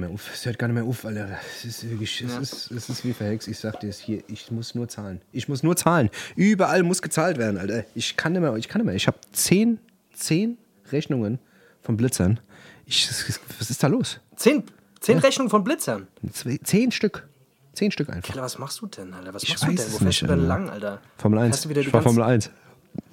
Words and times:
mehr 0.00 0.10
auf. 0.10 0.28
Das 0.30 0.46
hört 0.46 0.58
gar 0.58 0.68
nicht 0.68 0.74
mehr 0.74 0.84
auf, 0.84 1.04
Alter. 1.04 1.28
Es 1.56 1.64
ist 1.64 1.88
wirklich, 1.90 2.20
es, 2.22 2.36
ist, 2.36 2.70
es 2.70 2.88
ist 2.88 3.04
wie 3.04 3.12
verhext. 3.12 3.48
Ich 3.48 3.58
sag 3.58 3.80
dir 3.80 3.88
es 3.88 3.98
hier, 3.98 4.22
ich 4.28 4.50
muss 4.50 4.74
nur 4.74 4.88
zahlen. 4.88 5.20
Ich 5.32 5.48
muss 5.48 5.62
nur 5.62 5.76
zahlen. 5.76 6.10
Überall 6.36 6.82
muss 6.82 7.02
gezahlt 7.02 7.38
werden, 7.38 7.58
Alter. 7.58 7.84
Ich 7.94 8.16
kann 8.16 8.32
nicht 8.32 8.40
mehr, 8.42 8.54
ich 8.56 8.68
kann 8.68 8.80
nicht 8.80 8.86
mehr. 8.86 8.94
Ich 8.96 9.06
habe 9.06 9.18
zehn, 9.32 9.78
zehn 10.12 10.58
Rechnungen 10.90 11.38
von 11.82 11.96
Blitzern. 11.96 12.40
Ich, 12.86 13.08
was 13.58 13.70
ist 13.70 13.82
da 13.82 13.86
los? 13.86 14.20
Zehn, 14.36 14.64
zehn 15.00 15.18
Rechnungen 15.18 15.50
von 15.50 15.62
Blitzern. 15.64 16.08
Zehn 16.64 16.90
Stück. 16.90 17.28
Zehn 17.72 17.92
Stück 17.92 18.10
einfach. 18.10 18.30
Alter, 18.30 18.42
was 18.42 18.58
machst 18.58 18.80
du 18.80 18.86
denn, 18.86 19.14
Alter? 19.14 19.32
Was 19.32 19.42
Ich 19.44 19.50
machst 19.50 19.62
du 19.62 19.68
denn? 19.68 19.76
es 19.76 19.92
Wo 19.92 19.98
fährst 19.98 20.22
du 20.22 20.26
denn 20.26 20.46
lang, 20.46 20.68
Alter? 20.68 21.00
Formel 21.18 21.38
1. 21.38 21.48
Fährst 21.54 21.64
du 21.64 21.68
wieder 21.68 21.80
die 21.82 21.88
ich 21.88 21.92
war 21.92 22.02
Formel 22.02 22.24
1. 22.24 22.50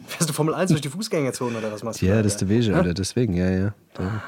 Fährst 0.08 0.30
du 0.30 0.34
Formel 0.34 0.56
1 0.56 0.72
durch 0.72 0.81
die 0.81 0.90
Fußgängerzone 0.90 1.58
oder 1.58 1.72
was 1.72 1.84
machst 1.84 2.02
du? 2.02 2.06
Ja, 2.06 2.16
da, 2.16 2.23
das 2.23 2.34
ist 2.34 2.42
der? 2.42 2.50
Wege, 2.50 2.75
Alter. 2.75 2.94
Deswegen, 2.94 3.34
ja, 3.34 3.50
ja. 3.50 3.73
Da. 3.94 4.23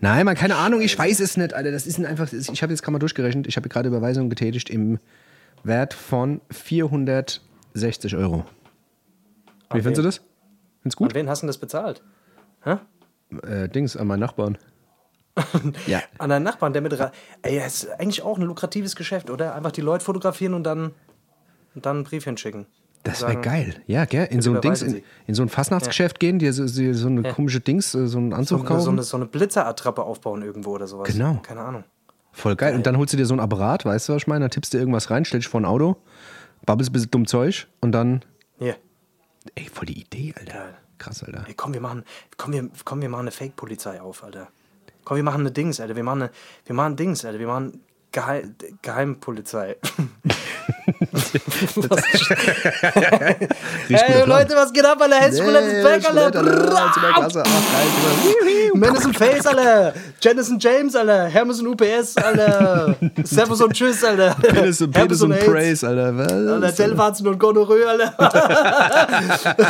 Nein, 0.00 0.24
man, 0.24 0.34
keine 0.34 0.56
Ahnung, 0.56 0.80
ich 0.80 0.98
weiß 0.98 1.20
es 1.20 1.36
nicht, 1.36 1.52
Alter. 1.54 1.70
Das 1.72 1.86
ist 1.86 1.98
ein 1.98 2.06
einfach, 2.06 2.32
ich 2.32 2.62
habe 2.62 2.72
jetzt 2.72 2.82
gerade 2.82 2.92
mal 2.92 2.98
durchgerechnet, 2.98 3.46
ich 3.46 3.56
habe 3.56 3.68
gerade 3.68 3.88
Überweisungen 3.88 4.30
getätigt 4.30 4.70
im 4.70 4.98
Wert 5.62 5.92
von 5.94 6.40
460 6.50 8.16
Euro. 8.16 8.44
Wie 8.44 9.78
Okay. 9.78 9.82
findest 9.82 9.98
du 9.98 10.02
das? 10.02 10.16
Findest 10.82 10.98
du 10.98 11.04
An 11.04 11.08
gut? 11.08 11.14
wen 11.14 11.28
hast 11.28 11.42
du 11.42 11.46
das 11.46 11.58
bezahlt? 11.58 12.02
Äh, 12.64 13.68
Dings, 13.68 13.96
an 13.96 14.06
meinen 14.08 14.20
Nachbarn. 14.20 14.58
ja. 15.86 16.00
An 16.18 16.30
deinen 16.30 16.42
Nachbarn, 16.42 16.72
der 16.72 16.82
mit. 16.82 16.98
Ra 16.98 17.12
Ey, 17.42 17.58
das 17.60 17.84
ist 17.84 17.90
eigentlich 18.00 18.22
auch 18.22 18.36
ein 18.38 18.42
lukratives 18.44 18.96
Geschäft, 18.96 19.30
oder? 19.30 19.54
Einfach 19.54 19.70
die 19.70 19.80
Leute 19.82 20.04
fotografieren 20.04 20.54
und 20.54 20.64
dann, 20.64 20.92
und 21.74 21.86
dann 21.86 21.98
ein 21.98 22.04
Briefchen 22.04 22.36
schicken. 22.36 22.66
Das 23.02 23.22
wäre 23.22 23.36
geil. 23.40 23.74
Ja, 23.86 24.04
gell? 24.04 24.26
In 24.30 24.42
so 24.42 24.52
ein 24.54 24.60
Dings, 24.60 24.82
in, 24.82 25.02
in 25.26 25.34
so 25.34 25.42
ein 25.42 25.48
Fastnachtsgeschäft 25.48 26.20
gehen, 26.20 26.38
dir 26.38 26.52
so, 26.52 26.66
so 26.66 26.92
so 26.92 27.06
eine 27.08 27.32
komische 27.32 27.60
Dings, 27.60 27.94
äh, 27.94 28.06
so 28.06 28.18
einen 28.18 28.30
So, 28.32 28.36
Anzug 28.36 28.58
eine- 28.60 28.68
kaufen. 28.68 28.82
so, 28.82 28.90
eine, 28.90 29.02
so 29.02 29.16
eine 29.16 29.26
Blitzerattrappe 29.26 30.02
aufbauen 30.02 30.42
irgendwo 30.42 30.72
oder 30.72 30.86
sowas. 30.86 31.08
Genau. 31.10 31.36
Keine 31.42 31.60
Ahnung. 31.62 31.84
Voll 32.32 32.56
geil. 32.56 32.74
Und 32.74 32.86
dann 32.86 32.96
holst 32.98 33.12
du 33.12 33.16
dir 33.16 33.26
so 33.26 33.34
ein 33.34 33.40
Apparat, 33.40 33.84
weißt 33.84 34.08
du, 34.08 34.12
was 34.14 34.22
ich 34.22 34.26
meine? 34.26 34.44
Dann 34.44 34.50
tippst 34.50 34.74
du 34.74 34.78
irgendwas 34.78 35.10
rein, 35.10 35.24
stellst 35.24 35.46
dich 35.46 35.50
vor 35.50 35.60
ein 35.60 35.64
Auto, 35.64 35.96
babbelst 36.66 36.90
ein 36.90 36.92
bisschen 36.92 37.10
dumm 37.10 37.26
Zeug 37.26 37.66
und 37.80 37.92
dann. 37.92 38.22
Hier. 38.58 38.76
Ey, 39.54 39.68
voll 39.72 39.86
die 39.86 39.98
Idee, 40.00 40.34
Alter. 40.38 40.52
Geil. 40.52 40.74
Krass, 40.98 41.24
Alter. 41.24 41.44
Ey, 41.48 41.54
komm, 41.54 41.72
wir 41.72 41.80
machen, 41.80 42.04
komm, 42.36 42.52
wir, 42.52 42.68
komm, 42.84 43.00
wir 43.00 43.08
machen 43.08 43.22
eine 43.22 43.30
Fake-Polizei 43.30 44.00
auf, 44.02 44.22
Alter. 44.22 44.48
Komm, 45.04 45.16
wir 45.16 45.24
machen 45.24 45.40
eine 45.40 45.50
Dings, 45.50 45.80
Alter. 45.80 45.96
Wir 45.96 46.04
machen 46.04 46.22
eine, 46.22 46.30
wir 46.66 46.74
machen 46.74 46.96
Dings, 46.96 47.24
Alter. 47.24 47.38
Wir 47.38 47.46
machen 47.46 47.80
Geheim, 48.12 48.54
Geheimpolizei. 48.82 49.76
hey, 53.88 54.24
Leute, 54.26 54.54
was 54.54 54.72
geht 54.72 54.84
ab, 54.84 55.00
Alter? 55.00 55.16
Hessig 55.16 55.42
Roulette 55.42 55.66
ist 55.66 55.82
back, 55.84 56.02
geil. 56.14 56.30
Menace 58.74 59.06
und 59.06 59.16
Face, 59.16 59.46
Alter. 59.46 59.94
Janice 60.20 60.50
und 60.50 60.62
James, 60.62 60.94
Alter. 60.94 61.24
Hermes 61.26 61.60
und 61.60 61.68
UPS, 61.68 62.16
Alter. 62.16 62.96
Servus 63.24 63.60
und 63.62 63.72
Tschüss, 63.72 64.04
Alter. 64.04 64.36
Penis 64.42 64.80
und, 64.82 64.90
Penis 64.92 65.22
und. 65.22 65.38
Praise, 65.40 65.86
Alter. 65.88 66.16
Was? 66.18 66.30
Alter, 66.32 66.74
Zellwarzen 66.74 67.26
und 67.28 67.38
Gonorrhoe, 67.38 67.86
Alter. 67.88 68.14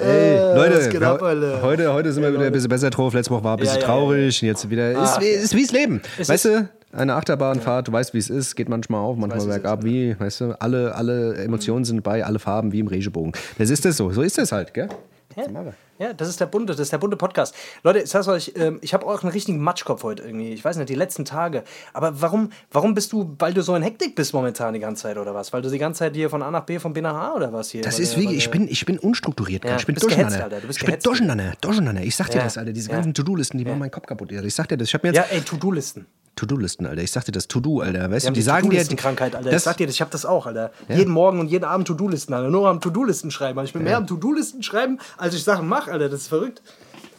Ey, 0.00 0.38
Leute, 0.56 0.76
was 0.78 0.88
geht 0.88 1.02
ab, 1.02 1.20
heute, 1.20 1.92
heute 1.92 2.12
sind 2.12 2.22
wir 2.22 2.32
wieder 2.32 2.46
ein 2.46 2.52
bisschen 2.52 2.68
besser 2.68 2.90
drauf. 2.90 3.12
Letzte 3.14 3.32
Woche 3.32 3.44
war 3.44 3.52
ein 3.56 3.58
bisschen 3.58 3.76
Ja, 3.76 3.80
ja, 3.82 3.86
traurig. 3.86 4.42
und 4.42 4.48
Jetzt 4.48 4.68
wieder. 4.70 4.92
Ist, 5.02 5.20
wie- 5.20 5.26
ist 5.26 5.54
wie 5.54 5.64
es 5.64 5.72
Leben. 5.72 6.00
Weißt 6.18 6.30
ist- 6.30 6.44
du, 6.46 6.68
eine 6.94 7.14
Achterbahnfahrt, 7.14 7.88
du 7.88 7.92
weißt, 7.92 8.14
wie 8.14 8.18
es 8.18 8.30
ist. 8.30 8.54
Geht 8.56 8.68
manchmal 8.68 9.00
auf, 9.00 9.16
manchmal 9.16 9.40
weiß, 9.40 9.46
bergab. 9.46 9.80
ist, 9.80 9.84
Wie, 9.84 10.18
weißt 10.18 10.40
du, 10.42 10.60
alle, 10.60 10.94
alle 10.94 11.34
Emotionen 11.36 11.84
sind 11.84 12.02
bei, 12.02 12.24
alle 12.24 12.38
Farben 12.38 12.72
wie 12.72 12.80
im 12.80 12.86
Regenbogen. 12.86 13.32
Das 13.58 13.70
ist 13.70 13.84
das 13.84 13.96
so. 13.96 14.10
So 14.10 14.22
ist 14.22 14.38
das 14.38 14.52
halt, 14.52 14.72
gell? 14.74 14.88
Ja. 15.36 15.46
ja, 15.98 16.12
das 16.12 16.28
ist 16.28 16.38
der 16.38 16.46
bunte, 16.46 16.72
das 16.74 16.78
ist 16.82 16.92
der 16.92 16.98
bunte 16.98 17.16
Podcast. 17.16 17.56
Leute, 17.82 17.98
ich 18.00 18.08
sag's 18.10 18.28
euch, 18.28 18.52
ähm, 18.54 18.78
ich 18.82 18.94
habe 18.94 19.04
auch 19.04 19.22
einen 19.24 19.32
richtigen 19.32 19.58
Matschkopf 19.60 20.04
heute 20.04 20.22
irgendwie. 20.22 20.52
Ich 20.52 20.64
weiß 20.64 20.76
nicht, 20.76 20.88
die 20.90 20.94
letzten 20.94 21.24
Tage. 21.24 21.64
Aber 21.92 22.20
warum, 22.22 22.50
warum 22.70 22.94
bist 22.94 23.12
du, 23.12 23.34
weil 23.40 23.52
du 23.52 23.60
so 23.62 23.74
in 23.74 23.82
Hektik 23.82 24.14
bist 24.14 24.32
momentan 24.32 24.74
die 24.74 24.80
ganze 24.80 25.02
Zeit 25.04 25.18
oder 25.18 25.34
was? 25.34 25.52
Weil 25.52 25.62
du 25.62 25.70
die 25.70 25.78
ganze 25.78 26.00
Zeit 26.00 26.14
hier 26.14 26.30
von 26.30 26.40
A 26.42 26.52
nach 26.52 26.64
B, 26.64 26.78
von 26.78 26.92
B 26.92 27.00
nach 27.00 27.14
A 27.16 27.32
oder 27.34 27.52
was 27.52 27.70
hier? 27.70 27.82
Das 27.82 27.98
ist 27.98 28.12
der- 28.14 28.22
wirklich, 28.22 28.38
ich 28.38 28.50
bin, 28.52 28.68
ich 28.68 28.86
bin 28.86 28.96
unstrukturiert. 28.96 29.64
Ja, 29.64 29.74
ich 29.74 29.86
bin 29.86 29.96
gehetzt, 29.96 30.04
durcheinander. 30.08 30.44
Alter, 30.44 30.60
du 30.60 30.66
bist 30.68 30.78
ich 30.80 30.86
bin 30.86 30.98
durcheinander, 31.02 31.52
durcheinander. 31.60 32.02
Ich 32.02 32.14
sag 32.14 32.30
dir 32.30 32.38
Ja, 32.38 32.44
das, 32.44 32.56
Alter. 32.58 32.72
Diese 32.72 32.90
ganzen 32.90 33.12
To-Do-Listen, 33.12 33.58
die 33.58 33.64
machen 33.64 33.80
meinen 33.80 33.90
Kopf 33.90 34.06
kaputt. 34.06 34.30
Ich 34.30 34.54
sag 34.54 34.68
dir 34.68 34.76
das. 34.76 34.86
Ich 34.88 34.94
habe 34.94 35.08
mir 35.08 35.14
jetzt 35.14 35.30
Ja, 35.30 35.36
ey, 35.36 35.42
To-Do-Listen. 35.42 36.06
To-Do-listen, 36.36 36.86
Alter. 36.86 37.02
Ich 37.02 37.10
sag 37.12 37.24
dir 37.24 37.32
das 37.32 37.48
To-Do, 37.48 37.80
Alter. 37.80 38.10
Weißt 38.10 38.10
Wir 38.10 38.18
du, 38.20 38.26
haben 38.26 38.34
die 38.34 38.42
sagen 38.42 38.62
dir. 38.70 38.78
To-Do-Listen-Krankheit, 38.78 39.34
Alter. 39.36 39.50
Das, 39.50 39.62
ich 39.62 39.64
sag 39.64 39.76
dir 39.76 39.86
das, 39.86 39.94
ich 39.94 40.00
hab 40.00 40.10
das 40.10 40.24
auch, 40.26 40.46
Alter. 40.46 40.70
Jeden 40.88 41.12
Morgen 41.12 41.40
und 41.40 41.48
jeden 41.48 41.64
Abend 41.64 41.86
To-Do-Listen, 41.88 42.32
Alter. 42.34 42.50
Nur 42.50 42.68
am 42.68 42.80
To-Do-Listen 42.80 43.30
schreiben. 43.30 43.58
Alter. 43.58 43.68
Ich 43.68 43.72
bin 43.72 43.84
mehr 43.84 43.96
am 43.96 44.06
To-Do-Listen 44.06 44.62
schreiben, 44.62 44.98
als 45.16 45.34
ich 45.34 45.44
Sachen 45.44 45.68
mache, 45.68 45.92
Alter. 45.92 46.08
Das 46.08 46.22
ist 46.22 46.28
verrückt. 46.28 46.62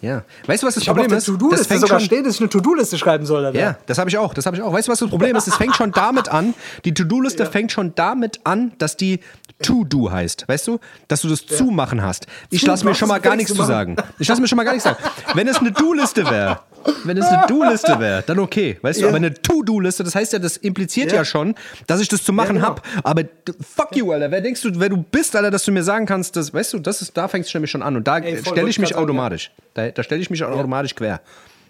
ja. 0.01 0.23
Weißt 0.45 0.63
du, 0.63 0.67
was 0.67 0.73
das 0.75 0.83
Ich 0.83 0.87
Problem 0.89 1.11
ist? 1.13 1.27
Das 1.51 1.67
fängt 1.67 1.81
sogar 1.81 1.99
schon, 1.99 2.05
stehen, 2.07 2.23
dass 2.23 2.35
ich 2.35 2.41
eine 2.41 2.49
To-Do-Liste 2.49 2.97
schreiben 2.97 3.25
soll, 3.25 3.45
Alter. 3.45 3.59
Ja, 3.59 3.77
das 3.85 3.97
habe 3.97 4.09
ich 4.09 4.17
auch. 4.17 4.33
Das 4.33 4.45
habe 4.45 4.57
ich 4.57 4.61
auch. 4.61 4.73
Weißt 4.73 4.87
du, 4.87 4.91
was 4.91 4.99
das 4.99 5.09
Problem 5.09 5.35
ist? 5.35 5.47
Es 5.47 5.55
fängt 5.55 5.75
schon 5.75 5.91
damit 5.91 6.29
an. 6.29 6.53
Die 6.83 6.93
To-Do-Liste 6.93 7.45
fängt 7.45 7.71
schon 7.71 7.95
damit 7.95 8.41
an, 8.43 8.73
dass 8.77 8.97
die 8.97 9.19
To-Do 9.61 10.11
heißt. 10.11 10.47
Weißt 10.47 10.67
du? 10.67 10.79
Dass 11.07 11.21
du 11.21 11.29
das 11.29 11.45
Zumachen 11.45 12.01
hast. 12.01 12.27
Ich 12.49 12.65
lasse 12.65 12.85
mir 12.85 12.93
schon 12.93 13.07
mal 13.07 13.19
gar 13.19 13.35
nichts 13.35 13.53
zu 13.53 13.63
sagen. 13.63 13.95
Ich 14.19 14.27
lasse 14.27 14.41
mir 14.41 14.47
schon 14.47 14.57
mal 14.57 14.63
gar 14.63 14.73
nichts 14.73 14.83
sagen. 14.83 14.97
Wenn 15.33 15.47
es 15.47 15.57
eine 15.57 15.71
Do-Liste 15.71 16.29
wäre, 16.29 16.59
wenn 17.03 17.17
es 17.17 17.25
eine 17.25 17.47
Do-Liste 17.47 17.99
wäre, 17.99 18.21
dann 18.27 18.39
okay. 18.39 18.77
Weißt 18.81 18.99
du, 18.99 19.03
Ja. 19.03 19.09
aber 19.09 19.17
eine 19.17 19.33
To-Do-Liste, 19.33 20.03
das 20.03 20.13
heißt 20.13 20.33
ja, 20.33 20.39
das 20.39 20.57
impliziert 20.57 21.11
ja, 21.11 21.19
Ja. 21.19 21.25
schon, 21.25 21.55
dass 21.87 22.01
ich 22.01 22.09
das 22.09 22.23
zu 22.23 22.33
machen 22.33 22.55
genau. 22.57 22.67
hab. 22.67 22.85
Aber 23.03 23.23
fuck 23.61 23.95
you, 23.95 24.11
Alter. 24.11 24.29
Wer 24.29 24.41
denkst 24.41 24.61
du, 24.61 24.71
wer 24.79 24.89
du 24.89 24.97
bist, 24.97 25.35
Alter, 25.35 25.51
dass 25.51 25.63
du 25.63 25.71
mir 25.71 25.83
sagen 25.83 26.05
kannst, 26.05 26.35
dass, 26.35 26.53
weißt 26.53 26.73
du, 26.73 26.79
das 26.79 27.01
ist, 27.01 27.15
da 27.15 27.27
fängst 27.27 27.53
du 27.53 27.57
nämlich 27.57 27.71
schon 27.71 27.81
an. 27.81 27.95
Und 27.95 28.07
da 28.07 28.17
stelle 28.17 28.69
ich 28.69 28.75
ich 28.75 28.79
mich 28.79 28.95
automatisch. 28.95 29.51
Da, 29.73 29.89
da 29.89 30.03
stelle 30.03 30.21
ich 30.21 30.29
mich 30.29 30.43
automatisch 30.43 30.95
quer. 30.95 31.21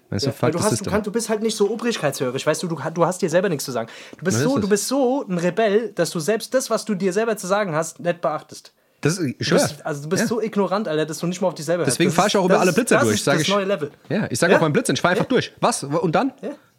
Weißt 0.10 0.28
du, 0.28 0.32
fuck 0.32 0.52
du, 0.52 0.60
hast, 0.62 0.86
du, 0.86 0.90
kannst, 0.90 1.08
du 1.08 1.12
bist 1.12 1.30
halt 1.30 1.42
nicht 1.42 1.58
so 1.58 1.70
obrigkeitshörig, 1.70 2.46
weißt 2.46 2.62
du, 2.64 2.68
du, 2.68 2.78
du 2.94 3.06
hast 3.06 3.22
dir 3.22 3.30
selber 3.30 3.50
nichts 3.50 3.66
zu 3.66 3.72
sagen. 3.72 3.90
Du 4.18 4.24
bist, 4.26 4.40
so, 4.40 4.60
du 4.60 4.70
bist 4.70 4.88
so 4.88 5.26
ein 5.28 5.38
Rebell, 5.38 5.92
dass 5.94 6.12
du 6.12 6.20
selbst 6.20 6.54
das, 6.54 6.70
was 6.70 6.86
du 6.86 6.94
dir 6.96 7.12
selber 7.12 7.36
zu 7.38 7.48
sagen 7.48 7.74
hast, 7.76 8.00
nicht 8.00 8.22
beachtest. 8.22 8.72
Das 9.02 9.18
ist, 9.18 9.36
ich 9.40 9.50
Du 9.50 9.56
bist, 9.56 9.86
also 9.86 10.04
du 10.04 10.10
bist 10.10 10.22
Ja. 10.22 10.28
so 10.28 10.42
ignorant, 10.42 10.88
Alter, 10.88 11.06
dass 11.06 11.20
du 11.20 11.28
nicht 11.28 11.42
mal 11.42 11.48
auf 11.50 11.56
dich 11.56 11.66
selber 11.66 11.84
Deswegen 11.86 12.12
fahre 12.12 12.28
ich 12.28 12.38
auch 12.38 12.46
über 12.46 12.60
alle 12.60 12.72
Blitze 12.74 12.96
das 12.96 13.04
durch. 13.04 13.16
Ist 13.16 13.26
Sag 13.26 13.34
das 13.34 13.42
ich, 13.44 13.50
neue 13.50 13.66
Level. 13.66 13.92
Ja, 14.10 14.28
ich 14.30 14.40
sage 14.40 14.54
Ja? 14.54 14.58
auch 14.58 14.62
beim 14.62 14.74
Blitzen, 14.74 14.96
ich 14.96 15.02
fahre 15.02 15.14
einfach 15.14 15.26
durch. 15.26 15.52
Was? 15.60 15.84
Und 15.84 16.14
dann? 16.16 16.34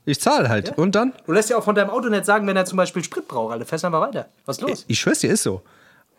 Ich 0.04 0.20
zahle 0.20 0.48
halt. 0.48 0.78
Und 0.78 0.94
dann? 0.94 1.12
Du 1.26 1.32
lässt 1.32 1.50
ja 1.50 1.56
auch 1.56 1.65
von 1.65 1.75
deinem 1.75 1.91
Auto 1.91 2.09
nicht 2.09 2.25
sagen, 2.25 2.47
wenn 2.47 2.56
er 2.56 2.65
zum 2.65 2.76
Beispiel 2.76 3.03
Sprit 3.04 3.26
braucht, 3.28 3.53
Alter. 3.53 3.65
Fährst 3.66 3.84
einfach 3.84 4.00
weiter. 4.00 4.26
Was 4.44 4.59
ist 4.59 4.62
los? 4.62 4.84
Ich 4.86 4.98
schwör's 5.00 5.19
dir, 5.19 5.31
ist 5.32 5.42
so. 5.42 5.62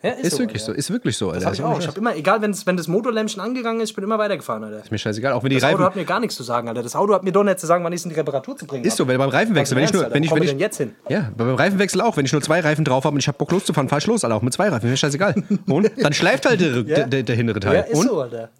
Ja, 0.00 0.10
Ist, 0.12 0.38
wirklich 0.38 0.62
so. 0.62 0.68
Alter. 0.70 0.78
Ist 0.78 0.90
wirklich 0.92 1.16
so, 1.16 1.26
Alter. 1.30 1.38
Das 1.40 1.46
hab 1.46 1.54
ich 1.54 1.62
auch. 1.62 1.78
Ich 1.80 1.86
habe 1.88 1.98
immer, 1.98 2.14
egal 2.14 2.40
wenn 2.40 2.76
das 2.76 2.86
Motorlämpchen 2.86 3.42
angegangen 3.42 3.80
ist, 3.80 3.90
ich 3.90 3.94
bin 3.96 4.04
immer 4.04 4.16
weitergefahren, 4.16 4.62
Alter. 4.62 4.78
Ist 4.84 4.92
mir 4.92 4.98
scheißegal. 4.98 5.32
Auch 5.32 5.42
wenn 5.42 5.50
die 5.50 5.56
Das 5.56 5.64
Auto 5.64 5.72
Reifen. 5.78 5.84
hat 5.86 5.96
mir 5.96 6.04
gar 6.04 6.20
nichts 6.20 6.36
zu 6.36 6.44
sagen, 6.44 6.68
Alter. 6.68 6.84
Das 6.84 6.94
Auto 6.94 7.14
hat 7.14 7.24
mir 7.24 7.32
doch 7.32 7.42
nicht 7.42 7.58
zu 7.58 7.66
sagen, 7.66 7.82
wann 7.82 7.92
ich 7.92 7.98
es 8.00 8.04
in 8.04 8.10
die 8.10 8.14
Reparatur 8.16 8.56
zu 8.56 8.64
bringen 8.64 8.84
Ist 8.84 8.96
so, 8.96 9.02
hab. 9.02 9.08
weil 9.08 9.18
beim 9.18 9.28
Reifenwechsel, 9.30 9.76
wenn 9.76 9.82
ich 9.84 9.92
nur. 9.92 10.04
Alter, 10.04 10.14
Wenn 10.14 10.22
ich, 10.22 10.30
wenn 10.32 10.42
ich, 10.44 10.50
denn 10.50 10.60
jetzt 10.60 10.76
hin? 10.76 10.94
Ja, 11.08 11.32
beim 11.36 11.52
Reifenwechsel 11.56 12.00
auch. 12.00 12.16
Wenn 12.16 12.24
ich 12.26 12.32
nur 12.32 12.40
zwei 12.42 12.60
Reifen 12.60 12.84
drauf 12.84 13.02
habe 13.04 13.14
und 13.14 13.18
ich 13.20 13.26
habe 13.26 13.38
Bock 13.38 13.50
loszufahren, 13.50 13.88
fahr 13.88 13.98
ich 13.98 14.06
los, 14.06 14.22
Alter. 14.22 14.36
Auch 14.36 14.42
mit 14.42 14.52
zwei 14.52 14.68
Reifen. 14.68 14.88
Mir 14.88 14.96
scheißegal. 14.96 15.34
Und 15.66 15.90
dann 15.96 16.12
schleift 16.12 16.46
halt 16.46 16.60
der, 16.60 16.82
der, 16.84 17.06
der, 17.08 17.22
der 17.24 17.34
hintere 17.36 17.58
Teil. 17.58 17.74
Ja, 17.74 17.80
ist 17.82 17.98
und? 17.98 18.06
so, 18.08 18.20
Alter. 18.20 18.50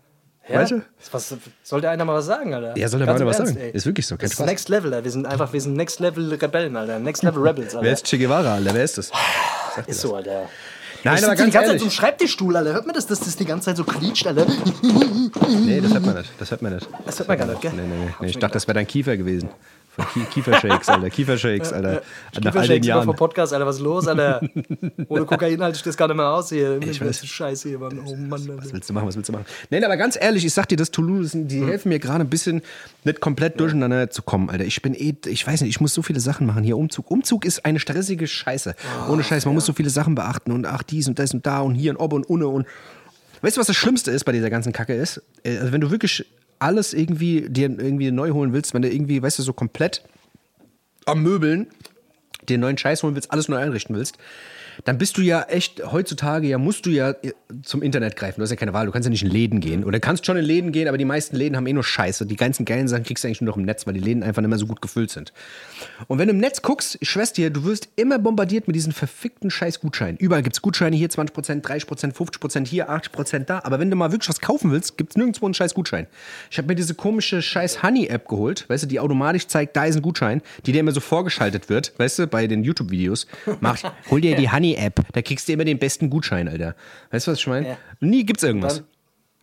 Ja? 0.49 0.61
Weißt 0.61 0.73
du? 0.73 0.83
Was, 1.13 1.35
sollte 1.63 1.89
einer 1.91 2.05
mal 2.05 2.15
was 2.15 2.27
sagen, 2.27 2.53
Alter? 2.53 2.77
Ja, 2.77 2.89
soll 2.89 2.99
der 2.99 3.07
Ganz 3.07 3.19
mal 3.21 3.25
im 3.27 3.29
was 3.29 3.39
Ernst, 3.39 3.53
sagen. 3.55 3.65
ey. 3.67 3.71
Ist 3.77 3.87
wirklich 3.87 4.07
so, 4.09 4.17
kein 4.17 4.23
Das 4.23 4.31
ist 4.31 4.37
Spaß. 4.39 4.47
Next 4.47 4.69
Level, 4.71 4.93
Alter. 4.93 5.05
Wir 5.05 5.11
sind 5.13 5.27
einfach, 5.27 5.53
wir 5.53 5.61
sind 5.61 5.75
Next 5.75 6.01
Level 6.01 6.33
Rebellen, 6.35 6.75
Alter. 6.77 6.99
Next 6.99 7.23
Level 7.23 7.47
Rebels, 7.47 7.75
Alter. 7.77 7.85
Wer 7.87 7.93
ist 7.93 8.07
Che 8.07 8.19
Guevara, 8.19 8.55
Alter? 8.55 8.75
Wer 8.75 8.83
ist 8.83 8.99
das? 8.99 9.13
ist 9.87 10.01
so, 10.01 10.17
Alter. 10.17 10.49
Nein, 11.05 11.25
aber 11.25 11.37
ganz 11.37 11.37
die 11.37 11.53
ganze 11.53 11.53
Zeit 11.53 11.67
ehrlich. 11.67 11.81
so 11.81 11.87
im 11.87 11.91
Schreibtischstuhl, 11.91 12.57
Alter. 12.57 12.73
Hört 12.73 12.87
man 12.87 12.95
das, 12.95 13.07
dass 13.07 13.21
das 13.21 13.37
die 13.37 13.45
ganze 13.45 13.67
Zeit 13.67 13.77
so 13.77 13.85
quietscht, 13.85 14.27
Alter? 14.27 14.47
Nee, 15.49 15.81
das 15.81 15.93
hört 15.93 16.07
man 16.07 16.17
nicht. 16.17 16.31
Das 16.39 16.51
hört 16.51 16.63
man 16.63 16.75
nicht. 16.75 16.89
Das 17.07 17.19
hört 17.19 17.29
man 17.29 17.39
gar 17.39 17.47
nicht, 17.47 17.61
gell? 17.61 17.73
Nee, 17.75 17.83
nee. 17.83 18.15
nee. 18.21 18.27
Ich 18.29 18.39
dachte, 18.39 18.55
das 18.55 18.67
wäre 18.67 18.75
dein 18.75 18.87
Kiefer 18.87 19.17
gewesen. 19.17 19.49
Kiefershakes, 20.31 20.89
Alter. 20.89 21.11
Kiefershakes, 21.11 21.73
Alter. 21.73 22.03
Nach 22.43 22.55
all 22.55 22.69
den 22.69 22.83
Jahren. 22.83 23.05
vom 23.05 23.17
Podcast, 23.17 23.53
Alter. 23.53 23.67
Was 23.67 23.77
ist 23.77 23.83
los, 23.83 24.07
Alter? 24.07 24.41
Ohne 25.09 25.25
Kokain 25.25 25.61
halte 25.63 25.77
ich 25.77 25.83
das 25.83 25.97
gar 25.97 26.07
nicht 26.09 26.17
mehr 26.17 26.29
aus 26.31 26.51
hier. 26.51 26.81
Ich 26.83 27.01
weiß. 27.01 27.27
Scheiße 27.27 27.69
hier, 27.69 27.79
Mann. 27.79 27.99
Oh 28.07 28.15
Mann, 28.15 28.31
Was 28.31 28.49
Alter. 28.49 28.73
willst 28.73 28.89
du 28.91 28.93
machen? 28.95 29.09
Was 29.09 29.17
willst 29.17 29.29
du 29.29 29.33
machen? 29.33 29.47
Nein, 29.71 29.85
aber 29.85 29.97
ganz 29.97 30.17
ehrlich, 30.21 30.45
ich 30.45 30.53
sag 30.55 30.69
dir, 30.69 30.77
das 30.77 30.91
Toulouse, 30.91 31.33
die 31.35 31.65
helfen 31.65 31.89
mir 31.89 31.99
gerade 31.99 32.21
ein 32.25 32.31
bisschen 32.31 32.63
nicht 33.05 33.21
komplett 33.21 33.59
durcheinander 33.61 34.11
zu 34.11 34.23
kommen, 34.23 34.51
Alter. 34.51 34.65
Ich 34.65 34.81
bin 34.83 34.95
eh, 34.95 35.15
ich 35.27 35.47
weiß 35.47 35.61
nicht, 35.63 35.71
ich 35.71 35.81
muss 35.81 35.95
so 35.95 36.03
viele 36.03 36.21
Sachen 36.21 36.47
machen 36.47 36.63
hier. 36.65 36.77
Umzug. 36.79 37.11
Umzug 37.11 37.45
ist 37.45 37.65
eine 37.65 37.81
stressige 37.81 38.27
Scheiße. 38.27 38.75
Ohne 39.09 39.23
Scheiß, 39.25 39.47
man 39.47 39.55
muss 39.55 39.67
so 39.67 39.73
viele 39.73 39.91
Sachen 39.91 40.15
beachten 40.15 40.53
und 40.53 40.67
ach, 40.67 40.83
dies 40.83 41.09
und 41.09 41.19
das 41.19 41.35
und 41.35 41.47
da 41.47 41.61
und 41.61 41.75
hier 41.75 41.91
und 41.93 41.97
ob 41.99 42.13
und 42.13 42.25
unne 42.29 42.47
und. 42.49 42.67
Weißt 43.41 43.57
du, 43.57 43.61
was 43.61 43.69
das 43.69 43.77
Schlimmste 43.77 44.11
ist 44.11 44.25
bei 44.25 44.33
dieser 44.33 44.51
ganzen 44.51 44.73
Kacke 44.73 44.95
ist? 44.95 45.23
Äh, 45.45 45.59
Also 45.59 45.73
wenn 45.73 45.81
du 45.81 45.91
wirklich 45.91 46.27
alles 46.59 46.93
irgendwie 46.93 47.49
dir 47.49 47.69
irgendwie 47.69 48.11
neu 48.11 48.31
holen 48.31 48.53
willst, 48.53 48.75
wenn 48.75 48.83
du 48.83 48.91
irgendwie, 48.91 49.23
weißt 49.23 49.39
du, 49.39 49.43
so 49.43 49.53
komplett 49.53 50.03
am 51.07 51.23
Möbeln 51.23 51.69
einen 52.49 52.61
neuen 52.61 52.79
Scheiß 52.79 53.03
holen 53.03 53.15
willst, 53.15 53.31
alles 53.33 53.49
neu 53.49 53.57
einrichten 53.57 53.95
willst, 53.97 54.19
dann 54.85 54.99
bist 54.99 55.17
du 55.19 55.23
ja 55.23 55.43
echt, 55.43 55.83
heutzutage 55.93 56.49
ja 56.49 56.59
musst 56.59 56.87
du 56.87 56.91
ja 56.91 57.11
äh, 57.11 57.33
zum 57.63 57.83
Internet 57.83 58.17
greifen. 58.17 58.41
Du 58.41 58.43
hast 58.43 58.51
ja 58.51 58.57
keine 58.57 58.73
Wahl, 58.73 58.87
du 58.87 58.93
kannst 58.93 59.07
ja 59.07 59.11
nicht 59.11 59.23
in 59.23 59.31
Läden 59.31 59.61
gehen. 59.61 59.85
Oder 59.85 60.01
kannst 60.01 60.27
schon 60.27 60.37
in 60.37 60.45
Läden 60.45 60.73
gehen, 60.73 60.89
aber 60.89 60.99
die 60.99 61.05
meisten 61.05 61.37
Läden 61.37 61.57
haben 61.57 61.67
eh 61.67 61.73
nur 61.73 61.85
Scheiße. 61.85 62.27
Die 62.27 62.37
ganzen 62.37 62.65
geilen 62.65 62.89
Sachen 62.89 63.05
kriegst 63.05 63.25
du 63.25 63.29
eigentlich 63.29 63.41
nur 63.41 63.53
noch 63.53 63.57
im 63.57 63.65
Netz, 63.65 63.87
weil 63.87 63.95
die 63.95 64.01
Läden 64.01 64.23
einfach 64.23 64.43
nicht 64.43 64.49
mehr 64.49 64.59
so 64.59 64.67
gut 64.67 64.83
gefüllt 64.83 65.11
sind. 65.11 65.33
Und 66.07 66.19
wenn 66.19 66.29
du 66.29 66.35
im 66.35 66.41
Netz 66.41 66.63
guckst, 66.63 66.99
ich 67.01 67.11
schwör's 67.11 67.33
dir, 67.33 67.51
du 67.51 67.65
wirst 67.65 67.89
immer 67.97 68.19
bombardiert 68.19 68.67
mit 68.67 68.77
diesen 68.77 68.93
verfickten 68.93 69.51
Scheiß-Gutscheinen. 69.51 70.17
Überall 70.19 70.43
gibt's 70.43 70.63
Gutscheine, 70.63 70.97
hier 70.97 71.09
20%, 71.09 71.63
30%, 71.63 72.15
50%, 72.15 72.67
hier 72.67 72.91
80% 72.91 73.41
da. 73.41 73.61
Aber 73.65 73.79
wenn 73.79 73.91
du 73.91 73.97
mal 73.97 74.13
wirklich 74.13 74.29
was 74.29 74.41
kaufen 74.41 74.71
willst, 74.71 74.97
gibt's 74.97 75.17
nirgendwo 75.17 75.47
einen 75.47 75.55
Scheiß-Gutschein. 75.55 76.07
Ich 76.51 76.59
habe 76.59 76.69
mir 76.69 76.75
diese 76.75 76.95
komische 76.95 77.43
Scheiß-Honey-App 77.43 78.29
geholt, 78.29 78.69
weißt 78.69 78.85
du, 78.85 78.87
die 78.87 79.01
automatisch 79.01 79.47
zeigt, 79.47 79.77
da 79.77 79.85
ist 79.85 79.97
ein 79.97 80.03
Gutschein, 80.03 80.43
die 80.67 80.73
dir 80.73 80.81
immer 80.81 80.93
so 80.93 81.01
vorgeschaltet 81.01 81.69
wird, 81.69 81.93
weißt 81.99 82.21
du, 82.21 82.27
bei 82.27 82.47
den 82.47 82.65
YouTube-Videos. 82.65 83.27
Mach, 83.61 83.79
hol 84.11 84.21
dir 84.21 84.37
die 84.37 84.51
Honey-App, 84.77 85.01
da 85.13 85.23
kriegst 85.23 85.49
du 85.49 85.53
immer 85.53 85.65
den 85.65 85.79
besten 85.79 86.11
Gutschein, 86.11 86.49
Alter. 86.49 86.75
Weißt 87.11 87.27
du, 87.27 87.33
was 87.33 87.39
ich 87.39 87.47
meine? 87.47 87.69
Ja. 87.71 87.79
Nie 88.01 88.25
gibt's 88.25 88.43
irgendwas. 88.43 88.83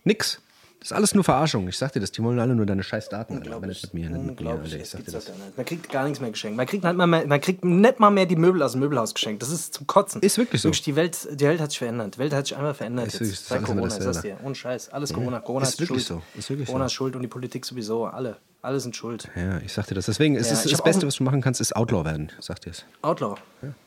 Nix. 0.04 0.42
Das 0.80 0.92
ist 0.92 0.98
alles 0.98 1.16
nur 1.16 1.24
Verarschung. 1.24 1.68
Ich 1.68 1.78
sag 1.80 1.94
dir 1.94 2.00
das, 2.00 2.12
die 2.12 2.22
wollen 2.22 2.38
alle 2.40 2.54
nur 2.54 2.68
deine 2.68 2.84
scheiß 2.84 3.10
Daten. 3.10 3.38
Alter. 3.38 3.60
Mit 3.60 3.94
mir, 3.96 4.08
mit 4.12 4.40
mir. 4.40 4.62
Ich 4.66 4.78
Das 4.78 4.92
sag 4.92 5.04
dir 5.04 5.12
das. 5.14 5.32
Man 5.58 5.66
kriegt 5.66 5.90
gar 5.90 6.04
nichts 6.04 6.20
mehr 6.22 6.30
geschenkt. 6.30 6.58
Man 6.58 6.68
kriegt, 6.68 6.84
nicht 6.84 6.96
mal 6.96 7.08
mehr, 7.08 7.26
man 7.26 7.42
kriegt 7.42 7.66
nicht 7.66 8.00
mal 8.00 8.12
mehr 8.12 8.28
die 8.28 8.36
Möbel 8.36 8.62
aus 8.62 8.74
dem 8.74 8.82
Möbelhaus 8.82 9.16
geschenkt. 9.16 9.42
Das 9.42 9.50
ist 9.50 9.74
zum 9.74 9.88
Kotzen. 9.88 10.22
Ist 10.22 10.38
wirklich 10.38 10.62
so. 10.62 10.70
die, 10.70 10.96
Welt, 10.96 11.18
die 11.32 11.44
Welt 11.46 11.60
hat 11.60 11.72
sich 11.72 11.80
verändert. 11.80 12.16
Die 12.16 12.20
Welt 12.20 12.34
hat 12.34 12.46
sich 12.46 12.56
einmal 12.56 12.76
verändert. 12.76 13.08
Ist 13.08 13.14
jetzt. 13.14 13.22
wirklich- 13.22 13.34
ist 13.40 13.48
Seit 13.48 13.64
Corona, 13.64 13.88
ich 13.88 13.94
sag's 13.94 14.06
dasselbe. 14.06 14.38
dir. 14.38 14.46
Ohne 14.46 14.54
Scheiß. 14.56 14.90
Alles 14.90 15.12
Corona. 15.14 15.40
Corona 15.40 15.64
Ist 15.64 15.70
ist, 15.74 15.80
wirklich 15.80 16.06
schuld. 16.06 16.22
so. 16.34 16.40
Ist 16.40 16.50
wirklich 16.52 16.68
Corona 16.68 16.84
so. 16.84 16.88
ist 16.88 16.94
schuld 16.94 17.16
und 17.16 17.22
die 17.24 17.28
Politik 17.30 17.66
sowieso. 17.66 18.06
Alle. 18.06 18.38
Alle 18.66 18.80
sind 18.80 18.96
schuld. 18.96 19.30
Ja, 19.36 19.60
ich 19.60 19.72
sag 19.74 19.88
dir 19.88 19.96
das. 19.96 20.06
Deswegen 20.08 20.36
ist 20.36 20.48
Ja, 20.48 20.54
es 20.54 20.66
ich 20.66 20.72
das 20.72 20.82
Beste, 20.84 21.06
was 21.08 21.16
du 21.16 21.24
machen 21.24 21.42
kannst, 21.42 21.62
ist 21.62 21.76
Outlaw 21.76 22.04
werden. 22.04 22.32
Ich 22.40 22.46
sag 22.46 22.60
dir 22.62 22.72
es. 22.72 22.84
Outlaw. 23.02 23.36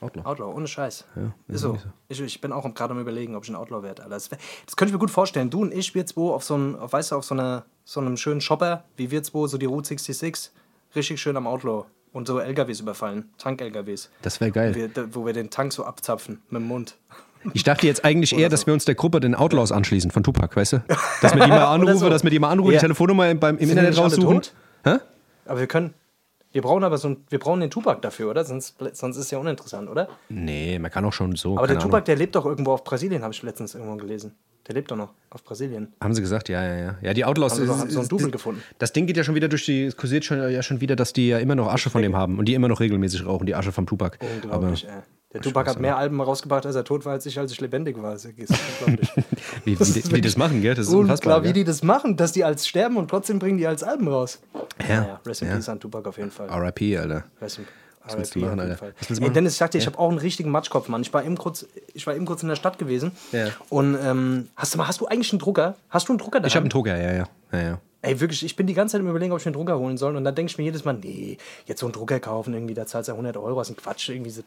Outlaw. 0.00 0.24
Outlaw, 0.24 0.54
ohne 0.54 0.66
Scheiß. 0.68 1.04
ist 1.48 1.54
ist 1.54 1.60
so. 1.62 1.78
Ich, 2.08 2.20
ich 2.20 2.40
bin 2.40 2.52
auch 2.52 2.62
gerade 2.74 2.92
am 2.94 3.00
überlegen, 3.00 3.34
ob 3.34 3.44
ich 3.44 3.50
ein 3.50 3.56
Outlaw 3.56 3.82
werde. 3.82 4.06
Das, 4.08 4.28
das 4.28 4.76
könnte 4.76 4.90
ich 4.90 4.92
mir 4.92 4.98
gut 4.98 5.10
vorstellen. 5.10 5.50
Du 5.50 5.60
und 5.62 5.74
ich, 5.74 5.94
wir 5.94 6.06
zwei 6.06 6.32
auf 6.32 6.44
so 6.44 6.54
einem, 6.54 6.76
auf, 6.76 6.92
weißt 6.92 7.10
du, 7.12 7.16
auf 7.16 7.24
so, 7.24 7.34
einer, 7.34 7.64
so 7.84 8.00
einem 8.00 8.16
schönen 8.16 8.40
Shopper, 8.40 8.84
wie 8.96 9.10
wir 9.10 9.22
zwei, 9.22 9.46
so 9.48 9.58
die 9.58 9.66
Route 9.66 9.88
66, 9.88 10.50
richtig 10.94 11.20
schön 11.20 11.36
am 11.36 11.46
Outlaw 11.46 11.84
und 12.12 12.26
so 12.26 12.38
LKWs 12.38 12.80
überfallen, 12.80 13.28
Tank-LKWs. 13.38 14.10
Das 14.22 14.40
wäre 14.40 14.50
geil. 14.52 14.74
Wir, 14.74 14.88
da- 14.88 15.06
wo 15.12 15.26
wir 15.26 15.32
den 15.32 15.50
Tank 15.50 15.72
so 15.72 15.84
abzapfen 15.84 16.40
mit 16.50 16.62
dem 16.62 16.68
Mund. 16.68 16.96
Ich 17.54 17.62
dachte 17.62 17.86
jetzt 17.86 18.04
eigentlich 18.04 18.36
eher, 18.36 18.48
dass 18.48 18.66
wir 18.66 18.74
uns 18.74 18.84
der 18.84 18.96
Gruppe 18.96 19.20
den 19.20 19.36
Outlaws 19.36 19.70
anschließen 19.70 20.10
von 20.10 20.24
Tupac, 20.24 20.56
weißt 20.56 20.72
du? 20.72 20.82
Dass 21.22 21.36
wir 21.36 21.44
die 21.44 21.48
mal 21.48 21.66
anrufen, 21.72 21.98
so. 21.98 22.10
dass 22.10 22.24
wir 22.24 22.30
die 22.30 22.40
mal 22.40 22.50
anrufen, 22.50 22.70
die 22.70 22.74
Ja. 22.74 22.80
Telefonnummer 22.80 23.30
im, 23.30 23.38
beim, 23.38 23.56
im 23.58 23.68
Sind 23.68 23.76
die 23.78 23.86
Internet 23.86 23.96
raussuchen. 23.96 24.40
Hä? 24.84 24.96
Aber 25.46 25.60
wir 25.60 25.66
können. 25.66 25.94
Wir 26.50 26.62
brauchen 26.62 26.82
aber 26.82 26.96
so 26.96 27.08
ein, 27.08 27.24
wir 27.28 27.38
brauchen 27.38 27.60
den 27.60 27.70
Tupac 27.70 28.00
dafür, 28.00 28.30
oder? 28.30 28.42
Sonst, 28.44 28.76
sonst 28.94 29.16
ist 29.18 29.30
ja 29.30 29.38
uninteressant, 29.38 29.88
oder? 29.90 30.08
Nee, 30.30 30.78
man 30.78 30.90
kann 30.90 31.04
auch 31.04 31.12
schon 31.12 31.36
so. 31.36 31.58
Aber 31.58 31.66
der 31.66 31.78
Tupac, 31.78 31.96
Ahnung. 31.96 32.04
der 32.06 32.16
lebt 32.16 32.34
doch 32.34 32.46
irgendwo 32.46 32.72
auf 32.72 32.84
Brasilien, 32.84 33.22
habe 33.22 33.34
ich 33.34 33.42
letztens 33.42 33.74
irgendwo 33.74 33.96
gelesen. 33.96 34.34
Der 34.66 34.74
lebt 34.74 34.90
doch 34.90 34.96
noch 34.96 35.12
auf 35.30 35.44
Brasilien. 35.44 35.92
Haben 36.02 36.14
sie 36.14 36.20
gesagt, 36.22 36.48
ja, 36.48 36.62
ja, 36.62 36.76
ja. 36.76 36.94
Ja, 37.02 37.14
die 37.14 37.24
Outlaws. 37.24 37.52
Haben 37.52 37.60
sie 37.60 37.66
doch- 37.66 37.74
ist- 37.74 37.80
haben 37.82 37.90
so 37.90 37.98
einen 37.98 38.02
ist- 38.04 38.12
Double 38.12 38.30
gefunden. 38.30 38.62
Das 38.78 38.92
Ding 38.94 39.06
geht 39.06 39.16
ja 39.18 39.24
schon 39.24 39.34
wieder 39.34 39.48
durch 39.48 39.66
die, 39.66 39.84
es 39.84 39.96
kursiert 39.96 40.24
schon, 40.24 40.38
ja 40.50 40.62
schon 40.62 40.80
wieder, 40.80 40.96
dass 40.96 41.12
die 41.12 41.28
ja 41.28 41.38
immer 41.38 41.54
noch 41.54 41.68
Asche 41.72 41.90
von 41.90 42.00
dem 42.02 42.16
haben 42.16 42.38
und 42.38 42.46
die 42.46 42.54
immer 42.54 42.68
noch 42.68 42.80
regelmäßig 42.80 43.26
rauchen, 43.26 43.44
die 43.46 43.54
Asche 43.54 43.72
vom 43.72 43.86
Tupac. 43.86 44.18
Unglaublich, 44.42 44.86
ey. 44.86 45.02
Der 45.38 45.52
Tupac 45.52 45.70
hat 45.70 45.80
mehr 45.80 45.96
Alben 45.96 46.20
rausgebracht, 46.20 46.66
als 46.66 46.74
er 46.74 46.84
tot 46.84 47.04
war, 47.04 47.12
als 47.12 47.26
ich, 47.26 47.38
als 47.38 47.52
ich 47.52 47.60
lebendig 47.60 48.00
war. 48.02 48.12
Das 48.12 48.24
ist 48.24 48.34
unglaublich. 48.84 49.12
Wie, 49.64 49.78
wie, 49.78 49.84
die, 49.84 50.12
wie 50.12 50.20
das 50.20 50.36
machen, 50.36 50.62
gell? 50.62 50.74
Das 50.74 50.88
ist 50.88 50.94
unfassbar. 50.94 51.36
Unklar, 51.36 51.48
wie 51.48 51.52
die 51.52 51.64
das 51.64 51.82
machen, 51.82 52.16
dass 52.16 52.32
die 52.32 52.44
als 52.44 52.66
sterben 52.66 52.96
und 52.96 53.08
trotzdem 53.08 53.38
bringen 53.38 53.58
die 53.58 53.66
als 53.66 53.82
Alben 53.82 54.08
raus. 54.08 54.40
Ja, 54.88 55.00
Naja, 55.00 55.20
Rest 55.26 55.42
in 55.42 55.48
ja. 55.48 55.54
Peace 55.54 55.68
an 55.68 55.80
Tupac 55.80 56.08
auf 56.08 56.16
jeden 56.16 56.30
Fall. 56.30 56.48
RIP, 56.48 56.98
Alter. 56.98 57.24
Rest 57.40 57.58
in 57.58 57.66
Was 58.04 58.16
willst 58.16 58.34
du 58.34 58.40
machen, 58.40 58.60
Alter? 58.60 58.74
Was 58.74 58.80
willst 58.82 59.10
du 59.10 59.14
Ey, 59.14 59.20
machen? 59.20 59.34
Dennis, 59.34 59.52
ich 59.52 59.58
sagte, 59.58 59.78
ich 59.78 59.86
habe 59.86 59.98
auch 59.98 60.08
einen 60.08 60.18
richtigen 60.18 60.50
Matschkopf, 60.50 60.88
Mann. 60.88 61.02
Ich 61.02 61.12
war 61.12 61.24
eben 61.24 61.36
kurz, 61.36 61.66
ich 61.94 62.06
war 62.06 62.14
eben 62.14 62.26
kurz 62.26 62.42
in 62.42 62.48
der 62.48 62.56
Stadt 62.56 62.78
gewesen. 62.78 63.12
Ja. 63.32 63.48
Und 63.68 63.96
ähm, 64.02 64.48
hast 64.56 64.74
du 64.74 64.78
mal, 64.78 64.88
hast 64.88 65.00
du 65.00 65.06
eigentlich 65.06 65.32
einen 65.32 65.40
Drucker? 65.40 65.76
Hast 65.90 66.08
du 66.08 66.12
einen 66.12 66.18
Drucker 66.18 66.40
da? 66.40 66.46
Ich 66.46 66.54
habe 66.54 66.64
einen 66.64 66.70
Drucker, 66.70 66.96
ja, 66.96 67.12
ja. 67.12 67.28
ja, 67.52 67.60
ja. 67.60 67.80
Ey, 68.00 68.20
wirklich, 68.20 68.44
ich 68.44 68.54
bin 68.54 68.68
die 68.68 68.74
ganze 68.74 68.92
Zeit 68.92 69.00
im 69.00 69.08
Überlegen, 69.08 69.32
ob 69.32 69.40
ich 69.40 69.44
mir 69.44 69.50
einen 69.50 69.56
Drucker 69.56 69.78
holen 69.78 69.98
soll. 69.98 70.14
Und 70.14 70.22
dann 70.22 70.34
denke 70.34 70.50
ich 70.50 70.58
mir 70.58 70.64
jedes 70.64 70.84
Mal, 70.84 70.94
nee, 70.94 71.36
jetzt 71.66 71.80
so 71.80 71.86
einen 71.86 71.92
Drucker 71.92 72.20
kaufen, 72.20 72.54
irgendwie, 72.54 72.74
da 72.74 72.86
zahlst 72.86 73.08
du 73.08 73.12
ja 73.12 73.14
100 73.14 73.36
Euro, 73.36 73.56
was 73.56 73.70
ein 73.70 73.76
Quatsch. 73.76 74.08
Irgendwie 74.08 74.30
so, 74.30 74.42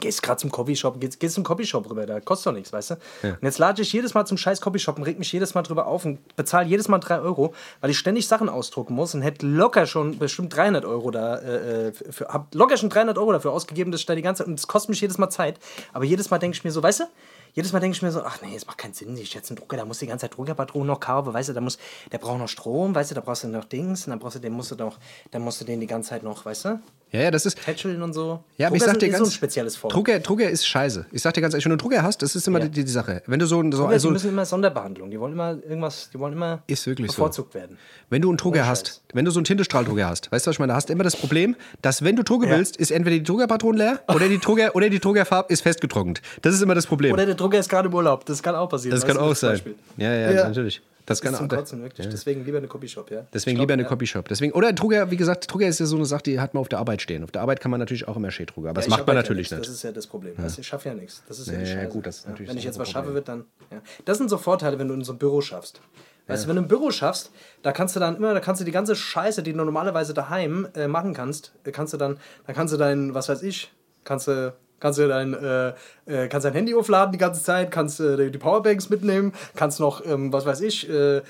gehst 0.00 0.22
gerade 0.24 0.38
zum 0.40 0.50
Copyshop, 0.50 1.00
gehst, 1.00 1.20
gehst 1.20 1.36
zum 1.36 1.44
Copyshop 1.44 1.88
rüber, 1.88 2.04
da 2.04 2.18
kostet 2.18 2.46
doch 2.48 2.52
nichts, 2.52 2.72
weißt 2.72 2.90
du? 2.90 2.94
Und 3.22 3.42
jetzt 3.42 3.58
lade 3.58 3.80
ich 3.80 3.92
jedes 3.92 4.12
Mal 4.12 4.26
zum 4.26 4.36
scheiß 4.36 4.60
Copyshop 4.60 4.96
und 4.96 5.04
reg 5.04 5.18
mich 5.20 5.30
jedes 5.32 5.54
Mal 5.54 5.62
drüber 5.62 5.86
auf 5.86 6.04
und 6.04 6.34
bezahle 6.36 6.66
jedes 6.66 6.88
Mal 6.88 6.98
3 6.98 7.20
Euro, 7.20 7.54
weil 7.80 7.90
ich 7.90 7.98
ständig 7.98 8.26
Sachen 8.26 8.48
ausdrucken 8.48 8.94
muss 8.94 9.14
und 9.14 9.22
hätte 9.22 9.46
locker 9.46 9.86
schon 9.86 10.18
bestimmt 10.18 10.54
300 10.54 10.84
Euro 10.84 11.12
da, 11.12 11.38
äh, 11.38 11.92
für- 11.92 12.12
für, 12.12 12.28
hab 12.28 12.52
locker 12.54 12.76
schon 12.76 12.90
300 12.90 13.16
Euro 13.18 13.30
dafür 13.32 13.52
ausgegeben, 13.52 13.92
dass 13.92 14.00
ich 14.00 14.06
da 14.06 14.16
die 14.16 14.22
ganze 14.22 14.42
Zeit, 14.42 14.48
und 14.48 14.58
es 14.58 14.66
kostet 14.66 14.90
mich 14.90 15.00
jedes 15.00 15.16
Mal 15.18 15.30
Zeit, 15.30 15.60
aber 15.92 16.04
jedes 16.04 16.28
Mal 16.28 16.38
denke 16.38 16.56
ich 16.56 16.64
mir 16.64 16.72
so, 16.72 16.82
weißt 16.82 17.00
du, 17.00 17.04
jedes 17.52 17.72
Mal 17.72 17.78
denke 17.78 17.94
ich 17.94 18.02
mir 18.02 18.10
so, 18.10 18.20
ach 18.24 18.40
nee, 18.42 18.56
es 18.56 18.66
macht 18.66 18.78
keinen 18.78 18.94
Sinn, 18.94 19.16
ich 19.16 19.32
jetzt 19.32 19.48
einen 19.50 19.58
Drucker, 19.58 19.76
da 19.76 19.84
muss 19.84 20.00
die 20.00 20.08
ganze 20.08 20.24
Zeit 20.28 20.36
Druckerpatronen 20.36 20.88
noch 20.88 20.98
kaufen, 20.98 21.32
weißt 21.32 21.50
du, 21.50 21.52
da 21.52 21.60
muss, 21.60 21.78
der 22.10 22.18
braucht 22.18 22.38
noch 22.40 22.48
Strom, 22.48 22.96
weißt 22.96 23.12
du, 23.12 23.14
da 23.14 23.20
brauchst 23.20 23.44
du 23.44 23.48
noch 23.48 23.64
Dings 23.64 24.06
und 24.06 24.10
dann 24.10 24.18
brauchst 24.18 24.34
du 24.34 24.40
den, 24.40 24.52
musst 24.54 24.72
du 24.72 24.74
noch, 24.74 24.98
dann 25.30 25.42
musst 25.42 25.60
du 25.60 25.64
den 25.64 25.78
die 25.78 25.86
ganze 25.86 26.08
Zeit 26.10 26.24
noch, 26.24 26.44
weißt 26.44 26.64
du, 26.64 26.80
Ja, 27.14 27.20
ja, 27.22 27.30
das 27.30 27.46
ist. 27.46 27.62
tätscheln 27.64 28.02
und 28.02 28.12
so. 28.12 28.42
Ja, 28.58 28.66
aber 28.66 28.76
ich 28.76 28.82
sag 28.82 28.98
dir 28.98 29.08
ganz. 29.08 29.18
so 29.20 29.24
ein 29.26 29.30
spezielles 29.30 29.76
Form. 29.76 29.92
Drucker, 29.92 30.18
Drucker 30.18 30.50
ist 30.50 30.66
scheiße. 30.66 31.06
Ich 31.12 31.22
sag 31.22 31.32
dir 31.34 31.40
ganz 31.42 31.54
ehrlich, 31.54 31.64
wenn 31.64 31.70
du 31.70 31.74
einen 31.74 31.78
Drucker 31.78 32.02
hast, 32.02 32.22
das 32.22 32.34
ist 32.34 32.48
immer 32.48 32.58
Ja. 32.58 32.66
die, 32.66 32.82
die 32.84 32.90
Sache. 32.90 33.22
Wenn 33.26 33.38
du 33.38 33.46
so, 33.46 33.62
so 33.62 33.70
Drucker, 33.70 33.88
also, 33.90 34.08
die 34.08 34.12
müssen 34.14 34.28
immer 34.30 34.44
Sonderbehandlung, 34.44 35.10
die 35.12 35.20
wollen 35.20 35.32
immer 35.32 35.56
irgendwas, 35.62 36.10
die 36.12 36.18
wollen 36.18 36.32
immer 36.32 36.62
Ist 36.66 36.86
wirklich 36.88 37.06
so. 37.12 37.14
bevorzugt 37.14 37.54
werden. 37.54 37.78
Wenn 38.10 38.20
du 38.20 38.28
einen 38.30 38.36
Drucker 38.36 38.58
Ohne 38.60 38.66
hast, 38.66 38.86
Scheiß. 38.88 39.00
wenn 39.12 39.24
du 39.24 39.30
so 39.30 39.38
einen 39.38 39.44
Tintestrahldrucker 39.44 40.08
hast, 40.08 40.32
weißt 40.32 40.44
du, 40.44 40.48
was 40.48 40.54
ich 40.56 40.58
meine? 40.58 40.72
Da 40.72 40.76
hast 40.76 40.88
du 40.88 40.92
immer 40.92 41.04
das 41.04 41.14
Problem, 41.14 41.54
dass 41.82 42.02
wenn 42.02 42.16
du 42.16 42.24
Drucker 42.24 42.48
Ja. 42.48 42.56
willst, 42.58 42.76
ist 42.78 42.90
entweder 42.90 43.16
die 43.16 43.22
Druckerpatronen 43.22 43.78
leer 43.78 44.00
oder 44.08 44.28
die 44.28 44.38
Drucker 44.38 44.74
oder 44.74 44.90
die 44.90 44.98
Druckerfarbe 44.98 45.52
ist 45.52 45.60
festgetrocknet. 45.62 46.20
Das 46.42 46.52
ist 46.52 46.62
immer 46.62 46.74
das 46.74 46.86
Problem. 46.86 47.12
Oder 47.12 47.26
der 47.26 47.36
Drucker 47.36 47.60
ist 47.60 47.68
gerade 47.68 47.88
im 47.88 47.94
Urlaub, 47.94 48.26
das 48.26 48.42
kann 48.42 48.56
auch 48.56 48.68
passieren. 48.68 48.94
das 48.96 49.06
kann 49.06 49.16
auch 49.18 49.34
sein. 49.36 49.52
Beispiel. 49.52 49.76
Ja, 49.98 50.12
ja, 50.12 50.30
Ja. 50.32 50.48
natürlich. 50.48 50.82
Das 51.06 51.20
kann 51.20 51.32
Das 51.32 51.40
ist 51.40 51.48
zum 51.48 51.58
Kotzen, 51.58 51.82
wirklich. 51.82 52.08
Deswegen 52.08 52.44
lieber 52.44 52.58
eine 52.58 52.66
Copyshop, 52.66 53.10
ja. 53.10 53.26
Deswegen 53.32 53.56
Ich 53.56 53.60
lieber 53.60 53.74
eine 53.74 53.82
glaub, 53.82 53.90
Copyshop. 53.90 54.28
Deswegen, 54.28 54.52
oder 54.52 54.72
Drucker, 54.72 55.10
wie 55.10 55.16
gesagt, 55.16 55.52
Drucker 55.52 55.66
ist 55.66 55.78
ja 55.80 55.86
so 55.86 55.96
eine 55.96 56.06
Sache, 56.06 56.22
die 56.22 56.40
hat 56.40 56.54
man 56.54 56.62
auf 56.62 56.68
der 56.68 56.78
Arbeit 56.78 57.02
stehen. 57.02 57.24
Auf 57.24 57.30
der 57.30 57.42
Arbeit 57.42 57.60
kann 57.60 57.70
man 57.70 57.80
natürlich 57.80 58.08
auch 58.08 58.16
immer 58.16 58.30
Schädrucker, 58.30 58.70
aber 58.70 58.76
das 58.76 58.86
ich 58.86 58.90
macht 58.90 59.06
man 59.06 59.16
natürlich 59.16 59.50
ja 59.50 59.58
nicht. 59.58 59.68
Das 59.68 59.74
ist 59.74 59.82
ja 59.82 59.92
das 59.92 60.06
Problem. 60.06 60.34
Du, 60.36 60.42
ich 60.46 60.66
schaffe 60.66 60.88
ja 60.88 60.94
nichts. 60.94 61.22
Das 61.28 61.38
ist 61.38 61.48
ja, 61.48 61.54
Ja, 61.54 61.58
die 61.60 61.68
ja, 61.68 61.76
Scheiße. 61.76 61.88
gut, 61.88 62.06
das 62.06 62.16
ist 62.18 62.28
natürlich 62.28 62.50
Wenn 62.50 62.56
ich 62.56 62.64
das 62.64 62.76
jetzt 62.76 62.78
was 62.78 62.90
schaffe, 62.90 63.12
wird 63.12 63.28
dann. 63.28 63.44
Ja. 63.70 63.82
Das 64.04 64.18
sind 64.18 64.30
so 64.30 64.38
Vorteile, 64.38 64.78
wenn 64.78 64.88
du 64.88 64.94
in 64.94 65.04
so 65.04 65.12
einem 65.12 65.18
Büro 65.18 65.40
schaffst. 65.40 65.80
Weißt 66.26 66.44
du, 66.44 66.48
wenn 66.48 66.56
du 66.56 66.62
ein 66.62 66.68
Büro 66.68 66.90
schaffst, 66.90 67.30
da 67.62 67.72
kannst 67.72 67.96
du 67.96 68.00
dann 68.00 68.16
immer, 68.16 68.32
da 68.32 68.40
kannst 68.40 68.60
du 68.60 68.64
die 68.64 68.72
ganze 68.72 68.96
Scheiße, 68.96 69.42
die 69.42 69.52
du 69.52 69.58
normalerweise 69.58 70.14
daheim 70.14 70.66
äh, 70.74 70.88
machen 70.88 71.12
kannst, 71.12 71.52
äh, 71.64 71.70
kannst 71.70 71.92
du 71.92 71.98
dann, 71.98 72.18
da 72.46 72.54
kannst 72.54 72.72
du 72.72 72.78
dein, 72.78 73.12
was 73.12 73.28
weiß 73.28 73.42
ich, 73.42 73.70
kannst 74.04 74.28
du, 74.28 74.54
kannst 74.84 74.98
du 74.98 75.08
dein, 75.08 75.32
äh, 75.32 75.68
äh, 76.04 76.28
kannst 76.28 76.44
dein 76.44 76.52
Handy 76.52 76.74
aufladen 76.74 77.10
die 77.10 77.18
ganze 77.18 77.42
Zeit, 77.42 77.70
kannst 77.70 78.00
äh, 78.00 78.30
die 78.30 78.36
Powerbanks 78.36 78.90
mitnehmen, 78.90 79.32
kannst 79.56 79.80
noch, 79.80 80.04
ähm, 80.04 80.30
was 80.30 80.44
weiß 80.44 80.60
ich, 80.60 80.90
äh, 80.90 81.22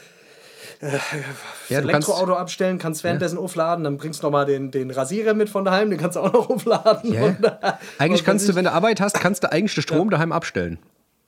Ja, 1.69 1.81
du 1.81 1.87
kannst, 1.89 2.09
Elektroauto 2.09 2.35
abstellen, 2.35 2.79
kannst 2.79 3.05
währenddessen 3.05 3.39
aufladen, 3.39 3.85
dann 3.85 3.97
bringst 3.97 4.23
du 4.23 4.27
nochmal 4.27 4.45
den, 4.45 4.73
den 4.73 4.91
Rasierer 4.91 5.35
mit 5.35 5.49
von 5.49 5.65
daheim, 5.65 5.89
den 5.89 6.01
kannst 6.01 6.17
du 6.17 6.21
auch 6.21 6.33
noch 6.33 6.51
aufladen. 6.51 7.13
Ja. 7.13 7.27
Und, 7.27 7.45
äh, 7.45 7.73
eigentlich 7.99 8.25
kannst 8.25 8.49
du, 8.49 8.57
wenn 8.57 8.65
du 8.65 8.73
Arbeit 8.73 9.01
hast, 9.01 9.21
kannst 9.21 9.45
du 9.45 9.53
eigentlich 9.53 9.75
den 9.75 9.83
Strom 9.83 10.11
daheim 10.11 10.33
abstellen. 10.33 10.79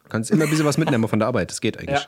Du 0.03 0.09
kannst 0.09 0.33
immer 0.33 0.45
ein 0.45 0.51
bisschen 0.51 0.67
was 0.67 0.79
mitnehmen 0.79 1.07
von 1.07 1.21
der 1.21 1.29
Arbeit. 1.29 1.51
Das 1.51 1.61
geht 1.61 1.79
eigentlich. 1.79 2.01
Ja. 2.01 2.07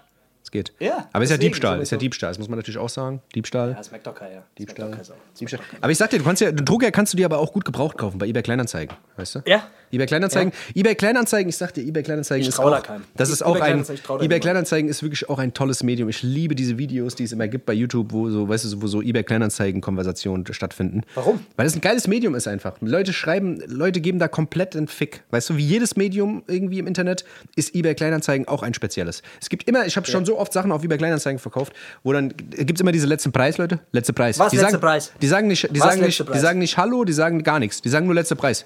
Das 0.49 0.53
geht. 0.53 0.73
Ja, 0.79 1.09
Aber 1.13 1.25
ist 1.25 1.31
ja 1.31 1.37
Diebstahl. 1.37 1.83
Ist 1.83 1.91
ja. 1.91 1.99
Diebstahl. 1.99 2.31
Das 2.31 2.39
muss 2.39 2.49
man 2.49 2.59
natürlich 2.59 2.79
auch 2.79 2.89
sagen. 2.89 3.21
Diebstahl. 3.35 3.71
Ja, 3.71 3.77
das 3.77 3.91
merkt 3.91 4.07
doch 4.07 4.15
keiner. 4.15 4.45
Diebstahl. 4.57 4.91
Das 4.91 4.97
merkt 4.97 5.11
doch 5.11 5.17
keiner. 5.17 5.39
Diebstahl. 5.39 5.61
Aber 5.83 5.93
ich 5.93 5.99
sag 5.99 6.09
dir, 6.09 6.19
du 6.19 6.25
kannst 6.25 6.41
ja, 6.41 6.51
den 6.51 6.65
Drucker 6.65 6.91
kannst 6.91 7.13
du 7.13 7.19
dir 7.19 7.27
aber 7.27 7.39
auch 7.39 7.53
gut 7.53 7.67
gebraucht 7.67 7.99
kaufen 7.99 8.19
bei 8.19 8.27
eBay 8.27 8.43
Kleinanzeigen, 8.43 8.97
weißt 9.17 9.35
du? 9.35 9.43
Ja. 9.45 9.67
eBay 9.93 10.07
Kleinanzeigen, 10.07 10.53
eBay 10.75 10.95
Kleinanzeigen, 10.95 11.49
ich 11.49 11.57
sag 11.57 11.73
dir, 11.75 11.83
eBay 11.83 12.03
Kleinanzeigen 12.03 12.43
Ich 12.43 12.49
ist 12.49 12.57
trau 12.57 12.71
da 12.71 12.79
auch, 12.79 12.83
keinem. 12.83 13.05
das 13.17 13.31
ist 13.31 13.43
auch 13.43 13.57
eBay 13.57 13.73
ein, 13.73 13.85
trau 14.05 14.19
da 14.19 14.25
eBay. 14.25 14.41
Kleinanzeigen 14.41 14.89
ist 14.91 15.03
wirklich 15.03 15.29
auch 15.29 15.39
ein 15.39 15.55
tolles 15.55 15.83
Medium. 15.83 16.09
Ich 16.09 16.23
liebe 16.23 16.55
diese 16.55 16.79
Videos, 16.79 17.15
die 17.15 17.25
es 17.25 17.33
immer 17.33 17.49
gibt 17.49 17.67
bei 17.67 17.73
YouTube, 17.73 18.13
wo 18.13 18.31
so, 18.31 18.49
weißt 18.49 18.73
du, 18.73 18.83
wo 18.83 18.87
so 18.87 19.03
eBay 19.03 19.25
Kleinanzeigen 19.25 19.81
Konversationen 19.81 20.45
stattfinden. 20.53 21.03
Warum? 21.15 21.41
Weil 21.57 21.67
es 21.67 21.75
ein 21.75 21.81
geiles 21.81 22.07
Medium 22.07 22.35
ist 22.35 22.49
einfach. 22.49 22.77
Leute 22.81 23.13
schreiben, 23.13 23.61
Leute 23.67 24.01
geben 24.01 24.19
da 24.19 24.29
komplett 24.29 24.77
einen 24.77 24.89
Fick. 24.89 25.23
Weißt 25.31 25.51
du, 25.51 25.57
wie 25.57 25.65
jedes 25.65 25.97
Medium 25.97 26.43
irgendwie 26.47 26.79
im 26.79 26.87
Internet 26.87 27.25
ist 27.57 27.75
eBay 27.75 27.95
Kleinanzeigen 27.95 28.49
auch 28.49 28.63
ein 28.63 28.75
spezielles. 28.75 29.23
Es 29.41 29.49
gibt 29.49 29.69
immer, 29.69 29.87
ich 29.87 29.97
habe 29.97 30.07
schon 30.07 30.25
so 30.25 30.39
oft 30.39 30.53
Sachen 30.53 30.73
auf 30.73 30.85
eBay 30.85 30.99
Kleinanzeigen 30.99 31.39
verkauft, 31.39 31.73
wo 32.03 32.13
dann 32.13 32.29
gibt 32.37 32.75
es 32.75 32.81
immer 32.81 32.93
diese 32.93 33.07
letzten 33.07 33.33
Preis, 33.33 33.59
Leute. 33.59 33.81
Letzte 33.93 34.13
Preis. 34.13 34.39
Was, 34.39 34.51
die 34.51 34.57
letzte 34.57 34.73
sagen, 34.73 34.81
Preis? 34.83 35.13
Die 35.21 35.27
sagen 35.27 35.49
nicht, 35.49 35.69
die 35.75 35.81
Was, 35.81 35.89
sagen 35.89 36.01
nicht, 36.01 36.19
letzte 36.19 36.25
die 36.25 36.31
Preis? 36.31 36.43
sagen 36.43 36.59
nicht 36.59 36.77
Hallo, 36.77 37.05
die 37.05 37.13
sagen 37.13 37.43
gar 37.43 37.59
nichts. 37.59 37.83
Die 37.83 37.89
sagen 37.89 38.07
nur 38.07 38.15
letzter 38.15 38.37
Preis. 38.37 38.65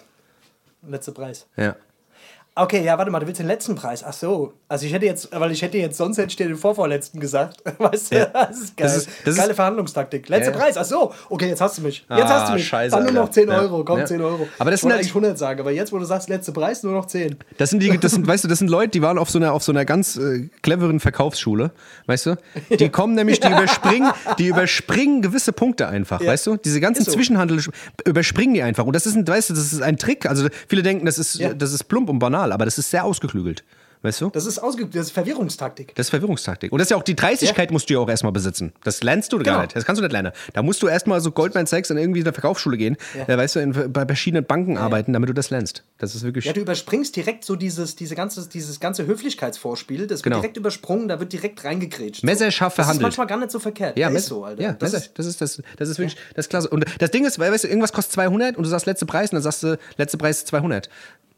Letzter 0.83 1.12
Preis. 1.12 1.47
Ja. 1.57 1.77
Okay, 2.55 2.85
ja, 2.85 2.99
warte 2.99 3.11
mal, 3.11 3.19
du 3.19 3.27
willst 3.27 3.41
den 3.41 3.47
letzten 3.47 3.75
Preis. 3.77 4.05
Ach 4.07 4.13
so. 4.13 4.53
Also 4.69 4.85
ich 4.85 4.93
hätte 4.93 5.07
jetzt, 5.07 5.29
weil 5.33 5.51
ich 5.53 5.63
hätte 5.63 5.79
jetzt, 5.79 5.97
sonst 5.97 6.19
hätte 6.19 6.29
ich 6.29 6.37
dir 6.37 6.49
den 6.49 6.57
vorvorletzten 6.57 7.19
gesagt. 7.19 7.63
Weißt 7.79 8.13
du? 8.13 8.17
Ja. 8.19 8.27
Das 8.27 8.59
ist 8.61 8.77
geil. 8.77 8.87
Das 8.89 8.97
ist- 8.99 9.09
das 9.25 9.35
ist- 9.35 9.41
Geile 9.41 9.55
Verhandlungstaktik. 9.55 10.29
Letzter 10.29 10.53
Ja. 10.53 10.59
Preis. 10.59 10.77
Ach 10.77 10.85
so. 10.85 11.15
Okay, 11.31 11.49
jetzt 11.49 11.63
hast 11.63 11.79
du 11.79 11.83
mich. 11.83 12.01
Jetzt 12.01 12.07
Ah, 12.11 12.41
hast 12.41 12.51
du 12.51 12.55
mich. 12.55 12.69
scheiße, 12.69 12.95
Dann 12.95 13.05
nur 13.05 13.13
noch 13.13 13.21
Alter. 13.23 13.33
10 13.33 13.49
Ja. 13.49 13.59
Euro. 13.59 13.85
Komm, 13.85 14.01
Ja. 14.01 14.05
10 14.05 14.21
Euro. 14.21 14.47
Aber 14.59 14.71
das 14.71 14.79
ich 14.79 14.83
sind 14.83 14.91
halt- 14.91 15.01
eigentlich 15.01 15.15
100 15.15 15.39
sagen, 15.39 15.61
aber 15.61 15.71
jetzt, 15.71 15.93
wo 15.93 15.99
du 15.99 16.05
sagst, 16.05 16.29
letzter 16.29 16.53
Preis, 16.53 16.83
nur 16.83 16.93
noch 16.93 17.07
10. 17.07 17.37
Das 17.57 17.71
sind 17.71 17.83
die, 17.83 17.89
das 17.99 18.13
sind, 18.13 18.27
weißt 18.27 18.45
du, 18.45 18.49
das 18.49 18.59
sind 18.59 18.69
Leute, 18.69 18.91
die 18.91 19.01
waren 19.03 19.17
auf 19.17 19.31
so 19.31 19.39
einer, 19.39 19.55
auf 19.55 19.63
so 19.63 19.73
einer 19.73 19.87
ganz 19.87 20.17
äh, 20.19 20.51
cleveren 20.61 21.01
Verkaufsschule, 21.01 21.71
weißt 22.07 22.27
du? 22.27 22.37
Die 22.69 22.91
kommen 22.91 23.15
nämlich, 23.15 23.41
die 23.41 23.49
überspringen, 23.51 24.13
die 24.39 24.49
überspringen 24.49 25.23
gewisse 25.23 25.55
Punkte 25.55 25.89
einfach, 25.89 26.21
weißt 26.23 26.47
du? 26.49 26.57
Diese 26.59 26.81
ganzen 26.81 27.01
Ist 27.01 27.07
so. 27.07 27.13
Zwischenhandel 27.13 27.63
überspringen 28.05 28.53
die 28.53 28.63
einfach. 28.63 28.85
Und 28.85 28.95
das 28.95 29.07
ist 29.07 29.15
ein, 29.17 29.27
weißt 29.27 29.49
du, 29.49 29.55
das 29.55 29.73
ist 29.73 29.81
ein 29.81 29.97
Trick. 29.97 30.27
Also 30.27 30.49
viele 30.69 30.83
denken, 30.83 31.07
das 31.07 31.17
ist, 31.19 31.41
das 31.57 31.73
ist 31.73 31.85
plump 31.85 32.11
und 32.11 32.19
banal. 32.19 32.42
Normal, 32.43 32.53
aber 32.53 32.65
das 32.65 32.79
ist 32.79 32.91
sehr 32.91 33.05
ausgeklügelt. 33.05 33.65
Weißt 34.05 34.21
du? 34.21 34.31
Das 34.31 34.47
ist 34.47 34.59
ausge 34.59 34.85
das 34.87 35.07
ist 35.07 35.11
Verwirrungstaktik. 35.13 35.95
Das 35.95 36.07
ist 36.07 36.11
Verwirrungstaktik. 36.11 36.73
Und 36.73 36.81
das 36.81 36.87
ist 36.87 36.91
ja 36.91 36.97
auch 36.97 37.05
die 37.05 37.15
Dreistigkeit 37.15 37.71
musst 37.71 37.89
du 37.89 37.95
ja 37.95 38.01
auch 38.01 38.09
erstmal 38.09 38.33
besitzen. 38.33 38.73
Das 38.83 39.05
lernst 39.05 39.33
du 39.33 39.37
gar 39.37 39.45
Genau. 39.45 39.61
nicht. 39.61 39.77
Das 39.77 39.85
kannst 39.85 40.01
du 40.01 40.03
nicht 40.03 40.11
lernen. 40.11 40.33
Da 40.55 40.63
musst 40.65 40.83
du 40.83 40.89
erstmal 40.89 41.21
so 41.21 41.31
Goldman 41.31 41.67
Sachs 41.67 41.89
in 41.89 41.97
irgendwie 41.99 42.21
eine 42.23 42.33
Verkaufsschule 42.33 42.77
gehen, 42.79 42.97
Ja. 43.17 43.33
äh, 43.33 43.39
weißt 43.39 43.55
du, 43.55 43.61
in, 43.61 43.93
bei 43.93 44.05
verschiedenen 44.05 44.45
Banken 44.45 44.77
arbeiten, 44.77 45.13
damit 45.13 45.29
du 45.29 45.35
das 45.35 45.51
lernst. 45.51 45.85
Das 45.99 46.17
ist 46.17 46.25
wirklich. 46.25 46.47
Ja, 46.47 46.53
du 46.53 46.61
überspringst 46.61 47.15
direkt 47.15 47.45
so 47.45 47.55
dieses, 47.55 47.95
diese 47.95 48.17
ganze, 48.17 48.49
dieses 48.49 48.81
ganze 48.81 49.07
Höflichkeitsvorspiel, 49.07 50.09
das 50.09 50.19
wird 50.19 50.23
Genau. 50.25 50.41
direkt 50.41 50.57
übersprungen, 50.57 51.07
da 51.07 51.21
wird 51.21 51.33
direkt 51.33 51.63
reingegrätscht. 51.63 52.25
Messerscharf 52.25 52.75
Das 52.75 52.87
ist 52.87 52.87
verhandelt. 52.87 53.03
manchmal 53.05 53.27
gar 53.29 53.39
nicht 53.39 53.53
so 53.53 53.61
verkehrt. 53.61 53.97
Ja, 53.97 54.11
Ja, 54.11 54.17
ist 54.17 54.27
so, 54.27 54.43
Alter. 54.45 54.61
Ja, 54.65 54.73
das 54.73 54.91
Messer. 54.95 55.07
das 55.15 55.27
ist 55.27 55.41
das, 55.41 55.63
das 55.77 55.89
ist 55.89 55.99
wirklich, 56.01 56.17
das 56.35 56.47
ist 56.47 56.51
klasse. 56.51 56.69
Und 56.71 56.87
das 56.99 57.13
Ding 57.13 57.25
ist, 57.25 57.39
weil, 57.39 57.53
weißt 57.53 57.63
du, 57.63 57.69
irgendwas 57.69 57.93
kostet 57.93 58.15
200 58.15 58.57
und 58.57 58.65
du 58.65 58.69
sagst 58.69 58.87
letzte 58.87 59.07
Preis 59.07 59.31
und 59.31 59.37
dann 59.37 59.43
sagst 59.45 59.63
du, 59.63 59.79
letzte 59.97 60.19
Preis 60.19 60.39
ist 60.39 60.49
200. 60.49 60.89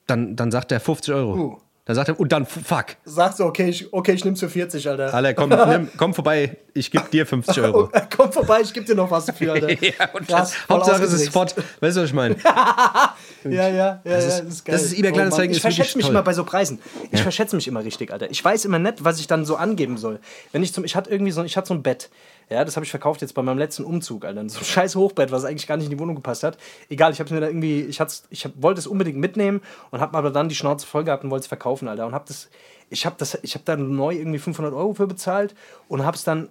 Dann, 0.06 0.36
dann 0.36 0.50
sagt 0.50 0.70
der 0.70 0.80
50 0.80 1.14
Euro. 1.14 1.34
Uh. 1.34 1.58
Dann 1.86 1.96
sagt 1.96 2.08
er, 2.08 2.18
und 2.18 2.32
dann, 2.32 2.46
fuck. 2.46 2.86
sagst 3.04 3.40
du, 3.40 3.44
okay, 3.44 3.68
ich, 3.68 3.92
okay, 3.92 4.12
ich 4.12 4.24
nehm's 4.24 4.40
für 4.40 4.48
40, 4.48 4.88
Alter. 4.88 5.12
Alter, 5.12 5.34
komm, 5.34 5.50
nimm, 5.68 5.88
komm 5.98 6.14
vorbei, 6.14 6.56
ich 6.72 6.90
geb 6.90 7.10
dir 7.10 7.26
50 7.26 7.60
Euro. 7.60 7.90
Oh, 7.92 7.98
komm 8.16 8.32
vorbei, 8.32 8.60
ich 8.62 8.72
geb 8.72 8.86
dir 8.86 8.94
noch 8.94 9.10
was 9.10 9.26
dafür, 9.26 9.52
Alter. 9.52 9.68
ja, 9.82 10.08
und 10.14 10.26
Krass, 10.26 10.54
voll 10.54 10.76
Hauptsache 10.78 11.02
es 11.02 11.12
ist. 11.12 11.26
Spot. 11.26 11.44
Weißt 11.80 11.96
du, 11.98 12.00
was 12.00 12.08
ich 12.08 12.14
meine? 12.14 12.36
Ja, 12.42 13.14
ja, 13.44 13.68
ja, 13.68 14.00
das 14.02 14.24
ist- 14.24 14.32
ist, 14.32 14.40
das 14.40 14.54
ist 14.54 14.64
geil. 14.64 14.72
das 14.76 14.82
ist 14.84 14.92
eBay 14.98 15.12
Kleinanzeigen, 15.12 15.44
Mann, 15.44 15.50
ist 15.50 15.56
Ich 15.58 15.62
verschätze 15.62 15.98
mich 15.98 16.06
toll. 16.06 16.14
immer 16.14 16.22
bei 16.22 16.32
so 16.32 16.44
Preisen. 16.44 16.80
Ich 17.10 17.20
verschätze 17.22 17.54
mich 17.54 17.68
immer 17.68 17.84
richtig, 17.84 18.10
Alter. 18.10 18.30
Ich 18.30 18.42
weiß 18.42 18.64
immer 18.64 18.78
nicht, 18.78 19.04
was 19.04 19.20
ich 19.20 19.26
dann 19.26 19.44
so 19.44 19.56
angeben 19.56 19.98
soll. 19.98 20.20
Wenn 20.52 20.62
ich 20.62 20.72
zum, 20.72 20.84
ich 20.84 20.96
hatte 20.96 21.10
irgendwie 21.10 21.32
so, 21.32 21.44
ich 21.44 21.54
hatte 21.58 21.68
so 21.68 21.74
ein 21.74 21.82
Bett. 21.82 22.08
Ja, 22.50 22.64
das 22.64 22.76
habe 22.76 22.84
ich 22.84 22.90
verkauft 22.90 23.22
jetzt 23.22 23.34
bei 23.34 23.42
meinem 23.42 23.58
letzten 23.58 23.84
Umzug, 23.84 24.24
Alter. 24.24 24.48
So 24.48 24.58
ein 24.58 24.64
scheiß 24.64 24.96
Hochbett, 24.96 25.30
was 25.30 25.44
eigentlich 25.44 25.66
gar 25.66 25.76
nicht 25.76 25.86
in 25.86 25.90
die 25.90 25.98
Wohnung 25.98 26.14
gepasst 26.14 26.42
hat. 26.42 26.58
Egal, 26.88 27.12
ich 27.12 27.20
habe 27.20 27.32
mir 27.32 27.40
da 27.40 27.46
irgendwie, 27.46 27.82
ich, 27.82 28.00
hat's, 28.00 28.24
ich 28.30 28.44
hab, 28.44 28.52
wollte 28.56 28.80
es 28.80 28.86
unbedingt 28.86 29.18
mitnehmen 29.18 29.60
und 29.90 30.00
habe 30.00 30.16
aber 30.16 30.30
dann 30.30 30.48
die 30.48 30.54
Schnauze 30.54 30.86
voll 30.86 31.04
gehabt 31.04 31.24
und 31.24 31.30
wollte 31.30 31.44
es 31.44 31.48
verkaufen, 31.48 31.88
Alter. 31.88 32.06
Und 32.06 32.14
habe 32.14 32.24
das, 32.28 32.50
ich 32.90 33.06
habe 33.06 33.16
das, 33.18 33.38
ich 33.42 33.54
habe 33.54 33.64
da 33.64 33.76
neu 33.76 34.14
irgendwie 34.14 34.38
500 34.38 34.74
Euro 34.74 34.94
für 34.94 35.06
bezahlt 35.06 35.54
und 35.88 36.04
habe 36.04 36.16
es 36.16 36.24
dann 36.24 36.48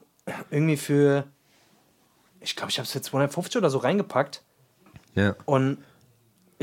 irgendwie 0.50 0.78
für, 0.78 1.26
ich 2.40 2.56
glaube, 2.56 2.72
ich 2.72 2.78
habe 2.78 2.86
es 2.86 2.92
für 2.92 3.02
250 3.02 3.58
oder 3.58 3.70
so 3.70 3.78
reingepackt. 3.78 4.42
Ja. 5.16 5.36
Und 5.46 5.78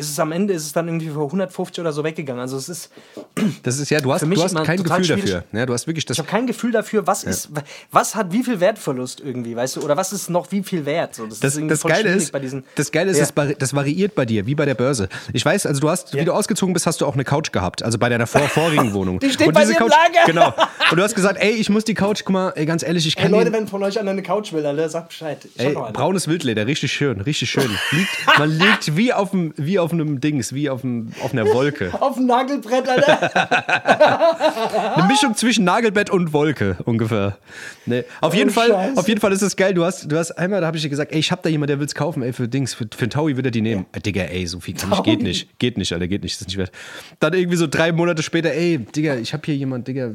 ist 0.01 0.11
es 0.11 0.19
am 0.19 0.33
Ende 0.33 0.53
ist 0.55 0.65
es 0.67 0.73
dann 0.73 0.89
irgendwie 0.89 1.09
für 1.09 1.21
150 1.25 1.81
oder 1.81 1.93
so 1.93 2.03
weggegangen. 2.05 2.41
Also 2.41 2.57
es 2.57 2.69
ist, 2.69 2.91
Das 3.63 3.79
ist 3.79 3.91
ja, 3.91 4.01
du 4.01 4.13
hast, 4.13 4.23
du 4.23 4.43
hast 4.43 4.55
kein 4.65 4.83
Gefühl 4.83 5.05
schwierig. 5.05 5.25
dafür. 5.25 5.45
Ja, 5.53 5.67
du 5.67 5.73
hast 5.73 5.87
wirklich 5.87 6.05
das. 6.05 6.17
ich 6.17 6.19
habe 6.19 6.29
kein 6.29 6.47
Gefühl 6.47 6.73
dafür, 6.73 7.07
was 7.07 7.25
ist, 7.25 7.51
was 7.93 8.15
hat 8.15 8.33
wie 8.33 8.43
viel 8.43 8.61
Wertverlust 8.61 9.21
irgendwie, 9.21 9.55
weißt 9.55 9.77
du, 9.77 9.81
oder 9.83 9.97
was 9.97 10.13
ist 10.13 10.31
noch 10.31 10.51
wie 10.53 10.63
viel 10.63 10.85
wert. 10.87 11.15
So, 11.15 11.27
das, 11.27 11.41
Das, 11.41 11.53
ist 11.53 11.59
irgendwie 11.59 11.75
das, 11.75 11.83
Geile 11.83 12.09
ist, 12.11 12.33
bei 12.33 12.39
diesen. 12.39 12.65
das 12.75 12.91
Geile 12.91 13.11
ist, 13.11 13.19
Ja. 13.19 13.25
das, 13.27 13.35
vari- 13.37 13.57
das 13.59 13.75
variiert 13.75 14.15
bei 14.15 14.25
dir, 14.25 14.47
wie 14.47 14.55
bei 14.55 14.65
der 14.65 14.75
Börse. 14.75 15.09
Ich 15.33 15.45
weiß, 15.45 15.67
also 15.67 15.81
du 15.81 15.91
hast, 15.91 16.15
wie 16.15 16.25
du 16.25 16.33
ausgezogen 16.33 16.73
bist, 16.73 16.87
hast 16.87 17.01
du 17.01 17.07
auch 17.07 17.15
eine 17.15 17.25
Couch 17.25 17.53
gehabt, 17.53 17.83
also 17.83 17.99
bei 17.99 18.09
deiner 18.09 18.27
vor, 18.27 18.43
vorigen 18.49 18.93
Wohnung. 18.95 19.19
Die 19.21 19.31
steht 19.31 19.49
Und 19.49 19.55
bei 19.55 19.61
diese 19.61 19.75
dir 19.75 19.81
im 19.81 19.87
Couch, 19.87 19.93
Lager. 19.93 20.27
Genau. 20.27 20.55
Und 20.91 20.97
du 20.97 21.03
hast 21.03 21.15
gesagt, 21.15 21.39
ey, 21.41 21.51
ich 21.53 21.69
muss 21.71 21.85
die 21.85 21.95
Couch, 21.95 22.23
guck 22.25 22.33
mal, 22.33 22.53
ey, 22.57 22.67
ganz 22.67 22.83
ehrlich, 22.83 23.07
ich 23.07 23.17
kann 23.17 23.31
Leute, 23.31 23.51
den, 23.51 23.53
wenn 23.61 23.69
von 23.69 23.83
euch 23.83 23.99
einer 23.99 24.11
eine 24.11 24.23
Couch 24.23 24.53
will, 24.53 24.65
Alter, 24.65 24.89
sagt 24.89 25.09
Bescheid. 25.09 25.39
Ey, 25.57 25.75
braunes 25.93 26.27
Wildleder, 26.29 26.67
richtig 26.67 26.93
schön, 26.93 27.21
richtig 27.21 27.51
schön. 27.51 27.71
Liegt, 27.93 28.39
man 28.39 28.51
liegt 28.51 28.97
wie 28.97 29.13
auf 29.13 29.31
dem, 29.31 29.53
wie 29.57 29.79
auf 29.79 29.90
einem 29.93 30.21
Dings, 30.21 30.55
wie 30.55 30.71
auf, 30.71 30.83
dem, 30.83 31.13
auf 31.23 31.33
einer 31.33 31.47
Wolke. 31.47 31.93
Auf 32.01 32.15
dem 32.17 32.27
Nagelbrett, 32.27 32.89
Alter. 32.89 34.97
Eine 34.97 35.09
Mischung 35.09 35.35
zwischen 35.35 35.65
Nagelbett 35.65 36.11
und 36.11 36.33
Wolke 36.33 36.77
ungefähr. 36.85 37.39
Nee. 37.87 38.05
Auf, 38.21 38.35
jeden 38.35 38.51
Fall, 38.51 38.71
Oh, 38.71 39.01
auf 39.01 39.09
jeden 39.09 39.21
Fall 39.21 39.33
ist 39.33 39.43
es 39.43 39.57
geil. 39.57 39.75
Du 39.75 39.85
hast, 39.85 40.11
du 40.11 40.17
hast 40.17 40.33
einmal, 40.33 40.61
da 40.61 40.67
habe 40.67 40.77
ich 40.77 40.83
dir 40.83 40.89
gesagt, 40.89 41.13
ey, 41.13 41.19
ich 41.19 41.33
hab 41.33 41.43
da 41.43 41.49
jemand, 41.49 41.71
der 41.71 41.81
will's 41.81 41.95
kaufen, 41.95 42.23
ey, 42.23 42.33
für 42.33 42.49
Dings, 42.49 42.75
für, 42.75 42.87
für 42.95 43.03
einen 43.03 43.11
Taui 43.11 43.37
wird 43.37 43.47
er 43.47 43.53
die 43.53 43.63
nehmen. 43.63 43.87
Äh, 43.93 44.01
Digga, 44.01 44.23
ey, 44.23 44.47
so 44.47 44.61
viel 44.61 44.75
kann 44.75 44.93
ich, 44.93 45.03
geht 45.03 45.23
nicht. 45.23 45.59
Geht 45.59 45.79
nicht, 45.79 45.93
Alter, 45.93 46.09
geht 46.09 46.23
nicht, 46.23 46.37
das 46.37 46.43
ist 46.43 46.49
nicht 46.49 46.59
wert. 46.59 46.73
Dann 47.19 47.35
irgendwie 47.35 47.57
so 47.57 47.67
drei 47.67 47.93
Monate 47.93 48.23
später, 48.23 48.53
ey, 48.53 48.79
Digga, 48.79 49.17
ich 49.17 49.33
hab 49.33 49.45
hier 49.45 49.57
jemand, 49.57 49.89
Digga, 49.89 50.11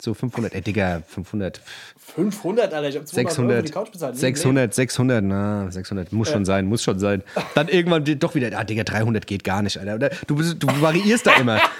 so 0.00 0.14
500, 0.14 0.54
ey, 0.54 0.60
Digga, 0.60 1.02
500, 1.08 1.60
500, 2.14 2.72
Alter, 2.72 2.88
ich 2.88 2.96
hab 2.96 3.06
200 3.06 3.38
Euro 3.38 3.48
für 3.48 3.62
die 3.62 3.68
600, 3.68 3.72
Couch 3.72 3.92
bezahlt. 3.92 4.14
Nee, 4.14 4.20
600, 4.20 4.74
600, 4.74 5.24
na, 5.24 5.70
600, 5.70 6.12
muss 6.12 6.30
schon 6.30 6.44
sein, 6.44 6.66
muss 6.66 6.82
schon 6.82 6.98
sein. 6.98 7.22
Dann 7.54 7.68
irgendwann 7.68 8.04
doch 8.04 8.34
wieder, 8.34 8.56
ah, 8.56 8.64
Digga, 8.64 8.84
300 8.84 9.26
geht 9.26 9.44
gar 9.44 9.62
nicht, 9.62 9.78
Alter. 9.78 10.10
Du, 10.26 10.36
du 10.36 10.66
variierst 10.80 11.26
da 11.26 11.34
immer. 11.34 11.60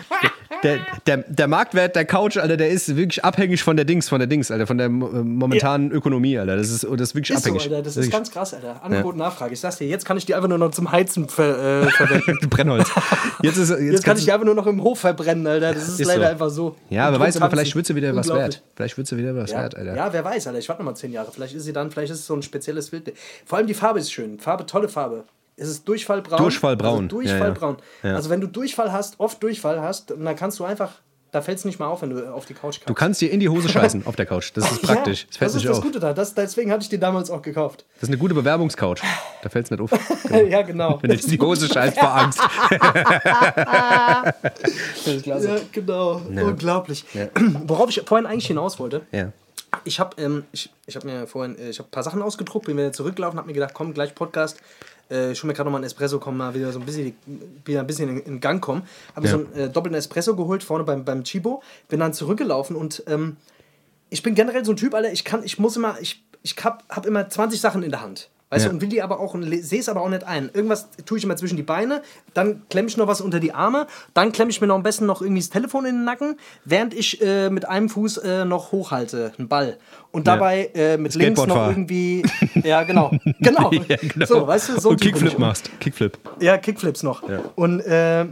Der, 0.63 0.79
der, 1.07 1.19
der 1.19 1.47
Marktwert 1.47 1.95
der 1.95 2.05
Couch, 2.05 2.37
Alter, 2.37 2.57
der 2.57 2.71
ist 2.71 2.97
wirklich 2.97 3.25
abhängig 3.25 3.63
von 3.63 3.77
der 3.77 3.85
Dings, 3.85 4.09
von 4.09 4.19
der 4.19 4.27
Dings, 4.27 4.51
Alter, 4.51 4.67
von 4.67 4.77
der 4.77 4.87
äh, 4.87 4.91
momentanen 4.91 5.93
Ökonomie, 5.93 6.37
Alter. 6.39 6.57
Das 6.57 6.71
ist, 6.71 6.85
das 6.85 7.01
ist 7.01 7.15
wirklich 7.15 7.37
Ist 7.37 7.45
so, 7.45 7.51
abhängig. 7.51 7.71
Alter, 7.71 7.83
das 7.83 7.93
ist 7.93 7.97
Wirklich. 7.97 8.13
ganz 8.13 8.31
krass, 8.31 8.55
Alter. 8.55 8.83
Angebot 8.83 9.13
und 9.13 9.19
Nachfrage. 9.19 9.55
Ich 9.55 9.61
sag's 9.61 9.77
dir, 9.77 9.87
jetzt 9.87 10.05
kann 10.05 10.17
ich 10.17 10.27
die 10.27 10.35
einfach 10.35 10.49
nur 10.49 10.59
noch 10.59 10.73
zum 10.73 10.91
Heizen 10.91 11.29
ver, 11.29 11.85
äh, 11.85 11.91
verwenden. 11.91 12.39
Brennholz. 12.51 12.91
Jetzt, 13.43 13.57
ist, 13.57 13.71
jetzt, 13.71 13.81
Jetzt 13.81 14.05
kann 14.05 14.17
ich 14.17 14.25
die 14.25 14.33
einfach 14.33 14.47
nur 14.47 14.55
noch 14.55 14.67
im 14.67 14.83
Hof 14.83 14.99
verbrennen, 14.99 15.47
Alter. 15.47 15.75
Das 15.75 15.87
ist, 15.87 16.01
Ist 16.01 16.07
leider 16.07 16.23
so. 16.23 16.29
einfach 16.29 16.51
so. 16.51 16.77
Ja, 16.91 17.13
wer 17.13 17.21
weiß, 17.21 17.37
aber 17.37 17.51
vielleicht 17.51 17.77
wird 17.77 17.87
sie 17.87 17.95
wieder 17.95 18.08
was 18.17 18.29
Unglaublich. 18.29 18.57
wert. 18.57 18.63
Vielleicht 18.77 18.97
wird 18.99 19.07
sie 19.07 19.17
wieder 19.17 19.35
was 19.37 19.51
Ja, 19.51 19.63
wert, 19.63 19.77
Alter. 19.77 19.95
ja, 19.97 20.13
wer 20.13 20.25
weiß, 20.25 20.47
Alter. 20.47 20.59
Ich 20.59 20.69
warte 20.69 20.83
noch 20.83 20.91
mal 20.91 20.95
zehn 20.97 21.13
Jahre. 21.13 21.31
Vielleicht 21.33 21.55
ist 21.55 21.65
sie 21.65 21.73
dann, 21.73 21.91
vielleicht 21.91 22.13
ist 22.13 22.21
es 22.21 22.27
so 22.27 22.35
ein 22.35 22.43
spezielles 22.43 22.91
Bild. 22.91 23.13
Vor 23.45 23.59
allem 23.59 23.67
die 23.67 23.75
Farbe 23.75 23.99
ist 24.01 24.13
schön. 24.13 24.39
Farbe, 24.39 24.67
tolle 24.67 24.89
Farbe. 24.89 25.25
Es 25.57 25.69
ist 25.69 25.89
Durchfallbraun. 25.89 26.39
Durchfallbraun. 26.39 27.05
Also 27.05 27.09
Durchfallbraun. 27.17 27.77
Ja. 28.03 28.11
Ja. 28.11 28.17
Also 28.17 28.31
wenn 28.31 28.41
du 28.41 28.47
Durchfall 28.47 28.93
hast, 28.93 29.19
oft 29.19 29.43
Durchfall 29.43 29.81
hast, 29.83 30.11
dann 30.11 30.37
kannst 30.37 30.59
du 30.61 30.65
einfach, 30.65 30.93
da 31.31 31.43
fällt 31.43 31.59
es 31.59 31.65
nicht 31.65 31.79
mal 31.79 31.87
auf, 31.87 32.03
wenn 32.03 32.11
du 32.11 32.33
auf 32.33 32.47
die 32.47 32.55
Couch 32.55 32.81
Du 32.87 32.95
kannst. 32.95 33.21
dir 33.21 33.31
in 33.31 33.41
die 33.41 33.49
Hose 33.49 33.69
scheißen 33.69 34.07
auf 34.07 34.17
der 34.17 34.27
Couch. 34.33 34.51
Das 34.55 34.71
ist 34.71 34.83
praktisch. 34.83 35.23
Ja, 35.23 35.27
das 35.29 35.37
fällt 35.37 35.49
das 35.49 35.55
ist 35.55 35.63
nicht 35.63 35.69
das 35.71 35.79
auf. 35.79 35.85
Gute 35.85 36.01
da. 36.01 36.13
Das, 36.15 36.35
deswegen 36.35 36.71
hatte 36.73 36.83
ich 36.83 36.89
die 36.89 36.99
damals 36.99 37.31
auch 37.31 37.43
gekauft. 37.43 37.85
Das 37.95 38.05
ist 38.05 38.09
eine 38.09 38.19
gute 38.19 38.35
Bewerbungscouch. 38.35 38.99
Da 39.43 39.49
fällt 39.49 39.67
es 39.67 39.71
nicht 39.71 39.81
auf. 39.81 39.91
ja, 40.49 40.63
genau. 40.63 40.99
Wenn 41.03 41.11
du 41.11 41.17
in 41.17 41.31
die 41.31 41.39
Hose 41.41 41.69
scheißt 41.69 41.99
vor 41.99 42.15
Angst. 42.17 42.41
das 43.35 45.07
ist 45.07 45.23
klasse. 45.25 45.49
Ja, 45.49 45.57
genau. 45.73 46.21
Unglaublich. 46.27 47.05
Worauf 47.67 47.91
ich 47.91 48.03
vorhin 48.07 48.27
eigentlich 48.27 48.47
hinaus 48.47 48.79
wollte, 48.79 49.03
Ja. 49.13 49.33
Ich 49.85 50.01
habe 50.01 50.21
ähm, 50.21 50.45
ich, 50.51 50.71
ich 50.87 50.97
hab 50.97 51.05
mir 51.05 51.27
vorhin 51.27 51.59
äh, 51.59 51.69
ich 51.69 51.79
hab 51.79 51.89
ein 51.89 51.91
paar 51.91 52.03
Sachen 52.03 52.23
ausgedruckt, 52.23 52.65
bin 52.65 52.79
wieder 52.79 52.91
zurückgelaufen, 52.91 53.39
habe 53.39 53.49
mir 53.49 53.53
gedacht, 53.53 53.75
komm, 53.75 53.93
gleich 53.93 54.15
Podcast. 54.15 54.57
Äh, 55.09 55.35
schon 55.35 55.49
mir 55.49 55.55
gerade 55.55 55.67
noch 55.69 55.73
mal 55.73 55.79
einen 55.79 55.85
Espresso, 55.87 56.19
komm 56.19 56.37
mal 56.37 56.55
wieder 56.55 56.71
so 56.73 56.81
ein 56.81 56.87
bisschen, 56.87 57.17
wieder 57.65 57.81
ein 57.81 57.87
bisschen 57.87 58.09
in, 58.11 58.19
in 58.25 58.41
Gang 58.41 58.63
kommen. 58.63 58.83
Habe 59.17 59.27
Ja. 59.27 59.33
so 59.33 59.39
einen 59.39 59.53
äh, 59.55 59.69
doppelten 59.71 59.97
Espresso 59.99 60.37
geholt, 60.37 60.63
vorne 60.63 60.85
beim, 60.85 61.05
beim 61.05 61.25
Chibo. 61.25 61.63
Bin 61.89 62.01
dann 62.01 62.13
zurückgelaufen 62.13 62.77
und 62.77 63.03
ähm, 63.07 63.37
ich 64.11 64.23
bin 64.23 64.35
generell 64.35 64.65
so 64.65 64.73
ein 64.73 64.77
Typ, 64.77 64.95
Alter, 64.95 65.13
ich 65.13 65.25
kann, 65.25 65.43
ich 65.45 65.59
muss 65.59 65.77
immer, 65.77 65.97
ich, 66.01 66.23
ich 66.43 66.57
hab, 66.65 66.85
hab 66.89 67.07
immer 67.07 67.29
20 67.29 67.61
Sachen 67.61 67.83
in 67.83 67.91
der 67.91 68.01
Hand. 68.03 68.31
Weißt 68.51 68.65
Ja. 68.65 68.71
du, 68.71 68.77
und 68.77 68.81
will 68.81 68.89
die 68.89 69.03
aber 69.03 69.21
auch, 69.21 69.37
sehe 69.61 69.79
es 69.81 69.91
aber 69.91 70.01
auch 70.01 70.09
nicht 70.09 70.25
ein. 70.25 70.49
Irgendwas 70.55 70.89
tue 71.05 71.19
ich 71.19 71.25
immer 71.25 71.37
zwischen 71.37 71.57
die 71.59 71.63
Beine, 71.63 72.01
dann 72.33 72.63
klemme 72.71 72.89
ich 72.89 72.97
noch 72.97 73.07
was 73.07 73.21
unter 73.21 73.41
die 73.41 73.53
Arme, 73.53 73.87
dann 74.15 74.33
klemme 74.33 74.51
ich 74.51 74.63
mir 74.63 74.67
noch 74.67 74.77
am 74.77 74.83
besten 74.83 75.05
noch 75.05 75.21
irgendwie 75.21 75.43
das 75.43 75.51
Telefon 75.51 75.85
in 75.85 75.97
den 75.97 76.05
Nacken, 76.05 76.39
während 76.65 76.95
ich 76.95 77.21
äh, 77.21 77.51
mit 77.51 77.69
einem 77.69 77.91
Fuß 77.91 78.17
äh, 78.19 78.47
noch 78.47 78.73
hochhalte, 78.73 79.33
einen 79.39 79.49
Ball. 79.49 79.77
Und 80.11 80.27
dabei 80.27 80.71
äh, 80.75 80.97
mit 80.97 81.15
links 81.15 81.45
noch 81.47 81.69
irgendwie. 81.69 82.23
Ja, 82.65 82.83
genau. 82.83 83.11
Genau. 83.41 83.71
Ja, 83.89 83.97
genau. 84.01 84.27
So, 84.27 84.47
weißt 84.47 84.71
du, 84.71 84.81
so 84.81 84.89
ein 84.89 84.93
Und 84.93 85.01
Kickflip 85.01 85.39
machst. 85.39 85.71
Kickflip. 85.81 86.19
Ja, 86.41 86.57
Kickflips 86.59 87.03
noch. 87.03 87.23
Und 87.57 87.81
äh, 87.81 88.27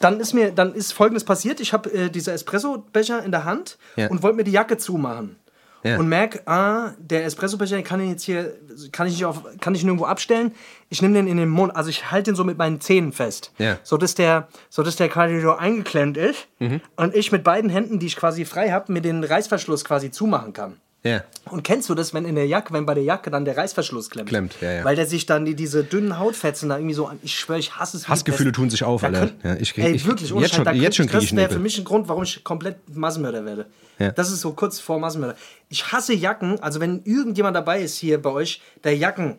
dann 0.00 0.20
ist 0.20 0.32
mir 0.34 0.50
dann 0.50 0.74
ist 0.74 0.92
folgendes 0.92 1.24
passiert. 1.24 1.60
Ich 1.60 1.72
habe 1.72 1.90
äh, 1.92 2.10
diese 2.10 2.32
Espresso-Becher 2.32 3.22
in 3.24 3.30
der 3.30 3.44
Hand 3.44 3.78
Ja. 3.96 4.08
und 4.08 4.22
wollte 4.22 4.36
mir 4.36 4.44
die 4.44 4.50
Jacke 4.52 4.76
zumachen. 4.76 5.36
Ja. 5.82 5.98
Und 5.98 6.08
merk, 6.08 6.42
ah, 6.46 6.92
der 6.98 7.24
Espresso-Becher 7.24 7.76
den 7.76 7.84
kann 7.84 8.00
ich 8.00 8.10
jetzt 8.10 8.22
hier, 8.22 8.54
kann 8.92 9.06
ich 9.06 9.14
nicht 9.14 9.24
auf, 9.24 9.42
kann 9.60 9.74
ich 9.74 9.82
nirgendwo 9.82 10.04
abstellen. 10.04 10.52
Ich 10.88 11.00
nehme 11.00 11.14
den 11.14 11.26
in 11.26 11.36
den 11.38 11.48
Mund, 11.48 11.74
also 11.74 11.88
ich 11.88 12.10
halte 12.10 12.30
den 12.30 12.36
so 12.36 12.44
mit 12.44 12.58
meinen 12.58 12.80
Zähnen 12.80 13.12
fest. 13.12 13.52
Ja. 13.58 13.78
So 13.82 13.96
dass 13.96 14.14
der, 14.14 14.48
so 14.68 14.82
dass 14.82 14.96
der 14.96 15.10
so 15.40 15.52
eingeklemmt 15.52 16.16
ist 16.16 16.48
Mhm. 16.58 16.80
und 16.96 17.14
ich 17.14 17.32
mit 17.32 17.42
beiden 17.42 17.70
Händen, 17.70 17.98
die 17.98 18.06
ich 18.06 18.16
quasi 18.16 18.44
frei 18.44 18.70
habe, 18.70 18.92
mir 18.92 19.00
den 19.00 19.24
Reißverschluss 19.24 19.84
quasi 19.84 20.10
zumachen 20.10 20.52
kann. 20.52 20.80
Ja. 21.02 21.24
Und 21.50 21.62
kennst 21.64 21.88
du 21.88 21.94
das, 21.94 22.12
wenn 22.12 22.26
in 22.26 22.34
der 22.34 22.46
Jacke, 22.46 22.74
wenn 22.74 22.84
bei 22.84 22.92
der 22.92 23.02
Jacke 23.02 23.30
dann 23.30 23.46
der 23.46 23.56
Reißverschluss 23.56 24.10
klemmt? 24.10 24.28
Klemmt, 24.28 24.56
ja, 24.60 24.70
ja. 24.72 24.84
Weil 24.84 24.96
der 24.96 25.06
sich 25.06 25.24
dann 25.24 25.46
die, 25.46 25.54
diese 25.54 25.82
dünnen 25.82 26.18
Hautfetzen 26.18 26.68
da 26.68 26.76
irgendwie 26.76 26.94
so 26.94 27.06
an. 27.06 27.18
Ich 27.22 27.38
schwöre, 27.38 27.58
ich 27.58 27.74
hasse 27.76 27.96
es. 27.96 28.06
Hassgefühle 28.08 28.52
tun 28.52 28.68
sich 28.68 28.84
auf, 28.84 29.02
Alter. 29.02 29.30
Ja, 29.42 29.54
ich 29.54 29.76
ey, 29.78 29.92
ich- 29.92 30.06
wirklich, 30.06 30.30
ohne 30.32 30.42
jetzt 30.42 30.54
schon- 30.54 30.74
jetzt 30.74 30.96
schon 30.96 31.06
Das 31.06 31.34
wäre 31.34 31.50
für 31.50 31.58
mich 31.58 31.78
ein 31.78 31.84
Grund, 31.84 32.06
warum 32.08 32.22
ich 32.24 32.44
komplett 32.44 32.76
Massenmörder 32.94 33.46
werde. 33.46 33.66
Ja. 33.98 34.10
Das 34.12 34.30
ist 34.30 34.40
so 34.42 34.52
kurz 34.52 34.78
vor 34.78 34.98
Massenmörder. 34.98 35.36
Ich 35.70 35.90
hasse 35.90 36.12
Jacken, 36.12 36.60
also 36.60 36.80
wenn 36.80 37.02
irgendjemand 37.04 37.56
dabei 37.56 37.80
ist 37.80 37.96
hier 37.96 38.20
bei 38.20 38.30
euch, 38.30 38.60
der 38.84 38.96
Jacken, 38.96 39.38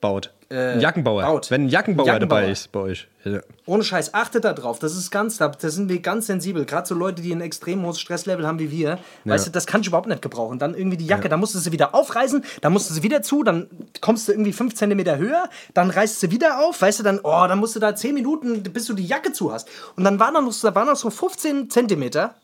Baut. 0.00 0.32
ein 0.50 0.80
Jackenbauer. 0.80 1.22
Äh, 1.22 1.26
baut. 1.26 1.50
Wenn 1.50 1.64
ein 1.64 1.68
Jackenbauer, 1.68 2.06
Jackenbauer. 2.06 2.40
dabei 2.40 2.50
ist 2.50 2.72
bei 2.72 2.80
euch. 2.80 3.06
Ja. 3.22 3.40
ohne 3.66 3.84
Scheiß, 3.84 4.14
achtet 4.14 4.44
da 4.44 4.54
drauf. 4.54 4.78
Das 4.78 4.96
ist 4.96 5.10
ganz, 5.10 5.36
da 5.36 5.48
da 5.48 5.68
sind 5.68 5.90
wir 5.90 6.00
ganz 6.00 6.26
sensibel. 6.26 6.64
Gerade 6.64 6.88
so 6.88 6.94
Leute, 6.94 7.20
die 7.20 7.32
ein 7.32 7.42
extrem 7.42 7.84
hohes 7.84 8.00
Stresslevel 8.00 8.46
haben 8.46 8.58
wie 8.58 8.70
wir. 8.70 8.98
Weißt 9.26 9.46
du, 9.46 9.50
das 9.50 9.66
kann 9.66 9.82
ich 9.82 9.88
überhaupt 9.88 10.08
nicht 10.08 10.22
gebrauchen. 10.22 10.58
Dann 10.58 10.74
irgendwie 10.74 10.96
die 10.96 11.06
Jacke, 11.06 11.28
da 11.28 11.36
musst 11.36 11.54
du 11.54 11.58
sie 11.58 11.70
wieder 11.70 11.94
aufreißen, 11.94 12.42
dann 12.62 12.72
musst 12.72 12.88
du 12.88 12.94
sie 12.94 13.02
wieder 13.02 13.20
zu, 13.20 13.42
dann 13.42 13.68
kommst 14.00 14.26
du 14.26 14.32
irgendwie 14.32 14.54
fünf 14.54 14.74
Zentimeter 14.74 15.18
höher, 15.18 15.50
dann 15.74 15.90
reißt 15.90 16.20
sie 16.20 16.30
wieder 16.30 16.60
auf, 16.60 16.80
weißt 16.80 17.00
du, 17.00 17.02
dann, 17.02 17.20
oh, 17.22 17.44
dann 17.46 17.58
musst 17.58 17.76
du 17.76 17.80
da 17.80 17.94
zehn 17.94 18.14
Minuten, 18.14 18.62
bis 18.62 18.86
du 18.86 18.94
die 18.94 19.06
Jacke 19.06 19.32
zu 19.32 19.52
hast. 19.52 19.68
Und 19.96 20.04
dann 20.04 20.18
waren 20.18 20.32
da 20.32 20.40
noch, 20.40 20.54
da 20.58 20.74
waren 20.74 20.86
noch 20.86 20.96
so 20.96 21.10
15 21.10 21.68
Zentimeter. 21.68 22.34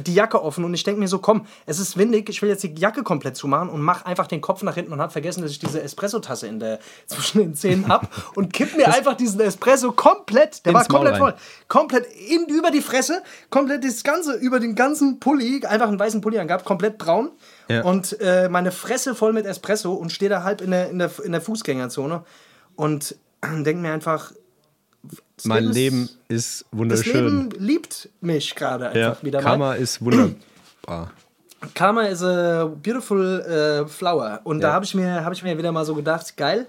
Die 0.00 0.14
Jacke 0.14 0.42
offen 0.42 0.64
und 0.64 0.72
ich 0.74 0.84
denke 0.84 1.00
mir 1.00 1.08
so, 1.08 1.18
komm, 1.18 1.46
es 1.66 1.78
ist 1.78 1.96
windig, 1.98 2.28
ich 2.30 2.40
will 2.40 2.48
jetzt 2.48 2.62
die 2.62 2.74
Jacke 2.74 3.02
komplett 3.02 3.36
zumachen 3.36 3.68
und 3.68 3.82
mach 3.82 4.04
einfach 4.04 4.26
den 4.26 4.40
Kopf 4.40 4.62
nach 4.62 4.74
hinten 4.74 4.92
und 4.92 5.00
habe 5.00 5.12
vergessen, 5.12 5.42
dass 5.42 5.50
ich 5.50 5.58
diese 5.58 5.82
Espresso-Tasse 5.82 6.46
in 6.46 6.60
der, 6.60 6.78
zwischen 7.06 7.38
den 7.40 7.54
Zähnen 7.54 7.88
hab 7.88 8.08
und 8.34 8.52
kipp 8.52 8.76
mir 8.76 8.88
einfach 8.92 9.14
diesen 9.14 9.40
Espresso 9.40 9.92
komplett, 9.92 10.64
der 10.64 10.74
war 10.74 10.84
komplett 10.86 11.18
voll, 11.18 11.34
komplett 11.68 12.06
in, 12.06 12.46
über 12.46 12.70
die 12.70 12.80
Fresse, 12.80 13.22
komplett 13.50 13.84
das 13.84 14.02
Ganze, 14.02 14.34
über 14.34 14.60
den 14.60 14.74
ganzen 14.74 15.20
Pulli, 15.20 15.64
einfach 15.66 15.88
einen 15.88 15.98
weißen 15.98 16.20
Pulli 16.20 16.38
angehabt, 16.38 16.64
komplett 16.64 16.96
braun 16.98 17.30
Ja. 17.68 17.82
und 17.82 18.18
äh, 18.20 18.48
meine 18.48 18.72
Fresse 18.72 19.14
voll 19.14 19.32
mit 19.32 19.46
Espresso 19.46 19.92
und 19.92 20.10
stehe 20.10 20.28
da 20.30 20.42
halb 20.42 20.60
in 20.62 20.70
der, 20.70 20.88
in 20.90 20.98
der, 20.98 21.10
in 21.24 21.32
der 21.32 21.40
Fußgängerzone 21.40 22.24
und 22.76 23.16
denke 23.44 23.82
mir 23.82 23.92
einfach, 23.92 24.32
das 25.42 25.48
Mein 25.48 25.64
ist- 25.64 25.74
Leben 25.74 26.08
ist 26.28 26.60
das 26.62 26.78
wunderschön. 26.78 27.50
Leben 27.50 27.50
liebt 27.64 28.08
mich 28.20 28.54
gerade 28.54 28.86
einfach 28.88 28.98
ja, 29.00 29.16
wieder 29.22 29.40
mal. 29.40 29.44
Karma 29.48 29.74
ist 29.74 30.00
wunderbar. 30.04 31.10
Karma 31.74 32.02
is 32.02 32.22
a 32.22 32.64
beautiful 32.66 33.40
äh, 33.40 33.88
flower. 33.88 34.40
Und 34.44 34.60
da 34.60 34.68
Ja. 34.68 34.74
habe 34.74 34.84
ich, 34.84 34.94
mir- 34.94 35.24
hab 35.24 35.32
ich 35.32 35.42
mir 35.42 35.56
wieder 35.56 35.70
mal 35.72 35.84
so 35.84 35.94
gedacht, 35.94 36.36
geil, 36.36 36.66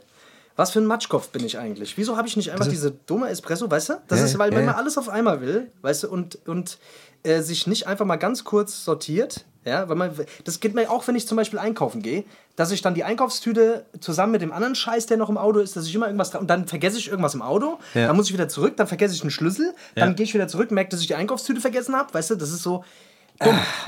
was 0.55 0.69
für 0.71 0.79
ein 0.79 0.85
Matschkopf 0.85 1.29
bin 1.29 1.43
ich 1.43 1.57
eigentlich? 1.57 1.97
Wieso 1.97 2.15
habe 2.15 2.27
ich 2.27 2.37
nicht 2.37 2.51
einfach 2.51 2.67
diese 2.67 2.91
dumme 2.91 3.27
Espresso, 3.29 3.69
weißt 3.71 3.89
du? 3.89 3.93
Das 4.07 4.19
Ja, 4.19 4.25
ist, 4.25 4.37
weil 4.37 4.51
ja, 4.51 4.57
wenn 4.59 4.65
man 4.65 4.75
alles 4.75 4.99
auf 4.99 5.09
einmal 5.09 5.41
will, 5.41 5.71
weißt 5.81 6.03
du, 6.03 6.09
und, 6.09 6.37
und 6.47 6.77
äh, 7.23 7.41
sich 7.41 7.65
nicht 7.65 7.87
einfach 7.87 8.05
mal 8.05 8.17
ganz 8.17 8.43
kurz 8.43 8.85
sortiert, 8.85 9.45
ja, 9.65 9.87
weil 9.89 9.95
man, 9.95 10.11
das 10.43 10.59
geht 10.59 10.73
mir 10.75 10.89
auch, 10.91 11.07
wenn 11.07 11.15
ich 11.15 11.27
zum 11.27 11.37
Beispiel 11.37 11.59
einkaufen 11.59 12.01
gehe, 12.01 12.23
dass 12.55 12.71
ich 12.71 12.81
dann 12.81 12.93
die 12.93 13.03
Einkaufstüte 13.03 13.85
zusammen 13.99 14.33
mit 14.33 14.41
dem 14.41 14.51
anderen 14.51 14.75
Scheiß, 14.75 15.05
der 15.05 15.17
noch 15.17 15.29
im 15.29 15.37
Auto 15.37 15.59
ist, 15.59 15.75
dass 15.75 15.85
ich 15.87 15.95
immer 15.95 16.05
irgendwas 16.07 16.31
dra- 16.31 16.39
und 16.39 16.47
dann 16.47 16.67
vergesse 16.67 16.97
ich 16.97 17.07
irgendwas 17.09 17.33
im 17.33 17.41
Auto, 17.41 17.79
Ja. 17.93 18.07
dann 18.07 18.15
muss 18.15 18.27
ich 18.27 18.33
wieder 18.33 18.47
zurück, 18.47 18.75
dann 18.77 18.87
vergesse 18.87 19.15
ich 19.15 19.21
einen 19.21 19.31
Schlüssel, 19.31 19.73
Ja. 19.95 20.05
dann 20.05 20.15
gehe 20.15 20.25
ich 20.25 20.33
wieder 20.33 20.47
zurück, 20.47 20.71
merke, 20.71 20.89
dass 20.91 21.01
ich 21.01 21.07
die 21.07 21.15
Einkaufstüte 21.15 21.61
vergessen 21.61 21.95
habe, 21.95 22.13
weißt 22.13 22.31
du, 22.31 22.35
das 22.35 22.49
ist 22.51 22.63
so, 22.63 22.83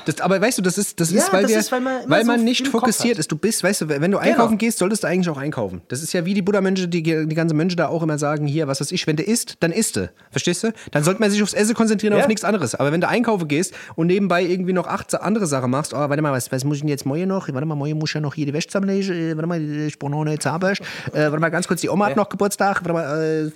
Das, 0.06 0.20
aber 0.22 0.42
weißt 0.42 0.58
du, 0.58 0.62
das 0.62 0.78
ist, 0.78 1.00
das 1.00 1.12
Ja, 1.12 1.20
ist, 1.20 1.32
weil, 1.34 1.44
das 1.44 1.52
wir, 1.52 1.60
ist, 1.60 1.72
weil 1.72 1.80
man 1.82 2.02
weil 2.08 2.24
man 2.26 2.44
nicht 2.44 2.68
fokussiert 2.68 3.18
ist. 3.20 3.32
Du 3.32 3.38
bist, 3.38 3.64
weißt 3.64 3.82
du, 3.82 3.90
wenn 3.90 4.12
du 4.12 4.18
einkaufen 4.18 4.58
gehst, 4.58 4.80
solltest 4.80 5.04
du 5.04 5.08
eigentlich 5.08 5.30
auch 5.30 5.38
einkaufen. 5.38 5.82
Das 5.88 6.04
ist 6.04 6.14
ja 6.14 6.26
wie 6.26 6.34
die 6.34 6.42
Buddha-Menschen, 6.42 6.90
die, 6.90 7.04
die 7.04 7.36
ganzen 7.36 7.56
Menschen 7.56 7.78
da 7.78 7.88
auch 7.88 8.04
immer 8.04 8.18
sagen, 8.18 8.48
hier, 8.48 8.68
was 8.68 8.82
weiß 8.82 8.92
ich, 8.92 9.08
wenn 9.08 9.16
du 9.16 9.24
isst, 9.24 9.56
dann 9.62 9.72
isst 9.72 9.96
du. 9.96 10.10
Verstehst 10.32 10.64
du? 10.64 10.74
Dann 10.92 11.04
sollte 11.04 11.22
man 11.22 11.32
sich 11.32 11.42
aufs 11.42 11.54
Essen 11.54 11.74
konzentrieren 11.74 12.14
und 12.14 12.20
Ja. 12.20 12.26
auf 12.26 12.28
nichts 12.28 12.44
anderes. 12.44 12.76
Aber 12.76 12.92
wenn 12.92 13.02
du 13.02 13.08
einkaufen 13.08 13.48
gehst 13.48 13.74
und 13.96 14.08
nebenbei 14.08 14.44
irgendwie 14.44 14.74
noch 14.74 14.88
acht 14.88 15.16
andere 15.22 15.48
Sachen 15.48 15.72
machst, 15.72 15.94
oh, 15.94 15.98
warte 15.98 16.22
mal, 16.22 16.34
was, 16.34 16.52
was 16.52 16.64
muss 16.66 16.78
ich 16.78 16.82
denn 16.82 16.90
jetzt 16.90 17.06
morgen 17.06 17.28
noch? 17.28 17.48
Warte 17.48 17.66
mal, 17.66 17.76
morgen 17.76 17.98
muss 17.98 18.10
ich 18.10 18.16
ja 18.16 18.22
noch 18.22 18.34
hier 18.34 18.46
die 18.46 18.54
Wäsche 18.54 18.68
zusammenlegen. 18.68 19.14
Äh, 19.32 19.36
warte 19.38 19.48
mal, 19.48 19.62
ich 19.62 19.98
brauche 19.98 20.12
noch 20.12 20.22
eine 20.22 20.38
Zahnbürste. 20.38 20.84
Äh, 21.14 21.24
warte 21.32 21.40
mal, 21.40 21.50
ganz 21.50 21.68
kurz, 21.68 21.82
die 21.82 21.90
Oma 21.90 22.08
hat 22.08 22.16
noch 22.18 22.30
Geburtstag. 22.30 22.84
Warte 22.84 22.94
mal, 22.94 23.46
äh, 23.48 23.52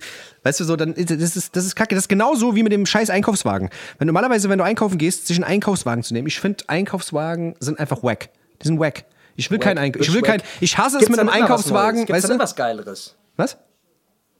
weißt 0.49 0.59
du 0.59 0.63
so, 0.63 0.75
dann 0.75 0.95
das 0.95 1.35
ist, 1.35 1.55
das 1.55 1.65
ist 1.65 1.75
kacke. 1.75 1.95
Das 1.95 2.05
ist 2.05 2.09
genauso 2.09 2.55
wie 2.55 2.63
mit 2.63 2.71
dem 2.71 2.85
scheiß 2.85 3.09
Einkaufswagen. 3.09 3.69
Wenn 3.99 4.07
normalerweise, 4.07 4.49
wenn 4.49 4.57
du 4.57 4.63
einkaufen 4.63 4.97
gehst, 4.97 5.27
sich 5.27 5.37
einen 5.37 5.43
Einkaufswagen 5.43 6.03
zu 6.03 6.13
nehmen, 6.13 6.27
ich 6.27 6.39
finde, 6.39 6.63
Einkaufswagen 6.67 7.55
sind 7.59 7.79
einfach 7.79 8.03
wack. 8.03 8.29
Die 8.61 8.67
sind 8.67 8.79
wack. 8.79 9.05
Ich 9.35 9.49
will 9.51 9.59
keinen 9.59 9.77
Einkauf. 9.77 10.01
Ich 10.01 10.13
will 10.13 10.21
kein, 10.21 10.41
ich 10.59 10.77
hasse 10.77 10.97
es 10.97 11.05
Gibt's 11.05 11.09
mit 11.11 11.17
da 11.17 11.31
einem 11.31 11.43
Einkaufswagen? 11.43 12.05
Gibt's 12.05 12.23
weißt 12.23 12.33
da 12.33 12.39
was 12.39 12.55
Geileres? 12.55 13.15
Was? 13.37 13.57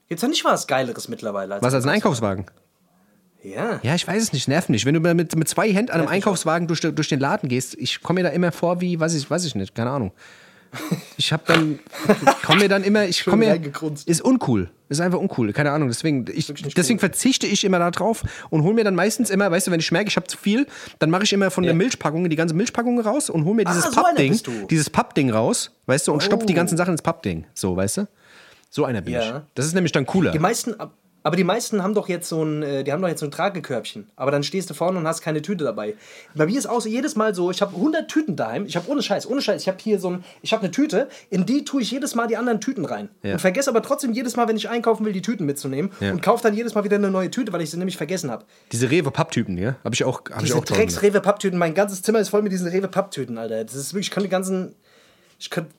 Gibt's 0.08 0.22
da 0.22 0.28
nicht 0.28 0.44
was 0.44 0.68
Geileres 0.68 1.08
mittlerweile? 1.08 1.56
Als 1.56 1.64
Was 1.64 1.74
als 1.74 1.86
ein 1.86 1.92
Einkaufswagen? 1.92 2.48
Ja. 3.42 3.80
Ja, 3.84 3.96
ich 3.96 4.06
weiß 4.06 4.22
es 4.22 4.34
nicht, 4.34 4.48
nervt 4.50 4.70
nicht. 4.70 4.86
Wenn 4.86 4.96
du 4.96 5.00
mit, 5.00 5.36
mit 5.36 5.48
zwei 5.48 5.72
Händen 5.72 5.92
an 5.92 6.02
einem 6.02 6.10
Einkaufswagen 6.10 6.68
durch, 6.68 6.82
durch 6.82 7.08
den 7.08 7.20
Laden 7.20 7.48
gehst, 7.48 7.76
ich 7.78 8.02
komme 8.02 8.20
mir 8.22 8.28
da 8.28 8.36
immer 8.36 8.52
vor 8.52 8.82
wie, 8.82 9.00
weiß 9.00 9.14
ich, 9.14 9.30
weiß 9.30 9.46
ich 9.46 9.56
nicht, 9.56 9.76
keine 9.76 9.92
Ahnung. 9.92 10.12
Ich 11.18 11.34
hab 11.34 11.46
dann, 11.48 11.80
komme 12.46 12.60
mir 12.62 12.70
dann 12.70 12.84
immer, 12.84 13.06
ich 13.06 13.24
komme 13.26 13.38
mir, 13.48 13.60
ist 14.06 14.22
uncool, 14.22 14.70
ist 14.88 15.02
einfach 15.02 15.20
uncool, 15.20 15.52
keine 15.54 15.72
Ahnung. 15.72 15.88
Deswegen, 15.90 16.26
ich, 16.34 16.48
deswegen 16.76 17.00
verzichte 17.00 17.48
ich 17.48 17.64
immer 17.64 17.80
da 17.80 17.92
drauf 17.92 18.24
und 18.50 18.64
hole 18.64 18.74
mir 18.76 18.84
dann 18.84 18.96
meistens 18.96 19.30
immer, 19.30 19.50
weißt 19.52 19.68
du, 19.68 19.72
wenn 19.72 19.80
ich 19.80 19.92
merke, 19.92 20.10
ich 20.10 20.16
habe 20.16 20.28
zu 20.28 20.38
viel, 20.38 20.68
dann 21.00 21.10
mache 21.10 21.24
ich 21.24 21.34
immer 21.34 21.52
von 21.52 21.64
der 21.64 21.74
Milchpackung 21.74 22.30
die 22.30 22.36
ganze 22.36 22.56
Milchpackung 22.56 23.00
raus 23.02 23.30
und 23.30 23.46
hole 23.46 23.56
mir 23.56 23.66
dieses 23.66 23.86
Ah, 23.88 23.92
so 23.92 24.02
Pappding, 24.02 24.40
dieses 24.70 24.90
Pappding 24.90 25.30
raus, 25.32 25.72
weißt 25.88 26.08
du, 26.08 26.14
und 26.14 26.24
stopf 26.24 26.46
die 26.46 26.54
Oh. 26.54 26.56
ganzen 26.56 26.78
Sachen 26.78 26.92
ins 26.92 27.02
Pappding, 27.02 27.46
so, 27.54 27.76
weißt 27.76 27.98
du. 27.98 28.08
So 28.72 28.86
einer 28.86 29.02
bin 29.02 29.16
Ja. 29.16 29.22
ich. 29.22 29.34
Das 29.56 29.66
ist 29.66 29.74
nämlich 29.74 29.92
dann 29.92 30.06
cooler. 30.06 30.32
Die 30.32 30.38
meisten, 30.40 30.76
aber 31.24 31.36
die 31.36 31.44
meisten 31.44 31.84
haben 31.84 31.94
doch 31.94 32.08
jetzt 32.08 32.30
so 32.30 32.44
ein, 32.44 32.64
äh, 32.64 32.84
die 32.84 32.92
haben 32.92 33.02
doch 33.02 33.10
jetzt 33.10 33.20
so 33.20 33.26
ein 33.26 33.32
Tragekörbchen. 33.32 34.08
Aber 34.16 34.32
dann 34.32 34.44
stehst 34.44 34.70
du 34.70 34.74
vorne 34.74 34.98
und 35.00 35.08
hast 35.08 35.22
keine 35.22 35.42
Tüte 35.42 35.64
dabei. 35.66 35.96
Bei 36.34 36.46
mir 36.46 36.58
ist 36.58 36.68
auch 36.68 36.80
so 36.82 36.88
jedes 36.88 37.16
Mal 37.16 37.36
so, 37.36 37.52
ich 37.52 37.62
habe 37.62 37.76
100 37.76 38.08
Tüten 38.10 38.36
daheim. 38.36 38.66
Ich 38.66 38.76
habe 38.76 38.90
ohne 38.90 39.02
Scheiß, 39.02 39.28
ohne 39.28 39.42
Scheiß, 39.42 39.62
ich 39.62 39.68
habe 39.68 39.78
hier 39.82 40.00
so 40.00 40.12
ein, 40.12 40.24
ich 40.42 40.54
habe 40.54 40.64
eine 40.64 40.72
Tüte, 40.72 41.10
in 41.30 41.46
die 41.46 41.66
tue 41.66 41.82
ich 41.82 41.92
jedes 41.92 42.16
Mal 42.16 42.28
die 42.28 42.38
anderen 42.38 42.62
Tüten 42.62 42.86
rein. 42.86 43.10
Ja. 43.24 43.34
Und 43.34 43.40
vergesse 43.40 43.70
aber 43.70 43.82
trotzdem 43.82 44.14
jedes 44.14 44.36
Mal, 44.38 44.48
wenn 44.48 44.56
ich 44.58 44.70
einkaufen 44.70 45.06
will, 45.06 45.14
die 45.14 45.22
Tüten 45.22 45.46
mitzunehmen. 45.46 45.92
Ja. 46.00 46.12
Und 46.12 46.22
kaufe 46.22 46.44
dann 46.44 46.54
jedes 46.56 46.74
Mal 46.76 46.84
wieder 46.84 46.96
eine 46.96 47.12
neue 47.12 47.30
Tüte, 47.30 47.52
weil 47.52 47.62
ich 47.62 47.70
sie 47.72 47.78
nämlich 47.78 47.98
vergessen 47.98 48.32
habe. 48.32 48.46
Diese 48.72 48.90
Rewe-Papptypen, 48.90 49.58
ja? 49.58 49.76
Habe 49.84 49.96
ich 49.96 50.04
auch, 50.06 50.22
hab 50.30 50.38
ich 50.38 50.44
Diese 50.44 50.56
auch 50.56 50.66
tausende. 50.66 50.80
Drecks-Rewe-Papptüten, 50.88 51.60
mein 51.60 51.74
ganzes 51.74 52.02
Zimmer 52.02 52.20
ist 52.20 52.30
voll 52.30 52.42
mit 52.42 52.52
diesen 52.52 52.68
Rewe-Papptüten, 52.68 53.38
Alter. 53.38 53.64
Das 53.64 53.76
ist 53.76 53.94
wirklich, 53.94 54.08
ich 54.08 54.12
kann 54.12 54.24
die 54.24 54.30
ganzen, 54.30 54.76
ich 55.38 55.50
könnte 55.50 55.72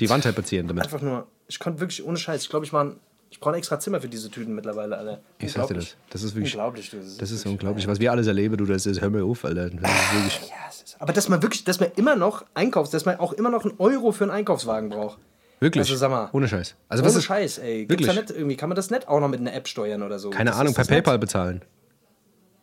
Die 0.00 0.10
Wand 0.10 0.24
tapezieren 0.24 0.66
damit. 0.68 0.84
einfach 0.84 1.02
nur, 1.02 1.26
ich 1.46 1.58
konnte 1.58 1.80
wirklich 1.80 2.04
ohne 2.04 2.16
Scheiß, 2.18 2.42
ich 2.42 2.48
glaube, 2.50 2.66
ich 2.66 2.72
war 2.72 2.84
ein, 2.84 2.96
ich 3.30 3.40
brauche 3.40 3.54
ein 3.54 3.58
extra 3.58 3.78
Zimmer 3.78 4.00
für 4.00 4.08
diese 4.08 4.30
Tüten 4.30 4.54
mittlerweile, 4.54 4.96
Alter. 4.96 5.20
Ich 5.38 5.52
sag 5.52 5.66
dir 5.68 5.74
das. 5.74 5.96
Das 6.10 6.22
ist 6.22 6.34
wirklich. 6.34 6.54
Unglaublich, 6.54 6.90
du. 6.90 6.96
Das 6.96 7.06
ist 7.06 7.22
Das 7.22 7.30
ist 7.32 7.46
unglaublich. 7.46 7.86
Was 7.86 8.00
wir 8.00 8.10
alles 8.10 8.26
erleben, 8.26 8.56
du, 8.56 8.64
das 8.64 8.86
ist, 8.86 9.00
hör 9.00 9.10
mir 9.10 9.24
auf, 9.24 9.44
Alter. 9.44 9.70
Das 9.70 9.90
ist 9.90 10.12
wirklich. 10.14 10.40
Ja, 10.48 10.54
es 10.68 10.82
ist, 10.82 10.96
aber 11.00 11.12
dass 11.12 11.28
man 11.28 11.42
wirklich, 11.42 11.64
dass 11.64 11.78
man 11.80 11.90
immer 11.96 12.16
noch 12.16 12.44
einkauft, 12.54 12.92
dass 12.94 13.04
man 13.04 13.18
auch 13.20 13.32
immer 13.34 13.50
noch 13.50 13.64
einen 13.64 13.74
Euro 13.78 14.12
für 14.12 14.24
einen 14.24 14.30
Einkaufswagen 14.32 14.88
braucht. 14.88 15.18
Wirklich. 15.60 15.82
Also 15.82 15.96
sag 15.96 16.10
mal. 16.10 16.30
Ohne 16.32 16.46
Scheiß. 16.48 16.76
Also 16.88 17.04
was 17.04 17.12
Ohne 17.12 17.18
ist, 17.18 17.24
Scheiß, 17.24 17.58
ey. 17.58 17.86
Gibt's 17.86 17.90
Wirklich? 17.90 18.06
da 18.08 18.12
nicht 18.22 18.30
irgendwie, 18.30 18.56
kann 18.56 18.68
man 18.68 18.76
das 18.76 18.90
nicht 18.90 19.08
auch 19.08 19.20
noch 19.20 19.28
mit 19.28 19.40
einer 19.40 19.52
App 19.54 19.66
steuern 19.68 20.02
oder 20.02 20.18
so? 20.18 20.30
Keine 20.30 20.50
Das 20.50 20.58
Ahnung, 20.60 20.72
per 20.72 20.82
das? 20.84 20.88
PayPal 20.88 21.18
bezahlen. 21.18 21.62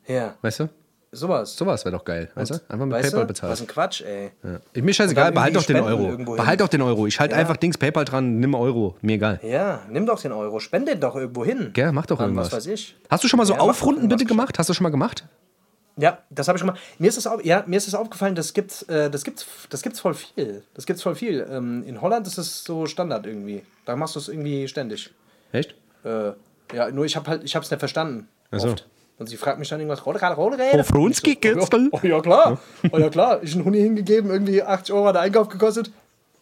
Ja, 0.07 0.35
Weißt 0.41 0.61
du? 0.61 0.69
Sowas. 1.15 1.55
Sowas 1.55 1.83
wäre 1.85 1.95
doch 1.97 2.05
geil. 2.05 2.29
Weißt 2.35 2.51
du? 2.51 2.55
Einfach 2.69 2.85
mit 2.85 2.95
Weißt 2.95 3.11
PayPal 3.11 3.25
bezahlen. 3.25 3.51
Was 3.51 3.61
ein 3.61 3.67
Quatsch, 3.67 4.01
ey. 4.01 4.31
Ja. 4.43 4.59
Ich, 4.73 4.83
mir 4.83 4.93
scheißegal, 4.93 5.31
behalt 5.31 5.55
doch 5.55 5.63
den 5.63 5.79
Euro. 5.79 6.17
Behalt 6.35 6.61
doch 6.61 6.67
den 6.67 6.81
Euro. 6.81 7.07
Ich 7.07 7.19
halte 7.19 7.33
Ja. 7.35 7.41
einfach 7.41 7.57
Dings 7.57 7.77
PayPal 7.77 8.05
dran, 8.05 8.39
nimm 8.39 8.53
Euro. 8.55 8.95
Mir 9.01 9.13
egal. 9.13 9.39
Ja, 9.43 9.81
nimm 9.89 10.05
doch 10.05 10.21
den 10.21 10.31
Euro, 10.31 10.59
spende 10.59 10.91
den 10.91 11.01
doch 11.01 11.15
irgendwo 11.15 11.43
hin. 11.45 11.71
Gell, 11.73 11.91
mach 11.91 12.05
doch 12.05 12.19
An 12.19 12.25
irgendwas. 12.25 12.47
Was 12.51 12.57
weiß 12.65 12.67
ich. 12.67 12.95
Hast 13.09 13.23
du 13.23 13.27
schon 13.27 13.37
mal 13.37 13.45
so 13.45 13.53
Ja, 13.53 13.59
Aufrunden 13.59 14.07
bitte 14.07 14.25
gemacht? 14.25 14.57
Hast 14.59 14.69
du 14.69 14.73
schon 14.73 14.83
mal 14.83 14.89
gemacht? 14.91 15.25
Ja, 15.97 16.17
das 16.29 16.49
habe 16.49 16.57
ich 16.57 16.59
schon 16.59 16.67
mal. 16.67 16.75
Mir 16.99 17.07
ist 17.07 17.15
das, 17.17 17.25
au 17.25 17.39
ja, 17.41 17.63
mir 17.67 17.77
ist 17.77 17.87
das 17.87 17.95
aufgefallen, 17.95 18.35
das 18.35 18.53
gibt's, 18.53 18.81
äh, 18.83 19.09
das 19.09 19.23
gibt's, 19.23 19.45
das 19.69 19.81
gibt's 19.81 20.01
voll 20.01 20.13
viel. 20.13 20.61
Das 20.73 20.85
gibt's 20.85 21.01
voll 21.01 21.15
viel. 21.15 21.47
Ähm, 21.49 21.83
in 21.87 22.01
Holland 22.01 22.27
ist 22.27 22.37
es 22.37 22.65
so 22.65 22.85
Standard 22.85 23.25
irgendwie. 23.25 23.63
Da 23.85 23.95
machst 23.95 24.15
du 24.15 24.19
es 24.19 24.27
irgendwie 24.27 24.67
ständig. 24.67 25.11
Echt? 25.53 25.73
Äh, 26.03 26.31
ja, 26.73 26.91
nur 26.91 27.05
ich 27.05 27.15
habe 27.15 27.29
halt, 27.29 27.43
ich 27.45 27.55
habe 27.55 27.63
es 27.63 27.71
nicht 27.71 27.79
verstanden. 27.79 28.27
Ach 28.51 28.59
so. 28.59 28.71
Oft. 28.71 28.85
Und 29.17 29.27
sie 29.27 29.37
fragt 29.37 29.59
mich 29.59 29.69
dann 29.69 29.79
irgendwas, 29.79 30.05
Rolle 30.05 30.19
gerade, 30.19 30.35
Rolle 30.35 30.57
Oh, 30.73 30.83
Frunski 30.83 31.35
geht's 31.35 31.69
oh, 31.71 31.77
ja, 31.77 31.89
oh 31.91 31.99
ja, 32.03 32.19
klar. 32.21 32.59
Oh 32.91 32.97
ja, 32.97 33.09
klar. 33.09 33.41
Ich 33.43 33.53
einen 33.55 33.63
Huni 33.63 33.79
hingegeben, 33.79 34.29
irgendwie 34.29 34.61
80 34.61 34.93
Euro 34.93 35.07
hat 35.07 35.15
der 35.15 35.21
Einkauf 35.21 35.47
gekostet. 35.47 35.89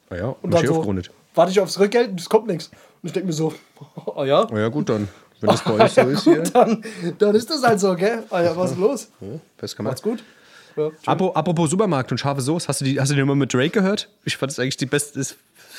Na 0.09 0.17
ja, 0.17 0.25
Und 0.25 0.37
und 0.41 0.53
dann 0.53 0.65
so, 0.65 0.95
warte 1.35 1.51
ich 1.51 1.59
aufs 1.59 1.79
Rückgeld 1.79 2.09
und 2.09 2.19
es 2.19 2.29
kommt 2.29 2.47
nichts. 2.47 2.67
Und 2.67 3.07
ich 3.07 3.13
denke 3.13 3.27
mir 3.27 3.33
so, 3.33 3.53
oh 4.15 4.23
ja, 4.23 4.47
Oh 4.51 4.57
ja, 4.57 4.69
gut 4.69 4.89
dann. 4.89 5.07
Wenn 5.39 5.49
das 5.49 5.63
bei 5.63 5.73
euch 5.73 5.91
so 5.91 6.01
ist 6.01 6.23
hier. 6.23 6.41
dann, 6.53 6.83
dann 7.19 7.35
ist 7.35 7.49
das 7.49 7.63
halt 7.63 7.79
so, 7.79 7.95
gell? 7.95 8.23
Oh 8.29 8.37
ja, 8.37 8.55
was 8.55 8.71
ist 8.71 8.77
los? 8.77 9.09
Man? 9.19 9.41
Macht's 9.79 10.01
gut. 10.01 10.23
Ja. 10.75 10.89
Apropos, 11.05 11.69
Supermarkt 11.69 12.11
und 12.11 12.17
scharfe 12.17 12.41
Soße, 12.41 12.67
hast 12.67 12.81
du 12.81 12.85
die, 12.85 12.99
hast 12.99 13.11
du 13.11 13.15
die 13.15 13.23
mal 13.23 13.35
mit 13.35 13.53
Drake 13.53 13.69
gehört? 13.69 14.09
Ich 14.25 14.37
fand 14.37 14.51
das 14.51 14.57
eigentlich 14.57 14.77
die 14.77 14.85
beste. 14.85 15.23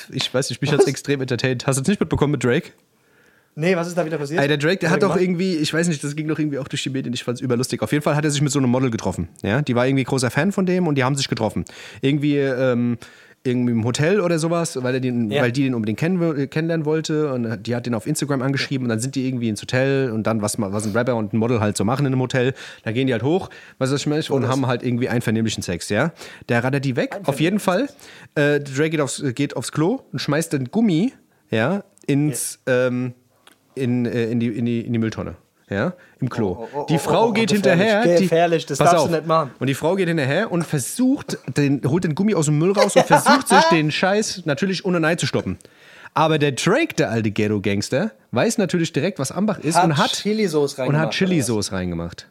Ich 0.09 0.33
weiß 0.33 0.49
nicht, 0.49 0.61
mich 0.61 0.71
hat 0.71 0.87
extrem 0.87 1.19
entertained. 1.19 1.67
Hast 1.67 1.77
du 1.77 1.81
es 1.81 1.87
nicht 1.87 1.99
mitbekommen 1.99 2.31
mit 2.31 2.43
Drake? 2.43 2.71
Nee, 3.57 3.75
was 3.77 3.87
ist 3.87 3.97
da 3.97 4.05
wieder 4.05 4.17
passiert? 4.17 4.41
Ey, 4.41 4.47
der 4.49 4.57
Drake, 4.57 4.77
der 4.79 4.89
hat 4.89 5.01
doch 5.01 5.15
irgendwie, 5.15 5.55
ich 5.55 5.73
weiß 5.73 5.87
nicht, 5.87 6.03
das 6.03 6.15
ging 6.15 6.27
doch 6.27 6.37
irgendwie 6.37 6.59
auch 6.59 6.67
durch 6.67 6.83
die 6.83 6.89
Medien, 6.89 7.13
ich 7.13 7.23
fand 7.23 7.37
es 7.37 7.41
überlustig. 7.41 7.81
Auf 7.81 7.91
jeden 7.93 8.03
Fall 8.03 8.15
hat 8.15 8.25
er 8.25 8.31
sich 8.31 8.41
mit 8.41 8.51
so 8.51 8.59
einem 8.59 8.69
Model 8.69 8.91
getroffen. 8.91 9.29
Ja? 9.43 9.61
Die 9.61 9.75
war 9.75 9.87
irgendwie 9.87 10.03
großer 10.03 10.29
Fan 10.29 10.51
von 10.51 10.65
dem 10.65 10.87
und 10.87 10.95
die 10.95 11.03
haben 11.05 11.15
sich 11.15 11.29
getroffen. 11.29 11.63
Irgendwie, 12.01 12.35
ähm, 12.37 12.97
irgendwie 13.45 13.71
im 13.73 13.85
Hotel 13.85 14.19
oder 14.21 14.39
sowas, 14.39 14.75
weil, 14.81 14.95
er 14.95 14.99
den, 14.99 15.29
Ja. 15.29 15.43
weil 15.43 15.51
die 15.51 15.63
den 15.63 15.75
unbedingt 15.75 15.99
kennen, 15.99 16.19
will- 16.19 16.47
kennenlernen 16.47 16.85
wollte. 16.85 17.31
Und 17.31 17.63
die 17.65 17.75
hat 17.75 17.85
den 17.85 17.93
auf 17.93 18.07
Instagram 18.07 18.41
angeschrieben 18.41 18.85
und 18.85 18.89
dann 18.89 18.99
sind 18.99 19.15
die 19.15 19.25
irgendwie 19.27 19.47
ins 19.49 19.61
Hotel 19.61 20.09
und 20.11 20.25
dann, 20.27 20.41
was, 20.41 20.59
was 20.59 20.85
ein 20.85 20.91
Rapper 20.93 21.15
und 21.15 21.31
ein 21.31 21.37
Model 21.37 21.59
halt 21.61 21.77
so 21.77 21.85
machen 21.85 22.05
in 22.07 22.11
einem 22.11 22.21
Hotel, 22.21 22.53
da 22.83 22.91
gehen 22.91 23.05
die 23.07 23.13
halt 23.13 23.23
hoch, 23.23 23.49
was 23.77 23.91
ich 23.93 24.05
meine, 24.07 24.23
und 24.31 24.47
haben 24.49 24.65
halt 24.67 24.81
irgendwie 24.83 25.07
einvernehmlichen 25.09 25.61
Sex, 25.63 25.89
ja. 25.89 26.11
Der 26.49 26.63
rattert 26.63 26.83
die 26.85 26.95
weg, 26.95 27.19
auf 27.25 27.39
jeden 27.39 27.59
Fall. 27.59 27.87
Äh, 28.33 28.59
Drake 28.59 28.89
geht 28.89 29.01
aufs, 29.01 29.23
geht 29.35 29.55
aufs 29.55 29.71
Klo 29.71 30.01
und 30.11 30.19
schmeißt 30.19 30.51
den 30.51 30.65
Gummi, 30.71 31.13
ja, 31.51 31.83
ins, 32.07 32.59
ähm, 32.65 33.13
in, 33.75 34.05
äh, 34.05 34.25
in, 34.25 34.39
die, 34.39 34.47
in, 34.47 34.65
die, 34.65 34.81
in 34.81 34.93
die 34.93 34.99
Mülltonne. 34.99 35.35
Ja, 35.69 35.93
im 36.19 36.29
Klo. 36.29 36.57
Oh, 36.59 36.67
oh, 36.73 36.79
oh, 36.81 36.85
die 36.87 36.95
oh, 36.95 36.99
Frau 36.99 37.29
oh, 37.29 37.31
geht 37.31 37.49
gefährlich, 37.49 37.81
hinterher. 37.81 38.17
Die, 38.17 38.23
gefährlich, 38.23 38.65
das 38.67 38.77
darfst 38.77 38.93
du 38.93 38.97
auf. 38.99 39.09
nicht 39.09 39.25
machen. 39.25 39.51
Und 39.57 39.65
die 39.65 39.73
Frau 39.73 39.95
geht 39.95 40.07
hinterher 40.07 40.51
und 40.51 40.63
versucht, 40.63 41.39
den, 41.57 41.81
holt 41.87 42.03
den 42.03 42.13
Gummi 42.13 42.35
aus 42.35 42.45
dem 42.45 42.59
Müll 42.59 42.71
raus 42.71 42.95
und 42.95 43.05
versucht 43.05 43.47
sich 43.47 43.63
den 43.71 43.89
Scheiß 43.89 44.43
natürlich 44.45 44.85
ohne 44.85 44.99
Nein 44.99 45.17
zu 45.17 45.25
stoppen. 45.25 45.57
Aber 46.13 46.37
der 46.37 46.51
Drake, 46.51 46.93
der 46.93 47.09
alte 47.09 47.31
Ghetto-Gangster, 47.31 48.11
weiß 48.31 48.59
natürlich 48.59 48.93
direkt, 48.93 49.17
was 49.17 49.31
Ambach 49.31 49.59
ist 49.59 49.75
Hat 49.75 49.85
und 49.85 49.97
hat 49.97 50.11
Chili-Sauce 50.13 50.73
und 50.73 50.79
reingemacht, 50.79 51.03
hat 51.03 51.11
Chili-Sauce 51.13 51.71
reingemacht. 51.71 52.27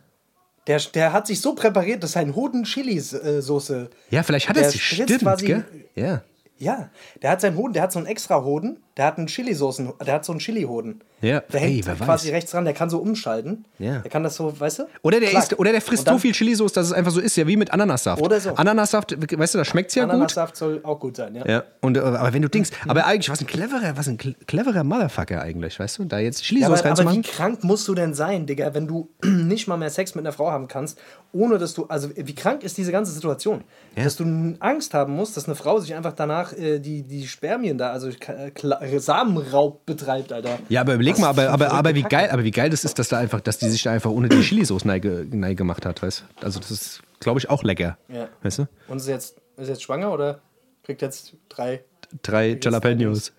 Der, 0.67 0.81
der 0.95 1.13
hat 1.13 1.27
sich 1.27 1.41
so 1.41 1.55
präpariert, 1.55 2.03
dass 2.03 2.13
sein 2.13 2.35
Hoden 2.35 2.65
Chili-Soße. 2.65 3.91
Ja, 4.11 4.23
vielleicht 4.23 4.49
hat 4.49 4.57
er 4.57 4.71
spritzt 4.71 5.03
Stimmt, 5.03 5.21
quasi- 5.23 5.47
gell? 5.47 5.65
Ja. 5.95 6.23
Ja, 6.57 6.89
der 7.21 7.31
hat 7.31 7.41
seinen 7.41 7.57
Hoden, 7.57 7.73
der 7.73 7.83
hat 7.83 7.93
so 7.93 7.99
einen 7.99 8.07
extra 8.07 8.43
Hoden, 8.43 8.79
der 8.97 9.07
hat 9.07 9.19
einen 9.19 9.27
Chili-Soßen, 9.27 9.93
der 10.07 10.15
hat 10.15 10.25
so 10.25 10.33
einen 10.33 10.39
Chili-Hoden. 10.39 11.03
Ja, 11.25 11.41
Der 11.41 11.63
ey, 11.63 11.75
hängt 11.75 11.87
wer 11.87 11.95
quasi 11.97 12.29
weiß. 12.29 12.35
rechts 12.35 12.51
dran, 12.51 12.65
der 12.65 12.75
kann 12.75 12.91
so 12.91 12.99
umschalten. 12.99 13.65
Ja. 13.79 13.99
Der 14.01 14.11
kann 14.11 14.23
das 14.23 14.37
so, 14.37 14.53
weißt 14.61 14.81
du? 14.81 14.83
Oder 15.03 15.21
der, 15.21 15.33
isst, 15.33 15.59
oder 15.59 15.73
der 15.73 15.81
frisst 15.81 16.07
dann- 16.07 16.15
so 16.17 16.19
viel 16.19 16.33
Chili-Sauce, 16.33 16.73
dass 16.73 16.87
es 16.89 16.93
einfach 16.93 17.13
so 17.13 17.21
ist, 17.21 17.37
ja, 17.37 17.47
wie 17.47 17.57
mit 17.57 17.73
Ananassaft. 17.73 18.21
Oder 18.23 18.39
so. 18.41 18.51
Ananassaft, 18.55 19.17
weißt 19.39 19.55
du, 19.55 19.59
da 19.59 19.65
schmeckt 19.65 19.89
es 19.91 19.95
ja 19.95 20.05
gut. 20.05 20.13
Ananassaft 20.15 20.57
soll 20.57 20.81
auch 20.83 21.01
gut 21.01 21.17
sein, 21.17 21.35
ja. 21.35 21.47
Ja, 21.49 21.65
und, 21.81 21.97
äh, 21.97 22.01
aber 22.01 22.33
wenn 22.33 22.43
du 22.43 22.49
denkst, 22.49 22.71
aber 22.87 23.07
eigentlich, 23.07 23.31
was 23.31 23.41
ein 23.41 23.47
cleverer, 23.47 23.97
was 23.97 24.07
ein 24.09 24.19
cle- 24.19 24.35
cleverer 24.47 24.85
Motherfucker 24.85 25.41
eigentlich, 25.41 25.81
weißt 25.81 25.99
du, 25.99 26.05
da 26.05 26.19
jetzt 26.19 26.41
Ja, 26.43 26.47
Chili-Sauce 26.49 26.81
aber, 26.81 26.91
aber 26.91 26.99
wie 27.03 27.05
reinzumachen. 27.07 27.23
krank 27.23 27.65
musst 27.65 27.89
du 27.89 27.95
denn 27.95 28.13
sein, 28.15 28.47
Digga, 28.47 28.75
wenn 28.75 28.87
du 28.87 29.09
nicht 29.25 29.67
mal 29.67 29.77
mehr 29.77 29.91
Sex 29.91 30.15
mit 30.15 30.25
einer 30.25 30.33
Frau 30.33 30.51
haben 30.51 30.69
kannst, 30.69 30.99
ohne 31.33 31.59
dass 31.59 31.75
du, 31.75 31.87
also 31.87 32.11
wie 32.15 32.35
krank 32.35 32.63
ist 32.63 32.77
diese 32.77 32.93
ganze 32.93 33.11
Situation? 33.13 33.65
Dass 33.97 34.15
du 34.17 34.55
Angst 34.61 34.95
haben 34.95 35.15
musst, 35.15 35.37
dass 35.37 35.47
eine 35.47 35.55
Frau 35.57 35.81
sich 35.81 35.95
einfach 35.95 36.13
danach 36.13 36.53
äh, 36.53 36.79
die, 36.79 37.03
die 37.03 37.27
Spermien 37.27 37.79
da, 37.79 37.91
also 37.91 38.09
äh, 38.09 38.99
Samenraub 38.99 39.85
betreibt, 39.87 40.33
Alter. 40.33 40.59
Ja, 40.69 40.81
aber 40.83 40.95
überleg 40.95 41.14
Was 41.15 41.21
mal, 41.21 41.29
aber, 41.29 41.51
aber, 41.51 41.73
aber 41.73 41.95
wie 41.95 42.03
geil, 42.03 42.31
aber 42.31 42.45
wie 42.45 42.51
geil 42.51 42.71
das 42.71 42.85
ist, 42.85 42.99
dass 42.99 43.09
da 43.09 43.19
einfach, 43.19 43.41
dass 43.41 43.59
die 43.59 43.69
sich 43.69 43.83
da 43.83 43.93
einfach 43.93 44.11
ohne 44.11 44.29
die 44.29 44.41
Chili-Sauce 44.41 44.85
neige, 44.85 45.27
neige 45.31 45.57
gemacht 45.57 45.87
hat, 45.87 46.03
weißt 46.03 46.25
du? 46.41 46.45
Also 46.47 46.61
das 46.61 46.71
ist, 46.71 47.03
glaube 47.21 47.41
ich, 47.41 47.51
auch 47.51 47.63
lecker. 47.63 47.99
Ja. 48.09 48.29
Weißt 48.43 48.59
du? 48.59 48.69
Und 48.89 48.99
ist 48.99 49.09
jetzt, 49.09 49.37
ist 49.57 49.69
jetzt 49.69 49.83
schwanger 49.83 50.13
oder 50.13 50.41
kriegt 50.85 51.03
jetzt 51.03 51.35
drei 51.49 51.83
Drei 52.23 52.59
Jalapenos. 52.61 53.33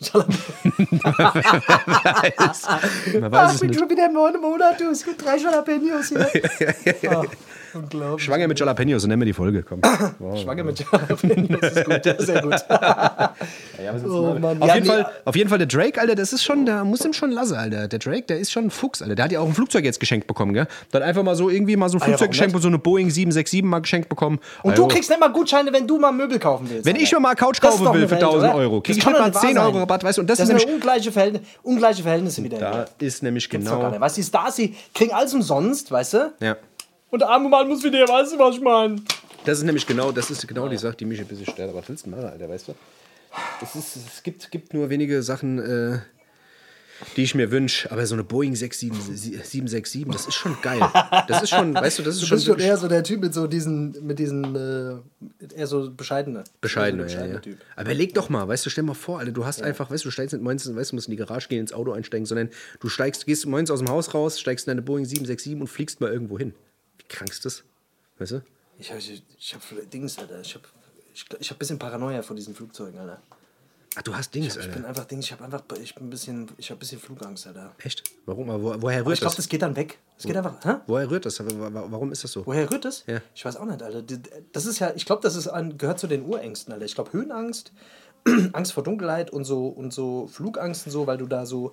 Man 0.14 0.24
weiß 3.30 3.32
Ach, 3.32 3.54
ich 3.54 3.60
bin 3.60 3.74
schon 3.74 3.90
wieder 3.90 4.06
im 4.06 4.14
neunten 4.14 4.40
Monat, 4.40 4.80
du. 4.80 4.90
Es 4.90 5.04
gibt 5.04 5.22
drei 5.22 5.36
Jalapenos 5.36 6.08
hier. 6.08 6.26
Ach, 7.10 7.24
unglaublich. 7.74 8.24
Schwanger 8.24 8.48
mit 8.48 8.58
Jalapenos, 8.58 9.02
so 9.02 9.08
nennen 9.08 9.20
wir 9.20 9.26
die 9.26 9.34
Folge. 9.34 9.62
Komm. 9.62 9.82
Schwanger 10.36 10.64
mit 10.64 10.78
Jalapenos 10.80 11.72
ist 11.72 11.84
gut, 11.84 12.06
ja, 12.06 12.22
sehr 12.22 12.40
gut. 12.42 12.64
Oh, 14.04 14.34
Mann. 14.38 14.62
Auf, 14.62 14.68
Ja, 14.68 14.74
jeden 14.74 14.86
nee, 14.86 14.92
Fall, 14.92 15.10
auf 15.24 15.36
jeden 15.36 15.48
Fall 15.48 15.58
der 15.58 15.66
Drake, 15.66 16.00
Alter, 16.00 16.14
das 16.14 16.32
ist 16.32 16.42
schon, 16.44 16.66
da 16.66 16.84
muss 16.84 17.04
ihm 17.04 17.12
schon 17.12 17.30
lassen, 17.30 17.54
Alter. 17.56 17.88
Der 17.88 17.98
Drake, 17.98 18.22
der 18.22 18.38
ist 18.38 18.52
schon 18.52 18.64
ein 18.66 18.70
Fuchs, 18.70 19.02
Alter. 19.02 19.14
Der 19.14 19.24
hat 19.24 19.32
ja 19.32 19.40
auch 19.40 19.46
ein 19.46 19.54
Flugzeug 19.54 19.84
jetzt 19.84 20.00
geschenkt 20.00 20.26
bekommen, 20.26 20.52
gell? 20.54 20.66
Dann 20.92 21.02
einfach 21.02 21.22
mal 21.22 21.34
so 21.36 21.48
irgendwie 21.50 21.76
mal 21.76 21.88
so 21.88 21.98
ein 21.98 22.00
Flugzeug 22.00 22.20
warum 22.20 22.30
geschenkt 22.30 22.54
und 22.54 22.62
so 22.62 22.68
eine 22.68 22.78
Boeing 22.78 23.10
767 23.10 23.62
mal 23.62 23.80
geschenkt 23.80 24.08
bekommen. 24.08 24.38
Und 24.62 24.72
Also, 24.72 24.82
du 24.84 24.88
kriegst 24.88 25.10
nicht 25.10 25.20
mal 25.20 25.28
Gutscheine, 25.28 25.72
wenn 25.72 25.86
du 25.86 25.98
mal 25.98 26.12
Möbel 26.12 26.38
kaufen 26.38 26.66
willst. 26.68 26.84
Wenn 26.84 26.94
Alter. 26.94 27.04
ich 27.04 27.12
mir 27.12 27.20
mal 27.20 27.34
Couch 27.34 27.58
Das 27.62 27.74
ist 27.74 27.80
kaufen 27.80 27.92
will 27.94 28.00
eine 28.00 28.08
für 28.08 28.14
Welt, 28.16 28.22
1000 28.22 28.44
oder? 28.44 28.54
Euro, 28.54 28.80
krieg 28.80 28.96
ich 28.96 29.04
doch 29.04 29.12
mal 29.12 29.24
nicht 29.26 29.34
wahr 29.34 29.42
10 29.42 29.58
Euro. 29.58 29.78
Rabatt, 29.78 30.04
weißt 30.04 30.18
du? 30.18 30.22
Und 30.22 30.30
das, 30.30 30.38
Das 30.38 30.48
ist 30.48 30.54
nämlich, 30.54 30.74
ungleiche 30.74 31.12
Verhältnisse, 31.12 31.44
ungleiche 31.62 32.02
Verhältnisse 32.02 32.44
wieder. 32.44 32.58
da 32.58 32.70
Alter. 32.72 32.90
ist 32.98 33.22
nämlich 33.22 33.48
genau. 33.48 34.00
Weißt 34.00 34.16
du, 34.16 34.20
die 34.20 34.26
Stars, 34.26 34.56
die 34.56 34.74
kriegen 34.94 35.12
alles 35.12 35.34
umsonst, 35.34 35.90
weißt 35.90 36.14
du? 36.14 36.32
Ja. 36.40 36.56
Und 37.10 37.20
der 37.22 37.28
arme 37.28 37.48
Mann 37.48 37.68
muss 37.68 37.82
wieder, 37.82 38.06
weißt 38.08 38.34
du, 38.34 38.38
was 38.38 38.54
ich 38.56 38.60
meine? 38.60 38.96
Das 39.44 39.58
ist 39.58 39.64
nämlich 39.64 39.86
genau, 39.86 40.12
das 40.12 40.30
ist 40.30 40.46
genau 40.46 40.68
die 40.68 40.76
Sache, 40.76 40.94
die 40.96 41.04
mich 41.06 41.18
ein 41.18 41.26
bisschen 41.26 41.46
stört. 41.46 41.70
Aber 41.70 41.78
was 41.78 41.88
willst 41.88 42.06
du 42.06 42.10
machen, 42.10 42.24
Alter, 42.24 42.48
weißt 42.48 42.68
du? 42.68 42.74
Es, 43.62 43.74
ist, 43.76 43.96
es 43.96 44.22
gibt, 44.22 44.50
gibt 44.50 44.74
nur 44.74 44.90
wenige 44.90 45.22
Sachen, 45.22 45.58
äh, 45.58 45.98
die 47.16 47.22
ich 47.22 47.34
mir 47.34 47.50
wünsche. 47.50 47.90
Aber 47.90 48.04
so 48.06 48.14
eine 48.14 48.24
Boeing 48.24 48.54
67 48.54 48.92
767, 49.16 50.06
das 50.10 50.26
ist 50.26 50.34
schon 50.34 50.56
geil. 50.60 50.80
Das 51.28 51.42
ist 51.42 51.50
schon, 51.50 51.74
weißt 51.74 51.98
du, 51.98 52.02
das 52.02 52.16
ist 52.16 52.22
Du 52.22 52.26
schon, 52.26 52.36
bist 52.36 52.46
schon 52.46 52.52
wirklich 52.54 52.68
eher 52.68 52.76
so 52.76 52.88
der 52.88 53.02
Typ 53.04 53.20
mit 53.20 53.32
so 53.32 53.46
diesen, 53.46 53.92
mit 54.06 54.18
diesen, 54.18 54.54
äh, 54.56 54.96
eher 55.54 55.66
so 55.66 55.90
bescheidene. 55.90 56.44
bescheidener. 56.60 57.08
so 57.08 57.16
Ja, 57.16 57.22
der 57.24 57.34
ja. 57.34 57.38
Typ. 57.40 57.58
Aber 57.76 57.94
leg 57.94 58.14
doch 58.14 58.28
mal, 58.28 58.46
weißt 58.48 58.66
du, 58.66 58.70
stell 58.70 58.84
mal 58.84 58.94
vor, 58.94 59.18
Alter, 59.20 59.32
du 59.32 59.44
hast 59.44 59.62
einfach, 59.62 59.90
weißt 59.90 60.04
du, 60.04 60.08
du 60.08 60.12
steigst 60.12 60.32
nicht 60.32 60.42
morgens, 60.42 60.66
weißt 60.66 60.90
du, 60.90 60.92
du 60.92 60.96
musst 60.96 61.08
in 61.08 61.12
die 61.12 61.16
Garage 61.16 61.48
gehen, 61.48 61.60
ins 61.60 61.72
Auto 61.72 61.92
einsteigen, 61.92 62.26
sondern 62.26 62.50
du 62.80 62.88
steigst, 62.88 63.26
gehst 63.26 63.46
morgens 63.46 63.70
aus 63.70 63.78
dem 63.78 63.88
Haus 63.88 64.12
raus, 64.12 64.38
steigst 64.40 64.66
in 64.66 64.70
deine 64.72 64.82
Boeing 64.82 65.04
767 65.04 65.60
und 65.60 65.68
fliegst 65.68 66.00
mal 66.00 66.12
irgendwo 66.12 66.38
hin. 66.38 66.52
Wie 66.98 67.04
krank 67.08 67.30
ist 67.30 67.44
das? 67.44 67.64
Weißt 68.18 68.32
du? 68.32 68.42
Ich, 68.78 68.90
ich, 68.90 69.22
ich 69.38 69.54
hab 69.54 69.62
Dings, 69.90 70.18
Alter. 70.18 70.40
Ich 70.40 70.54
hab, 70.54 70.62
ich, 71.30 71.40
ich 71.40 71.50
hab 71.50 71.56
ein 71.56 71.58
bisschen 71.58 71.78
Paranoia 71.78 72.22
vor 72.22 72.36
diesen 72.36 72.54
Flugzeugen, 72.54 72.98
Alter. 72.98 73.20
Ach, 73.96 74.02
du 74.02 74.14
hast 74.14 74.32
Dings, 74.34 74.56
Ich 74.56 74.62
bin 74.66 74.74
Alter. 74.76 74.88
einfach 74.88 75.04
Dings, 75.04 75.24
ich 75.24 75.32
hab 75.32 75.42
einfach, 75.42 75.62
ich 75.82 75.94
bin 75.96 76.06
ein 76.06 76.10
bisschen, 76.10 76.48
ich 76.58 76.70
hab 76.70 76.76
ein 76.76 76.78
bisschen 76.78 77.00
Flugangst, 77.00 77.46
Alter. 77.48 77.72
Echt? 77.82 78.04
Warum? 78.24 78.48
Aber 78.50 78.62
wo, 78.62 78.82
woher 78.82 79.00
Aber 79.00 79.08
rührt 79.08 79.14
ich 79.14 79.20
glaube, 79.20 79.34
das? 79.34 79.44
das 79.44 79.48
geht 79.48 79.62
dann 79.62 79.74
weg. 79.74 79.98
Es 80.16 80.24
geht 80.24 80.36
einfach, 80.36 80.64
hä? 80.64 80.76
Woher 80.86 81.10
rührt 81.10 81.26
das? 81.26 81.40
Warum 81.40 82.12
ist 82.12 82.22
das 82.22 82.32
so? 82.32 82.46
Woher 82.46 82.70
rührt 82.70 82.84
das? 82.84 83.04
Ja. 83.06 83.20
Ich 83.34 83.44
weiß 83.44 83.56
auch 83.56 83.64
nicht, 83.64 83.82
Alter. 83.82 84.02
Das 84.52 84.66
ist 84.66 84.78
ja, 84.78 84.92
ich 84.94 85.06
glaube, 85.06 85.22
das 85.22 85.34
ist 85.34 85.48
ein, 85.48 85.76
gehört 85.76 85.98
zu 85.98 86.06
den 86.06 86.24
Urängsten, 86.24 86.72
Alter. 86.72 86.84
Ich 86.84 86.94
glaube, 86.94 87.12
Höhenangst, 87.12 87.72
Angst 88.52 88.72
vor 88.72 88.84
Dunkelheit 88.84 89.30
und 89.32 89.44
so 89.44 89.66
und 89.66 89.92
so 89.92 90.28
Flugangst 90.28 90.86
und 90.86 90.92
so, 90.92 91.06
weil 91.08 91.18
du 91.18 91.26
da 91.26 91.44
so, 91.44 91.72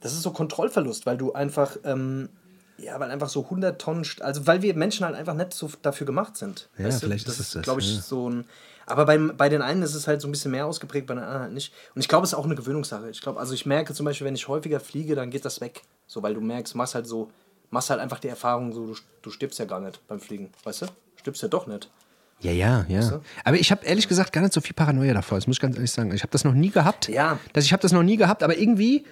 das 0.00 0.12
ist 0.14 0.22
so 0.22 0.30
Kontrollverlust, 0.30 1.04
weil 1.04 1.18
du 1.18 1.32
einfach, 1.34 1.76
ähm, 1.84 2.30
ja, 2.78 2.98
weil 2.98 3.10
einfach 3.10 3.28
so 3.28 3.44
100 3.44 3.78
Tonnen, 3.78 4.06
also 4.20 4.46
weil 4.46 4.62
wir 4.62 4.74
Menschen 4.74 5.04
halt 5.04 5.14
einfach 5.14 5.34
nicht 5.34 5.52
so 5.52 5.70
dafür 5.82 6.06
gemacht 6.06 6.38
sind. 6.38 6.70
Ja, 6.78 6.90
vielleicht 6.90 7.28
ist 7.28 7.38
es 7.38 7.50
das, 7.50 7.62
glaube 7.62 7.80
ich, 7.80 7.96
ja. 7.96 8.00
so 8.00 8.30
ein. 8.30 8.44
Aber 8.90 9.06
beim, 9.06 9.34
bei 9.36 9.48
den 9.48 9.62
einen 9.62 9.82
ist 9.82 9.94
es 9.94 10.06
halt 10.06 10.20
so 10.20 10.28
ein 10.28 10.32
bisschen 10.32 10.50
mehr 10.50 10.66
ausgeprägt, 10.66 11.06
bei 11.06 11.14
den 11.14 11.22
anderen 11.22 11.42
halt 11.42 11.52
nicht. 11.52 11.72
Und 11.94 12.00
ich 12.00 12.08
glaube, 12.08 12.24
es 12.24 12.32
ist 12.32 12.38
auch 12.38 12.44
eine 12.44 12.54
Gewöhnungssache. 12.54 13.10
Ich 13.10 13.20
glaube, 13.20 13.38
also 13.38 13.54
ich 13.54 13.66
merke 13.66 13.94
zum 13.94 14.04
Beispiel, 14.04 14.26
wenn 14.26 14.34
ich 14.34 14.48
häufiger 14.48 14.80
fliege, 14.80 15.14
dann 15.14 15.30
geht 15.30 15.44
das 15.44 15.60
weg. 15.60 15.82
So, 16.06 16.22
weil 16.22 16.34
du 16.34 16.40
merkst, 16.40 16.74
machst 16.74 16.94
halt 16.94 17.06
so, 17.06 17.30
machst 17.70 17.90
halt 17.90 18.00
einfach 18.00 18.18
die 18.18 18.28
Erfahrung, 18.28 18.72
so, 18.72 18.86
du, 18.86 18.94
du 19.22 19.30
stirbst 19.30 19.58
ja 19.58 19.64
gar 19.64 19.80
nicht 19.80 20.06
beim 20.08 20.20
Fliegen. 20.20 20.50
Weißt 20.64 20.82
du? 20.82 20.86
Stirbst 21.16 21.42
ja 21.42 21.48
doch 21.48 21.66
nicht. 21.66 21.90
Ja, 22.40 22.52
ja, 22.52 22.86
ja. 22.88 23.20
Aber 23.44 23.56
ich 23.56 23.70
habe 23.70 23.84
ehrlich 23.84 24.08
gesagt 24.08 24.32
gar 24.32 24.40
nicht 24.40 24.54
so 24.54 24.60
viel 24.60 24.74
Paranoia 24.74 25.12
davor. 25.12 25.38
Das 25.38 25.46
muss 25.46 25.56
ich 25.56 25.60
ganz 25.60 25.76
ehrlich 25.76 25.90
sagen. 25.90 26.12
Ich 26.14 26.22
habe 26.22 26.32
das 26.32 26.44
noch 26.44 26.54
nie 26.54 26.70
gehabt. 26.70 27.08
Ja. 27.08 27.38
Das, 27.52 27.64
ich 27.64 27.72
habe 27.72 27.82
das 27.82 27.92
noch 27.92 28.02
nie 28.02 28.16
gehabt, 28.16 28.42
aber 28.42 28.56
irgendwie. 28.56 29.04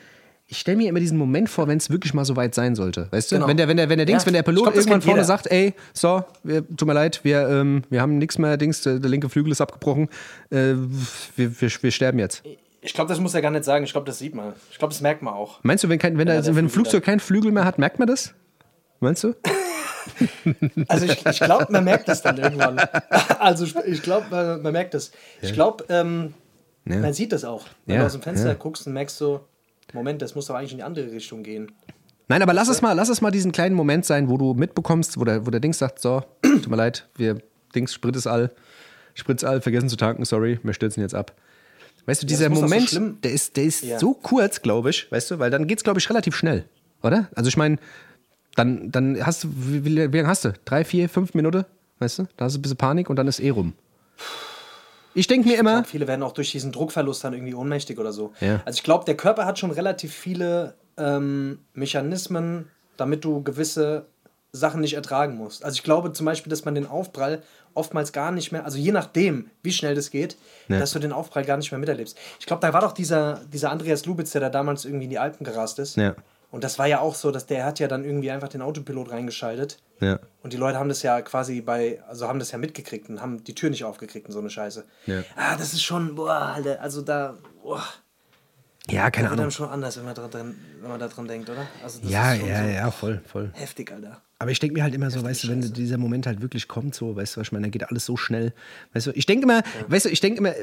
Ich 0.51 0.59
stelle 0.61 0.79
mir 0.79 0.89
immer 0.89 0.99
diesen 1.01 1.19
Moment 1.19 1.51
vor, 1.51 1.69
wenn 1.69 1.77
es 1.77 1.91
wirklich 1.91 2.15
mal 2.15 2.25
so 2.25 2.35
weit 2.35 2.55
sein 2.55 2.75
sollte. 2.75 3.09
Weißt 3.11 3.31
du? 3.31 3.37
Genau. 3.37 3.49
Wenn 3.49 3.59
der, 3.59 3.69
wenn 3.69 3.77
der, 3.77 3.91
wenn 3.91 3.99
der 3.99 4.07
Dings, 4.07 4.23
Ja, 4.23 4.27
wenn 4.29 4.33
der 4.35 4.43
Pilot 4.43 4.63
glaub, 4.65 4.75
irgendwann 4.77 5.03
vorne 5.03 5.19
jeder. 5.19 5.27
sagt, 5.27 5.47
ey, 5.49 5.75
so, 5.93 6.25
wir, 6.43 6.67
tut 6.67 6.89
mir 6.89 6.95
leid, 6.95 7.21
wir, 7.23 7.47
ähm, 7.49 7.83
wir 7.91 8.01
haben 8.01 8.17
nichts 8.17 8.39
mehr, 8.39 8.57
Dings, 8.57 8.81
der, 8.81 8.99
der 8.99 9.11
linke 9.11 9.29
Flügel 9.29 9.53
ist 9.53 9.61
abgebrochen, 9.61 10.09
äh, 10.51 10.73
wir, 11.37 11.61
wir, 11.61 11.71
wir 11.83 11.91
sterben 11.91 12.19
jetzt. 12.19 12.43
Ich 12.81 12.95
glaube, 12.95 13.09
das 13.11 13.21
muss 13.21 13.35
er 13.35 13.43
gar 13.43 13.51
nicht 13.51 13.65
sagen. 13.65 13.85
Ich 13.85 13.93
glaube, 13.93 14.07
das 14.07 14.19
sieht 14.19 14.35
man. 14.35 14.55
Ich 14.71 14.79
glaube, 14.79 14.95
das 14.95 15.03
merkt 15.03 15.21
man 15.21 15.35
auch. 15.35 15.59
Meinst 15.65 15.85
du, 15.85 15.89
wenn, 15.91 15.99
kein, 15.99 16.17
wenn, 16.17 16.27
der, 16.27 16.41
der 16.41 16.57
wenn 16.57 16.65
ein 16.67 16.71
Flugzeug 16.71 17.05
keinen 17.05 17.21
Flügel 17.21 17.53
mehr 17.53 17.65
hat, 17.67 17.79
merkt 17.79 17.99
man 17.99 18.09
das? 18.09 18.35
Meinst 19.01 19.25
du? 19.25 19.35
Also 20.89 21.05
ich, 21.05 21.27
ich 21.27 21.41
glaube, 21.41 21.67
man 21.71 21.85
merkt 21.85 22.09
das 22.09 22.23
dann 22.23 22.39
irgendwann. 22.39 22.81
Also 23.39 23.65
ich, 23.67 23.77
ich 23.77 24.03
glaube, 24.03 24.27
man, 24.31 24.63
man 24.63 24.73
merkt 24.73 24.95
das. 24.95 25.11
Ich 25.43 25.53
glaube, 25.53 25.85
ähm, 25.91 26.33
Ja. 26.87 26.97
man 26.97 27.13
sieht 27.13 27.33
das 27.33 27.45
auch. 27.45 27.67
Wenn 27.85 27.97
Ja, 27.97 28.01
du 28.01 28.07
aus 28.07 28.13
dem 28.13 28.23
Fenster 28.23 28.49
ja. 28.49 28.55
guckst 28.55 28.87
und 28.87 28.95
merkst 28.95 29.19
so, 29.19 29.41
Moment, 29.93 30.21
das 30.23 30.35
muss 30.35 30.47
doch 30.47 30.55
eigentlich 30.55 30.73
in 30.73 30.79
die 30.79 30.85
andere 30.85 31.11
Richtung 31.11 31.43
gehen. 31.43 31.73
Nein, 32.29 32.43
aber 32.43 32.53
lass 32.53 32.69
es 32.69 32.83
mal, 32.83 32.93
lass 32.93 33.09
es 33.09 33.21
mal 33.23 33.31
diesen 33.31 33.53
kleinen 33.53 33.75
Moment 33.75 34.05
sein, 34.05 34.29
wo 34.29 34.37
du 34.37 34.53
mitbekommst, 34.55 35.19
wo 35.19 35.25
der, 35.25 35.47
wo 35.47 35.51
der 35.51 35.61
Dings 35.61 35.79
sagt, 35.79 36.01
so, 36.01 36.23
tut 36.43 36.69
mir 36.69 36.77
leid, 36.77 37.09
wir 37.17 37.39
Dings, 37.75 37.95
Sprit 37.95 38.15
ist 38.17 38.27
all, 38.27 38.51
Sprit 39.15 39.39
ist 39.39 39.45
all, 39.45 39.61
vergessen 39.63 39.89
zu 39.89 39.97
tanken, 39.97 40.25
sorry, 40.25 40.59
wir 40.63 40.73
stürzen 40.75 41.01
jetzt 41.03 41.15
ab. 41.15 41.35
Weißt 42.07 42.23
du, 42.23 42.27
dieser 42.27 42.55
so 42.55 42.61
Moment, 42.61 42.89
schlimm- 42.91 43.21
der 43.23 43.33
ist, 43.33 43.57
der 43.57 43.65
ist 43.65 43.83
Ja. 43.83 43.99
so 43.99 44.15
kurz, 44.15 44.61
glaube 44.63 44.91
ich, 44.91 45.11
weißt 45.11 45.31
du, 45.31 45.39
weil 45.39 45.51
dann 45.51 45.67
geht's, 45.67 45.85
glaube 45.85 46.01
ich, 46.01 46.09
relativ 46.11 46.35
schnell, 46.37 46.65
oder? 47.03 47.29
Also 47.35 47.49
ich 47.49 47.57
meine, 47.57 47.77
dann, 48.57 48.91
dann 48.91 49.25
hast 49.25 49.45
du, 49.45 49.49
wie, 49.55 49.85
wie, 49.85 50.13
wie 50.13 50.17
lange 50.17 50.29
hast 50.29 50.45
du? 50.45 50.53
Drei, 50.65 50.85
vier, 50.85 51.09
fünf 51.09 51.33
Minuten, 51.35 51.65
weißt 51.99 52.19
du? 52.21 52.27
Da 52.37 52.45
hast 52.47 52.55
du 52.55 52.59
ein 52.59 52.63
bisschen 52.63 52.77
Panik 52.77 53.09
und 53.11 53.17
dann 53.17 53.29
ist 53.29 53.41
eh 53.41 53.51
rum. 53.51 53.73
Ich 55.19 55.27
denke 55.27 55.49
mir 55.49 55.59
immer, 55.59 55.83
Viele 55.85 56.07
werden 56.07 56.23
auch 56.23 56.33
durch 56.33 56.53
diesen 56.53 56.71
Druckverlust 56.71 57.25
dann 57.25 57.33
irgendwie 57.33 57.55
ohnmächtig 57.55 57.99
oder 57.99 58.13
so. 58.13 58.33
Ja. 58.41 58.61
Also 58.65 58.77
ich 58.77 58.83
glaube, 58.85 59.05
der 59.05 59.17
Körper 59.17 59.47
hat 59.47 59.59
schon 59.59 59.71
relativ 59.73 60.15
viele 60.15 60.75
ähm, 60.97 61.59
Mechanismen, 61.75 62.69
damit 62.97 63.25
du 63.25 63.43
gewisse 63.43 64.07
Sachen 64.53 64.81
nicht 64.81 64.95
ertragen 64.95 65.37
musst. 65.37 65.65
Also 65.65 65.75
ich 65.75 65.83
glaube 65.83 66.13
zum 66.13 66.25
Beispiel, 66.25 66.51
dass 66.51 66.65
man 66.65 66.75
den 66.75 66.87
Aufprall 66.87 67.43
oftmals 67.75 68.13
gar 68.13 68.31
nicht 68.33 68.51
mehr, 68.53 68.65
also 68.65 68.79
je 68.79 68.93
nachdem, 68.93 69.51
wie 69.63 69.73
schnell 69.73 69.95
das 69.95 70.11
geht, 70.11 70.37
Ja. 70.69 70.79
dass 70.79 70.93
du 70.93 70.99
den 70.99 71.13
Aufprall 71.13 71.45
gar 71.45 71.57
nicht 71.57 71.71
mehr 71.71 71.79
miterlebst. 71.79 72.17
Ich 72.41 72.47
glaube, 72.47 72.61
da 72.65 72.73
war 72.73 72.81
doch 72.81 72.93
dieser, 72.93 73.41
dieser 73.53 73.71
Andreas 73.71 74.07
Lubitz, 74.07 74.31
der 74.33 74.41
da 74.41 74.49
damals 74.51 74.85
irgendwie 74.85 75.05
in 75.05 75.11
die 75.11 75.19
Alpen 75.19 75.45
gerast 75.45 75.79
ist. 75.81 75.97
Ja. 75.97 76.15
Und 76.51 76.65
das 76.65 76.79
war 76.79 76.87
ja 76.87 77.01
auch 77.01 77.15
so, 77.15 77.31
dass 77.31 77.47
der 77.47 77.65
hat 77.65 77.79
ja 77.79 77.89
dann 77.89 78.05
irgendwie 78.05 78.31
einfach 78.31 78.49
den 78.49 78.63
Autopilot 78.63 79.11
reingeschaltet. 79.11 79.79
ja, 80.01 80.19
Und 80.43 80.53
die 80.53 80.57
Leute 80.57 80.79
haben 80.79 80.89
das 80.89 81.03
ja 81.03 81.21
quasi 81.21 81.61
bei, 81.61 82.03
also 82.09 82.27
haben 82.27 82.39
das 82.39 82.53
ja 82.53 82.59
mitgekriegt 82.59 83.11
und 83.11 83.21
haben 83.21 83.45
die 83.45 83.55
Tür 83.55 83.69
nicht 83.71 83.85
aufgekriegt 83.85 84.27
und 84.27 84.33
so 84.33 84.39
eine 84.39 84.49
Scheiße. 84.49 84.85
Ja. 85.07 85.23
Ah, 85.37 85.57
das 85.57 85.75
ist 85.75 85.83
schon, 85.83 86.15
boah, 86.15 86.55
Alter, 86.55 86.81
also 86.81 87.03
da, 87.03 87.37
boah, 87.63 87.83
ja, 88.91 89.11
keine 89.11 89.29
da 89.29 89.33
Ahnung. 89.33 89.45
einem 89.45 89.51
schon 89.51 89.69
anders, 89.69 89.97
wenn 89.99 90.05
man, 90.05 90.15
dran, 90.15 90.55
wenn 90.81 90.89
man 90.91 90.99
da 91.01 91.09
dran 91.09 91.27
denkt, 91.29 91.51
oder? 91.51 91.67
Also 91.83 92.01
das 92.01 92.11
Ja, 92.11 92.35
ja, 92.35 92.65
so 92.65 92.69
ja, 92.71 92.91
voll, 92.91 93.21
voll. 93.27 93.51
heftig, 93.55 93.93
Alter. 93.93 94.23
Aber 94.41 94.53
ich 94.53 94.61
denke 94.61 94.75
mir 94.75 94.85
halt 94.85 94.95
immer 94.95 95.11
so, 95.11 95.23
weißt 95.25 95.45
du, 95.45 95.49
wenn 95.49 95.61
dieser 95.73 95.99
Moment 95.99 96.25
halt 96.27 96.41
wirklich 96.41 96.69
kommt, 96.69 96.95
so, 96.95 97.17
weißt 97.17 97.35
du, 97.35 97.41
was 97.41 97.49
ich 97.49 97.53
meine, 97.53 97.65
dann 97.65 97.71
geht 97.73 97.89
alles 97.91 98.07
so 98.07 98.17
schnell. 98.17 98.53
Weißt 98.93 99.09
du, 99.09 99.11
ich 99.11 99.27
denke 99.27 99.43
immer, 99.45 99.63
weißt 99.89 100.07
du, 100.07 100.11
ich 100.11 100.21
denke 100.21 100.39
immer, 100.39 100.55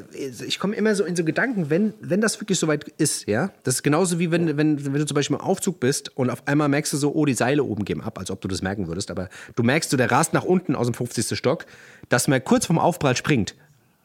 ich 0.47 0.59
komme 0.59 0.75
immer 0.75 0.95
so 0.95 1.03
in 1.03 1.17
so 1.17 1.25
Gedanken, 1.25 1.69
wenn, 1.69 1.93
wenn 1.99 2.21
das 2.21 2.39
wirklich 2.39 2.57
so 2.57 2.67
weit 2.69 2.87
ist, 2.97 3.27
ja, 3.27 3.51
das 3.63 3.75
ist 3.75 3.83
genauso 3.83 4.17
wie 4.17 4.31
wenn, 4.31 4.55
wenn, 4.55 4.85
wenn 4.85 4.93
du 4.93 5.05
zum 5.05 5.15
Beispiel 5.15 5.35
im 5.35 5.41
Aufzug 5.41 5.81
bist 5.81 6.15
und 6.17 6.29
auf 6.29 6.47
einmal 6.47 6.69
merkst 6.69 6.93
du 6.93 6.97
so, 6.97 7.13
oh, 7.13 7.25
die 7.25 7.33
Seile 7.33 7.65
oben 7.65 7.83
geben 7.83 8.01
ab, 8.01 8.17
als 8.17 8.31
ob 8.31 8.39
du 8.39 8.47
das 8.47 8.61
merken 8.61 8.87
würdest, 8.87 9.11
aber 9.11 9.27
du 9.55 9.63
merkst 9.63 9.89
so, 9.89 9.97
der 9.97 10.09
rast 10.09 10.31
nach 10.31 10.45
unten 10.45 10.73
aus 10.75 10.87
dem 10.87 10.93
50. 10.93 11.37
Stock, 11.37 11.65
dass 12.07 12.29
man 12.29 12.41
kurz 12.43 12.65
vom 12.65 12.79
Aufprall 12.79 13.17
springt, 13.17 13.55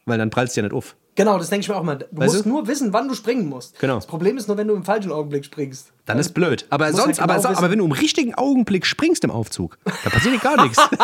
weil 0.05 0.19
dann 0.19 0.31
prallst 0.31 0.57
du 0.57 0.63
ja 0.63 0.67
nicht 0.67 0.75
auf. 0.75 0.97
Genau, 1.17 1.39
das 1.39 1.51
denke 1.51 1.63
ich 1.65 1.69
mir 1.69 1.77
auch 1.77 1.83
mal. 1.83 1.97
Du 1.97 2.07
Weißt 2.13 2.33
musst 2.35 2.45
du? 2.47 2.49
nur 2.49 2.67
wissen, 2.69 2.93
wann 2.93 3.09
du 3.09 3.15
springen 3.15 3.49
musst. 3.49 3.79
Genau. 3.79 3.97
Das 3.97 4.07
Problem 4.07 4.37
ist 4.37 4.49
nur, 4.49 4.57
wenn 4.57 4.69
du 4.69 4.75
im 4.75 4.85
falschen 4.85 5.13
Augenblick 5.13 5.45
springst. 5.45 5.93
Dann 6.07 6.19
ist 6.19 6.31
blöd. 6.35 6.67
Aber 6.71 6.93
sonst, 6.93 7.21
halt 7.21 7.29
genau 7.29 7.49
aber, 7.49 7.59
aber 7.59 7.71
wenn 7.71 7.79
du 7.79 7.85
im 7.85 7.93
richtigen 7.93 8.35
Augenblick 8.35 8.87
springst 8.87 9.25
im 9.25 9.31
Aufzug, 9.31 9.77
da 9.85 10.11
passiert 10.11 10.35
dir 10.35 10.39
gar 10.39 10.63
nichts. 10.63 10.79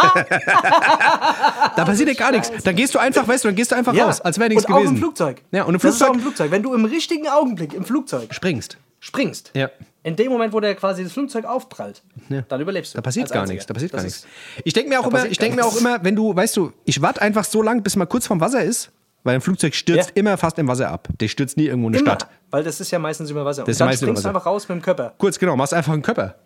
da 1.77 1.85
passiert 1.85 2.09
dir 2.09 2.15
gar 2.15 2.33
nichts. 2.33 2.51
Dann 2.65 2.77
gehst 2.77 2.95
du 2.95 2.99
einfach, 2.99 3.27
weißt 3.27 3.45
du, 3.45 3.49
dann 3.49 3.55
gehst 3.57 3.73
du 3.73 3.77
einfach 3.77 3.97
raus, 3.97 4.21
als 4.21 4.39
wäre 4.39 4.49
nichts 4.49 4.65
und 4.67 4.73
auch 4.73 4.79
gewesen. 4.79 4.95
im 4.95 5.01
Flugzeug. 5.01 5.43
Ja, 5.53 5.65
und 5.65 5.75
im 5.75 5.81
Das 5.81 5.95
ist 5.95 6.03
auch 6.03 6.07
Flugzeug 6.07 6.15
im 6.17 6.23
Flugzeug. 6.23 6.51
Wenn 6.51 6.63
du 6.63 6.75
im 6.75 6.85
richtigen 6.85 7.29
Augenblick 7.29 7.75
im 7.75 7.85
Flugzeug 7.85 8.33
springst. 8.35 8.79
springst, 9.01 9.51
Ja. 9.55 9.71
in 10.03 10.17
dem 10.17 10.33
Moment, 10.33 10.53
wo 10.53 10.61
der 10.61 10.75
quasi 10.75 11.03
das 11.05 11.13
Flugzeug 11.13 11.45
aufprallt, 11.45 12.03
Ja. 12.29 12.43
dann 12.49 12.61
überlebst 12.61 12.95
du. 12.95 12.99
Da 12.99 13.03
passiert 13.03 13.31
gar 13.31 13.47
nichts. 13.47 13.67
Da 13.67 13.75
passiert 13.75 13.93
Das 13.93 13.99
gar 14.01 14.05
nichts. 14.05 14.27
Ich 14.65 14.73
denke 14.73 14.89
mir 14.89 15.01
auch 15.01 15.07
immer, 15.07 15.27
ich 15.27 15.39
denke 15.39 15.57
mir 15.57 15.65
auch 15.65 15.77
immer, 15.77 16.03
wenn 16.03 16.17
du, 16.17 16.35
weißt 16.35 16.57
du, 16.57 16.73
ich 16.85 17.03
warte 17.03 17.21
einfach 17.23 17.45
so 17.45 17.63
lang, 17.63 17.83
bis 17.83 17.97
mal 17.97 18.07
kurz 18.07 18.27
vorm 18.27 18.41
Wasser 18.41 18.63
ist, 18.63 18.91
weil 19.27 19.35
ein 19.35 19.41
Flugzeug 19.41 19.75
stürzt 19.75 20.11
Ja. 20.11 20.15
immer 20.17 20.37
fast 20.39 20.59
im 20.59 20.69
Wasser 20.69 20.91
ab. 20.91 21.09
Der 21.21 21.29
stürzt 21.29 21.57
nie 21.57 21.67
irgendwo 21.67 21.89
in 21.89 21.95
eine 21.95 22.03
Immer, 22.03 22.15
Stadt. 22.15 22.31
weil 22.51 22.65
das 22.65 22.81
ist 22.81 22.91
ja 22.91 22.99
meistens 22.99 23.31
über 23.31 23.45
Wasser. 23.45 23.67
ist 23.69 23.81
und 23.81 23.87
dann 23.89 23.97
springst 23.97 24.25
du 24.25 24.29
einfach 24.29 24.47
raus 24.47 24.69
mit 24.69 24.79
dem 24.79 24.83
Körper. 24.83 25.13
Kurz, 25.19 25.39
genau, 25.39 25.57
machst 25.57 25.75
einfach 25.75 25.93
einen 25.93 26.03
Körper. 26.03 26.37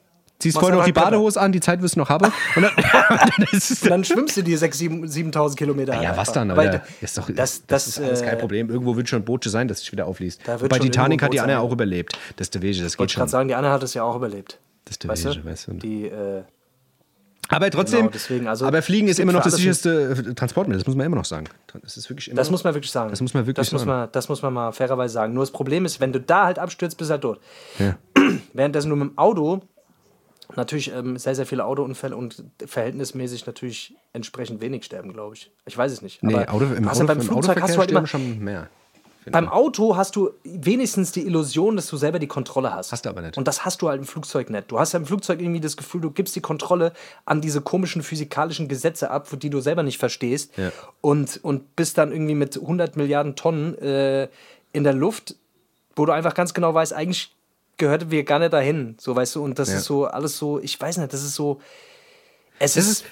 Ziehst 0.40 0.58
vorher 0.58 0.78
noch 0.78 0.86
die. 0.86 0.92
Badehose 0.92 1.38
an, 1.38 1.52
die 1.52 1.60
Zeit 1.60 1.82
wirst 1.82 1.96
du 1.96 2.00
noch 2.00 2.08
haben. 2.08 2.32
Und 2.56 2.62
dann, 2.62 2.72
Und 3.52 3.90
dann 3.90 4.04
schwimmst 4.04 4.38
du 4.38 4.42
die 4.42 4.56
6.000, 4.56 5.04
7.000 5.32 5.54
Kilometer. 5.54 5.92
Ja, 6.00 6.08
halt 6.08 6.16
was 6.16 6.32
dann? 6.32 6.56
Weil? 6.56 6.80
Ist 7.02 7.18
doch, 7.18 7.28
das, 7.30 7.66
das, 7.66 7.86
ist 7.86 8.00
alles 8.00 8.22
äh, 8.22 8.26
kein 8.26 8.38
Problem. 8.38 8.70
Irgendwo 8.70 8.96
wird 8.96 9.06
schon 9.08 9.20
ein 9.20 9.24
Boot 9.26 9.44
sein, 9.44 9.68
das 9.68 9.80
sich 9.80 9.92
wieder 9.92 10.06
aufliest. 10.06 10.42
Bei 10.46 10.56
schon 10.58 10.68
Titanic 10.80 11.22
hat 11.22 11.34
die 11.34 11.40
Anna 11.40 11.58
auch 11.60 11.70
überlebt. 11.72 12.18
Das 12.36 12.46
ist 12.46 12.54
der 12.54 12.62
Wege, 12.62 12.82
das 12.82 12.92
geht 12.92 13.00
wollte 13.00 13.10
ich 13.10 13.12
schon. 13.14 13.20
gerade 13.20 13.30
sagen, 13.30 13.48
die 13.48 13.54
Anna 13.54 13.70
hat 13.70 13.82
es 13.82 13.92
ja 13.92 14.02
auch 14.02 14.16
überlebt. 14.16 14.58
Das 14.86 14.92
ist 14.94 15.02
der 15.02 15.10
Weißt 15.10 15.24
Wege, 15.26 15.40
du? 15.40 15.44
weißt 15.44 15.66
du. 15.68 15.72
Die, 15.74 16.04
äh, 16.06 16.42
Aber 17.50 17.68
trotzdem, 17.70 18.00
Genau, 18.00 18.10
deswegen, 18.12 18.46
also, 18.46 18.64
aber 18.64 18.80
Fliegen 18.80 19.08
ist 19.08 19.18
immer 19.18 19.32
noch 19.32 19.42
das 19.42 19.56
sicherste 19.56 20.14
äh, 20.28 20.34
Transportmittel, 20.34 20.78
das 20.78 20.86
muss 20.86 20.96
man 20.96 21.06
immer 21.06 21.16
noch 21.16 21.24
sagen. 21.24 21.48
Das 21.82 21.96
ist 21.96 22.08
wirklich 22.08 22.28
immer 22.28 22.36
das 22.36 22.46
noch, 22.46 22.52
muss 22.52 22.64
man 22.64 22.74
wirklich 22.74 22.92
sagen. 22.92 23.10
Das 23.10 23.20
muss 23.20 23.34
man 23.34 23.44
wirklich 23.46 23.56
das 23.56 23.72
muss 23.72 23.82
sagen. 23.82 23.90
man, 23.90 24.08
das 24.12 24.28
muss 24.28 24.42
man 24.42 24.52
mal 24.52 24.72
fairerweise 24.72 25.12
sagen. 25.12 25.34
Nur 25.34 25.42
das 25.42 25.50
Problem 25.50 25.84
ist, 25.84 26.00
wenn 26.00 26.12
du 26.12 26.20
da 26.20 26.46
halt 26.46 26.58
abstürzt, 26.58 26.96
bist 26.96 27.10
du 27.10 27.12
halt 27.12 27.22
tot. 27.22 27.40
Ja. 27.78 27.98
Währenddessen 28.52 28.88
du 28.88 28.96
mit 28.96 29.10
dem 29.10 29.18
Auto 29.18 29.62
natürlich 30.56 30.92
ähm, 30.92 31.16
sehr, 31.16 31.34
sehr 31.34 31.46
viele 31.46 31.64
Autounfälle 31.64 32.16
und 32.16 32.44
verhältnismäßig 32.64 33.46
natürlich 33.46 33.94
entsprechend 34.12 34.60
wenig 34.60 34.84
sterben, 34.84 35.12
glaube 35.12 35.34
ich. 35.34 35.50
Ich 35.66 35.76
weiß 35.76 35.92
es 35.92 36.02
nicht. 36.02 36.22
Nee, 36.22 36.34
Aber 36.34 36.52
Auto, 36.52 36.64
im, 36.66 36.88
Auto, 36.88 37.06
beim 37.06 37.18
im 37.18 37.24
Flugzeug 37.24 37.60
hast 37.60 37.74
du 37.74 37.78
halt 37.78 37.90
immer, 37.90 38.06
schon 38.06 38.38
mehr. 38.38 38.68
Finde 39.22 39.32
beim 39.32 39.44
ich. 39.44 39.50
Auto 39.50 39.96
hast 39.96 40.16
du 40.16 40.30
wenigstens 40.44 41.12
die 41.12 41.26
Illusion, 41.26 41.76
dass 41.76 41.86
du 41.86 41.96
selber 41.96 42.18
die 42.18 42.26
Kontrolle 42.26 42.72
hast. 42.74 42.92
Hast 42.92 43.04
du 43.04 43.08
aber 43.10 43.20
nicht. 43.22 43.36
Und 43.38 43.46
das 43.46 43.64
hast 43.64 43.82
du 43.82 43.88
halt 43.88 44.00
im 44.00 44.06
Flugzeug 44.06 44.50
nicht. 44.50 44.70
Du 44.70 44.78
hast 44.78 44.92
ja 44.92 44.98
im 44.98 45.06
Flugzeug 45.06 45.40
irgendwie 45.40 45.60
das 45.60 45.76
Gefühl, 45.76 46.00
du 46.00 46.10
gibst 46.10 46.34
die 46.36 46.40
Kontrolle 46.40 46.92
an 47.24 47.40
diese 47.40 47.60
komischen 47.60 48.02
physikalischen 48.02 48.68
Gesetze 48.68 49.10
ab, 49.10 49.28
die 49.32 49.50
du 49.50 49.60
selber 49.60 49.82
nicht 49.82 49.98
verstehst. 49.98 50.56
Ja. 50.56 50.72
Und, 51.00 51.38
und 51.42 51.76
bist 51.76 51.98
dann 51.98 52.12
irgendwie 52.12 52.34
mit 52.34 52.56
100 52.58 52.96
Milliarden 52.96 53.36
Tonnen 53.36 53.76
äh, 53.78 54.28
in 54.72 54.84
der 54.84 54.94
Luft, 54.94 55.34
wo 55.96 56.06
du 56.06 56.12
einfach 56.12 56.34
ganz 56.34 56.54
genau 56.54 56.72
weißt, 56.72 56.92
eigentlich 56.92 57.34
gehört 57.76 58.10
wir 58.10 58.24
gar 58.24 58.38
nicht 58.38 58.52
dahin. 58.52 58.96
So, 58.98 59.16
weißt 59.16 59.36
du, 59.36 59.42
und 59.44 59.58
das 59.58 59.70
Ja. 59.70 59.76
ist 59.78 59.84
so 59.84 60.04
alles 60.06 60.36
so, 60.38 60.60
ich 60.60 60.80
weiß 60.80 60.98
nicht, 60.98 61.12
das 61.12 61.22
ist 61.22 61.34
so. 61.34 61.60
Es 62.58 62.74
Das 62.74 62.84
ist, 62.84 62.90
ist, 62.90 63.04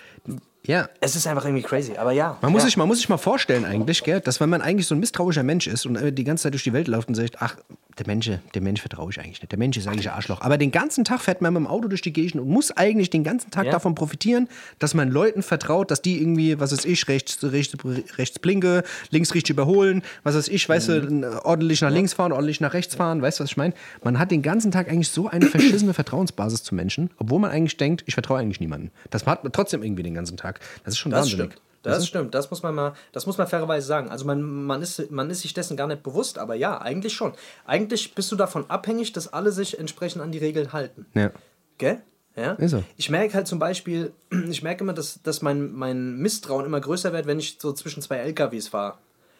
ja, 0.68 0.88
es 1.00 1.16
ist 1.16 1.26
einfach 1.26 1.44
irgendwie 1.46 1.62
crazy, 1.64 1.96
aber 1.96 2.12
ja. 2.12 2.36
Man 2.42 2.52
muss, 2.52 2.62
ja. 2.62 2.66
sich, 2.66 2.76
man 2.76 2.86
muss 2.86 2.98
sich 2.98 3.08
mal 3.08 3.16
vorstellen 3.16 3.64
eigentlich, 3.64 4.04
gell, 4.04 4.20
dass 4.20 4.38
wenn 4.38 4.50
man 4.50 4.60
eigentlich 4.62 4.86
so 4.86 4.94
ein 4.94 5.00
misstrauischer 5.00 5.42
Mensch 5.42 5.66
ist 5.66 5.86
und 5.86 5.98
die 6.16 6.24
ganze 6.24 6.42
Zeit 6.44 6.52
durch 6.52 6.62
die 6.64 6.72
Welt 6.74 6.88
läuft 6.88 7.08
und 7.08 7.14
sagt, 7.14 7.36
ach, 7.40 7.56
der 7.98 8.06
Mensch, 8.06 8.30
der 8.54 8.62
Mensch 8.62 8.80
vertraue 8.80 9.10
ich 9.10 9.18
eigentlich 9.18 9.40
nicht. 9.40 9.50
Der 9.50 9.58
Mensch 9.58 9.76
ist 9.76 9.88
eigentlich 9.88 10.08
ein 10.08 10.14
Arschloch. 10.14 10.40
Aber 10.42 10.56
den 10.56 10.70
ganzen 10.70 11.04
Tag 11.04 11.20
fährt 11.20 11.40
man 11.42 11.52
mit 11.54 11.60
dem 11.62 11.66
Auto 11.66 11.88
durch 11.88 12.00
die 12.02 12.12
Gegend 12.12 12.40
und 12.40 12.48
muss 12.48 12.70
eigentlich 12.70 13.10
den 13.10 13.24
ganzen 13.24 13.50
Tag 13.50 13.64
Ja. 13.66 13.72
davon 13.72 13.96
profitieren, 13.96 14.46
dass 14.78 14.94
man 14.94 15.10
Leuten 15.10 15.42
vertraut, 15.42 15.90
dass 15.90 16.00
die 16.00 16.20
irgendwie, 16.20 16.60
was 16.60 16.70
weiß 16.70 16.84
ich, 16.84 17.08
rechts, 17.08 17.38
rechts, 17.42 17.74
rechts 18.18 18.38
blinke, 18.38 18.84
links 19.10 19.34
richtig 19.34 19.54
überholen, 19.54 20.02
was 20.22 20.36
weiß 20.36 20.46
ich, 20.46 20.68
weißt 20.68 20.90
Mhm. 20.90 21.22
du, 21.22 21.44
ordentlich 21.44 21.80
nach 21.80 21.90
links 21.90 22.12
fahren, 22.12 22.30
ordentlich 22.30 22.60
nach 22.60 22.72
rechts 22.72 22.94
fahren, 22.94 23.20
weißt 23.20 23.40
du, 23.40 23.44
was 23.44 23.50
ich 23.50 23.56
meine? 23.56 23.74
Man 24.04 24.18
hat 24.20 24.30
den 24.30 24.42
ganzen 24.42 24.70
Tag 24.70 24.88
eigentlich 24.88 25.08
so 25.08 25.26
eine 25.28 25.46
verschissene 25.46 25.92
Vertrauensbasis 25.94 26.62
zu 26.62 26.76
Menschen, 26.76 27.10
obwohl 27.16 27.40
man 27.40 27.50
eigentlich 27.50 27.78
denkt, 27.78 28.04
ich 28.06 28.14
vertraue 28.14 28.38
eigentlich 28.38 28.60
niemandem. 28.60 28.90
Das 29.10 29.26
hat 29.26 29.42
man 29.42 29.52
trotzdem 29.52 29.82
irgendwie 29.82 30.04
den 30.04 30.14
ganzen 30.14 30.36
Tag. 30.36 30.57
Das 30.84 30.94
ist 30.94 30.98
schon 30.98 31.10
Das 31.12 31.22
wahnsinnig. 31.22 31.52
stimmt. 31.52 31.62
Das 31.82 32.06
stimmt, 32.06 32.34
das 32.34 32.50
muss 32.50 32.62
man 32.62 32.74
mal, 32.74 32.92
das 33.12 33.24
muss 33.26 33.38
man 33.38 33.46
fairerweise 33.46 33.86
sagen. 33.86 34.10
Also 34.10 34.26
man, 34.26 34.42
man, 34.42 34.82
ist, 34.82 35.10
man 35.10 35.30
ist 35.30 35.40
sich 35.40 35.54
dessen 35.54 35.76
gar 35.76 35.86
nicht 35.86 36.02
bewusst, 36.02 36.38
aber 36.38 36.54
ja, 36.54 36.80
eigentlich 36.80 37.14
schon. 37.14 37.32
Eigentlich 37.64 38.14
bist 38.14 38.30
du 38.32 38.36
davon 38.36 38.68
abhängig, 38.68 39.12
dass 39.12 39.32
alle 39.32 39.52
sich 39.52 39.78
entsprechend 39.78 40.20
an 40.20 40.32
die 40.32 40.38
Regeln 40.38 40.72
halten. 40.72 41.06
Ja. 41.14 41.30
Gell? 41.78 42.02
Ja? 42.36 42.56
So. 42.68 42.82
Ich 42.96 43.10
merke 43.10 43.34
halt 43.34 43.46
zum 43.46 43.58
Beispiel, 43.58 44.12
ich 44.50 44.62
merke 44.62 44.84
immer, 44.84 44.92
dass, 44.92 45.22
dass 45.22 45.40
mein, 45.40 45.72
mein 45.72 46.16
Misstrauen 46.16 46.66
immer 46.66 46.80
größer 46.80 47.12
wird, 47.12 47.26
wenn 47.26 47.38
ich 47.38 47.58
so 47.60 47.72
zwischen 47.72 48.02
zwei 48.02 48.16
LKWs 48.16 48.68
fahre. 48.68 48.98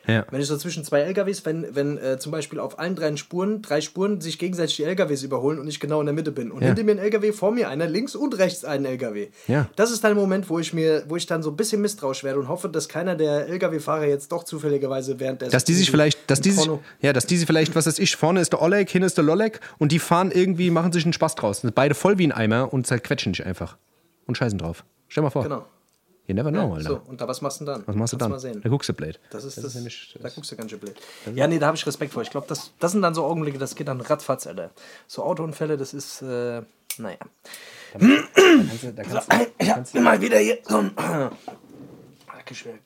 Ja. 0.08 0.24
Wenn 0.30 0.40
ich 0.40 0.46
so 0.46 0.56
zwischen 0.56 0.84
zwei 0.84 1.00
LKWs, 1.00 1.44
wenn, 1.44 1.66
wenn 1.74 1.98
äh, 1.98 2.18
zum 2.18 2.32
Beispiel 2.32 2.58
auf 2.60 2.78
allen 2.78 2.96
drei 2.96 3.14
Spuren, 3.16 3.60
drei 3.60 3.80
Spuren 3.82 4.20
sich 4.22 4.38
gegenseitig 4.38 4.76
die 4.76 4.84
LKWs 4.84 5.22
überholen 5.22 5.58
und 5.58 5.68
ich 5.68 5.80
genau 5.80 6.00
in 6.00 6.06
der 6.06 6.14
Mitte 6.14 6.32
bin. 6.32 6.50
Und 6.50 6.62
Ja. 6.62 6.68
hinter 6.68 6.82
mir 6.84 6.92
ein 6.92 6.98
LKW, 6.98 7.32
vor 7.32 7.52
mir 7.52 7.68
einer, 7.68 7.86
links 7.86 8.14
und 8.14 8.38
rechts 8.38 8.64
ein 8.64 8.84
LKW. 8.86 9.28
Ja. 9.48 9.68
Das 9.76 9.90
ist 9.90 10.02
dann 10.02 10.14
der 10.14 10.20
Moment, 10.22 10.48
wo 10.48 10.58
ich 10.58 10.72
mir, 10.72 11.04
wo 11.08 11.16
ich 11.16 11.26
dann 11.26 11.42
so 11.42 11.50
ein 11.50 11.56
bisschen 11.56 11.82
misstrauisch 11.82 12.24
werde 12.24 12.38
und 12.40 12.48
hoffe, 12.48 12.68
dass 12.70 12.88
keiner 12.88 13.16
der 13.16 13.48
LKW-Fahrer 13.48 14.06
jetzt 14.06 14.32
doch 14.32 14.44
zufälligerweise 14.44 15.20
während 15.20 15.42
der 15.42 15.50
Dass 15.50 15.64
die 15.64 15.74
sich 15.74 15.90
vielleicht, 15.90 16.18
dass 16.30 16.40
die 16.40 16.52
sich, 16.52 16.68
ja, 17.02 17.12
dass 17.12 17.26
die 17.26 17.36
sich 17.36 17.46
vielleicht, 17.46 17.74
was 17.74 17.86
weiß 17.86 17.98
ich, 17.98 18.16
vorne 18.16 18.40
ist 18.40 18.52
der 18.54 18.62
Oleg, 18.62 18.88
hinten 18.88 19.06
ist 19.06 19.16
der 19.18 19.24
Lolek 19.24 19.60
und 19.78 19.92
die 19.92 19.98
fahren 19.98 20.30
irgendwie, 20.32 20.70
machen 20.70 20.92
sich 20.92 21.04
einen 21.04 21.12
Spaß 21.12 21.34
draus. 21.34 21.62
Beide 21.74 21.94
voll 21.94 22.16
wie 22.18 22.26
ein 22.26 22.32
Eimer 22.32 22.72
und 22.72 22.86
zerquetschen 22.86 23.32
dich 23.34 23.44
einfach. 23.44 23.76
Und 24.26 24.36
scheißen 24.38 24.58
drauf. 24.58 24.84
Stell 25.08 25.22
mal 25.22 25.30
vor. 25.30 25.42
Genau. 25.42 25.64
You 26.28 26.34
never 26.34 26.50
know, 26.50 26.68
Ja, 26.68 26.74
Alter. 26.74 26.88
so, 26.90 27.00
und 27.06 27.20
da 27.20 27.26
was 27.26 27.40
machst 27.40 27.60
du 27.60 27.64
dann? 27.64 27.82
Was 27.86 27.96
machst 27.96 28.12
du 28.12 28.18
Kannst 28.18 28.22
dann? 28.22 28.30
Mal 28.30 28.38
sehen. 28.38 28.60
Da 28.62 28.68
guckst 28.68 28.88
du 28.88 28.92
Blade. 28.92 29.18
Das 29.30 29.44
ist 29.44 29.56
das. 29.64 29.74
nämlich- 29.74 30.16
da 30.22 30.28
guckst 30.28 30.52
du 30.52 30.56
ganz 30.56 30.70
schön 30.70 30.78
blöd. 30.78 30.94
Ja, 31.34 31.46
nee, 31.48 31.58
da 31.58 31.66
habe 31.68 31.76
ich 31.76 31.86
Respekt 31.86 32.12
vor. 32.12 32.22
Ich 32.22 32.30
glaube, 32.30 32.46
das, 32.46 32.70
das 32.78 32.92
sind 32.92 33.00
dann 33.02 33.14
so 33.14 33.24
Augenblicke, 33.24 33.58
das 33.58 33.74
geht 33.74 33.88
dann 33.88 34.00
ratzfatz, 34.00 34.46
Alter. 34.46 34.70
So 35.06 35.24
Autounfälle, 35.24 35.76
das 35.78 35.94
ist, 35.94 36.20
äh, 36.22 36.62
naja. 36.98 37.16
Kannst 37.92 38.82
du- 38.84 38.92
da 38.92 39.04
So, 39.04 39.10
kannst 39.10 39.32
du- 39.32 39.64
ich 39.64 39.70
hab 39.70 39.94
immer 39.94 40.20
wieder 40.20 40.38
hier 40.38 40.58
so 40.68 40.76
ein. 40.78 40.92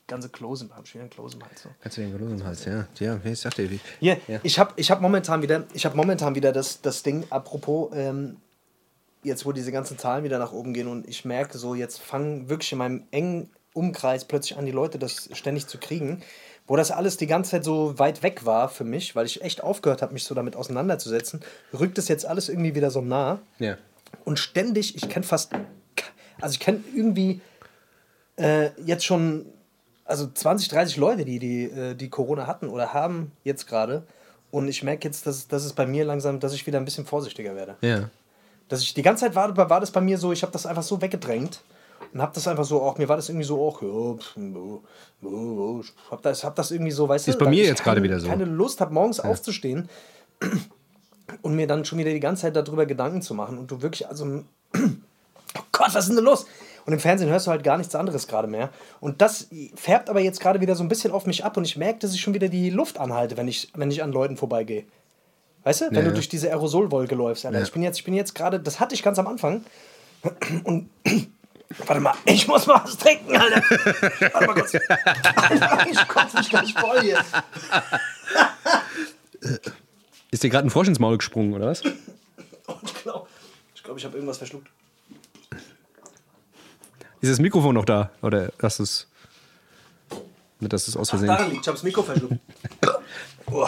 Ganze 0.07 0.27
Klose, 0.29 0.69
hab 0.75 0.83
ich 0.85 0.93
wieder 0.93 1.03
einen 1.03 1.09
Klose 1.09 1.37
im 1.37 1.43
Hals. 1.45 1.63
So. 1.63 1.69
Kannst 1.81 1.97
du 1.97 2.01
den 2.01 2.17
los 2.19 2.31
im 2.31 2.43
Hals, 2.45 2.65
ja. 2.65 2.85
Ja, 2.99 3.17
ich 3.23 3.39
sag 3.39 3.55
dir, 3.55 3.69
wie. 3.71 3.79
Hier, 4.01 4.17
Ja. 4.27 4.39
ich 4.43 4.59
habe 4.59 4.73
ich 4.75 4.91
hab 4.91 4.99
momentan 4.99 5.41
wieder, 5.41 5.63
ich 5.73 5.85
habe 5.85 5.95
momentan 5.95 6.35
wieder 6.35 6.51
das, 6.51 6.81
das 6.81 7.01
Ding, 7.01 7.23
apropos, 7.29 7.89
ähm, 7.95 8.37
jetzt 9.23 9.45
wo 9.45 9.51
diese 9.51 9.71
ganzen 9.71 9.97
Zahlen 9.97 10.23
wieder 10.23 10.39
nach 10.39 10.51
oben 10.51 10.73
gehen 10.73 10.87
und 10.87 11.07
ich 11.07 11.25
merke 11.25 11.57
so, 11.57 11.75
jetzt 11.75 11.99
fangen 12.01 12.49
wirklich 12.49 12.71
in 12.71 12.77
meinem 12.77 13.03
engen 13.11 13.49
Umkreis 13.73 14.25
plötzlich 14.25 14.57
an, 14.57 14.65
die 14.65 14.71
Leute 14.71 14.99
das 14.99 15.29
ständig 15.33 15.67
zu 15.67 15.77
kriegen, 15.79 16.21
wo 16.67 16.75
das 16.75 16.91
alles 16.91 17.17
die 17.17 17.27
ganze 17.27 17.51
Zeit 17.51 17.63
so 17.63 17.97
weit 17.99 18.21
weg 18.23 18.45
war 18.45 18.69
für 18.69 18.83
mich, 18.83 19.15
weil 19.15 19.25
ich 19.25 19.41
echt 19.41 19.63
aufgehört 19.63 20.01
habe, 20.01 20.13
mich 20.13 20.23
so 20.23 20.35
damit 20.35 20.55
auseinanderzusetzen, 20.55 21.41
rückt 21.77 21.97
es 21.97 22.07
jetzt 22.07 22.25
alles 22.25 22.49
irgendwie 22.49 22.75
wieder 22.75 22.91
so 22.91 23.01
nah 23.01 23.39
Ja. 23.59 23.77
und 24.25 24.37
ständig, 24.39 24.95
ich 24.95 25.09
kenne 25.09 25.25
fast, 25.25 25.51
also 26.39 26.53
ich 26.53 26.59
kenne 26.59 26.81
irgendwie 26.95 27.41
äh, 28.37 28.69
jetzt 28.85 29.05
schon, 29.05 29.45
also 30.05 30.27
20, 30.27 30.69
30 30.69 30.97
Leute, 30.97 31.25
die, 31.25 31.39
die, 31.39 31.63
äh, 31.65 31.95
die 31.95 32.09
Corona 32.09 32.47
hatten 32.47 32.67
oder 32.67 32.93
haben 32.93 33.31
jetzt 33.43 33.67
gerade. 33.67 34.03
Und 34.51 34.67
ich 34.67 34.83
merke 34.83 35.07
jetzt, 35.07 35.25
dass, 35.25 35.47
dass 35.47 35.65
es 35.65 35.73
bei 35.73 35.87
mir 35.87 36.05
langsam, 36.05 36.39
dass 36.39 36.53
ich 36.53 36.67
wieder 36.67 36.77
ein 36.79 36.85
bisschen 36.85 37.05
vorsichtiger 37.05 37.55
werde. 37.55 37.75
Ja. 37.81 38.09
Dass 38.73 38.81
ich 38.81 38.95
die 38.95 39.03
ganze 39.03 39.25
Zeit 39.25 39.35
war, 39.35 39.55
war 39.69 39.79
das 39.79 39.91
bei 39.91 40.01
mir 40.01 40.17
so, 40.17 40.31
ich 40.31 40.41
habe 40.41 40.51
das 40.51 40.65
einfach 40.65 40.81
so 40.81 40.99
weggedrängt 40.99 41.61
und 42.11 42.19
habe 42.19 42.31
das 42.33 42.47
einfach 42.47 42.65
so, 42.65 42.81
auch 42.81 42.97
mir 42.97 43.07
war 43.07 43.17
das 43.17 43.29
irgendwie 43.29 43.45
so, 43.45 43.61
auch, 43.61 43.83
ja, 43.83 44.17
pf, 44.17 44.35
oh, 44.55 44.81
oh, 45.27 45.81
ich 45.83 45.93
hab 46.09 46.23
das, 46.23 46.43
hab 46.43 46.55
das 46.55 46.71
irgendwie 46.71 46.91
so, 46.91 47.07
weißt 47.07 47.27
Ist 47.27 47.39
du, 47.39 47.45
bei 47.45 47.51
mir 47.51 47.61
ich 47.61 47.67
jetzt 47.69 47.83
gerade 47.83 47.97
keine- 48.01 48.03
wieder 48.09 48.19
so. 48.19 48.27
keine 48.27 48.45
Lust 48.45 48.81
habe, 48.81 48.91
morgens 48.91 49.19
aufzustehen 49.19 49.87
und 51.43 51.55
mir 51.55 51.67
dann 51.67 51.85
schon 51.85 51.99
wieder 51.99 52.11
die 52.11 52.19
ganze 52.19 52.43
Zeit 52.43 52.55
darüber 52.55 52.87
Gedanken 52.87 53.21
zu 53.21 53.35
machen 53.35 53.59
und 53.59 53.69
du 53.69 53.83
wirklich, 53.83 54.07
also, 54.07 54.25
oh 54.75 55.61
Gott, 55.71 55.93
was 55.93 56.07
ist 56.07 56.15
denn 56.15 56.23
los? 56.23 56.47
Und 56.85 56.93
im 56.93 56.99
Fernsehen 56.99 57.29
hörst 57.29 57.47
du 57.47 57.51
halt 57.51 57.63
gar 57.63 57.77
nichts 57.77 57.93
anderes 57.95 58.27
gerade 58.27 58.47
mehr. 58.47 58.69
Und 58.99 59.21
das 59.21 59.47
färbt 59.75 60.09
aber 60.09 60.19
jetzt 60.19 60.41
gerade 60.41 60.59
wieder 60.61 60.75
so 60.75 60.83
ein 60.83 60.89
bisschen 60.89 61.11
auf 61.11 61.25
mich 61.25 61.45
ab 61.45 61.55
und 61.57 61.63
ich 61.63 61.77
merke, 61.77 61.99
dass 61.99 62.13
ich 62.13 62.19
schon 62.21 62.33
wieder 62.33 62.49
die 62.49 62.71
Luft 62.71 62.99
anhalte, 62.99 63.37
wenn 63.37 63.47
ich, 63.47 63.71
wenn 63.75 63.89
ich 63.89 64.03
an 64.03 64.11
Leuten 64.11 64.35
vorbeigehe. 64.35 64.83
Weißt 65.63 65.81
du, 65.81 65.85
wenn 65.91 65.95
Ja, 65.95 66.01
du 66.01 66.13
durch 66.13 66.27
diese 66.29 66.49
Aerosolwolke 66.49 67.15
läufst. 67.15 67.45
Alter. 67.45 67.61
Ich 67.61 67.71
bin 67.71 67.83
jetzt, 67.83 67.97
ich 67.97 68.03
bin 68.03 68.13
jetzt 68.13 68.35
gerade, 68.35 68.59
das 68.59 68.79
hatte 68.79 68.95
ich 68.95 69.03
ganz 69.03 69.17
am 69.19 69.27
Anfang. 69.27 69.63
Und 70.63 70.89
warte 71.87 72.01
mal, 72.01 72.13
ich 72.25 72.47
muss 72.47 72.67
mal 72.67 72.81
was 72.83 72.97
trinken, 72.97 73.35
Alter. 73.37 73.61
Warte 74.33 74.47
mal 74.47 74.53
kurz. 74.55 74.75
Alter, 75.35 75.87
ich 75.89 76.07
kotze 76.07 76.37
mich 76.37 76.49
gleich 76.49 76.73
voll 76.73 77.01
hier. 77.01 77.19
Ist 80.31 80.43
dir 80.43 80.49
gerade 80.49 80.67
ein 80.67 80.69
Frosch 80.69 80.87
ins 80.87 80.99
Maul 80.99 81.17
gesprungen, 81.17 81.53
oder 81.53 81.67
was? 81.67 81.81
Ich 81.81 82.93
glaube, 83.03 83.27
ich, 83.75 83.83
glaub, 83.83 83.97
ich 83.97 84.05
habe 84.05 84.15
irgendwas 84.15 84.37
verschluckt. 84.37 84.67
Ist 87.21 87.31
das 87.31 87.39
Mikrofon 87.39 87.75
noch 87.75 87.85
da? 87.85 88.11
Oder 88.21 88.51
hast 88.61 88.79
du 88.79 88.83
es. 88.83 89.07
Nicht, 90.59 90.73
dass 90.73 90.87
es 90.87 90.97
aus 90.97 91.09
Versehen. 91.09 91.27
Daran 91.27 91.49
liegt, 91.51 91.61
ich 91.61 91.67
habe 91.67 91.75
das 91.77 91.83
Mikro 91.83 92.03
verschluckt. 92.03 92.35
Oh. 93.51 93.67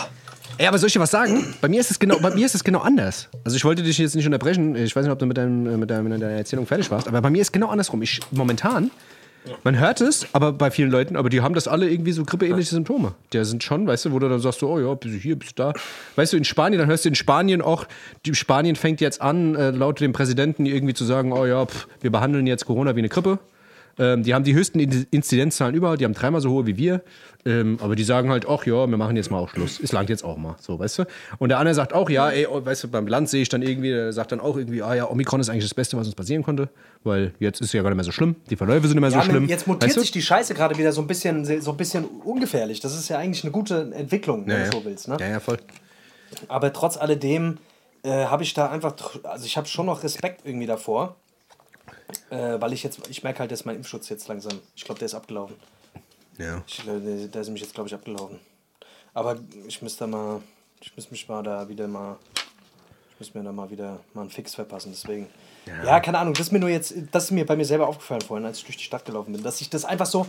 Ey, 0.58 0.68
aber 0.68 0.78
soll 0.78 0.88
ich 0.88 0.94
dir 0.94 1.02
was 1.02 1.12
sagen? 1.12 1.54
Bei 1.60 1.68
mir 1.68 1.82
ist 1.82 1.91
es 1.91 2.00
genau, 2.00 2.18
bei 2.20 2.34
mir 2.34 2.46
ist 2.46 2.56
es 2.56 2.63
genau 2.63 2.80
anders. 2.80 3.28
Also 3.44 3.58
ich 3.58 3.65
wollte 3.65 3.84
dich 3.84 3.98
jetzt 3.98 4.15
nicht 4.15 4.26
unterbrechen. 4.26 4.76
Ich 4.78 4.96
weiß 4.96 5.04
nicht, 5.04 5.12
ob 5.12 5.20
du 5.20 5.26
mit, 5.26 5.38
deinem, 5.38 5.68
äh, 5.68 5.78
mit, 5.78 5.89
deiner, 5.89 6.04
mit 6.04 6.13
deiner 6.13 6.32
Erzählung 6.32 6.65
fertig 6.65 6.89
warst, 6.91 7.10
aber 7.10 7.22
bei 7.22 7.30
mir 7.30 7.41
ist 7.41 7.48
es 7.48 7.52
genau 7.52 7.68
andersrum. 7.68 8.02
Ich 8.02 8.22
momentan 8.32 8.89
Man 9.63 9.78
hört 9.78 10.00
es, 10.00 10.28
aber 10.32 10.54
bei 10.54 10.72
vielen 10.72 10.89
Leuten, 10.89 11.18
aber 11.18 11.30
die 11.30 11.41
haben 11.41 11.54
das 11.54 11.68
alle 11.68 11.89
irgendwie 11.89 12.13
so 12.13 12.24
grippeähnliche 12.24 12.70
Symptome. 12.70 13.15
Der 13.34 13.44
sind 13.44 13.63
schon, 13.63 13.86
weißt 13.86 14.06
du, 14.06 14.12
wo 14.13 14.20
du 14.20 14.30
dann 14.30 14.39
sagst, 14.39 14.63
oh 14.63 14.80
ja, 14.80 14.94
bist 14.94 15.13
du 15.13 15.20
hier, 15.20 15.36
bist 15.38 15.60
du 15.60 15.63
da. 15.63 15.74
Weißt 16.15 16.32
du, 16.32 16.38
in 16.38 16.46
Spanien, 16.46 16.80
dann 16.80 16.88
hörst 16.88 17.04
du 17.04 17.10
in 17.10 17.15
Spanien 17.15 17.62
auch, 17.62 17.86
die 18.26 18.34
Spanien 18.34 18.76
fängt 18.78 19.02
jetzt 19.02 19.22
an, 19.22 19.56
äh, 19.56 19.72
laut 19.72 20.00
dem 20.00 20.13
Präsidenten 20.13 20.65
irgendwie 20.65 20.94
zu 20.94 21.04
sagen, 21.04 21.34
oh 21.34 21.46
ja, 21.46 21.65
pff, 21.65 21.88
wir 22.02 22.12
behandeln 22.12 22.48
jetzt 22.48 22.65
Corona 22.65 22.96
wie 22.96 23.00
eine 23.00 23.10
Grippe. 23.10 23.39
Ähm, 23.97 24.23
die 24.23 24.34
haben 24.34 24.43
die 24.43 24.53
höchsten 24.53 24.79
In- 24.79 25.08
Inzidenzzahlen 25.12 25.73
überhaupt, 25.75 26.01
die 26.01 26.05
haben 26.05 26.13
dreimal 26.13 26.41
so 26.41 26.49
hohe 26.49 26.65
wie 26.67 26.75
wir. 26.77 27.01
Ähm, 27.47 27.77
aber 27.79 27.95
die 27.95 28.03
sagen 28.03 28.29
halt, 28.31 28.47
ach 28.49 28.65
ja, 28.65 28.88
wir 28.88 28.97
machen 28.97 29.15
jetzt 29.15 29.29
mal 29.29 29.38
auch 29.38 29.49
Schluss. 29.49 29.79
Es 29.79 29.91
langt 29.91 30.10
jetzt 30.10 30.23
auch 30.23 30.36
mal, 30.36 30.55
so, 30.60 30.79
weißt 30.79 30.99
du? 30.99 31.03
Und 31.38 31.49
der 31.49 31.60
andere 31.60 31.75
sagt 31.75 31.93
auch, 31.93 32.10
ja, 32.10 32.29
ey, 32.31 32.47
oh, 32.47 32.65
weißt 32.65 32.86
du, 32.86 32.88
beim 32.88 33.05
Land 33.08 33.29
sehe 33.29 33.43
ich 33.43 33.49
dann 33.49 33.62
irgendwie, 33.62 33.89
der 33.91 34.12
sagt 34.13 34.31
dann 34.31 34.39
auch 34.39 34.58
irgendwie, 34.58 34.81
ah 34.81 34.95
ja, 34.95 35.08
Omikron 35.10 35.39
ist 35.39 35.49
eigentlich 35.49 35.63
das 35.65 35.75
Beste, 35.75 35.95
was 35.95 36.08
uns 36.08 36.15
passieren 36.15 36.41
konnte, 36.41 36.69
weil 37.03 37.34
jetzt 37.39 37.62
ist 37.62 37.67
es 37.67 37.73
ja 37.73 37.84
gar 37.84 37.89
nicht 37.91 37.97
mehr 37.97 38.03
so 38.03 38.12
schlimm. 38.12 38.36
Die 38.49 38.55
Verläufe 38.55 38.88
sind 38.88 38.95
nicht 38.95 39.01
mehr 39.01 39.12
so 39.12 39.17
Ja, 39.17 39.23
schlimm. 39.23 39.47
jetzt 39.47 39.67
mutiert 39.67 39.84
weißt 39.84 39.97
du? 39.97 40.01
sich 40.01 40.12
die 40.12 40.23
Scheiße 40.23 40.55
gerade 40.55 40.75
wieder 40.77 40.91
so 40.91 41.01
ein 41.01 41.08
bisschen, 41.08 41.45
so 41.62 41.69
ein 41.71 41.77
bisschen 41.77 42.05
ungefährlich. 42.05 42.79
Das 42.79 42.95
ist 42.97 43.10
ja 43.10 43.19
eigentlich 43.19 43.43
eine 43.43 43.51
gute 43.51 43.91
Entwicklung, 43.95 44.47
wenn 44.47 44.58
ja, 44.62 44.65
du 44.69 44.77
so 44.77 44.84
willst. 44.86 45.08
Ne? 45.08 45.17
ja, 45.19 45.27
ja, 45.27 45.39
voll. 45.39 45.58
Aber 46.47 46.73
trotz 46.73 46.97
alledem 46.97 47.60
äh, 48.03 48.25
habe 48.25 48.41
ich 48.41 48.55
da 48.55 48.69
einfach, 48.71 48.95
also 49.23 49.45
ich 49.45 49.55
habe 49.55 49.67
schon 49.67 49.86
noch 49.86 50.03
Respekt 50.03 50.41
irgendwie 50.45 50.65
davor. 50.67 51.15
Äh, 52.29 52.59
weil 52.59 52.73
ich 52.73 52.83
jetzt, 52.83 52.99
ich 53.09 53.23
merke 53.23 53.39
halt, 53.39 53.51
dass 53.51 53.65
mein 53.65 53.75
Impfschutz 53.77 54.09
jetzt 54.09 54.27
langsam, 54.27 54.59
ich 54.75 54.83
glaube, 54.83 54.99
der 54.99 55.05
ist 55.05 55.13
abgelaufen. 55.13 55.55
Ja. 56.38 56.61
Ich, 56.67 56.77
glaub, 56.83 57.03
der, 57.03 57.27
der 57.27 57.41
ist 57.41 57.49
mich 57.49 57.61
jetzt, 57.61 57.73
glaube 57.73 57.88
ich, 57.88 57.93
abgelaufen. 57.93 58.39
Aber 59.13 59.38
ich 59.67 59.81
müsste 59.81 59.99
da 59.99 60.07
mal, 60.07 60.41
ich 60.81 60.93
müsste 60.95 61.11
mich 61.11 61.27
mal 61.29 61.43
da 61.43 61.69
wieder 61.69 61.88
mal, 61.88 62.17
ich 63.13 63.19
müsste 63.19 63.38
mir 63.38 63.43
da 63.43 63.51
mal 63.51 63.69
wieder 63.69 63.99
mal 64.13 64.21
einen 64.21 64.29
Fix 64.29 64.55
verpassen. 64.55 64.91
Deswegen, 64.91 65.27
ja. 65.65 65.99
keine 65.99 66.17
Ahnung, 66.17 66.33
das 66.33 66.47
ist 66.47 66.51
mir 66.51 66.59
nur 66.59 66.69
jetzt, 66.69 66.93
das 67.11 67.25
ist 67.25 67.31
mir 67.31 67.45
bei 67.45 67.55
mir 67.55 67.65
selber 67.65 67.88
aufgefallen 67.88 68.21
vorhin, 68.21 68.45
als 68.45 68.57
ich 68.57 68.65
durch 68.65 68.77
die 68.77 68.83
Stadt 68.83 69.05
gelaufen 69.05 69.31
bin, 69.31 69.43
dass 69.43 69.61
ich 69.61 69.69
das 69.69 69.85
einfach 69.85 70.07
so, 70.07 70.25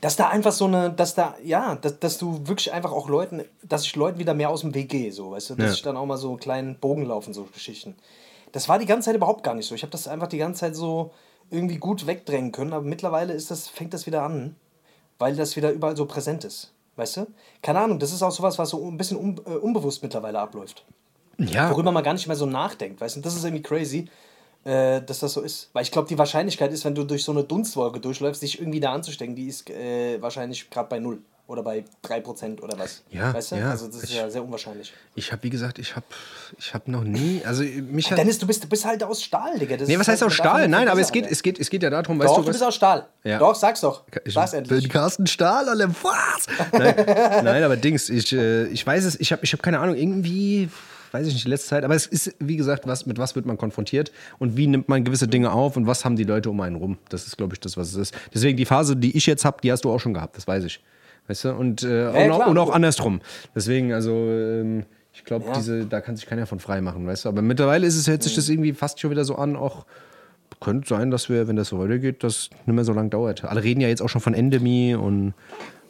dass 0.00 0.16
da 0.16 0.28
einfach 0.28 0.52
so 0.52 0.66
eine, 0.66 0.90
dass 0.90 1.14
da, 1.14 1.34
ja, 1.42 1.76
dass, 1.76 1.98
dass 2.00 2.18
du 2.18 2.46
wirklich 2.46 2.72
einfach 2.72 2.92
auch 2.92 3.08
Leuten, 3.08 3.44
dass 3.62 3.86
ich 3.86 3.96
Leuten 3.96 4.18
wieder 4.18 4.34
mehr 4.34 4.50
aus 4.50 4.60
dem 4.60 4.74
Weg 4.74 4.90
gehe, 4.90 5.10
so, 5.12 5.30
weißt 5.30 5.50
du, 5.50 5.54
dass 5.54 5.66
Ja. 5.66 5.72
ich 5.72 5.82
dann 5.82 5.96
auch 5.96 6.04
mal 6.04 6.18
so 6.18 6.28
einen 6.30 6.40
kleinen 6.40 6.78
Bogen 6.78 7.06
laufen, 7.06 7.32
so 7.32 7.44
Geschichten. 7.44 7.94
Das 8.54 8.68
war 8.68 8.78
die 8.78 8.86
ganze 8.86 9.06
Zeit 9.06 9.16
überhaupt 9.16 9.42
gar 9.42 9.56
nicht 9.56 9.66
so. 9.66 9.74
Ich 9.74 9.82
habe 9.82 9.90
das 9.90 10.06
einfach 10.06 10.28
die 10.28 10.38
ganze 10.38 10.60
Zeit 10.60 10.76
so 10.76 11.10
irgendwie 11.50 11.78
gut 11.78 12.06
wegdrängen 12.06 12.52
können, 12.52 12.72
aber 12.72 12.84
mittlerweile 12.84 13.32
ist 13.32 13.50
das, 13.50 13.66
fängt 13.66 13.92
das 13.92 14.06
wieder 14.06 14.22
an, 14.22 14.54
weil 15.18 15.34
das 15.34 15.56
wieder 15.56 15.72
überall 15.72 15.96
so 15.96 16.06
präsent 16.06 16.44
ist. 16.44 16.72
Weißt 16.94 17.16
du? 17.16 17.26
Keine 17.62 17.80
Ahnung, 17.80 17.98
das 17.98 18.12
ist 18.12 18.22
auch 18.22 18.30
sowas, 18.30 18.56
was 18.56 18.70
so 18.70 18.88
ein 18.88 18.96
bisschen 18.96 19.16
un, 19.16 19.40
äh, 19.44 19.56
unbewusst 19.56 20.04
mittlerweile 20.04 20.38
abläuft. 20.38 20.84
Ja, 21.38 21.68
Worüber 21.68 21.90
man 21.90 22.04
gar 22.04 22.12
nicht 22.12 22.28
mehr 22.28 22.36
so 22.36 22.46
nachdenkt, 22.46 23.00
weißt 23.00 23.16
du? 23.16 23.22
Das 23.22 23.34
ist 23.34 23.42
irgendwie 23.42 23.64
crazy, 23.64 24.08
äh, 24.62 25.02
dass 25.02 25.18
das 25.18 25.32
so 25.32 25.40
ist. 25.40 25.70
Weil 25.72 25.82
ich 25.82 25.90
glaube, 25.90 26.06
die 26.06 26.16
Wahrscheinlichkeit 26.16 26.72
ist, 26.72 26.84
wenn 26.84 26.94
du 26.94 27.02
durch 27.02 27.24
so 27.24 27.32
eine 27.32 27.42
Dunstwolke 27.42 27.98
durchläufst, 27.98 28.40
dich 28.40 28.60
irgendwie 28.60 28.78
da 28.78 28.92
anzustecken, 28.92 29.34
die 29.34 29.48
ist 29.48 29.68
äh, 29.68 30.22
wahrscheinlich 30.22 30.70
gerade 30.70 30.88
bei 30.88 31.00
null 31.00 31.22
oder 31.46 31.62
bei 31.62 31.84
3% 32.04 32.60
oder 32.62 32.78
was. 32.78 33.02
Ja, 33.10 33.34
weißt 33.34 33.52
du? 33.52 33.56
ja. 33.56 33.70
Also 33.70 33.86
das 33.86 33.96
ist 33.96 34.04
Ich- 34.04 34.16
ja 34.16 34.30
sehr 34.30 34.42
unwahrscheinlich. 34.42 34.92
ich 35.14 35.30
habe, 35.30 35.42
wie 35.42 35.50
gesagt, 35.50 35.78
ich 35.78 35.94
habe 35.94 36.06
ich 36.58 36.72
hab 36.72 36.88
noch 36.88 37.04
nie, 37.04 37.42
also 37.44 37.62
mich 37.62 38.10
hat... 38.10 38.18
Dennis, 38.18 38.38
du 38.38 38.46
bist, 38.46 38.64
du 38.64 38.68
bist 38.68 38.84
halt 38.86 39.02
aus 39.02 39.22
Stahl, 39.22 39.58
Digga. 39.58 39.76
Das 39.76 39.86
Nee, 39.88 39.98
was 39.98 40.08
heißt 40.08 40.22
halt, 40.22 40.30
aus 40.30 40.34
Stahl? 40.34 40.68
Nein, 40.68 40.88
aber 40.88 41.00
es 41.00 41.12
geht, 41.12 41.26
es 41.30 41.42
geht, 41.42 41.60
es 41.60 41.68
geht 41.68 41.82
ja 41.82 41.90
darum, 41.90 42.18
weißt 42.18 42.30
Doch, 42.30 42.36
du, 42.36 42.42
du 42.42 42.48
was... 42.48 42.54
bist 42.54 42.64
aus 42.64 42.74
Stahl. 42.74 43.06
Ja. 43.24 43.38
Doch, 43.38 43.54
sag's 43.54 43.80
doch. 43.82 44.04
Ich 44.24 44.32
sag's 44.32 44.52
bin 44.52 44.60
endlich. 44.60 44.88
Carsten 44.88 45.26
Stahl, 45.26 45.68
alle 45.68 45.88
was? 45.88 46.46
Nein, 46.72 47.44
nein, 47.44 47.62
aber 47.62 47.76
Dings, 47.76 48.08
ich, 48.08 48.32
äh, 48.32 48.64
ich 48.68 48.86
weiß 48.86 49.04
es, 49.04 49.20
ich 49.20 49.30
habe 49.32 49.44
ich 49.44 49.52
hab 49.52 49.62
keine 49.62 49.80
Ahnung, 49.80 49.96
irgendwie, 49.96 50.70
weiß 51.12 51.26
ich 51.26 51.34
nicht, 51.34 51.44
die 51.44 51.50
letzte 51.50 51.68
Zeit, 51.68 51.84
aber 51.84 51.94
es 51.94 52.06
ist, 52.06 52.34
wie 52.38 52.56
gesagt, 52.56 52.86
was, 52.86 53.04
mit 53.06 53.18
was 53.18 53.34
wird 53.36 53.44
man 53.44 53.58
konfrontiert 53.58 54.12
und 54.38 54.56
wie 54.56 54.66
nimmt 54.66 54.88
man 54.88 55.04
gewisse 55.04 55.28
Dinge 55.28 55.52
auf 55.52 55.76
und 55.76 55.86
was 55.86 56.04
haben 56.06 56.16
die 56.16 56.24
Leute 56.24 56.48
um 56.48 56.60
einen 56.62 56.76
rum? 56.76 56.96
Das 57.10 57.26
ist, 57.26 57.36
glaube 57.36 57.52
ich, 57.54 57.60
das, 57.60 57.76
was 57.76 57.88
es 57.88 57.96
ist. 57.96 58.14
Deswegen 58.32 58.56
die 58.56 58.64
Phase, 58.64 58.96
die 58.96 59.14
ich 59.16 59.26
jetzt 59.26 59.44
habe, 59.44 59.58
die 59.62 59.70
hast 59.70 59.84
du 59.84 59.90
auch 59.92 60.00
schon 60.00 60.14
gehabt, 60.14 60.36
das 60.38 60.46
weiß 60.46 60.64
ich. 60.64 60.80
Weißt 61.26 61.44
du? 61.44 61.54
Und, 61.54 61.82
äh, 61.82 62.06
und, 62.08 62.30
auch, 62.32 62.46
und 62.46 62.58
auch 62.58 62.70
andersrum. 62.72 63.20
Deswegen, 63.54 63.92
also, 63.92 64.10
ähm, 64.12 64.84
ich 65.12 65.24
glaube, 65.24 65.46
Ja. 65.46 65.52
diese, 65.54 65.86
da 65.86 66.00
kann 66.00 66.16
sich 66.16 66.26
keiner 66.26 66.46
von 66.46 66.60
frei 66.60 66.80
machen, 66.80 67.06
weißt 67.06 67.24
du? 67.24 67.28
Aber 67.28 67.40
mittlerweile 67.40 67.86
ist 67.86 67.96
es, 67.96 68.08
hört 68.08 68.22
sich 68.22 68.34
das 68.34 68.48
irgendwie 68.48 68.72
fast 68.72 69.00
schon 69.00 69.10
wieder 69.10 69.24
so 69.24 69.36
an, 69.36 69.56
auch 69.56 69.86
könnte 70.60 70.88
sein, 70.88 71.10
dass 71.10 71.28
wir, 71.28 71.46
wenn 71.48 71.56
das 71.56 71.68
so 71.68 71.78
weitergeht, 71.78 72.24
das 72.24 72.50
nicht 72.66 72.74
mehr 72.74 72.84
so 72.84 72.92
lange 72.92 73.10
dauert. 73.10 73.44
Alle 73.44 73.62
reden 73.62 73.80
ja 73.80 73.88
jetzt 73.88 74.00
auch 74.02 74.08
schon 74.08 74.20
von 74.20 74.34
Endemie 74.34 74.94
und 74.94 75.34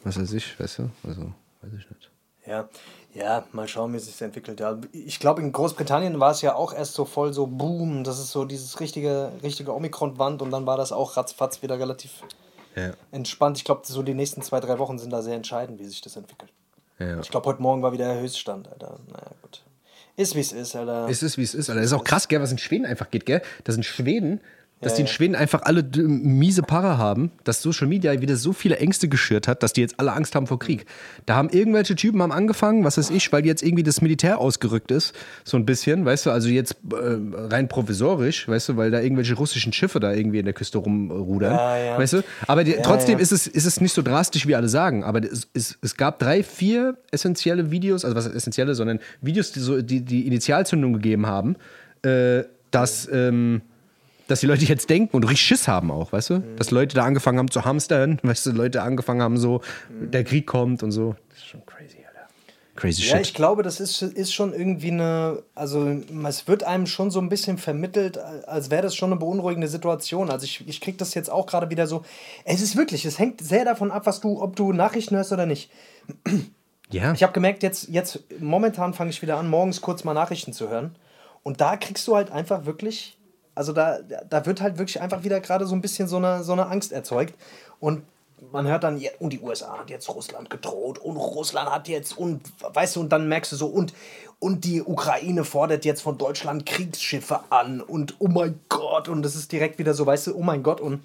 was 0.03 0.21
weiß 0.21 0.33
ich, 0.33 0.59
weißt 0.59 0.81
du? 0.81 0.91
Also, 1.07 1.23
weiß 1.63 1.73
ich 1.79 1.91
nicht. 1.91 2.11
Ja, 2.47 2.69
ja, 3.15 3.45
mal 3.53 3.69
schauen, 3.69 3.93
wie 3.93 3.97
es 3.97 4.07
sich 4.07 4.21
entwickelt. 4.21 4.61
Ja, 4.61 4.79
ich 4.93 5.19
glaube, 5.21 5.41
in 5.41 5.53
Großbritannien 5.53 6.19
war 6.21 6.33
es 6.33 6.43
ja 6.43 6.55
auch 6.55 6.75
erst 6.75 6.95
so 6.95 7.05
voll 7.05 7.33
so 7.33 7.47
Boom, 7.47 8.05
das 8.05 8.19
ist 8.19 8.33
so 8.33 8.45
dieses 8.45 8.81
richtige, 8.81 9.31
richtige 9.43 9.73
Omikron-Wand 9.75 10.43
und 10.43 10.51
dann 10.51 10.67
war 10.67 10.77
das 10.77 10.93
auch 10.93 11.17
ratzfatz 11.17 11.63
wieder 11.63 11.79
relativ 11.79 12.23
Ja. 12.77 12.93
entspannt. 13.13 13.59
Ich 13.59 13.65
glaube, 13.65 13.83
so 13.85 14.03
die 14.03 14.15
nächsten 14.15 14.43
zwei, 14.43 14.61
drei 14.61 14.79
Wochen 14.79 14.99
sind 14.99 15.11
da 15.11 15.23
sehr 15.23 15.35
entscheidend, 15.37 15.79
wie 15.79 15.85
sich 15.85 16.01
das 16.01 16.17
entwickelt. 16.17 16.53
ja. 16.99 17.21
Ich 17.21 17.31
glaube, 17.31 17.47
heute 17.47 17.63
Morgen 17.63 17.83
war 17.83 17.93
wieder 17.93 18.13
der 18.13 18.21
Höchststand, 18.21 18.69
Alter. 18.69 18.99
Naja, 19.09 19.31
gut. 19.43 19.63
Ist 20.17 20.35
wie 20.35 20.41
es 20.41 20.53
ist, 20.53 20.77
Alter. 20.77 21.09
Es 21.09 21.23
ist, 21.23 21.39
wie 21.39 21.43
es 21.43 21.55
ist. 21.55 21.69
Alter. 21.71 21.81
Das 21.81 21.91
ist 21.91 21.97
auch 21.97 22.05
krass, 22.05 22.29
gell, 22.29 22.41
was 22.41 22.53
in 22.53 22.59
Schweden 22.59 22.87
einfach 22.87 23.11
geht, 23.11 23.27
gell? 23.27 23.43
Das 23.65 23.75
sind 23.75 23.85
Schweden, 23.85 24.41
dass 24.85 24.93
Ja, 24.93 24.97
die 24.97 25.03
in. 25.03 25.09
Schweden 25.09 25.35
einfach 25.35 25.63
alle 25.63 25.83
miese 25.97 26.63
Para 26.63 26.99
haben, 26.99 27.33
dass 27.43 27.63
Social 27.63 27.87
Media 27.89 28.21
wieder 28.21 28.37
so 28.37 28.53
viele 28.53 28.77
Ängste 28.79 29.09
geschürt 29.09 29.49
hat, 29.49 29.63
dass 29.63 29.73
die 29.73 29.81
jetzt 29.81 29.99
alle 29.99 30.13
Angst 30.13 30.35
haben 30.35 30.47
vor 30.47 30.59
Krieg. 30.59 30.87
Da 31.27 31.35
haben 31.35 31.49
irgendwelche 31.49 31.95
Typen 31.97 32.23
haben 32.23 32.33
angefangen, 32.33 32.85
was 32.85 32.99
weiß 32.99 33.11
ich, 33.11 33.33
weil 33.33 33.45
jetzt 33.45 33.63
irgendwie 33.63 33.83
das 33.83 34.01
Militär 34.01 34.39
ausgerückt 34.39 34.91
ist, 34.91 35.15
so 35.43 35.57
ein 35.57 35.67
bisschen, 35.67 36.05
weißt 36.05 36.27
du, 36.27 36.31
also 36.31 36.49
jetzt 36.49 36.77
äh, 36.93 37.17
rein 37.35 37.69
provisorisch, 37.69 38.47
weißt 38.47 38.69
du, 38.71 38.77
weil 38.77 38.91
da 38.91 39.01
irgendwelche 39.01 39.35
russischen 39.35 39.73
Schiffe 39.73 40.01
da 40.01 40.13
irgendwie 40.13 40.39
in 40.39 40.45
der 40.45 40.55
Küste 40.55 40.79
rumrudern, 40.79 41.55
Ja, 41.55 41.77
ja. 41.79 41.99
weißt 41.99 42.13
du? 42.15 42.23
Aber 42.47 42.65
die, 42.65 42.77
trotzdem. 42.83 43.19
Ist, 43.19 43.33
es, 43.33 43.47
ist 43.47 43.65
es 43.65 43.81
nicht 43.81 43.95
so 43.95 44.03
drastisch, 44.03 44.47
wie 44.47 44.55
alle 44.55 44.69
sagen, 44.69 45.05
aber 45.05 45.23
es, 45.23 45.49
es, 45.55 45.79
es 45.81 45.97
gab 45.97 46.19
drei, 46.19 46.43
vier 46.43 46.97
essentielle 47.11 47.71
Videos, 47.71 48.05
also 48.05 48.17
was 48.17 48.27
essentielle, 48.27 48.75
sondern 48.75 48.99
Videos, 49.21 49.53
die 49.53 49.61
so 49.61 49.81
die, 49.81 50.01
die 50.03 50.27
Initialzündung 50.27 50.93
gegeben 50.93 51.27
haben, 51.27 51.57
äh, 52.03 52.45
dass, 52.71 53.09
ähm, 53.11 53.63
dass 54.27 54.41
die 54.41 54.47
Leute 54.47 54.65
jetzt 54.65 54.89
denken 54.89 55.17
und 55.17 55.25
richtig 55.25 55.47
Schiss 55.47 55.69
haben 55.69 55.91
auch, 55.91 56.13
weißt 56.13 56.31
du? 56.31 56.39
Dass 56.57 56.71
Leute 56.71 56.95
da 56.95 57.05
angefangen 57.05 57.39
haben 57.39 57.51
zu 57.51 57.65
hamstern, 57.65 58.19
weißt 58.23 58.47
du, 58.47 58.53
Leute 58.53 58.83
angefangen 58.83 59.23
haben 59.23 59.37
so, 59.37 59.61
der 59.91 60.25
Krieg 60.25 60.47
kommt 60.47 60.83
und 60.83 60.93
so. 60.93 61.15
Das 61.29 61.39
ist 61.39 61.47
schon 61.47 61.65
crazy, 61.67 61.99
Alter. 62.07 62.29
Crazy 62.77 63.03
Ja, 63.03 63.17
shit. 63.17 63.27
ich 63.27 63.35
glaube, 63.35 63.63
das 63.63 63.81
ist, 63.81 64.03
ist 64.03 64.33
schon 64.33 64.53
irgendwie 64.53 64.91
eine, 64.91 65.43
also 65.55 65.87
es 66.27 66.49
wird 66.49 66.65
einem 66.65 66.87
schon 66.87 67.11
so 67.11 67.21
ein 67.21 67.29
bisschen 67.29 67.59
vermittelt, 67.59 68.19
als 68.19 68.71
wäre 68.71 68.83
das 68.83 68.97
schon 68.97 69.11
eine 69.11 69.21
beunruhigende 69.21 69.69
Situation. 69.69 70.31
Also 70.31 70.45
ich, 70.45 70.67
ich 70.67 70.81
kriege 70.81 70.97
das 70.97 71.15
jetzt 71.15 71.31
auch 71.31 71.47
gerade 71.47 71.71
wieder 71.71 71.87
so. 71.87 72.05
Es 72.45 72.63
ist 72.63 72.77
wirklich, 72.77 73.05
es 73.05 73.19
hängt 73.19 73.41
sehr 73.41 73.65
davon 73.65 73.91
ab, 73.91 74.07
was 74.07 74.21
du, 74.21 74.41
ob 74.43 74.57
du 74.57 74.73
Nachrichten 74.73 75.17
hörst 75.17 75.33
oder 75.33 75.47
nicht. 75.47 75.71
ja. 76.91 77.13
Ich 77.13 77.23
habe 77.23 77.33
gemerkt, 77.33 77.63
jetzt, 77.63 77.89
jetzt 77.89 78.21
momentan 78.41 78.95
fange 78.95 79.11
ich 79.11 79.23
wieder 79.23 79.37
an, 79.37 79.49
morgens 79.49 79.81
kurz 79.81 80.03
mal 80.05 80.15
Nachrichten 80.15 80.53
zu 80.53 80.69
hören. 80.69 80.97
Und 81.43 81.61
da 81.61 81.77
kriegst 81.77 82.09
du 82.09 82.17
halt 82.17 82.33
einfach 82.33 82.65
wirklich, 82.65 83.19
also 83.55 83.73
da, 83.73 83.99
da 84.01 84.47
wird 84.47 84.61
halt 84.61 84.79
wirklich 84.79 85.01
einfach 85.01 85.25
wieder 85.25 85.41
gerade 85.41 85.67
so 85.67 85.75
ein 85.75 85.81
bisschen 85.81 86.09
so 86.09 86.17
eine, 86.17 86.43
so 86.43 86.53
eine 86.53 86.67
Angst 86.67 86.93
erzeugt. 86.93 87.35
Und 87.81 88.03
man 88.53 88.67
hört 88.67 88.85
dann, 88.85 88.99
ja, 88.99 89.11
und 89.21 89.33
die 89.33 89.41
USA 89.41 89.79
hat 89.79 89.91
jetzt 89.91 90.09
Russland 90.09 90.51
gedroht 90.51 90.99
und 90.99 91.17
Russland 91.17 91.71
hat 91.71 91.89
jetzt, 91.89 92.17
und 92.17 92.43
weißt 92.61 92.97
du, 92.97 93.01
und 93.01 93.11
dann 93.11 93.29
merkst 93.29 93.53
du 93.53 93.57
so, 93.57 93.67
und, 93.67 93.95
und 94.39 94.65
die 94.65 94.83
Ukraine 94.83 95.45
fordert 95.45 95.85
jetzt 95.85 96.03
von 96.03 96.19
Deutschland 96.19 96.67
Kriegsschiffe 96.67 97.41
an 97.51 97.81
und 97.81 98.17
oh 98.19 98.29
mein 98.29 98.61
Gott, 98.69 99.09
und 99.09 99.23
das 99.23 99.35
ist 99.35 99.53
direkt 99.53 99.79
wieder 99.79 99.95
so, 99.95 100.05
weißt 100.05 100.29
du, 100.29 100.37
oh 100.37 100.43
mein 100.43 100.63
Gott, 100.63 100.81
und 100.81 101.03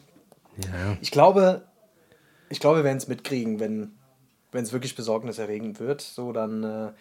ja. 0.57 0.97
ich 1.01 1.11
glaube, 1.11 1.61
ich 2.49 2.59
glaube, 2.59 2.77
wir 2.77 2.83
werden 2.83 2.97
es 2.97 3.07
mitkriegen, 3.07 3.59
wenn 3.59 3.91
wenn 4.51 4.63
es 4.63 4.73
wirklich 4.73 4.95
besorgniserregend 4.95 5.79
wird. 5.79 6.01
So, 6.01 6.31
dann. 6.31 6.63
Äh, 6.63 6.91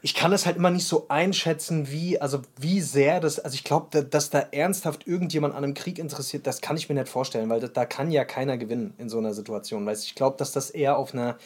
ich 0.00 0.14
kann 0.14 0.32
es 0.32 0.46
halt 0.46 0.56
immer 0.56 0.70
nicht 0.70 0.86
so 0.86 1.06
einschätzen, 1.08 1.90
wie, 1.90 2.20
also 2.20 2.42
wie 2.58 2.80
sehr 2.80 3.18
das, 3.20 3.40
also 3.40 3.54
ich 3.54 3.64
glaube, 3.64 3.88
da, 3.90 4.00
dass 4.02 4.30
da 4.30 4.38
ernsthaft 4.52 5.06
irgendjemand 5.06 5.54
an 5.54 5.64
einem 5.64 5.74
Krieg 5.74 5.98
interessiert, 5.98 6.46
das 6.46 6.60
kann 6.60 6.76
ich 6.76 6.88
mir 6.88 6.94
nicht 6.94 7.08
vorstellen, 7.08 7.48
weil 7.50 7.60
da, 7.60 7.66
da 7.68 7.84
kann 7.84 8.10
ja 8.10 8.24
keiner 8.24 8.58
gewinnen 8.58 8.94
in 8.98 9.08
so 9.08 9.18
einer 9.18 9.34
Situation. 9.34 9.84
Weißt, 9.84 10.04
ich 10.04 10.14
glaube, 10.14 10.36
dass 10.36 10.52
das 10.52 10.70
eher 10.70 10.96
auf 10.98 11.14
einer 11.14 11.36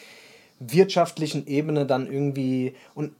wirtschaftlichen 0.60 1.46
Ebene 1.46 1.86
dann 1.86 2.10
irgendwie 2.10 2.74
und 2.94 3.12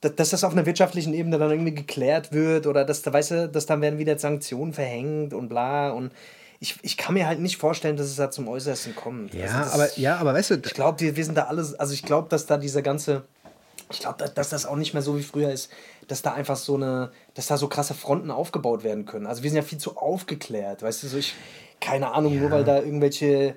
dass, 0.00 0.30
das 0.30 0.44
auf 0.44 0.52
einer 0.52 0.64
wirtschaftlichen 0.66 1.12
Ebene 1.12 1.38
dann 1.38 1.50
irgendwie 1.50 1.74
geklärt 1.74 2.32
wird 2.32 2.66
oder 2.66 2.84
dass 2.84 3.02
da, 3.02 3.12
weißt 3.12 3.30
du, 3.32 3.48
dass 3.48 3.66
dann 3.66 3.80
werden 3.82 3.98
wieder 3.98 4.18
Sanktionen 4.18 4.72
verhängt 4.72 5.34
und 5.34 5.48
bla 5.48 5.90
und 5.90 6.12
ich, 6.62 6.76
ich 6.82 6.96
kann 6.98 7.14
mir 7.14 7.26
halt 7.26 7.40
nicht 7.40 7.56
vorstellen, 7.56 7.96
dass 7.96 8.06
es 8.06 8.16
da 8.16 8.30
zum 8.30 8.46
Äußersten 8.48 8.94
kommt. 8.94 9.32
Ja, 9.34 9.44
Also 9.44 9.58
das- 9.58 9.72
aber, 9.72 9.98
ja, 9.98 10.16
aber 10.18 10.34
weißt 10.34 10.50
du, 10.50 10.54
ich 10.56 10.74
glaube, 10.74 11.00
wir 11.16 11.24
sind 11.24 11.36
da 11.36 11.44
alles, 11.44 11.74
also 11.74 11.94
ich 11.94 12.02
glaube, 12.02 12.28
dass 12.28 12.44
da 12.46 12.58
dieser 12.58 12.82
ganze, 12.82 13.22
ich 13.90 14.00
glaube, 14.00 14.28
dass, 14.28 14.48
das 14.50 14.66
auch 14.66 14.76
nicht 14.76 14.94
mehr 14.94 15.02
so 15.02 15.16
wie 15.18 15.22
früher 15.22 15.50
ist, 15.50 15.70
dass 16.08 16.22
da 16.22 16.32
einfach 16.32 16.56
so 16.56 16.76
eine, 16.76 17.10
dass 17.34 17.46
da 17.46 17.56
so 17.56 17.68
krasse 17.68 17.94
Fronten 17.94 18.30
aufgebaut 18.30 18.84
werden 18.84 19.04
können. 19.04 19.26
Also 19.26 19.42
wir 19.42 19.50
sind 19.50 19.56
ja 19.56 19.62
viel 19.62 19.78
zu 19.78 19.96
aufgeklärt, 19.96 20.82
weißt 20.82 21.02
du, 21.02 21.08
so 21.08 21.18
ich, 21.18 21.34
keine 21.80 22.12
Ahnung, 22.12 22.38
nur 22.38 22.50
weil 22.50 22.64
da 22.64 22.78
irgendwelche, 22.78 23.56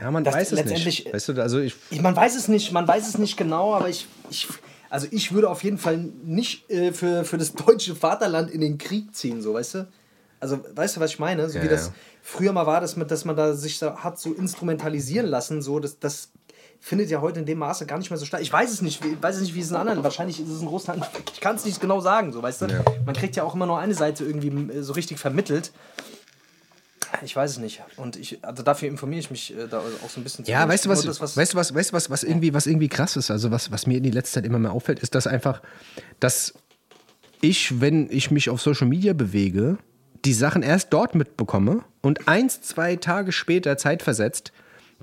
ja, 0.00 0.10
man 0.10 0.24
weiß 0.24 0.52
es 0.52 0.64
nicht. 0.64 1.12
Weißt 1.12 1.28
du, 1.28 1.40
also 1.40 1.58
ich, 1.58 1.76
ich, 1.90 2.00
man 2.00 2.16
weiß 2.16 2.36
es 2.36 2.48
nicht, 2.48 2.72
man 2.72 2.86
weiß 2.86 3.08
es 3.08 3.18
nicht 3.18 3.36
genau, 3.36 3.74
aber 3.74 3.88
ich, 3.88 4.06
ich 4.30 4.48
also 4.90 5.06
ich 5.10 5.32
würde 5.32 5.48
auf 5.48 5.62
jeden 5.62 5.78
Fall 5.78 5.98
nicht 5.98 6.68
äh, 6.68 6.92
für, 6.92 7.24
für 7.24 7.38
das 7.38 7.52
deutsche 7.54 7.94
Vaterland 7.94 8.50
in 8.50 8.60
den 8.60 8.76
Krieg 8.76 9.14
ziehen, 9.14 9.40
so, 9.40 9.54
weißt 9.54 9.74
du? 9.74 9.88
Also, 10.40 10.58
weißt 10.74 10.96
du, 10.96 11.00
was 11.00 11.12
ich 11.12 11.18
meine? 11.18 11.48
So 11.48 11.58
Ja, 11.58 11.64
wie 11.64 11.68
das 11.68 11.88
ja. 11.88 11.92
früher 12.22 12.52
mal 12.52 12.66
war, 12.66 12.80
dass 12.80 12.96
man, 12.96 13.06
dass 13.06 13.24
man 13.24 13.36
da 13.36 13.52
sich 13.52 13.78
so 13.78 13.94
hat 13.96 14.18
so 14.18 14.32
instrumentalisieren 14.32 15.26
lassen, 15.26 15.60
so, 15.62 15.78
das, 15.80 15.98
das 15.98 16.30
findet 16.80 17.10
ja 17.10 17.20
heute 17.20 17.40
in 17.40 17.46
dem 17.46 17.58
Maße 17.58 17.86
gar 17.86 17.98
nicht 17.98 18.10
mehr 18.10 18.16
so 18.16 18.24
statt. 18.24 18.40
Ich 18.40 18.52
weiß 18.52 18.72
es 18.72 18.82
nicht, 18.82 19.04
ich 19.04 19.22
weiß 19.22 19.36
es 19.36 19.42
nicht, 19.42 19.54
wie 19.54 19.60
es 19.60 19.70
in 19.70 19.76
anderen, 19.76 20.02
wahrscheinlich 20.02 20.40
ist 20.40 20.48
es 20.48 20.62
in 20.62 20.66
Russland, 20.66 21.04
ich 21.32 21.40
kann 21.40 21.56
es 21.56 21.64
nicht 21.64 21.80
genau 21.80 22.00
sagen, 22.00 22.32
so, 22.32 22.42
weißt 22.42 22.62
du? 22.62 22.66
Ja. 22.66 22.82
Man 23.04 23.14
kriegt 23.14 23.36
ja 23.36 23.44
auch 23.44 23.54
immer 23.54 23.66
nur 23.66 23.78
eine 23.78 23.94
Seite 23.94 24.24
irgendwie 24.24 24.48
äh, 24.48 24.82
so 24.82 24.94
richtig 24.94 25.18
vermittelt. 25.18 25.72
Ich 27.22 27.36
weiß 27.36 27.50
es 27.50 27.58
nicht. 27.58 27.82
Und 27.96 28.16
ich, 28.16 28.42
also 28.42 28.62
dafür 28.62 28.88
informiere 28.88 29.20
ich 29.20 29.30
mich 29.30 29.56
äh, 29.56 29.66
da 29.68 29.80
auch 29.80 30.08
so 30.08 30.20
ein 30.20 30.24
bisschen 30.24 30.44
Ja, 30.46 30.66
weißt 30.66 30.86
du 30.86 30.88
was, 30.88 31.02
das, 31.02 31.20
was 31.20 31.36
weißt 31.36 31.52
du 31.52 31.58
was, 31.58 31.74
weißt 31.74 31.90
du 31.90 31.94
was, 31.94 32.08
was 32.08 32.22
irgendwie, 32.22 32.54
was 32.54 32.66
irgendwie 32.66 32.88
krass 32.88 33.16
ist, 33.16 33.30
also 33.30 33.50
was, 33.50 33.70
was 33.70 33.86
mir 33.86 33.98
in 33.98 34.04
die 34.04 34.10
letzte 34.10 34.36
Zeit 34.36 34.46
immer 34.46 34.58
mehr 34.58 34.72
auffällt, 34.72 35.00
ist, 35.00 35.14
dass 35.14 35.26
einfach, 35.26 35.60
dass 36.18 36.54
ich, 37.42 37.80
wenn 37.80 38.08
ich 38.10 38.30
mich 38.30 38.48
auf 38.48 38.62
Social 38.62 38.86
Media 38.86 39.12
bewege, 39.12 39.78
die 40.24 40.34
Sachen 40.34 40.62
erst 40.62 40.92
dort 40.92 41.14
mitbekomme 41.14 41.82
und 42.00 42.28
eins, 42.28 42.62
zwei 42.62 42.96
Tage 42.96 43.32
später 43.32 43.76
zeitversetzt 43.76 44.52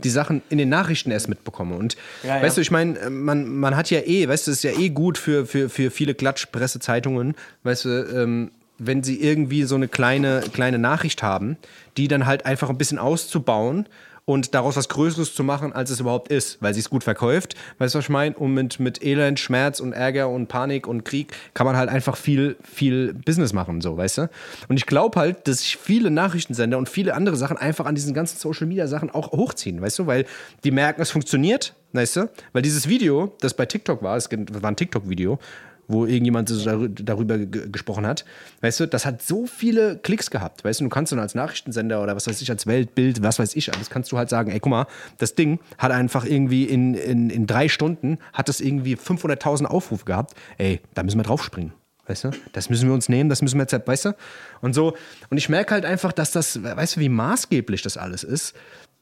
die 0.03 0.09
Sachen 0.09 0.41
in 0.49 0.57
den 0.57 0.69
Nachrichten 0.69 1.11
erst 1.11 1.29
mitbekomme. 1.29 1.75
Und 1.75 1.97
Ja, 2.23 2.37
ja. 2.37 2.43
weißt 2.43 2.57
du, 2.57 2.61
ich 2.61 2.71
meine, 2.71 2.99
äh, 2.99 3.09
man, 3.09 3.47
man 3.47 3.75
hat 3.75 3.89
ja 3.89 3.99
eh, 3.99 4.27
weißt 4.27 4.47
du, 4.47 4.51
es 4.51 4.57
ist 4.57 4.63
ja 4.63 4.79
eh 4.79 4.89
gut 4.89 5.17
für, 5.17 5.45
für, 5.45 5.69
für 5.69 5.91
viele 5.91 6.13
Klatschpressezeitungen, 6.13 7.35
weißt 7.63 7.85
du, 7.85 7.89
ähm, 8.13 8.51
wenn 8.79 9.03
sie 9.03 9.19
irgendwie 9.21 9.63
so 9.63 9.75
eine 9.75 9.87
kleine, 9.87 10.43
kleine 10.53 10.77
Nachricht 10.77 11.23
haben, 11.23 11.57
die 11.97 12.07
dann 12.07 12.25
halt 12.27 12.45
einfach 12.45 12.69
ein 12.69 12.77
bisschen 12.77 12.99
auszubauen 12.99 13.87
und 14.27 14.53
daraus 14.53 14.75
was 14.75 14.89
Größeres 14.89 15.33
zu 15.33 15.43
machen, 15.45 15.71
als 15.71 15.89
es 15.89 16.01
überhaupt 16.01 16.27
ist, 16.27 16.61
weil 16.61 16.73
sie 16.73 16.81
es 16.81 16.89
gut 16.89 17.05
verkauft. 17.05 17.55
Weißt 17.77 17.95
du, 17.95 17.99
was 17.99 18.05
ich 18.05 18.09
meine? 18.09 18.35
Und 18.35 18.53
mit, 18.53 18.77
mit 18.77 19.01
Elend, 19.01 19.39
Schmerz 19.39 19.79
und 19.79 19.93
Ärger 19.93 20.27
und 20.27 20.47
Panik 20.47 20.85
und 20.85 21.05
Krieg 21.05 21.31
kann 21.53 21.65
man 21.65 21.77
halt 21.77 21.89
einfach 21.89 22.17
viel, 22.17 22.57
viel 22.61 23.13
Business 23.13 23.53
machen, 23.53 23.79
so, 23.79 23.95
weißt 23.95 24.17
du? 24.17 24.29
Und 24.67 24.75
ich 24.75 24.85
glaube 24.85 25.17
halt, 25.17 25.47
dass 25.47 25.59
sich 25.59 25.77
viele 25.77 26.11
Nachrichtensender 26.11 26.77
und 26.77 26.89
viele 26.89 27.13
andere 27.13 27.37
Sachen 27.37 27.55
einfach 27.55 27.85
an 27.85 27.95
diesen 27.95 28.13
ganzen 28.13 28.37
Social 28.37 28.67
Media 28.67 28.87
Sachen 28.87 29.09
auch 29.09 29.31
hochziehen, 29.31 29.81
weißt 29.81 29.99
du? 29.99 30.07
Weil 30.07 30.25
die 30.65 30.71
merken, 30.71 31.01
es 31.01 31.09
funktioniert, 31.09 31.73
weißt 31.93 32.17
du? 32.17 32.29
Weil 32.51 32.63
dieses 32.63 32.89
Video, 32.89 33.33
das 33.39 33.53
bei 33.53 33.65
TikTok 33.65 34.03
war, 34.03 34.17
es 34.17 34.29
war 34.29 34.69
ein 34.69 34.75
TikTok-Video, 34.75 35.39
wo 35.87 36.05
irgendjemand 36.05 36.49
so 36.49 36.55
darü- 36.69 36.89
darüber 37.03 37.37
ge- 37.37 37.69
gesprochen 37.69 38.05
hat. 38.05 38.25
Weißt 38.61 38.79
du, 38.79 38.87
das 38.87 39.05
hat 39.05 39.21
so 39.21 39.45
viele 39.45 39.97
Klicks 39.97 40.29
gehabt. 40.31 40.63
Weißt 40.63 40.79
du, 40.79 40.83
du 40.83 40.89
kannst 40.89 41.11
dann 41.11 41.19
als 41.19 41.33
Nachrichtensender 41.35 42.01
oder 42.03 42.15
was 42.15 42.27
weiß 42.27 42.41
ich, 42.41 42.49
als 42.49 42.67
Weltbild, 42.67 43.23
was 43.23 43.39
weiß 43.39 43.55
ich, 43.55 43.73
alles 43.73 43.89
kannst 43.89 44.11
du 44.11 44.17
halt 44.17 44.29
sagen, 44.29 44.51
ey, 44.51 44.59
guck 44.59 44.69
mal, 44.71 44.87
das 45.17 45.35
Ding 45.35 45.59
hat 45.77 45.91
einfach 45.91 46.25
irgendwie 46.25 46.65
in, 46.65 46.93
in, 46.93 47.29
in 47.29 47.47
drei 47.47 47.69
Stunden, 47.69 48.17
hat 48.33 48.49
es 48.49 48.59
irgendwie 48.59 48.95
500.000 48.95 49.65
Aufrufe 49.65 50.05
gehabt. 50.05 50.33
Ey, 50.57 50.81
da 50.93 51.03
müssen 51.03 51.17
wir 51.19 51.23
draufspringen. 51.23 51.73
Weißt 52.05 52.23
du, 52.23 52.31
das 52.53 52.69
müssen 52.69 52.87
wir 52.87 52.93
uns 52.93 53.09
nehmen, 53.09 53.29
das 53.29 53.41
müssen 53.41 53.57
wir 53.59 53.65
jetzt, 53.69 53.85
weißt 53.87 54.05
du? 54.05 54.15
Und 54.61 54.73
so, 54.73 54.95
und 55.29 55.37
ich 55.37 55.49
merke 55.49 55.73
halt 55.73 55.83
einfach, 55.83 56.13
dass 56.13 56.31
das, 56.31 56.63
weißt 56.63 56.95
du, 56.95 56.99
wie 57.01 57.09
maßgeblich 57.09 57.81
das 57.81 57.97
alles 57.97 58.23
ist 58.23 58.55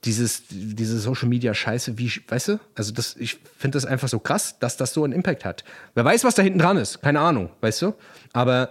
dieses, 0.05 0.43
diese 0.49 0.99
Social 0.99 1.27
Media 1.27 1.53
Scheiße, 1.53 1.97
wie, 1.97 2.11
weißt 2.27 2.49
du? 2.49 2.59
Also 2.75 2.93
das, 2.93 3.15
ich 3.17 3.37
finde 3.57 3.75
das 3.75 3.85
einfach 3.85 4.07
so 4.07 4.19
krass, 4.19 4.59
dass 4.59 4.77
das 4.77 4.93
so 4.93 5.03
einen 5.03 5.13
Impact 5.13 5.45
hat. 5.45 5.63
Wer 5.95 6.05
weiß, 6.05 6.23
was 6.23 6.35
da 6.35 6.43
hinten 6.43 6.59
dran 6.59 6.77
ist, 6.77 7.01
keine 7.01 7.19
Ahnung, 7.19 7.49
weißt 7.61 7.81
du? 7.81 7.93
Aber 8.33 8.69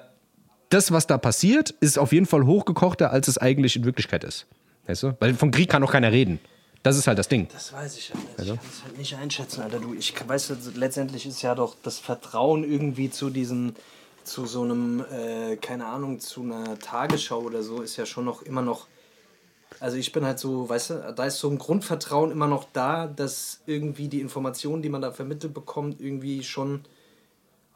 das, 0.70 0.93
was 0.93 1.07
da 1.07 1.18
passiert, 1.18 1.70
ist 1.70 1.99
auf 1.99 2.12
jeden 2.12 2.26
Fall 2.26 2.47
hochgekochter, 2.47 3.11
als 3.11 3.28
es 3.28 3.39
eigentlich 3.39 3.76
in 3.76 3.85
Wirklichkeit 3.85 4.24
ist. 4.24 4.47
Weißt 4.87 5.03
du? 5.03 5.16
Weil 5.20 5.35
von 5.35 5.51
Krieg 5.51 5.68
kann 5.68 5.82
doch 5.82 5.93
keiner 5.93 6.12
reden. 6.12 6.41
Das 6.82 6.99
ist 6.99 7.07
halt 7.07 7.18
das 7.18 7.28
Ding. 7.28 7.49
Das 7.51 7.72
weiß 7.72 7.97
ich 7.97 8.11
ja 8.11 8.14
nicht. 8.16 8.26
Ich 8.39 8.47
kann 8.47 8.59
es 8.70 8.85
halt 8.85 8.99
nicht 8.99 9.16
einschätzen, 9.16 9.62
Alter. 9.62 9.80
Du, 9.80 9.95
ich 9.95 10.14
weiß, 10.26 10.53
letztendlich 10.74 11.26
ist 11.26 11.41
ja 11.41 11.55
doch 11.55 11.76
das 11.82 11.99
Vertrauen 11.99 12.62
irgendwie 12.62 13.11
zu 13.11 13.30
diesem, 13.30 13.74
zu 14.22 14.45
so 14.45 14.62
einem, 14.62 15.03
äh, 15.11 15.57
keine 15.57 15.87
Ahnung, 15.87 16.20
zu 16.20 16.43
einer 16.43 16.78
Tagesschau 16.78 17.41
oder 17.41 17.62
so, 17.62 17.80
ist 17.80 17.97
ja 17.97 18.05
schon 18.05 18.26
noch 18.26 18.43
immer 18.43 18.62
noch. 18.62 18.87
Also 19.80 19.96
ich 19.96 20.12
bin 20.12 20.24
halt 20.24 20.38
so, 20.38 20.68
weißt 20.68 20.90
du, 20.90 21.14
da 21.16 21.24
ist 21.26 21.38
so 21.38 21.48
ein 21.50 21.58
Grundvertrauen 21.58 22.30
immer 22.30 22.46
noch 22.46 22.66
da, 22.72 23.06
dass 23.06 23.60
irgendwie 23.66 24.08
die 24.08 24.20
Informationen, 24.20 24.82
die 24.82 24.88
man 24.88 25.02
da 25.02 25.10
vermittelt 25.10 25.52
bekommt, 25.52 26.00
irgendwie 26.00 26.42
schon 26.42 26.84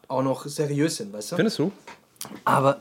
auch 0.06 0.22
noch 0.22 0.46
seriös 0.46 0.96
sind, 0.96 1.12
weißt 1.12 1.32
du? 1.32 1.36
Findest 1.36 1.58
du? 1.58 1.72
Aber 2.44 2.80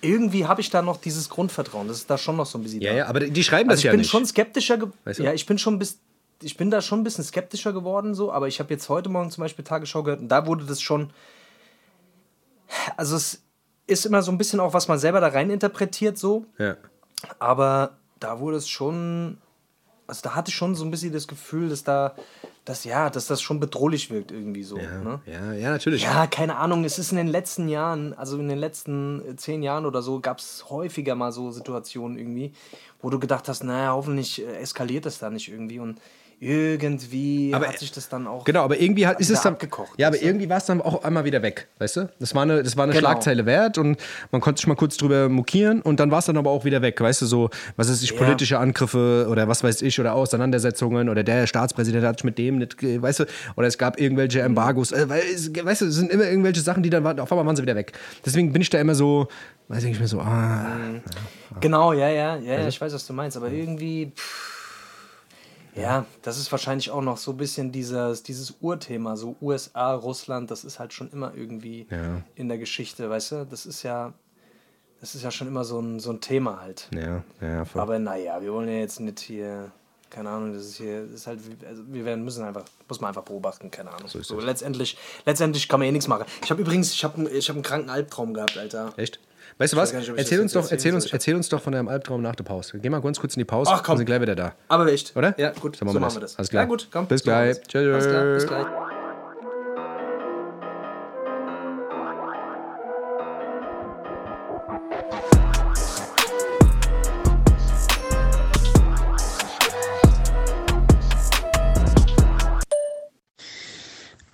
irgendwie 0.00 0.46
habe 0.46 0.60
ich 0.60 0.70
da 0.70 0.82
noch 0.82 0.96
dieses 0.98 1.28
Grundvertrauen. 1.28 1.88
Das 1.88 1.98
ist 1.98 2.10
da 2.10 2.18
schon 2.18 2.36
noch 2.36 2.46
so 2.46 2.58
ein 2.58 2.62
bisschen 2.62 2.80
Ja, 2.80 2.90
da. 2.92 2.96
ja, 2.98 3.06
aber 3.06 3.20
die 3.20 3.44
schreiben 3.44 3.68
Also 3.70 3.76
das 3.76 3.80
ich 3.80 3.84
ja 3.84 3.90
bin 3.92 4.00
nicht. 4.00 4.10
schon 4.10 4.26
skeptischer 4.26 4.78
Weißt 5.04 5.18
du? 5.18 5.22
Ja, 5.24 5.32
ich 5.32 5.46
bin 5.46 5.58
schon 5.58 5.78
bis 5.78 5.98
ich 6.42 6.58
bin 6.58 6.70
da 6.70 6.82
schon 6.82 7.00
ein 7.00 7.04
bisschen 7.04 7.24
skeptischer 7.24 7.72
geworden 7.72 8.14
so, 8.14 8.30
aber 8.30 8.46
ich 8.46 8.60
habe 8.60 8.72
jetzt 8.74 8.90
heute 8.90 9.08
Morgen 9.08 9.30
zum 9.30 9.42
Beispiel 9.42 9.64
Tagesschau 9.64 10.02
gehört 10.02 10.20
und 10.20 10.28
da 10.28 10.46
wurde 10.46 10.66
das 10.66 10.82
schon 10.82 11.10
also 12.96 13.16
es 13.16 13.42
ist 13.86 14.04
immer 14.04 14.22
so 14.22 14.32
ein 14.32 14.38
bisschen 14.38 14.60
auch, 14.60 14.74
was 14.74 14.86
man 14.88 14.98
selber 14.98 15.20
da 15.20 15.28
rein 15.28 15.48
interpretiert 15.50 16.18
so, 16.18 16.44
ja. 16.58 16.76
aber 17.38 17.96
da 18.18 18.40
wurde 18.40 18.56
es 18.56 18.68
schon 18.68 19.38
also 20.06 20.20
da 20.22 20.34
hatte 20.34 20.50
ich 20.50 20.54
schon 20.54 20.74
so 20.74 20.84
ein 20.84 20.90
bisschen 20.90 21.12
das 21.12 21.26
Gefühl, 21.26 21.68
dass 21.68 21.84
da 21.84 22.14
dass 22.64 22.82
ja, 22.82 23.10
dass 23.10 23.28
das 23.28 23.40
schon 23.40 23.60
bedrohlich 23.60 24.10
wirkt 24.10 24.32
irgendwie 24.32 24.64
so, 24.64 24.76
ne? 24.76 25.20
ja, 25.24 25.52
ja, 25.52 25.70
natürlich. 25.70 26.02
Ja, 26.02 26.26
keine 26.26 26.56
Ahnung, 26.56 26.84
es 26.84 26.98
ist 26.98 27.12
in 27.12 27.16
den 27.16 27.28
letzten 27.28 27.68
Jahren, 27.68 28.12
also 28.14 28.38
in 28.38 28.48
den 28.48 28.58
letzten 28.58 29.22
äh, 29.24 29.36
zehn 29.36 29.62
Jahren 29.62 29.86
oder 29.86 30.02
so, 30.02 30.18
gab 30.18 30.40
es 30.40 30.68
häufiger 30.68 31.14
mal 31.14 31.30
so 31.30 31.52
Situationen 31.52 32.18
irgendwie, 32.18 32.52
wo 33.00 33.08
du 33.08 33.20
gedacht 33.20 33.48
hast, 33.48 33.62
naja, 33.62 33.92
hoffentlich 33.92 34.42
äh, 34.44 34.56
eskaliert 34.56 35.06
das 35.06 35.20
da 35.20 35.30
nicht 35.30 35.48
irgendwie 35.48 35.78
und 35.78 36.00
irgendwie 36.38 37.52
Aber, 37.54 37.66
hat 37.68 37.78
sich 37.78 37.92
das 37.92 38.08
dann 38.10 38.26
auch. 38.26 38.44
Genau, 38.44 38.62
aber 38.62 38.78
irgendwie 38.78 39.06
hat, 39.06 39.18
ist 39.20 39.30
es 39.30 39.40
dann. 39.40 39.54
abgekocht, 39.54 39.92
ja, 39.96 40.08
aber 40.08 40.20
irgendwie 40.20 40.48
war 40.50 40.58
es 40.58 40.66
dann 40.66 40.82
auch 40.82 41.02
einmal 41.02 41.24
wieder 41.24 41.40
weg, 41.42 41.68
weißt 41.78 41.96
du? 41.96 42.10
Das 42.20 42.34
war 42.34 42.42
eine, 42.42 42.62
das 42.62 42.76
war 42.76 42.84
eine 42.84 42.92
Genau. 42.92 43.08
Schlagzeile 43.08 43.46
wert 43.46 43.78
und 43.78 43.98
man 44.32 44.40
konnte 44.42 44.60
sich 44.60 44.66
mal 44.66 44.74
kurz 44.74 44.96
drüber 44.98 45.28
mokieren 45.30 45.80
und 45.80 45.98
dann 45.98 46.10
war 46.10 46.18
es 46.18 46.26
dann 46.26 46.36
aber 46.36 46.50
auch 46.50 46.64
wieder 46.66 46.82
weg, 46.82 47.00
weißt 47.00 47.22
du? 47.22 47.26
So, 47.26 47.48
was 47.76 47.88
weiß 47.90 48.02
ich, 48.02 48.10
Ja. 48.10 48.18
politische 48.18 48.58
Angriffe 48.58 49.26
oder 49.30 49.48
was 49.48 49.64
weiß 49.64 49.80
ich 49.82 49.98
oder 49.98 50.14
Auseinandersetzungen 50.14 51.08
oder 51.08 51.24
der 51.24 51.46
Staatspräsident 51.46 52.04
hat 52.04 52.18
sich 52.18 52.24
mit 52.24 52.36
dem 52.38 52.58
nicht, 52.58 52.76
weißt 52.82 53.20
du? 53.20 53.24
Oder 53.56 53.68
es 53.68 53.78
gab 53.78 53.98
irgendwelche 53.98 54.40
Embargos, 54.42 54.92
äh, 54.92 55.08
weißt 55.08 55.80
du, 55.80 55.86
es 55.86 55.94
sind 55.94 56.10
immer 56.12 56.24
irgendwelche 56.24 56.60
Sachen, 56.60 56.82
die 56.82 56.90
dann 56.90 57.02
waren, 57.02 57.18
auf 57.18 57.32
einmal 57.32 57.46
waren 57.46 57.56
sie 57.56 57.62
wieder 57.62 57.76
weg. 57.76 57.92
Deswegen 58.26 58.52
bin 58.52 58.60
ich 58.60 58.68
da 58.70 58.78
immer 58.78 58.94
so, 58.94 59.28
weiß 59.68 59.84
ich 59.84 59.98
mir 59.98 60.06
so, 60.06 60.20
ah. 60.20 60.66
Genau, 61.60 61.94
ja, 61.94 62.08
ja, 62.10 62.36
ja, 62.36 62.60
ja, 62.60 62.68
ich 62.68 62.78
weiß, 62.78 62.92
was 62.92 63.06
du 63.06 63.14
meinst, 63.14 63.36
aber 63.38 63.50
irgendwie. 63.50 64.12
Pff, 64.14 64.52
ja, 65.76 66.06
das 66.22 66.38
ist 66.38 66.50
wahrscheinlich 66.50 66.90
auch 66.90 67.02
noch 67.02 67.16
so 67.18 67.32
ein 67.32 67.36
bisschen 67.36 67.70
dieses, 67.72 68.22
dieses 68.22 68.54
Urthema, 68.60 69.16
so 69.16 69.36
USA, 69.40 69.94
Russland, 69.94 70.50
das 70.50 70.64
ist 70.64 70.78
halt 70.78 70.92
schon 70.92 71.10
immer 71.10 71.32
irgendwie 71.34 71.86
Ja. 71.90 72.22
in 72.34 72.48
der 72.48 72.58
Geschichte, 72.58 73.08
weißt 73.10 73.32
du? 73.32 73.46
Das 73.48 73.66
ist 73.66 73.82
ja, 73.82 74.12
das 75.00 75.14
ist 75.14 75.22
ja 75.22 75.30
schon 75.30 75.48
immer 75.48 75.64
so 75.64 75.78
ein, 75.80 76.00
so 76.00 76.10
ein 76.10 76.20
Thema 76.20 76.60
halt. 76.60 76.88
Ja, 76.94 77.22
ja, 77.40 77.64
voll. 77.64 77.82
Aber 77.82 77.98
naja, 77.98 78.40
wir 78.40 78.52
wollen 78.52 78.68
ja 78.68 78.76
jetzt 78.78 79.00
nicht 79.00 79.20
hier, 79.20 79.70
keine 80.08 80.30
Ahnung, 80.30 80.54
das 80.54 80.64
ist 80.64 80.76
hier, 80.78 81.02
das 81.02 81.12
ist 81.12 81.26
halt, 81.26 81.40
also 81.68 81.82
wir 81.88 82.04
werden 82.04 82.24
müssen 82.24 82.44
einfach, 82.44 82.64
muss 82.88 83.00
man 83.00 83.08
einfach 83.08 83.24
beobachten, 83.24 83.70
keine 83.70 83.90
Ahnung. 83.92 84.08
So, 84.08 84.18
ist 84.18 84.30
es. 84.30 84.44
letztendlich, 84.44 84.96
letztendlich 85.26 85.68
kann 85.68 85.80
man 85.80 85.88
eh 85.88 85.92
nichts 85.92 86.08
machen. 86.08 86.24
Ich 86.42 86.50
habe 86.50 86.60
übrigens, 86.62 86.92
ich 86.92 87.04
habe 87.04 87.28
ich 87.30 87.48
hab 87.48 87.56
einen 87.56 87.62
kranken 87.62 87.90
Albtraum 87.90 88.32
gehabt, 88.32 88.56
Alter. 88.56 88.94
Echt? 88.96 89.20
Weißt 89.58 89.72
du 89.72 89.76
was? 89.78 89.92
nicht, 89.94 90.12
Erzähl 90.16 90.40
uns, 90.40 90.52
doch, 90.52 90.70
erzähl, 90.70 90.94
uns, 90.94 91.06
erzähl 91.06 91.34
uns 91.34 91.48
doch 91.48 91.62
von 91.62 91.72
deinem 91.72 91.88
Albtraum 91.88 92.20
nach 92.20 92.36
der 92.36 92.44
Pause. 92.44 92.78
Geh 92.78 92.90
mal 92.90 93.00
ganz 93.00 93.18
kurz 93.18 93.36
in 93.36 93.40
die 93.40 93.44
Pause 93.46 93.70
Ach, 93.74 93.82
komm. 93.82 93.96
sind 93.96 94.04
gleich 94.06 94.20
wieder 94.20 94.34
da. 94.34 94.52
Aber 94.68 94.86
echt. 94.88 95.16
Oder? 95.16 95.34
Ja, 95.38 95.50
gut, 95.52 95.76
So 95.76 95.84
machen 95.86 95.94
so 95.94 96.00
wir 96.00 96.00
machen 96.00 96.08
das. 96.08 96.14
wir 96.16 96.20
das. 96.20 96.38
Alles 96.38 96.50
klar. 96.50 96.62
Ja, 96.64 96.68
gut, 96.68 96.88
komm. 96.92 97.06
Bis 97.06 97.20
so 97.20 97.24
gleich. 97.24 97.62
klar, 97.62 97.84
bis 97.86 98.42
Tschüss. 98.44 98.46
gleich. 98.48 98.66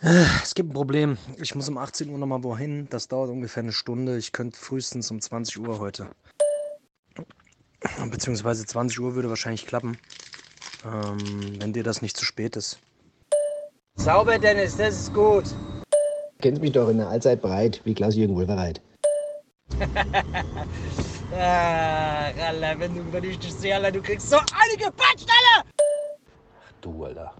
Es 0.02 0.56
gibt 0.56 0.70
ein 0.70 0.72
Problem. 0.72 1.16
Ich 1.36 1.54
muss 1.54 1.68
um 1.68 1.78
18 1.78 2.10
Uhr 2.10 2.18
nochmal 2.18 2.42
wohin. 2.42 2.88
Das 2.90 3.06
dauert 3.06 3.30
ungefähr 3.30 3.62
eine 3.62 3.72
Stunde. 3.72 4.18
Ich 4.18 4.32
könnte 4.32 4.58
frühestens 4.58 5.12
um 5.12 5.20
20 5.20 5.60
Uhr 5.60 5.78
heute. 5.78 6.08
Beziehungsweise 8.10 8.66
20 8.66 8.98
Uhr 8.98 9.14
würde 9.14 9.28
wahrscheinlich 9.28 9.64
klappen. 9.64 9.96
Ähm, 10.84 11.60
wenn 11.60 11.72
dir 11.72 11.84
das 11.84 12.02
nicht 12.02 12.16
zu 12.16 12.24
spät 12.24 12.56
ist. 12.56 12.80
Sauber, 13.94 14.40
Dennis, 14.40 14.76
das 14.76 14.98
ist 15.02 15.14
gut. 15.14 15.44
kennst 16.40 16.60
mich 16.60 16.72
doch 16.72 16.88
in 16.88 16.96
der 16.96 17.08
Allzeit 17.08 17.40
breit, 17.40 17.80
wie 17.84 17.94
Klaus-Jürgen 17.94 18.34
Wohlbereit. 18.34 18.80
Ah, 21.34 22.26
Alter, 22.26 22.78
wenn, 22.78 22.94
du, 22.94 23.26
ich 23.26 23.38
dich 23.38 23.54
sehe, 23.54 23.74
Alter, 23.74 23.90
du 23.90 24.02
kriegst 24.02 24.28
so 24.28 24.36
einige 24.36 24.92
Patschstelle! 24.92 25.64
Du, 26.82 27.04
Alter. 27.04 27.34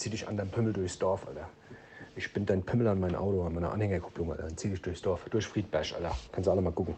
Zieh 0.00 0.08
dich 0.08 0.26
an 0.26 0.38
deinem 0.38 0.48
Pümmel 0.48 0.72
durchs 0.72 0.98
Dorf, 0.98 1.26
Alter. 1.28 1.46
Ich 2.16 2.32
bin 2.32 2.46
dein 2.46 2.62
Pimmel 2.62 2.88
an 2.88 3.00
mein 3.00 3.14
Auto, 3.14 3.42
an 3.42 3.52
meiner 3.52 3.70
Anhängerkupplung, 3.70 4.30
Alter. 4.30 4.44
Dann 4.44 4.56
zieh 4.56 4.70
dich 4.70 4.80
durchs 4.80 5.02
Dorf, 5.02 5.26
durch 5.28 5.46
Friedberg, 5.46 5.92
Alter. 5.94 6.16
Kannst 6.32 6.46
du 6.46 6.50
alle 6.52 6.62
mal 6.62 6.72
gucken. 6.72 6.94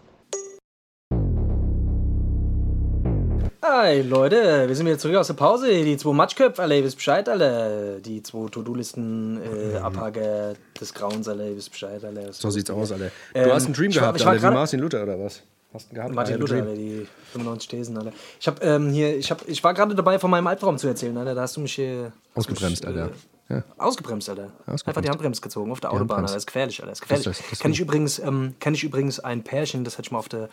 Hi 3.60 4.02
Leute, 4.02 4.68
wir 4.68 4.76
sind 4.76 4.86
wieder 4.86 4.98
zurück 4.98 5.16
aus 5.16 5.26
der 5.26 5.34
Pause. 5.34 5.82
Die 5.82 5.96
zwei 5.96 6.12
Matschköpfe, 6.12 6.62
alle, 6.62 6.78
ihr 6.78 6.84
wisst 6.84 6.94
Bescheid, 6.94 7.28
alle. 7.28 8.00
Die 8.00 8.22
zwei 8.22 8.48
To-Do-Listen, 8.48 9.40
äh, 9.74 9.78
Abhaker 9.78 10.54
des 10.80 10.94
Grauens, 10.94 11.26
alle, 11.26 11.50
ihr 11.50 11.56
wisst 11.56 11.72
Bescheid, 11.72 12.04
alle. 12.04 12.32
So 12.32 12.50
sieht's 12.50 12.70
aus, 12.70 12.92
Alter. 12.92 13.10
Du 13.34 13.40
Ähm, 13.40 13.52
hast 13.52 13.64
einen 13.64 13.74
Dream 13.74 13.90
gehabt, 13.90 14.20
war 14.24 14.28
Alter, 14.28 14.48
wie 14.48 14.54
Martin 14.54 14.78
Luther 14.78 15.02
oder 15.02 15.18
was? 15.18 15.42
Hast 15.72 15.90
du 15.90 15.94
gehabt? 15.94 16.14
Martin 16.14 16.36
I 16.36 16.42
Have 16.42 16.52
a 16.52 16.56
Luther. 16.56 16.68
Alter, 16.68 16.74
die 16.76 17.06
95 17.32 17.68
Thesen, 17.68 17.96
Alter. 17.98 18.12
Ich 18.40 18.46
hab, 18.46 18.62
ähm, 18.64 18.90
hier, 18.90 19.16
ich 19.16 19.30
hab, 19.30 19.48
ich 19.48 19.62
war 19.64 19.72
gerade 19.74 19.94
dabei, 19.94 20.18
von 20.18 20.30
meinem 20.30 20.46
Albtraum 20.46 20.76
zu 20.78 20.86
erzählen, 20.88 21.16
Alter. 21.16 21.34
Da 21.34 21.42
hast 21.42 21.56
du 21.56 21.60
mich 21.60 21.74
hier. 21.74 22.12
Ausgebremst, 22.34 22.82
mich, 22.84 22.88
Alter. 22.88 23.06
Äh, 23.10 23.54
Ja. 23.54 23.64
Ausgebremst, 23.76 24.28
Alter. 24.30 24.44
Ausgebremst. 24.66 24.88
Einfach 24.88 25.02
die 25.02 25.08
Handbremse 25.10 25.40
gezogen 25.42 25.72
auf 25.72 25.80
der 25.80 25.90
Autobahn, 25.90 26.00
Handbremse. 26.00 26.22
Alter. 26.24 26.34
Das 26.34 26.42
ist 26.42 26.46
gefährlich, 26.46 26.80
Alter. 26.80 26.90
Das 26.90 26.98
ist 26.98 27.02
gefährlich. 27.02 27.24
Das 27.26 27.36
ist- 27.38 27.44
das 27.46 27.52
ist 27.52 27.60
kenn, 27.62 27.72
ich 27.72 27.80
übrigens, 27.80 28.18
ähm, 28.18 28.54
kenn 28.60 28.74
ich 28.74 28.84
übrigens 28.84 29.20
ein 29.20 29.42
Pärchen, 29.44 29.84
das 29.84 29.94
hatte 29.98 30.06
ich 30.06 30.12
mal 30.12 30.18
auf 30.18 30.28
der, 30.28 30.48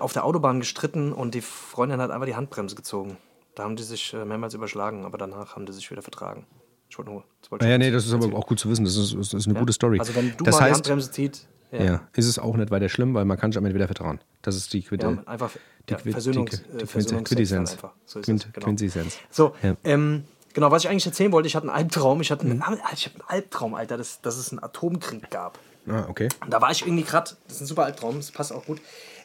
auf 0.00 0.12
der 0.12 0.24
Autobahn 0.24 0.60
gestritten 0.60 1.12
und 1.12 1.34
die 1.34 1.40
Freundin 1.40 2.00
hat 2.00 2.10
einfach 2.10 2.26
die 2.26 2.36
Handbremse 2.36 2.74
gezogen. 2.74 3.16
Da 3.54 3.62
haben 3.64 3.76
die 3.76 3.84
sich 3.84 4.12
äh, 4.12 4.24
mehrmals 4.26 4.52
überschlagen, 4.52 5.04
aber 5.06 5.16
danach 5.16 5.54
haben 5.56 5.64
die 5.66 5.72
sich 5.72 5.90
wieder 5.90 6.02
vertragen. 6.02 6.44
Ich 6.88 6.98
Ja, 6.98 7.68
ja, 7.68 7.78
nee, 7.78 7.90
das 7.90 8.06
ist 8.06 8.12
aber 8.12 8.34
auch 8.36 8.46
gut 8.46 8.58
zu 8.58 8.68
wissen. 8.70 8.84
Das 8.84 8.96
ist, 8.96 9.14
das 9.14 9.34
ist 9.34 9.46
eine 9.48 9.58
gute 9.58 9.72
Story. 9.72 9.98
Also, 9.98 10.14
wenn 10.14 10.36
du 10.36 10.44
das 10.44 10.54
mal 10.54 10.58
die 10.60 10.64
heißt, 10.64 10.74
Handbremse 10.76 11.10
zieht, 11.10 11.46
ja, 11.72 11.84
ja, 11.84 12.08
ist 12.14 12.26
es 12.26 12.38
auch 12.38 12.56
nicht 12.56 12.70
weiter 12.70 12.88
schlimm, 12.88 13.12
weil 13.14 13.24
man 13.24 13.36
kann 13.38 13.52
sich 13.52 13.58
am 13.58 13.64
Ende 13.64 13.74
wieder 13.74 13.86
vertrauen. 13.86 14.20
Das 14.42 14.54
ist 14.56 14.72
die 14.72 14.82
Quitte. 14.82 15.06
Ja, 15.24 15.30
einfach 15.30 15.50
die, 15.88 15.92
ja, 15.92 15.98
Versöhnungs- 15.98 16.62
die, 16.72 16.78
äh, 16.78 16.86
die 16.86 17.22
Quintessenz. 17.24 17.72
einfach. 17.72 17.92
So 18.06 18.20
ist 18.20 18.24
Quint- 18.26 18.46
es, 18.46 18.52
genau. 18.52 18.64
Quintessenz. 18.66 19.18
So, 19.30 19.54
Ja. 19.62 19.76
ähm, 19.84 20.24
genau, 20.54 20.70
was 20.70 20.84
ich 20.84 20.88
eigentlich 20.90 21.06
erzählen 21.06 21.32
wollte, 21.32 21.48
ich 21.48 21.56
hatte 21.56 21.68
einen 21.68 21.76
Albtraum. 21.76 22.20
Ich 22.20 22.30
hatte 22.30 22.46
Mhm. 22.46 22.62
einen, 22.62 22.78
ich 22.94 23.06
hatte 23.06 23.16
einen 23.20 23.28
Albtraum, 23.28 23.74
Alter, 23.74 23.96
dass, 23.96 24.20
dass 24.22 24.36
es 24.38 24.50
einen 24.52 24.62
Atomkrieg 24.62 25.28
gab. 25.30 25.58
Ah, 25.88 26.06
okay. 26.08 26.28
Und 26.42 26.52
da 26.52 26.60
war 26.60 26.70
ich 26.70 26.82
irgendwie 26.82 27.04
gerade, 27.04 27.30
das 27.46 27.56
ist 27.56 27.60
ein 27.62 27.66
super 27.66 27.84
Albtraum, 27.84 28.16
das 28.16 28.30
passt 28.32 28.52
auch 28.52 28.64
gut. 28.64 28.80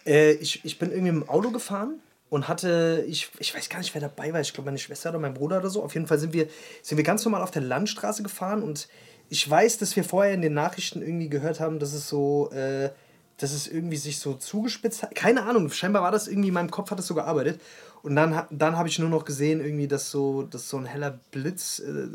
Äh, 0.05 0.33
ich, 0.33 0.65
ich 0.65 0.77
bin 0.79 0.91
irgendwie 0.91 1.11
mit 1.11 1.23
dem 1.23 1.29
Auto 1.29 1.51
gefahren 1.51 1.99
und 2.31 2.47
hatte, 2.47 3.03
ich, 3.09 3.29
ich 3.39 3.53
weiß 3.53 3.67
gar 3.67 3.79
nicht, 3.79 3.93
wer 3.93 3.99
dabei 3.99 4.31
war, 4.31 4.39
ich 4.39 4.53
glaube 4.53 4.67
meine 4.67 4.77
Schwester 4.77 5.09
oder 5.09 5.19
mein 5.19 5.33
Bruder 5.33 5.57
oder 5.57 5.69
so. 5.69 5.83
Auf 5.83 5.95
jeden 5.95 6.07
Fall 6.07 6.17
sind 6.17 6.31
wir, 6.31 6.47
sind 6.81 6.97
wir 6.97 7.03
ganz 7.03 7.25
normal 7.25 7.41
auf 7.41 7.51
der 7.51 7.61
Landstraße 7.61 8.23
gefahren 8.23 8.63
und 8.63 8.87
ich 9.27 9.47
weiß, 9.47 9.79
dass 9.79 9.97
wir 9.97 10.05
vorher 10.05 10.33
in 10.33 10.41
den 10.41 10.53
Nachrichten 10.53 11.01
irgendwie 11.01 11.27
gehört 11.27 11.59
haben, 11.59 11.77
dass 11.77 11.91
es 11.91 12.07
so, 12.07 12.49
äh, 12.51 12.89
dass 13.35 13.51
es 13.51 13.67
irgendwie 13.67 13.97
sich 13.97 14.19
so 14.19 14.35
zugespitzt 14.35 15.03
hat. 15.03 15.13
Keine 15.13 15.43
Ahnung, 15.43 15.69
scheinbar 15.71 16.03
war 16.03 16.11
das 16.11 16.29
irgendwie, 16.29 16.47
in 16.47 16.53
meinem 16.53 16.71
Kopf 16.71 16.89
hat 16.89 16.99
das 16.99 17.07
so 17.07 17.15
gearbeitet. 17.15 17.59
Und 18.01 18.15
dann, 18.15 18.45
dann 18.49 18.77
habe 18.77 18.87
ich 18.87 18.97
nur 18.97 19.09
noch 19.09 19.25
gesehen, 19.25 19.59
irgendwie, 19.59 19.89
dass 19.89 20.09
so, 20.09 20.43
dass 20.43 20.69
so 20.69 20.77
ein 20.77 20.85
heller 20.85 21.19
Blitz, 21.31 21.79
äh, 21.79 22.07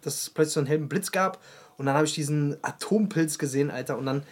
dass 0.00 0.22
es 0.22 0.30
plötzlich 0.30 0.54
so 0.54 0.60
einen 0.60 0.68
hellen 0.68 0.88
Blitz 0.88 1.10
gab. 1.10 1.42
Und 1.76 1.86
dann 1.86 1.96
habe 1.96 2.06
ich 2.06 2.14
diesen 2.14 2.56
Atompilz 2.62 3.36
gesehen, 3.36 3.72
Alter. 3.72 3.98
Und 3.98 4.06
dann, 4.06 4.22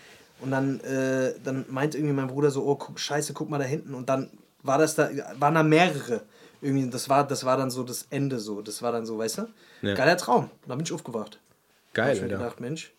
und 0.40 0.52
dann, 0.52 0.78
äh, 0.80 1.34
dann 1.42 1.64
meint 1.68 1.96
irgendwie 1.96 2.14
mein 2.14 2.28
Bruder 2.28 2.52
so, 2.52 2.64
oh, 2.64 2.76
guck, 2.76 3.00
scheiße, 3.00 3.32
guck 3.32 3.50
mal 3.50 3.58
da 3.58 3.64
hinten. 3.64 3.94
Und 3.94 4.08
dann 4.08 4.30
war 4.68 4.78
das 4.78 4.94
da, 4.94 5.10
waren 5.38 5.54
da 5.54 5.62
mehrere. 5.64 6.22
Irgendwie, 6.60 6.88
das 6.90 7.08
war, 7.08 7.26
das 7.26 7.44
war 7.44 7.56
dann 7.56 7.70
so 7.70 7.82
das 7.82 8.06
Ende 8.10 8.38
so. 8.38 8.62
Das 8.62 8.82
war 8.82 8.92
dann 8.92 9.06
so, 9.06 9.18
weißt 9.18 9.38
du? 9.38 9.48
Ja. 9.82 9.94
Geiler 9.94 10.16
Traum. 10.16 10.50
Dann 10.66 10.78
bin 10.78 10.84
ich 10.86 10.92
aufgewacht. 10.92 11.40
Hab 11.88 11.94
Geil, 11.94 12.16
ich 12.16 12.22
mir 12.22 12.28
gedacht, 12.28 12.60
Mensch, 12.60 12.92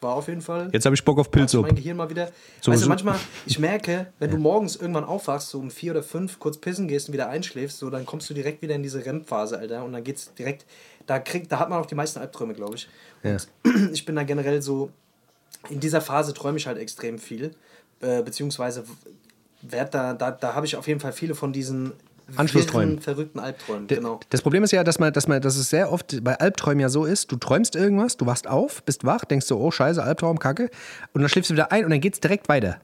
war 0.00 0.14
auf 0.14 0.28
jeden 0.28 0.42
Fall. 0.42 0.68
Jetzt 0.72 0.84
habe 0.84 0.94
ich 0.94 1.02
Bock 1.04 1.18
auf 1.18 1.30
Pilzsuppe. 1.30 1.68
mein 1.68 1.76
Gehirn 1.76 1.96
mal 1.96 2.10
wieder. 2.10 2.30
So- 2.60 2.70
weißt 2.72 2.84
du, 2.84 2.88
manchmal, 2.88 3.18
ich 3.46 3.58
merke, 3.58 4.12
wenn 4.18 4.30
du 4.30 4.36
morgens 4.36 4.76
irgendwann 4.76 5.04
aufwachst, 5.04 5.48
so 5.48 5.58
um 5.58 5.70
vier 5.70 5.92
oder 5.92 6.02
fünf, 6.02 6.38
kurz 6.38 6.58
pissen 6.58 6.88
gehst 6.88 7.08
und 7.08 7.14
wieder 7.14 7.28
einschläfst, 7.30 7.78
so, 7.78 7.88
dann 7.90 8.04
kommst 8.04 8.28
du 8.28 8.34
direkt 8.34 8.60
wieder 8.62 8.74
in 8.74 8.82
diese 8.82 9.04
REM-Phase, 9.04 9.58
Alter. 9.58 9.82
Und 9.84 9.92
dann 9.94 10.04
geht's 10.04 10.32
direkt, 10.34 10.66
da 11.06 11.18
kriegt, 11.18 11.50
da 11.50 11.58
hat 11.58 11.70
man 11.70 11.80
auch 11.80 11.86
die 11.86 11.94
meisten 11.94 12.18
Albträume, 12.20 12.52
glaube 12.54 12.76
ich. 12.76 12.88
Und 13.22 13.48
ich 13.92 14.04
bin 14.04 14.14
da 14.14 14.22
generell 14.24 14.60
so, 14.60 14.90
in 15.70 15.80
dieser 15.80 16.02
Phase 16.02 16.34
träume 16.34 16.58
ich 16.58 16.66
halt 16.66 16.76
extrem 16.78 17.18
viel. 17.18 17.52
Äh, 18.00 18.22
beziehungsweise 18.22 18.84
werd 19.70 19.94
da, 19.94 20.12
da, 20.14 20.30
da 20.30 20.54
habe 20.54 20.66
ich 20.66 20.76
auf 20.76 20.86
jeden 20.88 21.00
Fall 21.00 21.12
viele 21.12 21.34
von 21.34 21.52
diesen 21.52 21.92
Anschlussträumen. 22.36 23.00
verrückten 23.00 23.38
Albträumen. 23.38 23.86
D- 23.86 23.96
Genau. 23.96 24.20
Das 24.30 24.40
Problem 24.42 24.62
ist 24.64 24.70
ja, 24.72 24.82
dass 24.84 24.98
man, 24.98 25.12
dass 25.12 25.28
man, 25.28 25.42
dass 25.42 25.56
es 25.56 25.68
sehr 25.70 25.92
oft 25.92 26.22
bei 26.24 26.34
Albträumen 26.38 26.80
ja 26.80 26.88
so 26.88 27.04
ist, 27.04 27.30
du 27.30 27.36
träumst 27.36 27.76
irgendwas, 27.76 28.16
du 28.16 28.24
wachst 28.26 28.46
auf, 28.48 28.82
bist 28.84 29.04
wach, 29.04 29.24
denkst 29.24 29.46
so, 29.46 29.58
oh 29.60 29.70
scheiße, 29.70 30.02
Albtraum, 30.02 30.38
Kacke, 30.38 30.70
und 31.12 31.20
dann 31.20 31.28
schläfst 31.28 31.50
du 31.50 31.54
wieder 31.54 31.70
ein 31.72 31.84
und 31.84 31.90
dann 31.90 32.00
geht's 32.00 32.20
direkt 32.20 32.48
weiter. 32.48 32.78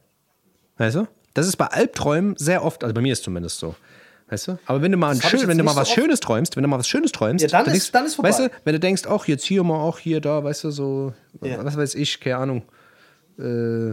Weißt 0.77 0.97
du? 0.97 1.07
Das 1.35 1.47
ist 1.47 1.57
bei 1.57 1.67
Albträumen 1.67 2.35
sehr 2.37 2.65
oft, 2.65 2.83
also 2.85 2.93
bei 2.95 3.01
mir 3.01 3.13
ist 3.13 3.23
zumindest 3.25 3.59
so. 3.61 3.75
Weißt 4.29 4.47
du? 4.49 4.59
Aber 4.67 4.81
wenn 4.83 4.93
du 4.93 4.99
mal, 4.99 5.15
schön, 5.21 5.49
wenn 5.49 5.59
du 5.59 5.65
mal 5.65 5.73
so 5.73 5.81
was 5.81 5.89
oft. 5.89 5.99
Schönes 5.99 6.21
träumst, 6.21 6.55
wenn 6.57 6.63
du 6.63 6.69
mal 6.69 6.79
was 6.79 6.87
Schönes 6.87 7.11
träumst, 7.13 7.43
Ja, 7.43 7.49
dann 7.49 7.63
ist- 7.67 7.73
denkst, 7.73 7.93
dann 7.93 8.07
ist 8.07 8.15
vorbei. 8.17 8.29
Weißt 8.29 8.41
du, 8.41 8.51
wenn 8.65 8.73
du 8.75 8.79
denkst, 8.81 9.03
ach, 9.09 9.27
jetzt 9.27 9.45
hier 9.45 9.65
mal, 9.65 9.81
auch 9.81 9.99
hier, 9.99 10.21
da, 10.21 10.45
weißt 10.45 10.65
du, 10.65 10.71
so, 10.71 11.13
Ja. 11.43 11.65
was 11.65 11.77
weiß 11.77 11.95
ich, 11.97 12.21
keine 12.21 12.37
Ahnung, 12.37 12.63
äh, 13.39 13.93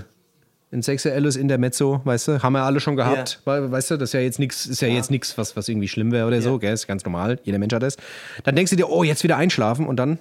ein 0.71 0.81
sexuelles 0.81 1.35
Intermezzo, 1.37 2.01
weißt 2.03 2.27
du, 2.27 2.43
haben 2.43 2.53
wir 2.53 2.63
alle 2.63 2.79
schon 2.79 2.97
gehabt, 2.97 3.41
weil, 3.45 3.71
weißt 3.71 3.91
du, 3.91 3.97
das 3.97 4.09
ist 4.09 4.13
ja 4.13 4.19
jetzt 4.19 4.37
nichts, 4.37 4.65
ist 4.65 4.81
ja, 4.81 4.87
jetzt 4.89 5.09
nichts, 5.09 5.37
was, 5.37 5.55
was 5.55 5.69
irgendwie 5.69 5.87
schlimm 5.87 6.11
wäre 6.11 6.27
oder 6.27 6.41
so, 6.41 6.59
gell, 6.59 6.73
ist 6.73 6.87
ganz 6.87 7.05
normal, 7.05 7.39
jeder 7.43 7.57
Mensch 7.57 7.73
hat 7.73 7.83
das. 7.83 7.95
Dann 8.43 8.55
denkst 8.55 8.71
du 8.71 8.75
dir, 8.75 8.89
oh, 8.89 9.03
jetzt 9.03 9.23
wieder 9.23 9.37
einschlafen 9.37 9.87
und 9.87 9.95
dann 9.95 10.19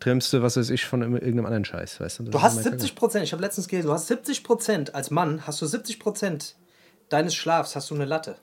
träumst 0.00 0.32
du, 0.32 0.42
was 0.42 0.56
weiß 0.56 0.70
ich, 0.70 0.84
von 0.84 1.02
irgendeinem 1.02 1.46
anderen 1.46 1.64
Scheiß, 1.64 2.00
weißt 2.00 2.18
du. 2.18 2.22
Das 2.24 2.32
Du 2.32 2.42
hast 2.42 2.54
immer 2.54 2.62
70 2.62 2.96
Prozent, 2.96 3.24
ich 3.24 3.32
habe 3.32 3.42
letztens 3.42 3.68
gelesen, 3.68 3.86
du 3.86 3.92
hast 3.92 4.08
70 4.08 4.42
Prozent, 4.42 4.94
als 4.94 5.10
Mann 5.10 5.46
hast 5.46 5.62
du 5.62 5.66
70 5.66 6.00
Prozent 6.00 6.56
deines 7.08 7.34
Schlafs 7.34 7.76
hast 7.76 7.90
du 7.90 7.94
eine 7.94 8.06
Latte. 8.06 8.36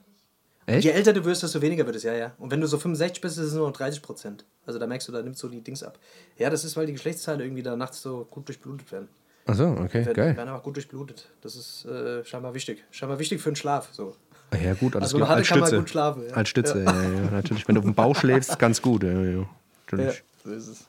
Echt? 0.64 0.84
Je 0.84 0.90
älter 0.90 1.12
du 1.12 1.24
wirst, 1.24 1.42
desto 1.42 1.60
weniger 1.60 1.84
wird 1.86 1.96
es, 1.96 2.04
ja, 2.04 2.14
ja. 2.14 2.32
Und 2.38 2.50
wenn 2.50 2.60
du 2.60 2.66
so 2.66 2.78
65 2.78 3.20
bist, 3.20 3.36
ist 3.36 3.46
es 3.46 3.54
nur 3.54 3.66
noch 3.66 3.76
30 3.76 4.00
Prozent. 4.00 4.44
Also 4.64 4.78
da 4.78 4.86
merkst 4.86 5.08
du, 5.08 5.12
da 5.12 5.20
nimmt 5.20 5.36
so 5.36 5.48
die 5.48 5.60
Dings 5.60 5.82
ab. 5.82 5.98
Ja, 6.38 6.50
das 6.50 6.64
ist, 6.64 6.76
weil 6.76 6.86
die 6.86 6.92
Geschlechtsteile 6.92 7.44
irgendwie 7.44 7.64
da 7.64 7.76
nachts 7.76 8.00
so 8.00 8.26
gut 8.30 8.46
durchblutet 8.48 8.90
werden. 8.92 9.08
Ach 9.46 9.54
so, 9.54 9.64
okay, 9.66 10.06
Werden, 10.06 10.14
geil. 10.14 10.36
werden 10.36 10.48
einfach 10.48 10.62
gut 10.62 10.76
durchblutet. 10.76 11.28
Das 11.40 11.56
ist 11.56 11.84
äh, 11.84 12.24
scheinbar 12.24 12.54
wichtig. 12.54 12.84
Scheinbar 12.90 13.18
wichtig 13.18 13.40
für 13.40 13.50
den 13.50 13.56
Schlaf. 13.56 13.88
So. 13.92 14.14
Ja, 14.62 14.74
gut, 14.74 14.94
alles 14.94 15.06
Also 15.08 15.18
klar. 15.18 15.30
Als 15.30 15.48
kann 15.48 15.58
man 15.60 15.66
Stütze. 15.66 15.80
gut 15.80 15.90
schlafen, 15.90 16.22
ja. 16.28 16.34
Als 16.34 16.48
Stütze, 16.48 16.82
ja. 16.84 16.92
Ja, 16.92 17.30
natürlich. 17.32 17.66
Wenn 17.66 17.74
du 17.74 17.80
auf 17.80 17.84
dem 17.86 17.94
Bauch 17.94 18.14
schläfst, 18.14 18.58
ganz 18.58 18.80
gut, 18.82 19.02
ja, 19.02 19.10
ja. 19.10 19.46
Natürlich. 19.90 20.22
so 20.44 20.50
ist 20.52 20.68
es. 20.68 20.84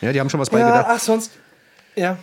Ja, 0.00 0.12
die 0.12 0.20
haben 0.20 0.30
schon 0.30 0.40
was 0.40 0.48
bei 0.50 0.60
Ja, 0.60 0.66
gedacht. 0.70 0.86
ach, 0.90 1.00
sonst. 1.00 1.32
Ja. 1.96 2.18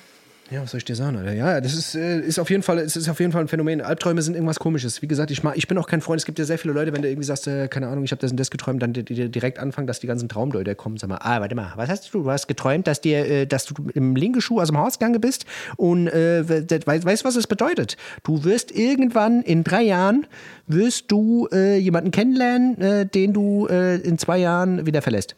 Ja, 0.52 0.64
was 0.64 0.72
soll 0.72 0.80
ich 0.80 0.86
dir 0.86 0.95
sagen? 0.95 1.16
Alter? 1.16 1.34
Ja, 1.34 1.62
das 1.62 1.76
ist, 1.76 1.93
äh, 1.93 2.22
ist, 2.22 2.39
auf 2.39 2.50
jeden 2.50 2.64
Fall, 2.64 2.80
es 2.80 2.95
ist 2.95 3.08
auf 3.08 3.20
jeden 3.20 3.32
Fall 3.32 3.41
ein 3.41 3.47
Phänomen. 3.47 3.82
Albträume 3.82 4.24
sind 4.24 4.34
irgendwas 4.34 4.58
Komisches. 4.58 5.00
Wie 5.04 5.08
gesagt, 5.08 5.30
ich, 5.30 5.43
mag, 5.43 5.56
ich 5.56 5.68
bin 5.68 5.78
auch 5.78 5.86
kein 5.86 6.02
Freund. 6.02 6.20
Es 6.20 6.26
gibt 6.26 6.39
ja 6.39 6.45
sehr 6.45 6.58
viele 6.58 6.74
Leute, 6.74 6.91
wenn 6.91 7.04
du 7.04 7.08
irgendwie 7.08 7.26
sagst, 7.26 7.45
äh, 7.45 7.68
keine 7.68 7.88
Ahnung, 7.88 8.04
ich 8.04 8.10
habe 8.12 8.20
das 8.20 8.32
und 8.32 8.39
das 8.39 8.50
geträumt, 8.50 8.82
dann 8.82 8.91
die, 8.93 9.04
die 9.06 9.30
direkt 9.30 9.60
anfangen, 9.60 9.86
dass 9.86 10.00
die 10.00 10.08
ganzen 10.08 10.28
Traumdeuter 10.28 10.74
kommen. 10.74 10.97
Sag 10.97 11.08
mal, 11.08 11.20
ah, 11.22 11.39
warte 11.39 11.54
mal, 11.54 11.74
was 11.76 11.88
hast 11.88 12.12
du? 12.12 12.24
Du 12.24 12.32
hast 12.32 12.47
geträumt, 12.47 12.88
dass, 12.88 13.00
dir, 13.00 13.28
äh, 13.30 13.45
dass 13.45 13.66
du 13.66 13.76
im 13.93 14.16
linken 14.16 14.41
Schuh 14.41 14.60
aus 14.60 14.70
dem 14.70 14.80
Haus 14.80 14.97
gegangen 14.97 15.22
bist 15.22 15.45
und 15.78 16.08
äh, 16.08 16.50
we- 16.50 16.66
weißt, 17.06 17.24
was 17.26 17.36
das 17.36 17.45
bedeutet? 17.45 17.95
Du 18.24 18.43
wirst 18.43 18.72
irgendwann 18.72 19.43
in 19.43 19.64
drei 19.64 19.84
Jahren, 19.84 20.26
wirst 20.66 21.12
du 21.12 21.47
äh, 21.52 21.78
jemanden 21.78 22.10
kennenlernen, 22.10 22.82
äh, 22.82 23.06
den 23.06 23.34
du 23.34 23.68
in 23.68 24.18
zwei 24.18 24.38
Jahren 24.39 24.86
wieder 24.86 25.02
verlässt. 25.02 25.36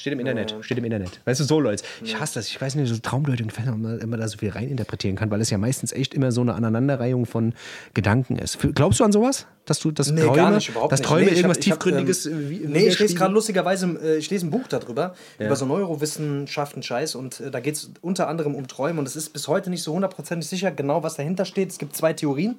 Steht 0.00 0.14
im 0.14 0.20
Internet, 0.20 0.54
steht 0.62 0.78
im 0.78 0.84
Internet. 0.84 1.20
Weißt 1.26 1.40
du, 1.40 1.44
so 1.44 1.60
Leute. 1.60 1.84
Ich 2.02 2.18
hasse 2.18 2.34
das. 2.38 2.48
Ich 2.48 2.58
weiß 2.58 2.74
nicht, 2.74 2.88
so 2.88 2.96
Traumdeutung 2.96 3.48
ob 3.50 3.76
man 3.76 3.98
immer 3.98 4.16
da 4.16 4.26
so 4.28 4.38
viel 4.38 4.48
reininterpretieren 4.48 5.14
kann, 5.14 5.30
weil 5.30 5.42
es 5.42 5.50
ja 5.50 5.58
meistens 5.58 5.92
echt 5.92 6.14
immer 6.14 6.32
so 6.32 6.40
eine 6.40 6.54
Aneinanderreihung 6.54 7.26
von 7.26 7.52
Gedanken 7.92 8.36
ist. 8.36 8.56
Glaubst 8.74 8.98
du 9.00 9.04
an 9.04 9.12
sowas? 9.12 9.46
Dass 9.66 9.78
du 9.78 9.90
das 9.90 10.10
Nee, 10.10 10.22
Träume, 10.22 10.36
gar 10.36 10.50
nicht, 10.52 10.70
überhaupt 10.70 10.90
dass 10.92 11.00
nicht. 11.00 11.06
Träume 11.08 11.26
Nee, 11.26 11.32
irgendwas 11.36 11.58
hab- 11.58 11.64
ich 11.66 11.70
hab, 11.70 11.80
Tiefgründiges 11.80 12.26
ähm, 12.26 12.32
äh, 12.46 12.48
wie- 12.50 12.58
Nee, 12.66 12.88
ich 12.88 12.98
lese 12.98 13.14
gerade 13.14 13.34
lustigerweise, 13.34 13.86
äh, 14.02 14.16
ich 14.16 14.30
lese 14.30 14.46
ein 14.46 14.50
Buch 14.50 14.66
darüber, 14.68 15.14
über 15.38 15.54
so 15.54 15.66
Neurowissenschaften, 15.66 16.82
Scheiß, 16.82 17.14
und 17.14 17.40
äh, 17.40 17.50
da 17.50 17.60
geht 17.60 17.74
es 17.74 17.90
unter 18.00 18.26
anderem 18.28 18.54
um 18.54 18.66
Träume 18.68 19.00
und 19.00 19.06
es 19.06 19.16
ist 19.16 19.34
bis 19.34 19.48
heute 19.48 19.68
nicht 19.68 19.82
so 19.82 19.92
hundertprozentig 19.92 20.48
sicher 20.48 20.70
genau, 20.70 21.02
was 21.02 21.16
dahinter 21.16 21.44
steht. 21.44 21.70
Es 21.70 21.78
gibt 21.78 21.94
zwei 21.94 22.14
Theorien. 22.14 22.56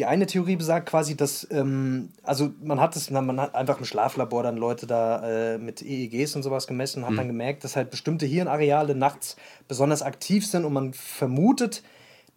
Die 0.00 0.06
eine 0.06 0.24
Theorie 0.24 0.56
besagt 0.56 0.88
quasi, 0.88 1.14
dass, 1.14 1.46
ähm, 1.50 2.08
also 2.22 2.52
man 2.62 2.80
hat 2.80 2.96
es, 2.96 3.10
man 3.10 3.38
hat 3.38 3.54
einfach 3.54 3.80
im 3.80 3.84
Schlaflabor 3.84 4.42
dann 4.42 4.56
Leute 4.56 4.86
da 4.86 5.52
äh, 5.52 5.58
mit 5.58 5.82
EEGs 5.82 6.34
und 6.36 6.42
sowas 6.42 6.66
gemessen, 6.66 7.04
hat 7.04 7.18
dann 7.18 7.26
gemerkt, 7.26 7.64
dass 7.64 7.76
halt 7.76 7.90
bestimmte 7.90 8.24
Hirnareale 8.24 8.94
nachts 8.94 9.36
besonders 9.68 10.00
aktiv 10.00 10.46
sind 10.46 10.64
und 10.64 10.72
man 10.72 10.94
vermutet, 10.94 11.82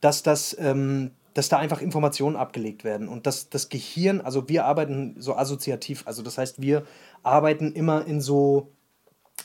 dass 0.02 0.24
das, 0.24 0.58
ähm, 0.60 1.12
dass 1.36 1.48
da 1.48 1.58
einfach 1.58 1.80
Informationen 1.80 2.36
abgelegt 2.36 2.84
werden 2.84 3.08
und 3.08 3.28
dass 3.28 3.48
das 3.48 3.70
Gehirn, 3.70 4.20
also 4.20 4.50
wir 4.50 4.66
arbeiten 4.66 5.16
so 5.18 5.38
assoziativ, 5.38 6.04
also 6.06 6.22
das 6.22 6.38
heißt, 6.38 6.62
wir 6.62 6.84
arbeiten 7.24 7.72
immer 7.72 8.06
in 8.06 8.20
so 8.20 8.74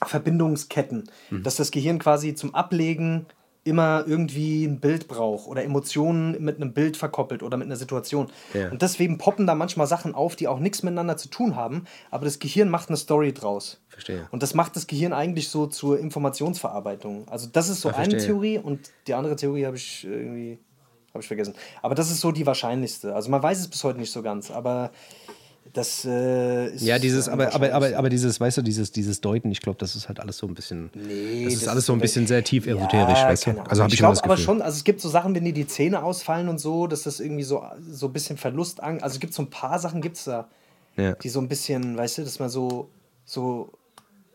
Verbindungsketten, 0.05 1.09
dass 1.45 1.55
das 1.55 1.71
Gehirn 1.71 2.01
quasi 2.01 2.35
zum 2.35 2.53
Ablegen 2.53 3.27
immer 3.69 4.05
irgendwie 4.07 4.65
ein 4.65 4.81
Bild 4.81 5.09
braucht 5.09 5.47
oder 5.47 5.63
Emotionen 5.63 6.43
mit 6.43 6.57
einem 6.57 6.73
Bild 6.73 6.97
verkoppelt 6.97 7.43
oder 7.43 7.57
mit 7.57 7.67
einer 7.67 7.77
Situation. 7.77 8.29
Ja. 8.55 8.71
Und 8.71 8.83
deswegen 8.83 9.19
poppen 9.19 9.47
da 9.47 9.55
manchmal 9.55 9.87
Sachen 9.87 10.15
auf, 10.15 10.37
die 10.37 10.49
auch 10.49 10.59
nichts 10.59 10.83
miteinander 10.83 11.17
zu 11.17 11.29
tun 11.29 11.57
haben, 11.57 11.85
aber 12.11 12.25
das 12.25 12.39
Gehirn 12.39 12.69
macht 12.69 12.89
eine 12.89 12.97
Story 12.97 13.33
draus. 13.33 13.81
Verstehe. 13.89 14.27
Und 14.31 14.43
das 14.43 14.55
macht 14.55 14.77
das 14.77 14.87
Gehirn 14.87 15.13
eigentlich 15.13 15.49
so 15.49 15.67
zur 15.67 15.99
Informationsverarbeitung. 15.99 17.29
Also 17.29 17.49
das 17.53 17.69
ist 17.69 17.81
so 17.81 17.91
Ja, 17.91 17.97
eine. 17.97 18.19
Theorie 18.19 18.59
und 18.59 18.91
die 19.07 19.15
andere 19.15 19.37
Theorie 19.37 19.67
habe 19.67 19.77
ich 19.77 20.05
irgendwie 20.05 20.59
habe 21.13 21.23
ich 21.23 21.29
vergessen. 21.29 21.55
Aber 21.83 21.95
das 21.95 22.11
ist 22.11 22.21
so 22.21 22.33
die 22.33 22.47
wahrscheinlichste. 22.47 23.15
Also 23.15 23.31
man 23.31 23.43
weiß 23.43 23.59
es 23.61 23.69
bis 23.69 23.83
heute 23.83 23.99
nicht 23.99 24.13
so 24.13 24.23
ganz, 24.23 24.51
aber 24.51 24.91
das 25.73 26.05
äh, 26.05 26.69
ist 26.75 26.83
Ja, 26.83 26.99
dieses, 26.99 27.29
am 27.29 27.35
aber, 27.41 27.55
aber, 27.55 27.73
aber, 27.73 27.97
aber 27.97 28.09
dieses, 28.09 28.41
weißt 28.41 28.59
du, 28.59 28.63
dieses, 28.63 28.93
dieses 28.93 29.21
Deuten, 29.21 29.51
ich 29.51 29.61
glaube, 29.61 29.79
das 29.79 29.97
ist 29.97 30.09
halt 30.09 30.21
alles 30.21 30.39
so 30.39 30.47
ein 30.47 30.55
bisschen. 30.55 30.91
Nee, 30.95 31.45
das 31.45 31.55
ist 31.55 31.63
das 31.63 31.69
alles 31.69 31.83
ist 31.83 31.87
so 31.87 31.93
ein 31.93 32.01
bisschen 32.01 32.27
sehr 32.27 32.43
tief 32.45 32.67
esoterisch, 32.67 33.19
Ja, 33.19 33.29
weißt 33.29 33.47
du? 33.47 33.51
Also 33.69 33.83
habe 33.83 33.89
ich, 33.89 33.95
ich 33.95 33.99
glaube 33.99 34.19
aber 34.23 34.37
schon, 34.37 34.63
also 34.63 34.77
es 34.77 34.85
gibt 34.85 35.01
so 35.01 35.09
Sachen, 35.09 35.35
wenn 35.35 35.45
dir 35.45 35.53
die 35.53 35.67
Zähne 35.67 36.03
ausfallen 36.03 36.49
und 36.49 36.59
so, 36.59 36.87
dass 36.87 37.03
das 37.05 37.21
irgendwie 37.21 37.45
so, 37.45 37.63
so 37.91 38.07
ein 38.07 38.13
bisschen 38.13 38.37
Verlust 38.37 38.83
an. 38.83 39.01
Also 39.01 39.15
es 39.15 39.21
gibt 39.21 39.35
so 39.35 39.43
ein 39.43 39.51
paar 39.51 39.79
Sachen, 39.79 40.01
gibt 40.01 40.17
es 40.17 40.25
da, 40.25 40.49
Ja. 40.97 41.13
die 41.15 41.29
so 41.29 41.41
ein 41.41 41.49
bisschen, 41.49 41.97
weißt 41.97 42.19
du, 42.19 42.23
dass 42.23 42.39
man 42.39 42.49
so, 42.49 42.89
so. 43.25 43.71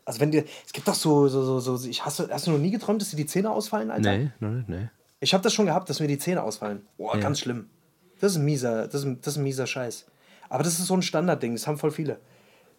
Also 0.05 0.19
wenn 0.19 0.31
dir. 0.31 0.43
Es 0.65 0.73
gibt 0.73 0.87
doch 0.87 0.95
so, 0.95 1.27
so, 1.29 1.59
so, 1.59 1.77
so 1.77 1.87
ich, 1.87 2.03
hast, 2.03 2.19
du, 2.19 2.29
hast 2.29 2.45
du 2.47 2.51
noch 2.51 2.57
nie 2.59 2.71
geträumt, 2.71 3.01
dass 3.01 3.09
dir 3.11 3.15
die 3.15 3.25
Zähne 3.25 3.49
ausfallen, 3.51 3.89
Alter? 3.89 4.17
Nee, 4.17 4.31
nee, 4.41 4.63
nee. 4.67 4.89
Ich 5.21 5.33
habe 5.33 5.41
das 5.41 5.53
schon 5.53 5.65
gehabt, 5.67 5.89
dass 5.89 6.01
mir 6.01 6.07
die 6.07 6.17
Zähne 6.17 6.43
ausfallen. 6.43 6.81
Boah, 6.97 7.15
Ja. 7.15 7.21
ganz 7.21 7.39
schlimm. 7.39 7.67
Das 8.19 8.33
ist 8.33 8.37
ein 8.37 8.43
mieser, 8.45 8.87
das 8.87 8.95
ist, 9.01 9.05
ein- 9.05 9.19
das 9.21 9.33
ist 9.33 9.37
ein 9.37 9.43
mieser 9.43 9.65
Scheiß. 9.67 10.05
Aber 10.53 10.61
das 10.61 10.77
ist 10.77 10.85
so 10.85 10.93
ein 10.93 11.01
Standardding, 11.01 11.53
das 11.53 11.65
haben 11.65 11.79
voll 11.79 11.89
viele. 11.89 12.19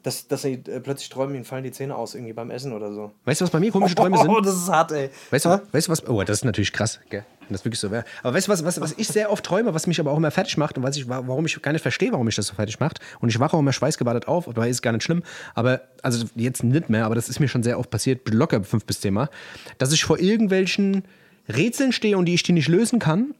Dass, 0.04 0.28
dass 0.28 0.42
sie 0.42 0.52
äh, 0.52 0.78
plötzlich 0.78 1.08
träumen, 1.08 1.34
ihnen 1.34 1.44
fallen 1.44 1.64
die 1.64 1.72
Zähne 1.72 1.96
aus, 1.96 2.14
irgendwie 2.14 2.32
beim 2.32 2.52
Essen 2.52 2.72
oder 2.72 2.92
so. 2.92 3.10
Weißt 3.24 3.40
du, 3.40 3.44
was 3.46 3.50
bei 3.50 3.58
mir 3.58 3.72
komische 3.72 3.96
Träume 3.96 4.16
sind? 4.16 4.28
Oh, 4.30 4.40
das 4.40 4.54
ist 4.54 4.68
hart, 4.68 4.92
ey. 4.92 5.10
Weißt 5.30 5.46
du, 5.46 5.60
weißt 5.72 5.88
du 5.88 5.90
was? 5.90 6.06
Oh, 6.06 6.22
das 6.22 6.38
ist 6.38 6.44
natürlich 6.44 6.72
krass, 6.72 7.00
gell? 7.10 7.24
Wenn 7.40 7.48
das 7.48 7.64
wirklich 7.64 7.80
so 7.80 7.90
wäre. 7.90 8.04
Aber 8.22 8.32
weißt 8.32 8.46
du, 8.46 8.52
was, 8.52 8.64
was, 8.64 8.80
was 8.80 8.92
ich 8.96 9.08
sehr 9.08 9.32
oft 9.32 9.44
träume, 9.44 9.74
was 9.74 9.88
mich 9.88 9.98
aber 9.98 10.12
auch 10.12 10.18
immer 10.18 10.30
fertig 10.30 10.56
macht 10.56 10.78
und 10.78 10.84
was 10.84 10.96
ich, 10.96 11.08
warum 11.08 11.46
ich 11.46 11.60
gar 11.62 11.72
nicht 11.72 11.82
verstehe, 11.82 12.12
warum 12.12 12.26
mich 12.26 12.36
das 12.36 12.46
so 12.46 12.54
fertig 12.54 12.78
macht. 12.78 13.00
Und 13.18 13.30
ich 13.30 13.40
wache 13.40 13.56
auch 13.56 13.60
immer 13.60 13.72
schweißgebadet 13.72 14.28
auf, 14.28 14.44
dabei 14.44 14.68
ist 14.68 14.80
gar 14.80 14.92
nicht 14.92 15.02
schlimm. 15.02 15.24
Aber, 15.56 15.80
also 16.02 16.26
jetzt 16.36 16.62
nicht 16.62 16.90
mehr, 16.90 17.06
aber 17.06 17.16
das 17.16 17.28
ist 17.28 17.40
mir 17.40 17.48
schon 17.48 17.64
sehr 17.64 17.80
oft 17.80 17.90
passiert, 17.90 18.28
locker 18.28 18.62
fünf 18.62 18.84
bis 18.84 19.00
zehn 19.00 19.14
Mal, 19.14 19.30
dass 19.78 19.92
ich 19.92 20.04
vor 20.04 20.20
irgendwelchen 20.20 21.02
Rätseln 21.48 21.90
stehe 21.90 22.16
und 22.16 22.26
die 22.26 22.34
ich 22.34 22.44
die 22.44 22.52
nicht 22.52 22.68
lösen 22.68 23.00
kann 23.00 23.34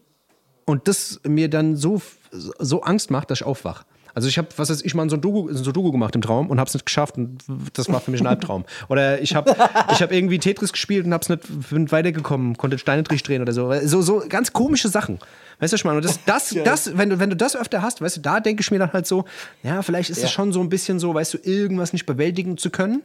und 0.65 0.89
das 0.89 1.21
mir 1.25 1.49
dann 1.49 1.77
so, 1.77 2.03
so 2.33 2.83
Angst 2.83 3.13
macht, 3.13 3.31
dass 3.31 3.43
ich 3.43 3.47
aufwach. 3.47 3.85
Also 4.15 4.29
ich 4.29 4.39
habe, 4.39 4.49
was 4.57 4.71
weiß 4.71 4.83
ich, 4.83 4.95
mal 4.95 5.09
so 5.11 5.17
ein 5.17 5.21
Doku, 5.21 5.53
so 5.53 5.73
Doku 5.73 5.91
gemacht 5.91 6.15
im 6.15 6.23
Traum 6.23 6.49
und 6.49 6.61
habe 6.61 6.69
es 6.69 6.75
nicht 6.75 6.87
geschafft 6.87 7.19
und 7.19 7.39
das 7.73 7.89
war 7.89 8.01
für 8.01 8.11
mich 8.11 8.21
ein 8.21 8.27
Albtraum. 8.27 8.65
Oder 8.89 9.21
ich 9.21 9.35
habe 9.35 9.55
ich 9.93 10.01
hab 10.01 10.13
irgendwie 10.13 10.39
Tetris 10.39 10.73
gespielt 10.73 11.05
und 11.05 11.13
hab's 11.13 11.29
nicht, 11.29 11.43
bin 11.71 11.91
weitergekommen, 11.91 12.57
konnte 12.57 12.79
Steine 12.79 13.03
drehen 13.03 13.43
oder 13.43 13.53
so. 13.53 13.73
So, 13.85 14.03
so 14.03 14.23
ganz 14.29 14.53
komische 14.53 14.89
Sachen. 14.89 15.19
Weißt 15.59 15.73
du, 15.73 15.77
ich 15.77 15.85
meine? 15.85 15.97
Und 15.97 16.05
das, 16.05 16.21
das, 16.25 16.55
das, 16.65 16.97
wenn, 16.97 17.11
du, 17.11 17.19
wenn 17.19 17.31
du 17.31 17.37
das 17.37 17.57
öfter 17.57 17.83
hast, 17.83 18.01
weißt 18.01 18.19
du, 18.19 18.21
da 18.21 18.41
denke 18.41 18.61
ich 18.61 18.71
mir 18.71 18.79
dann 18.79 18.93
halt 18.93 19.07
so, 19.07 19.25
ja, 19.63 19.83
vielleicht 19.83 20.11
ist 20.11 20.23
es 20.23 20.31
schon 20.31 20.53
so 20.53 20.61
ein 20.61 20.69
bisschen 20.69 20.99
so, 20.99 21.15
weißt 21.15 21.35
du, 21.35 21.39
irgendwas 21.43 21.93
nicht 21.93 22.07
bewältigen 22.07 22.57
zu 22.57 22.71
können. 22.71 23.03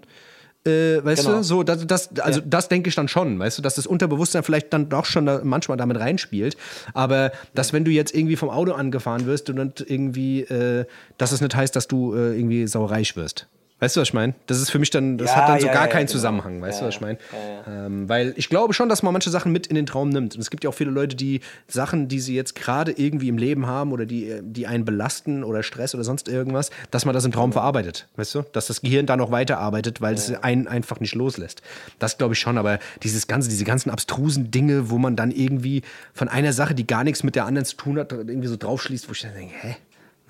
Äh, 0.66 1.04
weißt 1.04 1.24
Genau. 1.26 1.38
du, 1.38 1.44
so, 1.44 1.64
das, 1.64 1.88
das, 1.88 2.10
also 2.20 2.42
das 2.46 2.68
denke 2.68 2.90
ich 2.90 2.96
dann 2.96 3.08
schon, 3.08 3.40
weißt 3.40 3.58
du, 3.58 3.62
dass 3.62 3.76
das 3.76 3.88
Unterbewusstsein 3.88 4.44
vielleicht 4.44 4.74
dann 4.74 4.90
doch 4.90 5.06
schon 5.06 5.26
da 5.26 5.40
manchmal 5.44 5.78
damit 5.78 6.00
reinspielt. 6.00 6.58
Aber 6.94 7.32
dass, 7.54 7.72
wenn 7.72 7.86
du 7.86 7.92
jetzt 7.92 8.14
irgendwie 8.14 8.36
vom 8.36 8.50
Auto 8.50 8.74
angefahren 8.74 9.26
wirst 9.26 9.50
und 9.50 9.56
dann 9.56 9.74
irgendwie, 9.86 10.42
äh, 10.42 10.86
dass 11.18 11.32
es 11.32 11.40
nicht 11.42 11.56
heißt, 11.56 11.76
dass 11.76 11.88
du 11.88 12.14
äh, 12.14 12.36
irgendwie 12.38 12.68
saureich 12.68 13.16
wirst. 13.16 13.48
Weißt 13.80 13.96
du, 13.96 14.02
was 14.02 14.10
ich 14.10 14.14
meine? 14.14 14.34
Das 14.48 14.60
ist 14.60 14.70
für 14.72 14.80
mich 14.80 14.90
dann, 14.90 15.18
das 15.18 15.30
Ja, 15.32 15.36
hat 15.38 15.50
dann 15.50 15.60
so 15.62 15.68
ja, 15.68 15.74
gar 15.74 15.86
ja, 15.86 15.88
keinen 15.88 16.08
genau. 16.08 16.12
Zusammenhang, 16.12 16.62
weißt 16.62 16.82
du, 16.82 16.86
was 16.86 16.96
ich 16.96 17.02
meine? 17.02 17.18
Ähm, 17.66 18.10
weil 18.10 18.34
ich 18.36 18.50
glaube 18.50 18.74
schon, 18.74 18.90
dass 18.90 19.04
man 19.04 19.14
manche 19.14 19.30
Sachen 19.30 19.54
mit 19.54 19.68
in 19.68 19.76
den 19.76 19.86
Traum 19.86 20.10
nimmt. 20.10 20.36
Und 20.36 20.42
es 20.42 20.50
gibt 20.50 20.66
ja 20.66 20.70
auch 20.70 20.74
viele 20.74 20.92
Leute, 20.92 21.16
die 21.16 21.40
Sachen, 21.68 22.10
die 22.10 22.20
sie 22.20 22.36
jetzt 22.36 22.56
gerade 22.56 22.92
irgendwie 22.92 23.30
im 23.30 23.38
Leben 23.38 23.68
haben 23.68 23.94
oder 23.94 24.06
die, 24.06 24.40
die 24.42 24.68
einen 24.68 24.84
belasten 24.84 25.46
oder 25.46 25.64
Stress 25.64 25.96
oder 25.96 26.04
sonst 26.04 26.28
irgendwas, 26.28 26.72
dass 26.92 27.06
man 27.06 27.14
das 27.14 27.24
im 27.24 27.32
Traum 27.32 27.54
verarbeitet, 27.54 28.08
weißt 28.18 28.36
du? 28.36 28.42
Dass 28.52 28.68
das 28.68 28.82
Gehirn 28.82 29.06
da 29.06 29.16
noch 29.16 29.32
weiterarbeitet, 29.32 30.02
weil 30.02 30.14
es 30.16 30.32
einen 30.44 30.68
einfach 30.68 31.00
nicht 31.00 31.16
loslässt. 31.16 31.62
Das 32.00 32.18
glaube 32.18 32.34
ich 32.34 32.40
schon, 32.40 32.58
aber 32.58 32.80
dieses 33.04 33.28
ganze, 33.28 33.50
diese 33.50 33.64
ganzen 33.64 33.92
abstrusen 33.92 34.52
Dinge, 34.52 34.90
wo 34.90 34.98
man 34.98 35.16
dann 35.16 35.32
irgendwie 35.32 35.84
von 36.14 36.28
einer 36.28 36.52
Sache, 36.52 36.76
die 36.76 36.86
gar 36.86 37.06
nichts 37.06 37.24
mit 37.24 37.36
der 37.36 37.46
anderen 37.46 37.66
zu 37.66 37.78
tun 37.78 37.98
hat, 37.98 38.12
irgendwie 38.12 38.48
so 38.48 38.58
draufschließt, 38.58 39.08
wo 39.08 39.14
ich 39.14 39.22
dann 39.22 39.34
denke, 39.34 39.54
hä? 39.62 39.78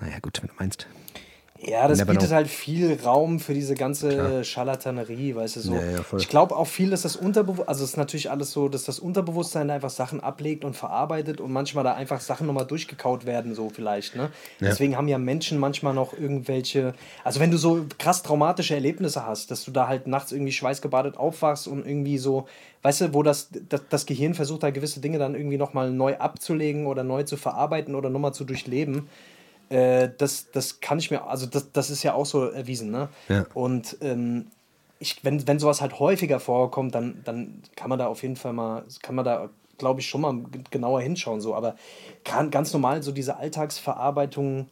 Naja, 0.00 0.18
gut, 0.22 0.40
wenn 0.40 0.48
du 0.48 0.54
meinst. 0.58 0.86
Ja, 1.62 1.86
das 1.88 1.98
Never 1.98 2.12
bietet 2.12 2.28
know. 2.28 2.36
halt 2.36 2.48
viel 2.48 2.98
Raum 3.04 3.38
für 3.38 3.52
diese 3.52 3.74
ganze 3.74 4.44
Scharlatanerie, 4.44 5.34
weißt 5.34 5.56
du 5.56 5.60
so. 5.60 5.74
Ja, 5.74 5.82
ja, 5.82 6.00
ich 6.16 6.28
glaube 6.28 6.56
auch 6.56 6.66
viel, 6.66 6.90
dass 6.90 7.02
das 7.02 7.16
Unterbewusstsein, 7.16 7.68
also 7.68 7.84
es 7.84 7.90
ist 7.90 7.96
natürlich 7.96 8.30
alles 8.30 8.52
so, 8.52 8.68
dass 8.68 8.84
das 8.84 8.98
Unterbewusstsein 8.98 9.68
da 9.68 9.74
einfach 9.74 9.90
Sachen 9.90 10.20
ablegt 10.20 10.64
und 10.64 10.74
verarbeitet 10.74 11.40
und 11.40 11.52
manchmal 11.52 11.84
da 11.84 11.94
einfach 11.94 12.20
Sachen 12.20 12.46
nochmal 12.46 12.66
durchgekaut 12.66 13.26
werden, 13.26 13.54
so 13.54 13.68
vielleicht, 13.68 14.16
ne? 14.16 14.30
Deswegen 14.60 14.96
haben 14.96 15.08
ja 15.08 15.18
Menschen 15.18 15.58
manchmal 15.58 15.92
noch 15.92 16.14
irgendwelche, 16.14 16.94
also 17.24 17.40
wenn 17.40 17.50
du 17.50 17.58
so 17.58 17.84
krass 17.98 18.22
traumatische 18.22 18.74
Erlebnisse 18.74 19.26
hast, 19.26 19.50
dass 19.50 19.64
du 19.64 19.70
da 19.70 19.86
halt 19.86 20.06
nachts 20.06 20.32
irgendwie 20.32 20.52
schweißgebadet 20.52 21.18
aufwachst 21.18 21.68
und 21.68 21.86
irgendwie 21.86 22.16
so, 22.16 22.46
weißt 22.82 23.02
du, 23.02 23.14
wo 23.14 23.22
das, 23.22 23.50
das, 23.68 23.82
das 23.90 24.06
Gehirn 24.06 24.32
versucht 24.32 24.62
da 24.62 24.70
gewisse 24.70 25.00
Dinge 25.00 25.18
dann 25.18 25.34
irgendwie 25.34 25.58
nochmal 25.58 25.90
neu 25.90 26.16
abzulegen 26.16 26.86
oder 26.86 27.04
neu 27.04 27.24
zu 27.24 27.36
verarbeiten 27.36 27.94
oder 27.94 28.08
nochmal 28.08 28.32
zu 28.32 28.44
durchleben. 28.44 29.08
Äh, 29.70 30.10
das, 30.18 30.50
das 30.52 30.80
kann 30.80 30.98
ich 30.98 31.10
mir, 31.10 31.24
also 31.26 31.46
das, 31.46 31.72
das 31.72 31.90
ist 31.90 32.02
ja 32.02 32.12
auch 32.14 32.26
so 32.26 32.44
erwiesen, 32.50 32.90
ne? 32.90 33.08
Ja. 33.28 33.46
Und 33.54 33.96
ähm, 34.02 34.46
ich, 34.98 35.24
wenn, 35.24 35.46
wenn 35.48 35.58
sowas 35.58 35.80
halt 35.80 35.98
häufiger 35.98 36.40
vorkommt, 36.40 36.94
dann, 36.94 37.22
dann 37.24 37.62
kann 37.76 37.88
man 37.88 37.98
da 37.98 38.06
auf 38.06 38.22
jeden 38.22 38.36
Fall 38.36 38.52
mal, 38.52 38.84
kann 39.02 39.14
man 39.14 39.24
da, 39.24 39.48
glaube 39.78 40.00
ich, 40.00 40.08
schon 40.08 40.20
mal 40.20 40.38
genauer 40.70 41.00
hinschauen. 41.00 41.40
So. 41.40 41.54
Aber 41.54 41.76
kann, 42.24 42.50
ganz 42.50 42.72
normal, 42.72 43.02
so 43.02 43.12
diese 43.12 43.36
Alltagsverarbeitung, 43.38 44.66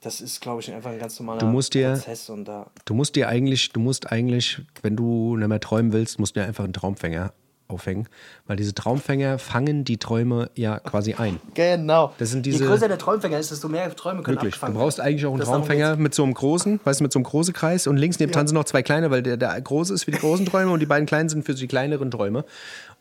das 0.00 0.20
ist, 0.20 0.40
glaube 0.40 0.60
ich, 0.60 0.72
einfach 0.72 0.90
ein 0.90 0.98
ganz 0.98 1.18
normaler 1.18 1.40
Du 1.40 1.46
musst 1.46 1.74
dir- 1.74 1.92
Prozess. 1.94 2.30
Und 2.30 2.44
da, 2.46 2.66
Du 2.84 2.94
musst 2.94 3.16
dir 3.16 3.28
eigentlich, 3.28 3.70
du 3.72 3.80
musst 3.80 4.10
eigentlich, 4.10 4.60
wenn 4.82 4.96
du 4.96 5.36
nicht 5.36 5.48
mehr 5.48 5.60
träumen 5.60 5.92
willst, 5.92 6.18
musst 6.20 6.36
du 6.36 6.40
dir 6.40 6.46
einfach 6.46 6.64
einen 6.64 6.72
Traumfänger 6.72 7.32
aufhängen. 7.68 8.08
Weil 8.46 8.56
diese 8.56 8.74
Traumfänger 8.74 9.38
fangen 9.38 9.84
die 9.84 9.98
Träume 9.98 10.50
ja 10.54 10.78
quasi 10.80 11.14
ein. 11.14 11.38
genau. 11.54 12.12
Das 12.18 12.30
sind 12.30 12.46
diese- 12.46 12.64
Je 12.64 12.70
größer 12.70 12.88
der 12.88 12.98
Träumfänger 12.98 13.38
ist, 13.38 13.50
desto 13.50 13.68
mehr 13.68 13.94
Träume 13.94 14.22
können 14.22 14.36
Wirklich. 14.38 14.54
Du 14.54 14.56
abgefangen 14.56 14.74
brauchst 14.78 14.98
werden. 14.98 15.08
eigentlich 15.08 15.26
auch 15.26 15.30
einen 15.32 15.40
Das 15.40 15.48
Traumfänger 15.48 15.96
mit 15.96 16.14
so 16.14 16.22
einem 16.24 16.34
großen, 16.34 16.80
weißt 16.82 17.00
du, 17.00 17.04
mit 17.04 17.12
so 17.12 17.18
einem 17.18 17.24
großen 17.24 17.52
Kreis 17.54 17.86
und 17.86 17.96
links 17.98 18.18
neben 18.18 18.32
dran 18.32 18.46
sind 18.46 18.54
noch 18.54 18.64
zwei 18.64 18.82
kleine, 18.82 19.10
weil 19.10 19.22
der, 19.22 19.36
der 19.36 19.60
große 19.60 19.92
ist 19.92 20.04
für 20.04 20.10
die 20.10 20.18
großen 20.18 20.46
Träume 20.46 20.72
und 20.72 20.80
die 20.80 20.86
beiden 20.86 21.06
kleinen 21.06 21.28
sind 21.28 21.44
für 21.44 21.54
die 21.54 21.66
kleineren 21.68 22.10
Träume. 22.10 22.44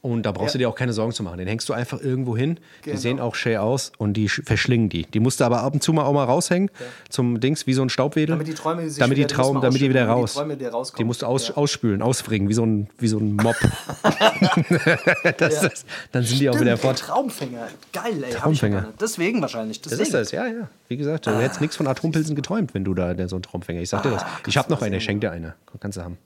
Und 0.02 0.24
da 0.28 0.32
brauchst 0.32 0.54
du 0.54 0.60
dir 0.60 0.70
auch 0.70 0.76
keine 0.76 0.94
Sorgen 0.94 1.12
zu 1.12 1.24
machen. 1.24 1.40
Den 1.40 1.48
hängst 1.48 1.68
du 1.68 1.74
einfach 1.74 2.00
irgendwo 2.00 2.38
hin. 2.38 2.60
Die 2.86 2.92
Genau. 2.92 3.00
sehen 3.02 3.20
auch 3.20 3.36
schön 3.36 3.58
aus 3.58 3.92
und 3.98 4.14
die 4.14 4.30
sch- 4.30 4.46
verschlingen 4.46 4.90
die. 4.90 5.04
Die 5.06 5.20
musst 5.20 5.40
du 5.40 5.44
aber 5.44 5.64
ab 5.64 5.74
und 5.74 5.82
zu 5.84 5.92
mal 5.92 6.04
auch 6.06 6.14
mal 6.14 6.24
raushängen 6.24 6.70
zum 7.10 7.40
Dings, 7.40 7.66
wie 7.68 7.74
so 7.74 7.82
ein 7.82 7.90
Staubwedel. 7.90 8.28
Damit 8.36 8.48
die 8.48 8.54
Träume 8.54 8.88
sich 8.90 9.00
damit 9.00 9.18
die 9.18 9.22
die 9.22 9.28
Traum, 9.28 9.60
damit 9.60 9.82
die 9.82 9.90
wieder 9.90 10.08
raus. 10.08 10.34
die 10.34 10.40
Träume 10.40 10.54
rauskommen. 10.72 10.98
Die 11.00 11.04
musst 11.04 11.24
du 11.24 11.26
aus, 11.26 11.50
Ja. 11.50 11.56
ausspülen, 11.58 12.02
ausfringen, 12.02 12.48
wie 12.48 12.54
so 12.54 12.64
ein, 12.66 12.90
wie 13.00 13.08
so 13.08 13.18
ein 13.18 13.36
Mob. 13.36 13.56
das, 15.38 15.62
das, 15.62 15.86
dann 16.12 16.24
sind 16.24 16.40
die 16.40 16.50
auch 16.50 16.56
wieder 16.56 16.66
der 16.66 16.78
fort. 16.78 17.00
Traumfänger. 17.00 17.68
Geil, 17.94 18.24
ey. 18.24 18.32
Traumfänger. 18.34 18.78
ja. 18.78 18.88
Deswegen 19.00 19.42
wahrscheinlich. 19.42 19.82
Das 19.82 19.92
Deswegen. 19.92 20.08
ist 20.08 20.14
das, 20.14 20.32
ja, 20.32 20.48
ja. 20.48 20.70
Wie 20.88 20.98
gesagt, 20.98 21.26
du 21.28 21.32
hättest 21.40 21.62
nichts 21.62 21.76
von 21.76 21.88
Atompilzen 21.88 22.36
geträumt, 22.36 22.74
wenn 22.74 22.84
du 22.86 22.94
da 22.94 23.14
der, 23.14 23.28
so 23.28 23.36
einen 23.36 23.44
Traumfänger. 23.44 23.82
Ich 23.82 23.90
sag 23.90 24.04
dir 24.04 24.12
das. 24.12 24.26
Ich 24.48 24.58
habe 24.58 24.70
noch 24.70 24.82
eine, 24.82 24.98
ich 24.98 25.04
schenk 25.04 25.22
dir 25.22 25.32
eine. 25.32 25.56
Kannst 25.80 25.98
du 25.98 26.02
haben. 26.04 26.18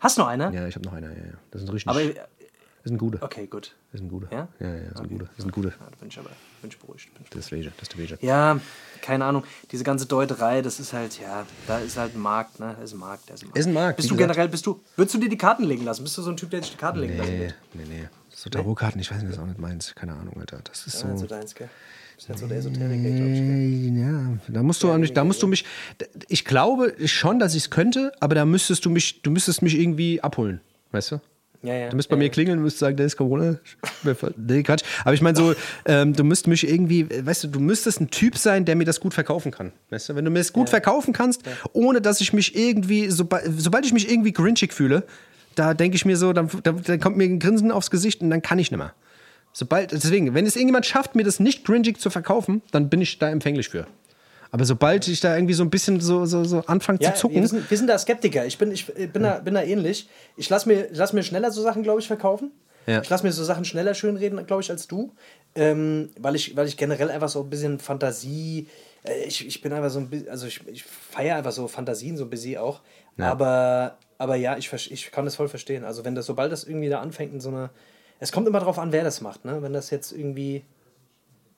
Hast 0.00 0.16
du 0.16 0.22
noch 0.22 0.28
eine? 0.28 0.52
Ja, 0.54 0.66
ich 0.66 0.74
habe 0.74 0.84
noch 0.84 0.92
eine. 0.94 1.06
Ja, 1.06 1.12
ja. 1.12 1.32
Das 1.50 1.60
sind 1.62 1.70
richtig. 1.72 1.88
Aber, 1.90 2.00
das 2.82 2.88
sind 2.90 2.98
gute. 2.98 3.20
okay, 3.22 3.46
gut. 3.46 3.74
Das 3.92 4.00
sind 4.00 4.08
gute. 4.08 4.28
Ja? 4.30 4.48
Ja, 4.60 4.74
ja, 4.74 4.82
das 4.90 4.98
sind 4.98 5.08
gute. 5.10 5.24
Das 5.24 5.36
sind 5.44 5.52
gute. 5.52 5.68
Ja, 5.68 5.74
da 5.90 5.96
bin 5.98 6.08
ich 6.08 6.18
aber 6.18 6.30
bin 6.62 6.70
ich 6.70 6.78
beruhigt. 6.78 7.12
Bin 7.14 7.22
ich 7.24 7.30
Das 7.30 7.40
ist 7.46 7.52
Wege, 7.52 7.72
das 7.76 7.82
ist 7.88 7.92
der 7.92 7.98
Wege. 8.02 8.18
Ja, 8.20 8.60
keine 9.02 9.24
Ahnung. 9.24 9.44
Diese 9.72 9.84
ganze 9.84 10.06
Deuterei, 10.06 10.62
das 10.62 10.78
ist 10.80 10.92
halt, 10.92 11.18
ja, 11.20 11.46
da 11.66 11.78
ist 11.78 11.96
halt 11.96 12.14
ein 12.14 12.20
Markt, 12.20 12.60
ne? 12.60 12.74
Da 12.76 12.82
ist 12.84 12.92
ein 12.92 12.98
Markt, 12.98 13.28
da 13.30 13.34
ist 13.34 13.42
ein 13.42 13.46
Markt. 13.46 13.58
Ist 13.58 13.66
ein 13.66 13.72
Markt, 13.72 13.96
Bist 13.96 14.10
du 14.10 14.14
gesagt. 14.14 14.32
generell, 14.32 14.48
bist 14.48 14.66
du, 14.66 14.80
würdest 14.96 15.14
du 15.14 15.18
dir 15.18 15.28
die 15.28 15.38
Karten 15.38 15.64
legen 15.64 15.84
lassen? 15.84 16.02
Bist 16.04 16.16
du 16.18 16.22
so 16.22 16.30
ein 16.30 16.36
Typ, 16.36 16.50
der 16.50 16.62
sich 16.62 16.72
die 16.72 16.76
Karten 16.76 17.00
legen 17.00 17.16
lassen 17.16 17.32
Nee, 17.32 17.38
wird? 17.40 17.54
nee, 17.74 17.84
nee. 17.88 18.08
So 18.30 18.48
Tarotkarten, 18.48 19.00
ich 19.00 19.10
weiß 19.10 19.18
nicht, 19.18 19.28
das 19.28 19.36
ist 19.36 19.42
auch 19.42 19.46
nicht 19.46 19.58
meins. 19.60 19.94
Keine 19.94 20.14
Ahnung, 20.14 20.38
Alter. 20.38 20.60
Das 20.64 20.86
ist 20.86 21.02
Ja, 21.02 21.10
so 21.10 21.16
so. 21.18 21.26
deins, 21.26 21.54
gell? 21.54 21.68
Das 22.16 22.24
ist 22.24 22.28
nicht 22.30 22.38
so 22.40 22.46
der 22.46 22.58
Esoteriker, 22.58 23.10
glaube 23.10 23.30
ich. 23.32 23.38
Gell? 23.38 23.98
Ja, 23.98 24.38
da 24.48 24.62
musst 24.62 24.82
du 24.82 24.92
mich, 24.98 25.12
da 25.14 25.24
musst 25.24 25.42
du 25.42 25.46
mich. 25.46 25.64
Ich 26.28 26.44
glaube 26.44 26.94
schon, 27.06 27.38
dass 27.38 27.54
ich 27.54 27.64
es 27.64 27.70
könnte, 27.70 28.12
aber 28.20 28.34
da 28.34 28.44
müsstest 28.44 28.84
du 28.84 28.90
mich, 28.90 29.22
du 29.22 29.30
müsstest 29.30 29.62
mich 29.62 29.78
irgendwie 29.78 30.20
abholen, 30.22 30.60
weißt 30.92 31.12
du? 31.12 31.20
Ja, 31.62 31.74
ja. 31.74 31.88
Du 31.90 31.96
müsst 31.96 32.08
bei 32.08 32.16
ja, 32.16 32.20
mir 32.20 32.30
klingeln 32.30 32.58
und 32.58 32.64
müsst 32.64 32.78
sagen, 32.78 32.96
der 32.96 33.06
ist 33.06 33.16
Corona. 33.16 33.56
Nee, 34.36 34.62
Quatsch. 34.62 34.82
Aber 35.04 35.12
ich 35.12 35.20
meine 35.20 35.36
so, 35.36 35.54
ähm, 35.84 36.14
du 36.14 36.24
müsst 36.24 36.46
mich 36.46 36.66
irgendwie, 36.66 37.06
weißt 37.10 37.44
du, 37.44 37.48
du 37.48 37.60
müsstest 37.60 38.00
ein 38.00 38.10
Typ 38.10 38.38
sein, 38.38 38.64
der 38.64 38.76
mir 38.76 38.86
das 38.86 38.98
gut 39.00 39.12
verkaufen 39.12 39.52
kann. 39.52 39.72
Weißt 39.90 40.08
du, 40.08 40.14
wenn 40.14 40.24
du 40.24 40.30
mir 40.30 40.38
das 40.38 40.54
gut 40.54 40.70
verkaufen 40.70 41.12
kannst, 41.12 41.42
ohne 41.72 42.00
dass 42.00 42.20
ich 42.22 42.32
mich 42.32 42.56
irgendwie, 42.56 43.10
soba 43.10 43.40
sobald 43.56 43.84
ich 43.84 43.92
mich 43.92 44.10
irgendwie 44.10 44.32
grinchig 44.32 44.72
fühle, 44.72 45.04
da 45.54 45.74
denke 45.74 45.96
ich 45.96 46.06
mir 46.06 46.16
so, 46.16 46.32
dann, 46.32 46.48
dann, 46.62 46.82
dann 46.82 47.00
kommt 47.00 47.18
mir 47.18 47.24
ein 47.24 47.38
Grinsen 47.38 47.72
aufs 47.72 47.90
Gesicht 47.90 48.22
und 48.22 48.30
dann 48.30 48.40
kann 48.40 48.58
ich 48.58 48.70
nicht 48.70 48.78
mehr. 48.78 48.94
Sobald, 49.52 49.92
deswegen, 49.92 50.32
wenn 50.34 50.46
es 50.46 50.56
irgendjemand 50.56 50.86
schafft, 50.86 51.14
mir 51.14 51.24
das 51.24 51.40
nicht 51.40 51.64
gringig 51.64 51.98
zu 51.98 52.08
verkaufen, 52.08 52.62
dann 52.70 52.88
bin 52.88 53.00
ich 53.00 53.18
da 53.18 53.28
empfänglich 53.28 53.68
für. 53.68 53.86
Aber 54.52 54.64
sobald 54.64 55.06
ich 55.06 55.20
da 55.20 55.34
irgendwie 55.36 55.54
so 55.54 55.62
ein 55.62 55.70
bisschen 55.70 56.00
so, 56.00 56.24
so, 56.26 56.44
so 56.44 56.62
anfange 56.66 56.98
Ja, 57.00 57.14
zu 57.14 57.22
zucken, 57.22 57.36
Wir, 57.36 57.48
sind, 57.48 57.70
wir 57.70 57.78
sind 57.78 57.86
da 57.86 57.98
Skeptiker. 57.98 58.46
Ich 58.46 58.58
bin, 58.58 58.72
ich 58.72 58.86
bin, 58.86 59.22
da, 59.22 59.38
bin 59.38 59.54
da 59.54 59.62
ähnlich. 59.62 60.08
Ich 60.36 60.48
lasse 60.50 60.68
mir, 60.68 60.88
lass 60.92 61.12
mir 61.12 61.22
schneller 61.22 61.52
so 61.52 61.62
Sachen, 61.62 61.82
glaube 61.82 62.00
ich, 62.00 62.06
verkaufen. 62.06 62.50
Ja. 62.86 63.00
Ich 63.00 63.08
lasse 63.08 63.24
mir 63.24 63.32
so 63.32 63.44
Sachen 63.44 63.64
schneller 63.64 63.94
schönreden, 63.94 64.44
glaube 64.46 64.62
ich, 64.62 64.70
als 64.70 64.88
du. 64.88 65.12
Ähm, 65.54 66.10
weil, 66.18 66.34
ich, 66.34 66.56
weil 66.56 66.66
ich 66.66 66.76
generell 66.76 67.10
einfach 67.10 67.28
so 67.28 67.42
ein 67.42 67.50
bisschen 67.50 67.78
Fantasie. 67.78 68.66
Äh, 69.04 69.24
ich, 69.24 69.46
ich 69.46 69.60
bin 69.62 69.72
einfach 69.72 69.90
so 69.90 70.00
ein 70.00 70.10
bisschen. 70.10 70.28
Also 70.28 70.46
ich, 70.46 70.66
ich 70.66 70.82
feiere 70.82 71.36
einfach 71.36 71.52
so 71.52 71.68
Fantasien 71.68 72.16
so 72.16 72.24
ein 72.24 72.30
bisschen 72.30 72.58
auch. 72.58 72.80
Aber, 73.18 73.98
aber 74.16 74.36
ja, 74.36 74.56
ich, 74.56 74.72
ich 74.72 75.12
kann 75.12 75.26
das 75.26 75.36
voll 75.36 75.48
verstehen. 75.48 75.84
Also 75.84 76.04
wenn 76.04 76.14
das, 76.14 76.26
sobald 76.26 76.50
das 76.50 76.64
irgendwie 76.64 76.88
da 76.88 77.00
anfängt 77.00 77.32
in 77.34 77.40
so 77.40 77.50
einer. 77.50 77.70
Es 78.18 78.32
kommt 78.32 78.48
immer 78.48 78.60
drauf 78.60 78.78
an, 78.78 78.92
wer 78.92 79.04
das 79.04 79.20
macht, 79.20 79.44
ne? 79.44 79.62
Wenn 79.62 79.72
das 79.72 79.90
jetzt 79.90 80.12
irgendwie. 80.12 80.64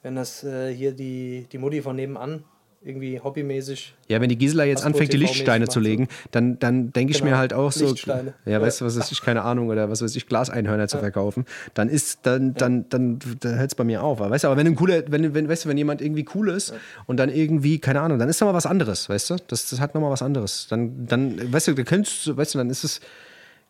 Wenn 0.03 0.17
das 0.17 0.43
äh, 0.43 0.75
hier 0.75 0.93
die, 0.93 1.47
die 1.53 1.59
Mutti 1.59 1.81
von 1.81 1.95
nebenan 1.95 2.45
irgendwie 2.85 3.21
hobbymäßig 3.21 3.95
Ja, 4.09 4.21
wenn 4.21 4.29
die 4.29 4.37
Gisela 4.37 4.65
jetzt 4.65 4.85
anfängt, 4.85 5.13
die 5.13 5.17
Lichtsteine 5.17 5.69
zu 5.69 5.79
legen, 5.81 6.09
dann, 6.33 6.59
dann 6.59 6.93
denke 6.93 7.13
ich 7.13 7.19
Genau, 7.19 7.31
mir 7.33 7.39
halt 7.39 7.53
auch 7.55 7.71
so, 7.73 7.87
Lichtsteine. 7.91 8.35
ja, 8.45 8.61
weißt 8.61 8.81
du, 8.81 8.85
was 8.85 8.99
weiß 8.99 9.13
ich, 9.13 9.23
keine 9.23 9.43
Ahnung, 9.43 9.69
oder 9.69 9.89
was 9.89 10.03
weiß 10.03 10.15
ich, 10.17 10.27
Glaseinhörner 10.27 10.89
zu 10.89 10.99
verkaufen, 10.99 11.45
dann 11.75 11.89
ist, 11.89 12.21
dann, 12.25 12.55
dann, 12.55 12.87
dann, 12.89 13.19
dann 13.41 13.59
hört 13.59 13.71
es 13.71 13.75
bei 13.77 13.85
mir 13.85 14.03
auf. 14.03 14.19
Weißt 14.21 14.45
du, 14.45 14.49
aber 14.49 14.57
wenn 14.57 14.67
ein 14.67 14.75
cooler, 14.75 15.03
wenn, 15.09 15.33
wenn, 15.35 15.49
weißt 15.49 15.65
du, 15.65 15.69
wenn 15.69 15.79
jemand 15.79 16.01
irgendwie 16.03 16.27
cool 16.35 16.49
ist 16.51 16.75
und 17.07 17.19
dann 17.19 17.31
irgendwie, 17.31 17.79
keine 17.79 18.01
Ahnung, 18.01 18.19
dann 18.19 18.29
ist 18.29 18.41
doch 18.43 18.47
mal 18.47 18.55
was 18.55 18.67
anderes, 18.67 19.09
weißt 19.09 19.31
du? 19.31 19.37
Das, 19.47 19.69
das 19.71 19.79
hat 19.81 19.95
nochmal 19.95 20.11
was 20.11 20.23
anderes. 20.23 20.67
Dann, 20.69 21.07
dann, 21.07 21.53
weißt 21.53 21.69
du, 21.69 21.75
da 21.75 21.83
könntest 21.85 22.27
du, 22.27 22.37
weißt 22.37 22.55
du, 22.55 22.59
dann 22.59 22.71
ist 22.71 22.83
es, 22.85 23.01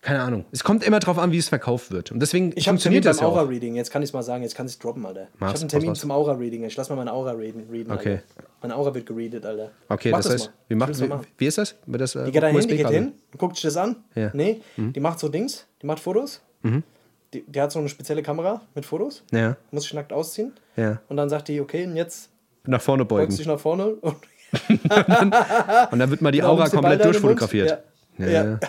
keine 0.03 0.21
Ahnung. 0.21 0.45
Es 0.53 0.63
kommt 0.65 0.85
immer 0.85 0.99
drauf 0.99 1.17
an, 1.19 1.33
wie 1.33 1.39
es 1.39 1.49
verkauft 1.49 1.91
wird. 1.93 2.11
Und 2.13 2.21
deswegen 2.21 2.53
Ich 2.57 2.67
habe 2.69 2.73
einen 2.75 2.79
Termin 2.79 3.03
funktioniert 3.03 3.05
das 3.07 3.21
ja 3.21 3.27
auch. 3.27 3.37
Aura-Reading. 3.37 3.75
Jetzt 3.77 3.91
kann 3.91 4.03
ich 4.03 4.11
es 4.11 4.13
mal 4.13 4.23
sagen, 4.23 4.43
jetzt 4.43 4.55
kann 4.55 4.67
ich 4.67 4.73
es 4.73 4.79
droppen, 4.81 5.07
Alter. 5.07 5.29
ich 5.33 5.41
Mach's, 5.41 5.53
habe 5.53 5.61
einen 5.61 5.69
Termin 5.71 5.89
raus. 5.91 6.01
zum 6.01 6.11
Aura-Reading. 6.11 6.65
Ich 6.65 6.77
lass 6.77 6.91
mal 6.91 6.97
meine 6.97 7.13
Aura 7.13 7.31
readen. 7.33 7.67
readen 7.71 7.93
Okay. 7.93 8.21
Alter. 8.37 8.49
Meine 8.61 8.77
Aura 8.77 8.95
wird 8.95 9.07
geredet, 9.07 9.47
Alter. 9.47 9.71
Okay, 9.89 10.11
Mach 10.11 10.19
das 10.19 10.33
heißt, 10.33 10.47
mal. 10.47 10.53
wie, 10.69 10.75
Ich 10.75 10.79
macht, 10.79 10.89
will's 10.89 11.01
wie, 11.01 11.07
machen. 11.07 11.27
wie 11.39 11.47
ist 11.47 11.59
das? 11.59 11.75
Das 11.87 12.15
äh, 12.17 12.25
Die 12.27 12.33
geht 12.33 12.43
da 12.43 12.49
hin, 12.49 12.61
die 12.61 12.77
geht 12.77 12.89
hin, 12.89 13.13
guckt 13.39 13.55
sich 13.57 13.63
das 13.63 13.77
an. 13.77 13.97
Ja. 14.15 14.27
Mhm. 14.27 14.31
Nee, 14.35 14.61
die 14.77 15.01
macht 15.01 15.19
so 15.21 15.29
Dings, 15.29 15.67
die 15.81 15.87
macht 15.87 16.01
Fotos. 16.01 16.41
Die, 17.33 17.43
die 17.47 17.61
hat 17.61 17.73
so 17.73 17.79
eine 17.79 17.89
spezielle 17.89 18.23
Kamera 18.23 18.61
mit 18.75 18.85
Fotos. 18.85 19.23
Ja, 19.33 19.57
Muss 19.71 19.85
sich 19.85 19.95
nackt 19.95 20.13
ausziehen. 20.13 20.53
ja. 20.77 21.01
Und 21.09 21.17
dann 21.17 21.29
sagt 21.31 21.49
die, 21.49 21.61
okay, 21.61 21.87
und 21.87 21.97
jetzt 21.97 22.29
Nach 22.67 22.83
vorne 22.83 23.05
beugt 23.05 23.21
beugen. 23.21 23.33
sich 23.33 23.47
nach 23.47 23.59
vorne 23.61 23.87
und 24.01 24.17
Und 25.91 25.99
dann 25.99 26.11
wird 26.11 26.21
mal 26.21 26.31
die 26.33 26.39
Genau, 26.39 26.51
Aura 26.53 26.69
komplett 26.69 27.05
durchfotografiert. 27.05 27.83
Ja. 28.19 28.27
Ja, 28.27 28.45
Ja. 28.45 28.61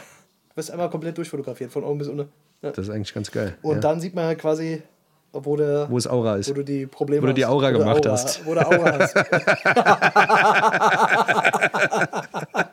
Du 0.54 0.58
wirst 0.58 0.70
einmal 0.70 0.88
komplett 0.92 1.18
durchfotografiert, 1.18 1.72
von 1.72 1.84
oben 1.84 1.98
bis 1.98 2.08
unten. 2.08 2.30
Ja. 2.62 2.70
Das 2.70 2.88
ist 2.88 2.94
eigentlich 2.94 3.12
ganz 3.12 3.32
geil. 3.32 3.58
Und 3.64 3.74
ja. 3.76 3.82
dann 3.82 4.00
sieht 4.00 4.14
man 4.14 4.26
halt 4.26 4.38
quasi, 4.38 4.84
wo, 5.32 5.56
der, 5.56 5.90
Wo 5.90 5.98
es 5.98 6.06
Aura 6.06 6.36
ist. 6.36 6.48
wo 6.48 6.54
du 6.54 6.64
die 6.64 6.86
Probleme 6.86 7.24
Wo 7.24 7.28
du 7.28 7.34
die 7.34 7.44
hast. 7.44 7.52
Aura 7.52 7.72
du 7.72 7.80
gemacht 7.80 8.06
Aura, 8.06 8.14
hast. 8.14 8.46
Wo 8.46 8.54
du 8.54 8.64
Aura 8.64 9.00
hast. 9.00 9.16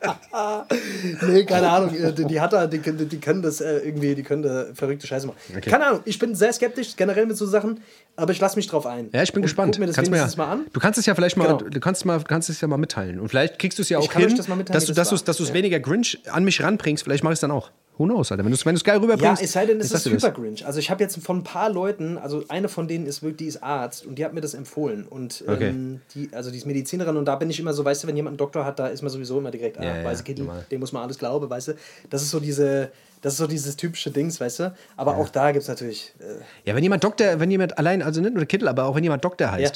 nee, 1.27 1.43
keine 1.45 1.69
Ahnung. 1.69 1.93
äh, 1.95 2.11
Die, 2.13 2.39
hat 2.41 2.53
da, 2.53 2.67
die, 2.67 2.79
können- 2.79 3.07
die 3.09 3.19
können 3.19 3.41
das 3.41 3.61
äh, 3.61 3.77
irgendwie, 3.79 4.15
die 4.15 4.23
können 4.23 4.43
da 4.43 4.67
verrückte 4.73 5.07
Scheiße 5.07 5.27
machen. 5.27 5.37
Keine 5.61 5.85
Ahnung, 5.85 5.99
ich 6.05 6.19
bin 6.19 6.35
sehr 6.35 6.51
skeptisch 6.53 6.95
generell 6.95 7.25
mit 7.25 7.37
so 7.37 7.45
Sachen, 7.45 7.81
aber 8.15 8.31
ich 8.31 8.39
lasse 8.39 8.55
mich 8.55 8.67
drauf 8.67 8.85
ein. 8.85 9.09
Ja, 9.13 9.23
ich 9.23 9.31
bin 9.33 9.39
Und 9.39 9.43
gespannt. 9.43 9.73
Guck 9.75 9.79
mir 9.81 9.87
das 9.87 9.95
kannst 9.95 10.11
mir 10.11 10.17
ja, 10.17 10.23
wenigstens 10.23 10.37
mal 10.37 10.51
an. 10.51 10.65
Du 10.73 10.79
kannst 10.79 10.99
es 10.99 11.05
ja 11.05 11.15
vielleicht 11.15 11.37
mal, 11.37 11.45
Genau. 11.57 11.69
du 11.69 11.79
kannst 11.79 12.05
mal, 12.05 12.21
kannst 12.27 12.49
es 12.49 12.61
ja 12.61 12.67
mal 12.67 12.77
mitteilen. 12.77 13.19
Und 13.19 13.29
vielleicht 13.29 13.59
kriegst 13.59 13.77
du 13.77 13.81
es 13.81 13.89
ja 13.89 13.97
auch 13.99 14.11
hin, 14.13 14.35
das 14.35 14.47
dass 14.47 14.85
du, 14.85 14.93
das 14.93 15.23
dass 15.23 15.37
du, 15.37 15.43
es 15.43 15.49
Ja. 15.49 15.55
weniger 15.55 15.79
Grinch 15.79 16.19
an 16.29 16.43
mich 16.43 16.61
ranbringst. 16.61 17.03
Vielleicht 17.03 17.23
mach 17.23 17.31
ich 17.31 17.35
es 17.35 17.41
dann 17.41 17.51
auch. 17.51 17.71
Who 18.01 18.05
knows, 18.07 18.31
Alter. 18.31 18.43
Wenn 18.43 18.49
du 18.51 18.55
es 18.55 18.65
wenn 18.65 18.73
du's 18.73 18.83
geil 18.83 18.95
Ja, 18.95 19.01
rüberbringst. 19.01 19.43
es 19.43 19.51
sei 19.51 19.67
denn, 19.67 19.79
es 19.79 19.91
ist. 19.91 20.03
Super 20.05 20.31
Grinch. 20.31 20.65
Also 20.65 20.79
ich 20.79 20.89
habe 20.89 21.03
jetzt 21.03 21.21
von 21.23 21.37
ein 21.37 21.43
paar 21.43 21.69
Leuten, 21.69 22.17
also 22.17 22.43
eine 22.47 22.67
von 22.67 22.87
denen 22.87 23.05
ist 23.05 23.21
wirklich, 23.21 23.37
die 23.37 23.45
ist 23.45 23.61
Arzt 23.61 24.07
und 24.07 24.15
die 24.15 24.25
hat 24.25 24.33
mir 24.33 24.41
das 24.41 24.55
empfohlen. 24.55 25.05
Und 25.07 25.43
Okay. 25.47 25.69
ähm, 25.69 26.01
die, 26.15 26.29
also 26.33 26.49
die 26.49 26.57
ist 26.57 26.65
Medizinerin 26.65 27.15
und 27.15 27.25
da 27.25 27.35
bin 27.35 27.49
ich 27.51 27.59
immer 27.59 27.73
so, 27.73 27.85
weißt 27.85 28.03
du, 28.03 28.07
wenn 28.07 28.15
jemand 28.15 28.31
einen 28.31 28.37
Doktor 28.37 28.65
hat, 28.65 28.79
da 28.79 28.87
ist 28.87 29.03
man 29.03 29.11
sowieso 29.11 29.37
immer 29.37 29.51
direkt, 29.51 29.77
ah, 29.77 29.83
Ja, 29.83 29.97
ja, 29.99 30.03
weiße 30.03 30.23
Kittel, 30.23 30.45
normal. 30.45 30.65
dem 30.71 30.79
muss 30.79 30.91
man 30.93 31.03
alles 31.03 31.19
glauben, 31.19 31.47
weißt 31.47 31.67
du. 31.69 31.73
Das 32.09 32.23
ist 32.23 32.31
so 32.31 32.39
diese, 32.39 32.91
das 33.21 33.33
ist 33.33 33.37
so 33.37 33.45
dieses 33.45 33.75
typische 33.75 34.09
Dings, 34.09 34.41
weißt 34.41 34.59
du. 34.61 34.73
Aber 34.97 35.17
auch 35.17 35.29
da 35.29 35.51
gibt 35.51 35.61
es 35.61 35.67
natürlich, 35.69 36.13
äh, 36.19 36.41
Ja, 36.67 36.75
wenn 36.75 36.81
jemand 36.81 37.03
Doktor, 37.03 37.39
wenn 37.39 37.51
jemand 37.51 37.77
allein, 37.77 38.01
also 38.01 38.19
nicht 38.19 38.31
nur 38.31 38.39
der 38.39 38.47
Kittel, 38.47 38.67
aber 38.67 38.85
auch 38.85 38.95
wenn 38.95 39.03
jemand 39.03 39.23
Doktor 39.23 39.47
ja. 39.59 39.69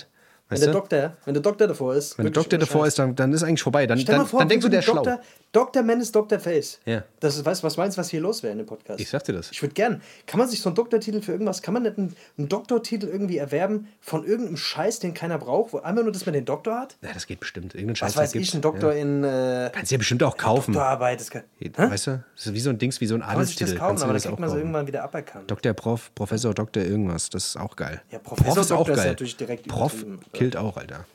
Wenn 0.47 0.59
der 0.59 0.67
du? 0.67 0.73
Doktor, 0.73 1.17
wenn 1.25 1.33
der 1.33 1.41
Doktor 1.41 1.67
davor 1.67 1.95
ist. 1.95 2.17
Wenn 2.19 2.25
der 2.25 2.33
Doktor 2.33 2.59
davor 2.59 2.85
ist, 2.85 2.99
dann, 2.99 3.15
dann 3.15 3.33
ist 3.33 3.41
eigentlich 3.41 3.63
vorbei. 3.63 3.87
Dann, 3.87 3.97
Stell 3.97 4.13
dann, 4.13 4.21
mal 4.23 4.27
vor, 4.27 4.39
dann 4.39 4.49
denkst 4.49 4.63
du, 4.63 4.69
der 4.69 4.79
ist 4.79 4.85
schlau. 4.85 4.95
Doktor, 5.03 5.19
Dr. 5.51 5.81
Man 5.83 6.01
ist 6.01 6.15
Dr. 6.15 6.37
Face. 6.39 6.79
Ja. 6.85 7.03
Das 7.19 7.35
ist, 7.37 7.45
weißt 7.45 7.63
du, 7.63 7.65
was 7.67 7.77
meinst 7.77 7.97
du, 7.97 8.01
was 8.01 8.09
hier 8.09 8.21
los 8.21 8.43
wäre 8.43 8.51
in 8.51 8.59
dem 8.59 8.67
Podcast? 8.67 8.99
Ich 8.99 9.09
sag 9.09 9.23
dir 9.23 9.33
das. 9.33 9.49
Ich 9.51 9.61
würde 9.63 9.73
gern. 9.73 10.01
Kann 10.27 10.37
man 10.39 10.47
sich 10.47 10.61
so 10.61 10.69
einen 10.69 10.75
Doktortitel 10.75 11.21
für 11.21 11.31
irgendwas, 11.31 11.61
kann 11.63 11.73
man 11.73 11.81
nicht 11.83 11.97
einen, 11.97 12.15
einen 12.37 12.47
Doktortitel 12.47 13.07
irgendwie 13.07 13.37
erwerben 13.37 13.87
von 14.01 14.23
irgendeinem 14.23 14.57
Scheiß, 14.57 14.99
den 14.99 15.13
keiner 15.15 15.39
braucht, 15.39 15.73
wo 15.73 15.79
einfach 15.79 16.03
nur, 16.03 16.11
dass 16.11 16.25
man 16.27 16.33
den 16.33 16.45
Doktor 16.45 16.77
hat? 16.79 16.97
Ja, 17.01 17.09
das 17.13 17.25
geht 17.25 17.39
bestimmt. 17.39 17.73
Irgendeinen 17.73 17.95
Scheiß 17.95 18.15
Was 18.15 18.23
weiß 18.23 18.31
gibt's. 18.33 18.49
ich, 18.49 18.53
ein 18.53 18.61
Doktor 18.61 18.93
Ja. 18.93 19.01
in 19.01 19.23
äh, 19.23 19.71
Kannst 19.73 19.89
du 19.91 19.95
ja 19.95 19.97
bestimmt 19.97 20.21
auch 20.21 20.37
kaufen. 20.37 20.73
Doktorarbeit. 20.73 21.19
Das 21.21 21.31
kann, 21.31 21.41
Hä? 21.59 21.69
Weißt 21.75 22.07
du? 22.07 22.23
Das 22.35 22.45
ist 22.45 22.53
wie 22.53 22.59
so 22.59 22.69
ein 22.69 22.77
Dings, 22.77 23.01
wie 23.01 23.07
so 23.07 23.15
ein 23.15 23.21
kann 23.21 23.35
man 23.37 23.45
sich 23.45 23.55
das 23.55 23.69
Adelstitel. 23.69 23.79
kaufen, 23.87 24.03
aber 24.03 24.13
das 24.13 24.23
kriegt 24.23 24.39
man 24.39 24.49
kaufen. 24.49 24.59
irgendwann 24.59 24.85
wieder 24.87 25.03
aberkannt. 25.03 25.49
Dr. 25.49 25.73
Prof, 25.73 26.11
Professor, 26.13 26.53
Doktor 26.53 26.83
irgendwas. 26.83 27.29
Das 27.31 27.47
ist 27.47 27.57
auch 27.57 27.75
geil. 27.75 28.01
Ja, 28.11 28.19
Professor, 28.19 28.53
Prof 28.53 28.57
ist 28.65 28.71
auch 28.71 28.77
Doktor 28.79 28.93
ist 28.93 28.99
geil. 28.99 29.07
natürlich 29.11 29.37
direkt 29.37 29.67
Prof. 29.67 30.05
killt 30.37 30.57
auch, 30.57 30.77
Alter. 30.77 31.05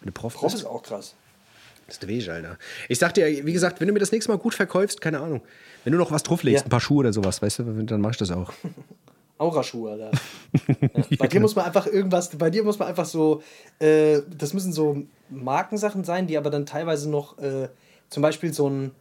Wenn 0.00 0.06
du 0.06 0.12
Prof, 0.12 0.34
Prof 0.34 0.52
ist 0.54 0.64
auch 0.64 0.82
krass. 0.82 1.14
ist 1.88 2.02
der 2.02 2.08
Weg, 2.08 2.28
Alter. 2.28 2.58
Ich 2.88 2.98
sag 2.98 3.14
dir, 3.14 3.26
wie 3.46 3.52
gesagt, 3.52 3.80
wenn 3.80 3.86
du 3.88 3.92
mir 3.94 4.00
das 4.00 4.12
nächste 4.12 4.30
Mal 4.30 4.38
gut 4.38 4.54
verkaufst, 4.54 5.00
keine 5.00 5.20
Ahnung. 5.20 5.40
Wenn 5.84 5.92
du 5.92 5.98
noch 5.98 6.10
was 6.10 6.22
drauflegst, 6.22 6.62
Ja. 6.62 6.66
ein 6.66 6.70
paar 6.70 6.80
Schuhe 6.80 7.00
oder 7.00 7.12
sowas, 7.12 7.40
weißt 7.42 7.60
du, 7.60 7.82
dann 7.84 8.00
mach 8.00 8.10
ich 8.12 8.16
das 8.16 8.30
auch. 8.30 8.52
Auraschuhe, 9.38 9.90
Alter. 9.92 10.10
Ja. 11.10 11.16
Bei 11.18 11.26
dir 11.26 11.40
muss 11.40 11.56
man 11.56 11.64
einfach 11.64 11.86
irgendwas, 11.86 12.30
bei 12.30 12.50
dir 12.50 12.62
muss 12.62 12.78
man 12.78 12.86
einfach 12.88 13.04
so, 13.04 13.42
äh, 13.80 14.20
das 14.38 14.54
müssen 14.54 14.72
so 14.72 15.02
Markensachen 15.28 16.04
sein, 16.04 16.26
die 16.28 16.38
aber 16.38 16.50
dann 16.50 16.64
teilweise 16.66 17.10
noch, 17.10 17.36
äh, 17.38 17.68
zum 18.08 18.22
Beispiel 18.22 18.52
so 18.54 18.68
ein, 18.70 18.92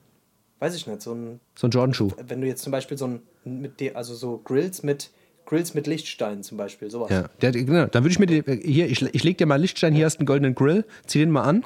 weiß 0.60 0.74
ich 0.76 0.88
nicht, 0.88 1.02
so 1.04 1.14
ein, 1.14 1.40
So 1.56 1.68
ein 1.68 1.72
Jordan-Schuh. 1.72 2.10
wenn 2.28 2.42
du 2.42 2.48
jetzt 2.48 2.64
zum 2.64 2.72
Beispiel 2.72 2.98
so 2.98 3.06
ein, 3.08 3.22
mit 3.46 3.80
dir, 3.80 3.96
also 3.96 4.16
so 4.16 4.40
Grills 4.44 4.82
mit, 4.82 5.12
Grills 5.46 5.74
mit 5.74 5.88
Lichtstein 5.88 6.44
zum 6.44 6.58
Beispiel, 6.58 6.90
sowas. 6.90 7.12
Ja, 7.12 7.26
der, 7.42 7.52
genau. 7.52 7.86
Dann 7.86 8.04
würde 8.04 8.12
ich 8.12 8.20
mir 8.20 8.26
die, 8.28 8.44
hier, 8.64 8.88
ich, 8.88 9.02
ich 9.02 9.24
leg 9.24 9.38
dir 9.38 9.46
mal 9.46 9.56
Lichtstein, 9.60 9.94
hier 9.94 10.06
hast 10.06 10.16
du 10.16 10.20
einen 10.20 10.26
goldenen 10.28 10.56
Grill, 10.56 10.86
zieh 11.06 11.20
den 11.20 11.32
mal 11.32 11.44
an, 11.44 11.64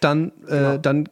dann, 0.00 0.32
Genau. 0.46 0.74
äh, 0.74 0.78
dann 0.80 1.08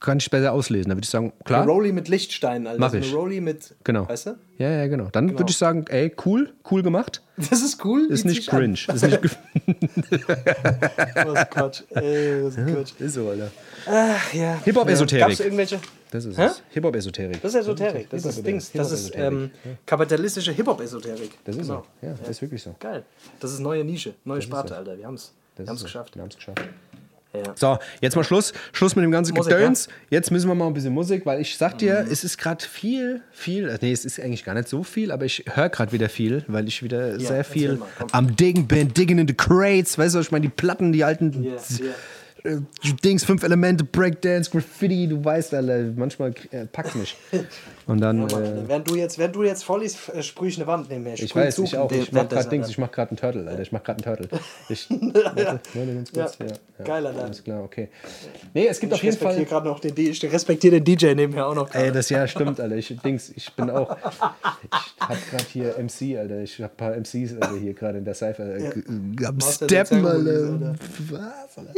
kann 0.00 0.18
ich 0.18 0.30
besser 0.30 0.52
auslesen. 0.52 0.88
Dann 0.90 0.98
würde 0.98 1.04
ich 1.06 1.10
sagen, 1.10 1.32
klar. 1.44 1.62
Eine 1.62 1.70
Rolli 1.70 1.92
mit 1.92 2.08
Lichtstein, 2.08 2.66
Alter. 2.66 2.78
Mach 2.80 2.92
ich. 2.94 3.06
Eine 3.06 3.14
Rolli 3.14 3.40
mit, 3.40 3.74
Genau. 3.84 4.08
weißt 4.08 4.26
du? 4.26 4.34
Ja, 4.58 4.70
ja, 4.70 4.86
genau. 4.88 5.08
Dann 5.12 5.30
würde 5.38 5.50
ich 5.50 5.56
sagen, 5.56 5.84
ey, 5.88 6.14
cool, 6.24 6.52
cool 6.70 6.82
gemacht. 6.82 7.22
Das 7.36 7.60
ist 7.62 7.84
cool. 7.84 8.06
Ist 8.10 8.24
nicht 8.24 8.38
ich 8.40 8.52
an. 8.52 8.58
cringe. 8.58 8.74
Ist 8.74 9.02
nicht 9.02 9.20
Was 11.26 11.50
Quatsch. 11.50 11.82
Ey, 11.94 12.44
was 12.44 12.56
Quatsch. 12.56 12.92
ist 13.00 13.14
so, 13.14 13.28
Alter. 13.28 13.50
Ach 13.86 14.32
ja. 14.34 14.58
Hip-Hop-Esoterik. 14.64 15.20
Gab's 15.26 15.40
irgendwelche? 15.40 15.78
Das 16.10 16.24
ist 16.24 16.38
Hä? 16.38 16.44
es. 16.46 16.62
Hip-Hop-Esoterik. 16.70 17.42
Das 17.42 17.54
ist 17.54 17.60
Esoterik. 17.60 18.08
Das 18.10 18.24
ist 18.24 18.46
Dings. 18.46 18.72
Das 18.72 18.92
ist 18.92 19.12
ähm, 19.14 19.50
kapitalistische 19.84 20.52
Hip-Hop-Esoterik. 20.52 21.32
Das 21.44 21.56
ist 21.56 21.62
Genau. 21.62 21.84
so. 22.00 22.06
Ja, 22.06 22.14
das 22.14 22.28
ist 22.30 22.42
wirklich 22.42 22.62
so. 22.62 22.74
Geil. 22.80 23.04
Das 23.40 23.52
ist 23.52 23.58
neue 23.60 23.84
Nische, 23.84 24.14
neue 24.24 24.40
Sparte, 24.42 24.70
so. 24.70 24.74
Alter. 24.76 24.96
Wir 24.98 25.06
haben 25.06 25.14
es. 25.14 25.32
Wir 25.56 25.64
Das 25.64 25.68
haben 25.70 25.76
ist 25.76 25.78
es 25.78 25.80
so. 25.80 25.86
geschafft. 25.86 26.14
Wir 26.16 26.22
haben 26.22 26.28
es 26.30 26.36
geschafft. 26.36 26.62
Ja. 27.44 27.52
So, 27.56 27.78
jetzt 28.00 28.16
mal 28.16 28.24
Schluss. 28.24 28.52
Schluss 28.72 28.96
mit 28.96 29.04
dem 29.04 29.10
ganzen 29.10 29.34
Musik, 29.34 29.52
Gedöns. 29.52 29.88
Jetzt 30.10 30.30
müssen 30.30 30.48
wir 30.48 30.54
mal 30.54 30.66
ein 30.66 30.74
bisschen 30.74 30.92
Musik, 30.94 31.26
weil 31.26 31.40
ich 31.40 31.56
sag 31.56 31.78
dir, 31.78 32.04
Mhm. 32.04 32.12
es 32.12 32.24
ist 32.24 32.38
gerade 32.38 32.64
viel, 32.64 33.20
viel, 33.32 33.68
äh, 33.68 33.78
nee, 33.80 33.92
es 33.92 34.04
ist 34.04 34.20
eigentlich 34.20 34.44
gar 34.44 34.54
nicht 34.54 34.68
so 34.68 34.82
viel, 34.82 35.10
aber 35.12 35.24
ich 35.24 35.44
höre 35.52 35.68
gerade 35.68 35.92
wieder 35.92 36.08
viel, 36.08 36.44
weil 36.48 36.66
ich 36.68 36.82
wieder 36.82 37.18
sehr 37.18 37.36
erzähl 37.38 37.44
viel 37.52 37.72
mal, 37.76 37.88
am 38.12 38.36
Diggen 38.36 38.66
bin, 38.66 38.92
digging 38.94 39.18
in 39.18 39.28
the 39.28 39.34
crates, 39.34 39.98
weißt 39.98 40.14
du, 40.14 40.20
ich 40.20 40.30
meine, 40.30 40.42
die 40.42 40.48
Platten, 40.48 40.92
die 40.92 41.04
alten 41.04 41.42
Ja, 41.42 41.52
ja. 42.44 42.50
äh, 42.52 42.60
Dings, 43.04 43.24
fünf 43.24 43.42
Elemente, 43.42 43.84
Breakdance, 43.84 44.50
Graffiti, 44.50 45.08
du 45.08 45.24
weißt, 45.24 45.54
Alter, 45.54 45.84
manchmal 45.96 46.32
äh, 46.50 46.66
packt's 46.66 46.94
mich. 46.94 47.16
Und 47.86 48.00
dann, 48.00 48.18
Mann, 48.18 48.30
äh, 48.30 48.68
während, 48.68 48.90
du 48.90 48.96
jetzt, 48.96 49.16
während 49.16 49.36
du 49.36 49.44
jetzt 49.44 49.62
vorliest, 49.62 50.08
äh, 50.08 50.20
sprühe 50.20 50.48
ich 50.48 50.56
eine 50.56 50.66
Wand 50.66 50.90
neben 50.90 51.04
mir. 51.04 51.14
ich 51.14 51.34
weiß, 51.34 51.58
ich 51.60 51.78
auch, 51.78 51.90
ich 51.92 52.10
mach 52.10 52.28
gerade 52.28 52.48
Dings, 52.48 52.68
ich 52.68 52.78
mach 52.78 52.90
gerade 52.90 53.10
einen 53.10 53.16
Turtle, 53.16 53.48
Alter, 53.48 53.62
ich 53.62 53.70
mach 53.70 53.84
gerade 53.84 54.04
einen 54.04 54.16
Turtle. 54.16 54.40
Ich, 54.68 54.90
warte, 54.90 55.60
warte 55.74 55.94
ganz 55.94 56.12
kurz, 56.12 56.38
Ja. 56.38 56.46
ja. 56.46 56.52
ja. 56.78 56.84
Geil, 56.84 57.06
Alter. 57.06 57.24
Alles 57.24 57.44
klar, 57.44 57.62
okay. 57.62 57.88
Nee, 58.54 58.66
es 58.66 58.80
gibt 58.80 58.92
auf 58.92 58.98
Ich 58.98 59.04
jeden 59.04 59.14
respektiere 59.14 59.46
Fall... 59.46 59.60
gerade 59.60 59.68
noch 59.68 59.78
den, 59.78 59.96
ich 59.96 60.32
respektiere 60.32 60.80
den 60.80 60.84
DJ 60.84 61.14
nebenher 61.14 61.46
auch 61.46 61.54
noch. 61.54 61.72
Ey, 61.72 61.82
gerade. 61.82 61.92
das 61.92 62.08
ja 62.10 62.26
stimmt, 62.26 62.58
Alter. 62.60 62.74
Ich, 62.74 62.96
Dings, 63.04 63.32
ich 63.36 63.52
bin 63.52 63.70
auch. 63.70 63.96
Ich 63.96 65.00
hab 65.00 65.30
gerade 65.30 65.44
hier 65.52 65.74
MC, 65.78 66.18
Alter. 66.18 66.40
Ich 66.40 66.60
hab 66.60 66.72
ein 66.72 66.76
paar 66.76 66.96
MCs 66.96 67.34
Alter, 67.40 67.56
hier 67.56 67.74
gerade 67.74 67.98
in 67.98 68.04
der 68.04 68.14
Cypher. 68.14 68.58
Ja. 68.58 68.72
Am 68.72 69.36
Master 69.36 69.66
Steppen, 69.66 70.02
der 70.02 70.12
Alter. 70.12 70.74
Was, 71.10 71.58
Alter? 71.58 71.72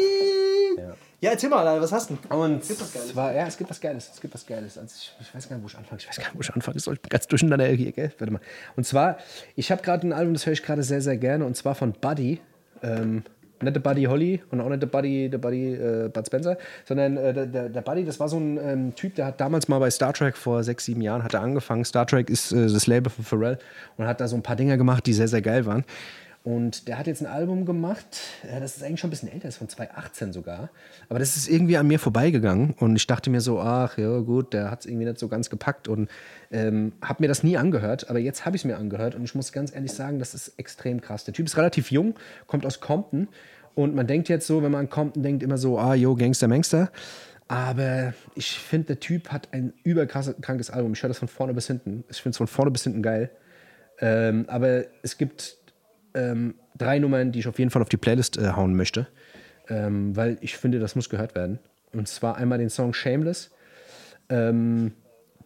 ja, 0.78 0.94
erzähl 1.20 1.50
mal, 1.50 1.80
was 1.80 1.90
hast 1.90 2.10
du? 2.10 2.14
denn? 2.16 2.38
Und 2.38 2.66
Gibt's 2.66 2.80
was 2.80 2.92
Geiles? 2.92 3.08
zwar, 3.08 3.34
ja, 3.34 3.46
es 3.46 3.56
gibt 3.56 3.70
was 3.70 3.80
Geiles. 3.80 4.10
Es 4.14 4.20
gibt 4.20 4.34
was 4.34 4.46
Geiles. 4.46 4.78
Also 4.78 4.94
ich, 4.96 5.12
ich 5.20 5.34
weiß 5.34 5.48
gar 5.48 5.56
nicht, 5.56 5.64
wo 5.64 5.68
ich 5.68 5.76
anfange. 5.76 6.00
Ich 6.00 6.08
weiß 6.08 6.16
gar 6.16 6.24
nicht, 6.24 6.36
wo 6.36 6.40
ich 6.40 6.54
anfange. 6.54 6.76
Ich 6.76 6.84
bin 6.84 7.08
ganz 7.08 7.26
durcheinander 7.26 7.66
hier, 7.66 7.92
gell? 7.92 8.12
Warte 8.18 8.32
mal. 8.32 8.40
Und 8.76 8.84
zwar, 8.84 9.18
ich 9.56 9.72
habe 9.72 9.82
gerade 9.82 10.06
ein 10.06 10.12
Album, 10.12 10.34
das 10.34 10.46
höre 10.46 10.52
ich 10.52 10.62
gerade 10.62 10.82
sehr, 10.82 11.00
sehr 11.00 11.16
gerne. 11.16 11.44
Und 11.44 11.56
zwar 11.56 11.74
von 11.74 11.92
Buddy. 11.92 12.40
Ähm, 12.82 13.24
nicht 13.60 13.74
der 13.74 13.80
Buddy 13.80 14.04
Holly 14.04 14.40
und 14.50 14.60
auch 14.60 14.68
nicht 14.68 14.82
der 14.82 14.86
Buddy, 14.86 15.28
der 15.28 15.38
Buddy 15.38 15.74
äh, 15.74 16.08
Bud 16.12 16.26
Spencer, 16.26 16.56
sondern 16.84 17.16
äh, 17.16 17.34
der, 17.34 17.46
der, 17.46 17.68
der 17.68 17.80
Buddy, 17.80 18.04
das 18.04 18.20
war 18.20 18.28
so 18.28 18.38
ein 18.38 18.58
ähm, 18.58 18.94
Typ, 18.94 19.14
der 19.16 19.26
hat 19.26 19.40
damals 19.40 19.68
mal 19.68 19.78
bei 19.78 19.90
Star 19.90 20.12
Trek 20.12 20.36
vor 20.36 20.62
sechs, 20.62 20.84
sieben 20.84 21.00
Jahren 21.00 21.24
hat 21.24 21.34
er 21.34 21.40
angefangen. 21.40 21.84
Star 21.84 22.06
Trek 22.06 22.30
ist 22.30 22.52
äh, 22.52 22.68
das 22.68 22.86
Label 22.86 23.10
von 23.10 23.24
Pharrell 23.24 23.58
und 23.96 24.06
hat 24.06 24.20
da 24.20 24.28
so 24.28 24.36
ein 24.36 24.42
paar 24.42 24.56
Dinger 24.56 24.76
gemacht, 24.76 25.06
die 25.06 25.12
sehr, 25.12 25.28
sehr 25.28 25.42
geil 25.42 25.66
waren. 25.66 25.84
Und 26.44 26.88
der 26.88 26.98
hat 26.98 27.06
jetzt 27.06 27.20
ein 27.20 27.26
Album 27.26 27.66
gemacht, 27.66 28.20
äh, 28.44 28.60
das 28.60 28.76
ist 28.76 28.82
eigentlich 28.82 29.00
schon 29.00 29.08
ein 29.08 29.10
bisschen 29.10 29.30
älter, 29.30 29.48
ist 29.48 29.58
von 29.58 29.68
2018 29.68 30.32
sogar. 30.32 30.70
Aber 31.08 31.18
das 31.18 31.36
ist 31.36 31.48
irgendwie 31.48 31.76
an 31.76 31.86
mir 31.86 31.98
vorbeigegangen 31.98 32.74
und 32.78 32.96
ich 32.96 33.06
dachte 33.06 33.28
mir 33.28 33.40
so, 33.40 33.60
ach 33.60 33.98
ja 33.98 34.18
gut, 34.20 34.54
der 34.54 34.70
hat 34.70 34.80
es 34.80 34.86
irgendwie 34.86 35.04
nicht 35.04 35.18
so 35.18 35.28
ganz 35.28 35.50
gepackt 35.50 35.88
und 35.88 36.08
ähm, 36.50 36.92
habe 37.02 37.22
mir 37.22 37.28
das 37.28 37.42
nie 37.42 37.56
angehört. 37.56 38.08
Aber 38.08 38.18
jetzt 38.18 38.46
habe 38.46 38.56
ich 38.56 38.62
es 38.62 38.64
mir 38.64 38.78
angehört 38.78 39.14
und 39.14 39.24
ich 39.24 39.34
muss 39.34 39.52
ganz 39.52 39.74
ehrlich 39.74 39.92
sagen, 39.92 40.18
das 40.18 40.32
ist 40.32 40.58
extrem 40.58 41.00
krass. 41.00 41.24
Der 41.24 41.34
Typ 41.34 41.46
ist 41.46 41.56
relativ 41.56 41.90
jung, 41.90 42.14
kommt 42.46 42.64
aus 42.64 42.80
Compton 42.80 43.28
und 43.74 43.94
man 43.94 44.06
denkt 44.06 44.28
jetzt 44.28 44.46
so, 44.46 44.62
wenn 44.62 44.72
man 44.72 44.82
an 44.82 44.90
Compton 44.90 45.22
denkt, 45.22 45.42
immer 45.42 45.58
so, 45.58 45.78
ah 45.78 45.94
yo, 45.94 46.14
Gangster, 46.14 46.48
Mangster. 46.48 46.90
Aber 47.48 48.12
ich 48.34 48.58
finde, 48.58 48.88
der 48.88 49.00
Typ 49.00 49.30
hat 49.30 49.48
ein 49.52 49.72
überkrankes 49.82 50.70
Album. 50.70 50.92
Ich 50.92 51.02
höre 51.02 51.08
das 51.08 51.18
von 51.18 51.28
vorne 51.28 51.54
bis 51.54 51.66
hinten. 51.66 52.04
Ich 52.10 52.20
finde 52.20 52.30
es 52.30 52.36
von 52.36 52.46
vorne 52.46 52.70
bis 52.70 52.84
hinten 52.84 53.02
geil. 53.02 53.30
Ähm, 54.00 54.44
aber 54.48 54.84
es 55.02 55.16
gibt 55.16 55.56
ähm, 56.14 56.54
drei 56.76 56.98
Nummern, 56.98 57.32
die 57.32 57.40
ich 57.40 57.48
auf 57.48 57.58
jeden 57.58 57.70
Fall 57.70 57.82
auf 57.82 57.88
die 57.88 57.96
Playlist 57.96 58.38
äh, 58.38 58.52
hauen 58.52 58.74
möchte, 58.74 59.08
ähm, 59.68 60.16
weil 60.16 60.38
ich 60.40 60.56
finde, 60.56 60.78
das 60.78 60.94
muss 60.94 61.08
gehört 61.08 61.34
werden. 61.34 61.58
Und 61.92 62.08
zwar 62.08 62.36
einmal 62.36 62.58
den 62.58 62.70
Song 62.70 62.92
Shameless. 62.92 63.50
Ähm, 64.28 64.92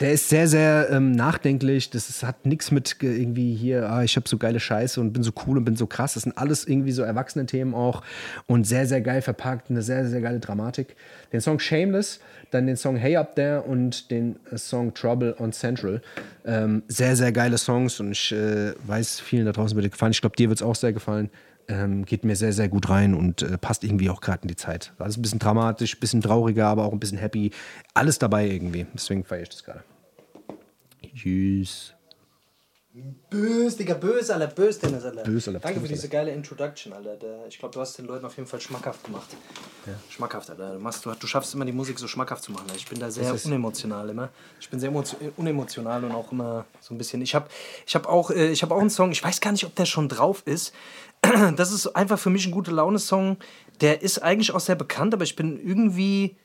Der 0.00 0.12
ist 0.12 0.28
sehr, 0.28 0.48
sehr 0.48 0.88
ähm, 0.90 1.12
nachdenklich. 1.12 1.90
Das 1.90 2.08
ist, 2.08 2.24
hat 2.24 2.46
nichts 2.46 2.70
mit 2.70 2.96
irgendwie 3.00 3.54
hier, 3.54 3.88
ah, 3.90 4.02
ich 4.02 4.16
habe 4.16 4.28
so 4.28 4.38
geile 4.38 4.58
Scheiße 4.58 5.00
und 5.00 5.12
bin 5.12 5.22
so 5.22 5.32
cool 5.46 5.58
und 5.58 5.64
bin 5.64 5.76
so 5.76 5.86
krass. 5.86 6.14
Das 6.14 6.24
sind 6.24 6.36
alles 6.36 6.66
irgendwie 6.66 6.92
so 6.92 7.02
erwachsene 7.02 7.46
Themen 7.46 7.74
auch 7.74 8.02
und 8.46 8.66
sehr, 8.66 8.86
sehr 8.86 9.00
geil 9.00 9.22
verpackt. 9.22 9.70
Eine 9.70 9.82
sehr, 9.82 10.08
sehr 10.08 10.20
geile 10.20 10.40
Dramatik. 10.40 10.96
Den 11.32 11.40
Song 11.40 11.58
Shameless, 11.58 12.20
dann 12.50 12.66
den 12.66 12.76
Song 12.76 12.96
Hey 12.96 13.16
Up 13.16 13.36
There 13.36 13.62
und 13.62 14.10
den 14.10 14.36
äh, 14.50 14.56
Song 14.56 14.94
Trouble 14.94 15.36
on 15.38 15.52
Central. 15.52 16.00
Ähm, 16.44 16.82
sehr, 16.88 17.14
sehr 17.14 17.30
geile 17.30 17.58
Songs 17.58 18.00
und 18.00 18.12
ich 18.12 18.32
äh, 18.32 18.72
weiß, 18.84 19.20
vielen 19.20 19.46
da 19.46 19.52
draußen 19.52 19.76
wird 19.76 19.90
gefallen. 19.90 20.12
Ich 20.12 20.20
glaube, 20.20 20.36
dir 20.36 20.48
wird 20.48 20.58
es 20.58 20.62
auch 20.62 20.74
sehr 20.74 20.92
gefallen. 20.92 21.30
Ähm, 21.68 22.04
geht 22.04 22.24
mir 22.24 22.34
sehr, 22.36 22.52
sehr 22.52 22.68
gut 22.68 22.88
rein 22.90 23.14
und 23.14 23.42
äh, 23.42 23.56
passt 23.56 23.84
irgendwie 23.84 24.10
auch 24.10 24.20
gerade 24.20 24.42
in 24.42 24.48
die 24.48 24.56
Zeit. 24.56 24.92
Alles 24.98 25.16
ein 25.16 25.22
bisschen 25.22 25.38
dramatisch, 25.38 25.94
ein 25.96 26.00
bisschen 26.00 26.20
trauriger, 26.20 26.66
aber 26.66 26.84
auch 26.84 26.92
ein 26.92 26.98
bisschen 27.00 27.18
happy. 27.18 27.52
Alles 27.94 28.18
dabei 28.18 28.48
irgendwie. 28.48 28.86
Deswegen 28.94 29.24
feiere 29.24 29.42
ich 29.42 29.48
das 29.50 29.62
gerade. 29.64 29.82
Tschüss. 31.14 31.94
Bös, 33.30 33.76
Digga, 33.78 33.94
bös, 33.94 34.28
Alter, 34.28 34.48
bös, 34.48 34.78
Dennis, 34.78 35.02
Alter. 35.04 35.22
Bös, 35.22 35.48
Alter, 35.48 35.60
Danke 35.60 35.80
für 35.80 35.88
diese 35.88 36.10
geile 36.10 36.30
Introduction, 36.32 36.92
Alter. 36.92 37.16
Der, 37.16 37.46
ich 37.48 37.58
glaube, 37.58 37.72
du 37.72 37.80
hast 37.80 37.96
den 37.96 38.04
Leuten 38.04 38.26
auf 38.26 38.36
jeden 38.36 38.46
Fall 38.46 38.60
schmackhaft 38.60 39.02
gemacht. 39.04 39.34
Schmackhaft, 40.10 40.50
Alter. 40.50 40.74
Du, 40.74 40.78
machst, 40.78 41.06
du, 41.06 41.10
du 41.14 41.26
schaffst 41.26 41.54
immer 41.54 41.64
die 41.64 41.72
Musik 41.72 41.98
so 41.98 42.06
schmackhaft 42.06 42.42
zu 42.42 42.52
machen. 42.52 42.64
Alter. 42.64 42.76
Ich 42.76 42.86
bin 42.86 42.98
da 43.00 43.10
sehr 43.10 43.32
ist- 43.32 43.46
unemotional 43.46 44.10
immer. 44.10 44.28
Ich 44.60 44.68
bin 44.68 44.78
sehr 44.78 44.90
emotio- 44.92 45.16
unemotional 45.38 46.04
und 46.04 46.12
auch 46.12 46.32
immer 46.32 46.66
so 46.80 46.94
ein 46.94 46.98
bisschen. 46.98 47.22
Ich 47.22 47.34
habe 47.34 47.48
ich 47.86 47.94
hab 47.94 48.06
auch, 48.06 48.30
äh, 48.30 48.48
ich 48.50 48.62
hab 48.62 48.70
auch 48.70 48.80
einen 48.80 48.90
Song, 48.90 49.10
ich 49.10 49.24
weiß 49.24 49.40
gar 49.40 49.52
nicht, 49.52 49.64
ob 49.64 49.74
der 49.74 49.86
schon 49.86 50.10
drauf 50.10 50.42
ist. 50.44 50.74
Das 51.56 51.72
ist 51.72 51.86
einfach 51.88 52.18
für 52.18 52.30
mich 52.30 52.46
ein 52.46 52.52
gute 52.52 52.70
Laune-Song. 52.70 53.36
Der 53.80 54.02
ist 54.02 54.22
eigentlich 54.22 54.52
auch 54.52 54.60
sehr 54.60 54.74
bekannt, 54.74 55.14
aber 55.14 55.24
ich 55.24 55.36
bin 55.36 55.58
irgendwie 55.58 56.36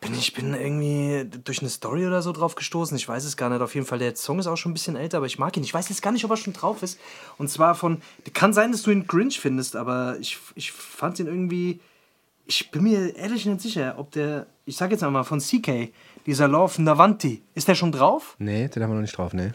bin 0.00 0.14
ich 0.14 0.34
bin 0.34 0.54
irgendwie 0.54 1.24
durch 1.44 1.60
eine 1.60 1.70
Story 1.70 2.06
oder 2.06 2.22
so 2.22 2.32
drauf 2.32 2.54
gestoßen. 2.54 2.96
Ich 2.96 3.08
weiß 3.08 3.24
es 3.24 3.36
gar 3.36 3.48
nicht. 3.48 3.60
Auf 3.60 3.74
jeden 3.74 3.86
Fall, 3.86 3.98
der 3.98 4.14
Song 4.14 4.38
ist 4.38 4.46
auch 4.46 4.56
schon 4.56 4.72
ein 4.72 4.74
bisschen 4.74 4.96
älter, 4.96 5.18
aber 5.18 5.26
ich 5.26 5.38
mag 5.38 5.56
ihn. 5.56 5.64
Ich 5.64 5.72
weiß 5.72 5.88
jetzt 5.88 6.02
gar 6.02 6.12
nicht, 6.12 6.24
ob 6.24 6.30
er 6.30 6.36
schon 6.36 6.52
drauf 6.52 6.82
ist. 6.82 6.98
Und 7.38 7.48
zwar 7.48 7.74
von. 7.74 8.02
Kann 8.32 8.52
sein, 8.52 8.72
dass 8.72 8.82
du 8.82 8.90
ihn 8.90 9.06
Grinch 9.06 9.40
findest, 9.40 9.74
aber 9.76 10.16
ich, 10.20 10.38
ich 10.54 10.72
fand 10.72 11.18
ihn 11.18 11.26
irgendwie. 11.26 11.80
Ich 12.44 12.70
bin 12.70 12.84
mir 12.84 13.16
ehrlich 13.16 13.46
nicht 13.46 13.60
sicher, 13.60 13.94
ob 13.98 14.12
der. 14.12 14.46
Ich 14.64 14.76
sag 14.76 14.90
jetzt 14.90 15.02
einmal 15.02 15.24
von 15.24 15.40
CK, 15.40 15.92
dieser 16.26 16.48
Love 16.48 16.82
Navanti. 16.82 17.42
Ist 17.54 17.68
der 17.68 17.74
schon 17.74 17.92
drauf? 17.92 18.36
Nee, 18.38 18.68
den 18.68 18.82
haben 18.82 18.90
wir 18.90 18.94
noch 18.96 19.02
nicht 19.02 19.16
drauf, 19.16 19.32
nee. 19.32 19.52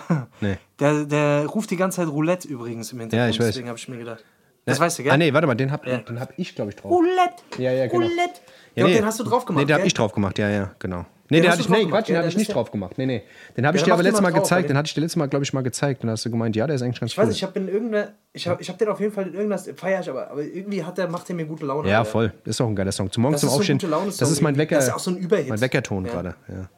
nee. 0.40 0.56
Der, 0.80 1.04
der 1.04 1.46
ruft 1.46 1.70
die 1.70 1.76
ganze 1.76 1.96
Zeit 2.02 2.08
Roulette 2.08 2.48
übrigens 2.48 2.92
im 2.92 3.00
Hintergrund. 3.00 3.26
Ja, 3.26 3.30
ich 3.30 3.38
weiß. 3.40 3.46
Deswegen 3.46 3.68
habe 3.68 3.78
ich 3.78 3.88
mir 3.88 3.98
gedacht. 3.98 4.24
Das 4.64 4.80
weißt 4.80 4.98
du, 4.98 5.02
gell? 5.04 5.12
Ah, 5.12 5.16
nee, 5.16 5.32
warte 5.32 5.46
mal, 5.46 5.54
den 5.54 5.70
hab, 5.70 5.86
Ja. 5.86 5.98
den 5.98 6.18
hab 6.18 6.36
ich, 6.36 6.54
glaube 6.56 6.70
ich, 6.70 6.76
drauf. 6.76 6.90
Roulette! 6.90 7.42
Ja, 7.58 7.70
ja, 7.70 7.86
genau. 7.86 8.02
Roulette! 8.04 8.40
Ja, 8.74 8.82
Ja, 8.82 8.88
nee. 8.88 8.94
den 8.94 9.06
hast 9.06 9.20
du 9.20 9.24
drauf 9.24 9.44
gemacht. 9.44 9.60
Nee, 9.62 9.66
den 9.66 9.76
habe 9.76 9.86
ich 9.86 9.94
drauf 9.94 10.12
gemacht, 10.12 10.38
ja, 10.38 10.48
ja, 10.50 10.72
genau. 10.80 11.06
Nee, 11.28 11.38
Den 11.38 11.42
den 11.44 11.52
hatte 11.52 11.60
ich, 11.60 11.68
nee, 11.68 11.76
gemacht, 11.78 11.90
Quatsch, 11.92 12.08
den 12.08 12.14
ja, 12.14 12.18
hatte 12.20 12.28
ich 12.28 12.36
nicht 12.36 12.54
drauf 12.54 12.70
gemacht. 12.70 12.98
Nee, 12.98 13.06
nee. 13.06 13.22
Den 13.56 13.66
habe 13.66 13.76
ich 13.76 13.80
Ja, 13.82 13.86
dir 13.86 13.90
dann 13.90 13.92
aber 13.94 14.02
den 14.02 14.06
letztes 14.06 14.22
mal 14.22 14.30
drauf, 14.32 14.42
gezeigt, 14.42 14.68
den 14.70 14.76
hatte 14.76 14.86
ich 14.88 14.94
dir 14.94 15.00
letztes 15.00 15.16
Mal, 15.16 15.26
glaube 15.28 15.44
ich, 15.44 15.52
mal 15.52 15.62
gezeigt. 15.62 16.02
Und 16.02 16.08
dann 16.08 16.12
hast 16.12 16.24
du 16.24 16.30
gemeint, 16.30 16.54
ja, 16.56 16.66
der 16.66 16.76
ist 16.76 16.82
eigentlich 16.82 17.00
ganz 17.00 17.12
Ich 17.12 17.18
weiß 17.18 17.24
cool. 17.24 17.28
nicht, 17.28 17.36
ich 17.38 17.42
habe 17.44 17.58
irgendeiner. 17.60 18.08
Ich 18.32 18.46
habe 18.48 18.62
ich 18.62 18.68
hab 18.68 18.78
den 18.78 18.88
auf 18.88 19.00
jeden 19.00 19.12
Fall 19.12 19.26
in 19.28 19.34
irgendeiner. 19.34 19.62
Feier 19.76 20.00
ich 20.00 20.10
aber. 20.10 20.30
Aber 20.30 20.42
irgendwie 20.42 20.84
hat 20.84 20.98
der, 20.98 21.08
macht 21.08 21.28
der 21.28 21.34
mir 21.36 21.46
gute 21.46 21.64
Laune. 21.66 21.88
ja, 21.88 21.98
Alter. 22.00 22.10
voll. 22.10 22.32
Ist 22.44 22.60
auch 22.60 22.68
ein 22.68 22.76
geiler 22.76 22.92
Song. 22.92 23.10
Zum 23.10 23.22
Morgen 23.22 23.32
Das 23.32 23.40
zum 23.40 23.50
so 23.50 23.56
Aufstehen. 23.56 23.78
Laune-Song 23.80 24.18
Das 24.20 24.30
ist 24.30 24.40
mein. 24.40 24.56
Wecker. 24.56 24.76
Das 24.76 24.86
ist 24.88 24.94
auch 24.94 24.98
so 25.00 25.10
ein 25.10 25.16
Überhit. 25.16 25.48
Mein 25.48 25.60
Weckerton 25.60 26.04
Ja. 26.06 26.12
gerade. 26.12 26.34
Ja. 26.48 26.68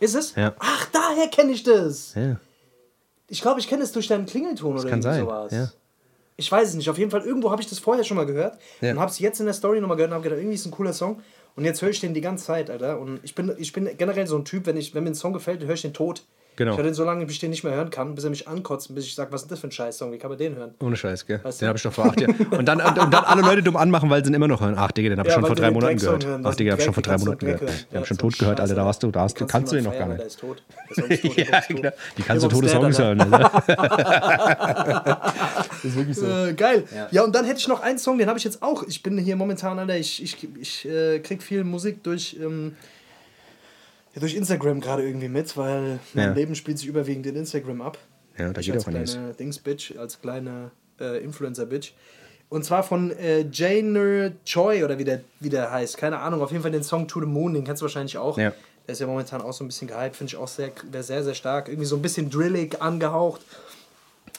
Ist 0.00 0.14
es? 0.14 0.34
Ja. 0.36 0.54
Ach, 0.60 0.86
daher 0.92 1.26
kenne 1.28 1.50
ich 1.52 1.64
das. 1.64 2.14
Ja. 2.14 2.36
Ich 3.28 3.42
glaube, 3.42 3.60
ich 3.60 3.68
kenne 3.68 3.82
es 3.82 3.92
durch 3.92 4.08
deinen 4.08 4.26
Klingelton 4.26 4.74
oder 4.78 4.88
kann 4.88 5.02
sein, 5.02 5.20
sowas. 5.20 5.52
ja. 5.52 5.70
Ich 6.40 6.50
weiß 6.52 6.68
es 6.68 6.74
nicht. 6.76 6.88
Auf 6.88 6.98
jeden 6.98 7.10
Fall, 7.10 7.22
irgendwo 7.22 7.50
habe 7.50 7.60
ich 7.60 7.68
das 7.68 7.80
vorher 7.80 8.04
schon 8.04 8.16
mal 8.16 8.24
gehört 8.26 8.58
Ja. 8.80 8.92
und 8.92 9.00
habe 9.00 9.10
es 9.10 9.18
jetzt 9.18 9.40
in 9.40 9.46
der 9.46 9.54
Story 9.54 9.80
nochmal 9.80 9.96
gehört 9.96 10.10
und 10.12 10.14
habe 10.14 10.22
gedacht, 10.22 10.38
irgendwie 10.38 10.54
ist 10.54 10.66
ein 10.66 10.70
cooler 10.70 10.92
Song. 10.92 11.20
Und 11.56 11.64
jetzt 11.64 11.82
höre 11.82 11.90
ich 11.90 11.98
den 11.98 12.14
die 12.14 12.20
ganze 12.20 12.44
Zeit, 12.46 12.70
Alter. 12.70 13.00
Und 13.00 13.18
ich 13.24 13.34
bin, 13.34 13.52
ich 13.58 13.72
bin 13.72 13.88
generell 13.98 14.26
so 14.28 14.36
ein 14.36 14.44
Typ, 14.44 14.64
wenn, 14.66 14.76
ich, 14.76 14.94
wenn 14.94 15.02
mir 15.02 15.10
ein 15.10 15.14
Song 15.16 15.32
gefällt, 15.32 15.60
dann 15.60 15.66
höre 15.66 15.74
ich 15.74 15.82
den 15.82 15.92
tot. 15.94 16.24
Genau. 16.58 16.72
Ich 16.72 16.76
höre 16.78 16.84
den 16.86 16.94
so 16.94 17.04
lange, 17.04 17.24
bis 17.24 17.34
ich 17.36 17.40
den 17.40 17.50
nicht 17.50 17.62
mehr 17.62 17.72
hören 17.72 17.88
kann, 17.90 18.16
bis 18.16 18.24
er 18.24 18.30
mich 18.30 18.48
ankotzt, 18.48 18.92
bis 18.92 19.04
ich 19.04 19.14
sage, 19.14 19.30
was 19.32 19.42
ist 19.42 19.50
das 19.52 19.60
für 19.60 19.68
ein 19.68 19.70
Scheiß-Song, 19.70 20.10
wie 20.10 20.18
kann 20.18 20.28
man 20.28 20.36
den 20.38 20.56
hören? 20.56 20.74
Ohne 20.82 20.96
Scheiß, 20.96 21.24
gell? 21.24 21.38
Weißt? 21.40 21.60
Den 21.62 21.68
habe 21.68 21.76
ich 21.78 21.84
doch 21.84 21.92
vor 21.92 22.06
acht 22.06 22.20
Jahren. 22.20 22.34
Und 22.50 22.66
dann, 22.66 22.80
und, 22.80 22.98
und 22.98 23.14
dann 23.14 23.24
alle 23.24 23.42
Leute 23.42 23.62
dumm 23.62 23.76
anmachen, 23.76 24.10
weil 24.10 24.24
sie 24.24 24.30
ihn 24.32 24.34
immer 24.34 24.48
noch 24.48 24.60
hören. 24.60 24.74
Ach, 24.76 24.90
Digga, 24.90 25.10
den 25.10 25.20
habe 25.20 25.28
ich 25.28 25.34
Ja, 25.34 25.40
schon 25.40 25.46
vor 25.46 25.54
drei 25.54 25.66
den 25.68 25.74
Monaten 25.74 25.96
gehört. 25.98 26.26
hören, 26.26 26.42
Ach, 26.44 26.54
Digga, 26.56 26.72
habe 26.72 26.80
ich 26.80 26.84
schon 26.84 26.94
vor 26.94 27.02
drei 27.04 27.16
Monaten 27.18 27.46
kannst 27.46 27.64
gehört. 27.64 27.70
Den 27.70 27.86
habe 27.86 27.94
Ja, 28.00 28.04
schon 28.06 28.16
so 28.18 28.26
ein 28.26 28.30
tot 28.30 28.38
gehört, 28.40 28.60
Alter. 28.60 28.74
Da 28.74 28.84
hast 28.86 29.02
du, 29.04 29.10
da 29.12 29.20
hast 29.20 29.40
du, 29.40 29.46
kannst 29.46 29.70
du 29.72 29.76
den 29.76 29.84
noch 29.84 29.92
gar 29.96 30.08
nicht. 30.08 30.18
Der 30.18 30.26
ist 30.26 30.40
tot. 30.40 30.62
Der 30.88 30.94
Song 30.96 31.10
ist 31.10 31.22
tot, 31.22 31.36
der 31.36 31.44
Ja, 31.46 31.50
Song 31.50 31.58
ist 31.60 31.68
tot. 31.68 31.76
genau. 31.76 31.92
Die 32.18 32.22
kannst 32.22 32.44
du 32.44 32.48
tote 32.48 32.68
Songs 32.68 32.98
hören. 32.98 33.18
Das 35.78 35.84
ist 35.84 35.96
wirklich 35.96 36.16
so. 36.16 36.26
Äh, 36.26 36.54
geil. 36.54 36.84
Ja. 37.12 37.22
und 37.22 37.34
dann 37.34 37.44
hätte 37.44 37.60
ich 37.60 37.68
noch 37.68 37.80
einen 37.80 37.98
Song, 37.98 38.18
den 38.18 38.28
habe 38.28 38.38
ich 38.38 38.44
jetzt 38.44 38.62
auch. 38.62 38.82
Ich 38.88 39.02
bin 39.02 39.16
hier 39.18 39.36
momentan, 39.36 39.78
Alter, 39.78 39.96
ich, 39.96 40.20
ich, 40.22 40.36
ich 40.60 40.88
äh, 40.88 41.20
krieg 41.20 41.42
viel 41.42 41.62
Musik 41.64 42.02
durch, 42.02 42.36
ähm, 42.42 42.74
durch 44.18 44.34
Instagram 44.34 44.80
gerade 44.80 45.02
irgendwie 45.06 45.28
mit, 45.28 45.56
weil 45.56 45.98
mein 46.14 46.28
Ja. 46.28 46.32
Leben 46.34 46.54
spielt 46.54 46.78
sich 46.78 46.86
überwiegend 46.88 47.26
in 47.26 47.36
Instagram 47.36 47.80
ab. 47.82 47.98
Ja, 48.38 48.52
da 48.52 48.60
ich 48.60 48.66
geht 48.66 48.76
als 48.76 48.84
auch 48.84 48.88
einiges. 48.88 49.12
kleine 49.14 49.34
Dings-Bitch, 49.34 49.96
als 49.98 50.20
kleine 50.20 50.70
äh, 51.00 51.22
Influencer-Bitch. 51.24 51.92
Und 52.50 52.64
zwar 52.64 52.82
von 52.82 53.10
äh, 53.10 53.44
Jane 53.52 54.32
Choi 54.44 54.84
oder 54.84 54.98
wie 54.98 55.04
der, 55.04 55.20
wie 55.40 55.50
der 55.50 55.70
heißt. 55.70 55.98
Keine 55.98 56.18
Ahnung. 56.18 56.40
Auf 56.40 56.50
jeden 56.50 56.62
Fall 56.62 56.70
den 56.72 56.82
Song 56.82 57.06
To 57.08 57.20
the 57.20 57.26
Moon, 57.26 57.52
den 57.54 57.64
kennst 57.64 57.82
du 57.82 57.84
wahrscheinlich 57.84 58.16
auch. 58.16 58.38
Ja. 58.38 58.52
Der 58.86 58.92
ist 58.94 59.00
ja 59.00 59.06
momentan 59.06 59.42
auch 59.42 59.52
so 59.52 59.64
ein 59.64 59.66
bisschen 59.68 59.86
gehypt, 59.88 60.16
finde 60.16 60.30
ich 60.30 60.36
auch 60.36 60.48
sehr, 60.48 60.70
sehr, 61.00 61.22
sehr 61.22 61.34
stark. 61.34 61.68
Irgendwie 61.68 61.84
so 61.84 61.96
ein 61.96 62.00
bisschen 62.00 62.30
drillig 62.30 62.80
angehaucht. 62.80 63.42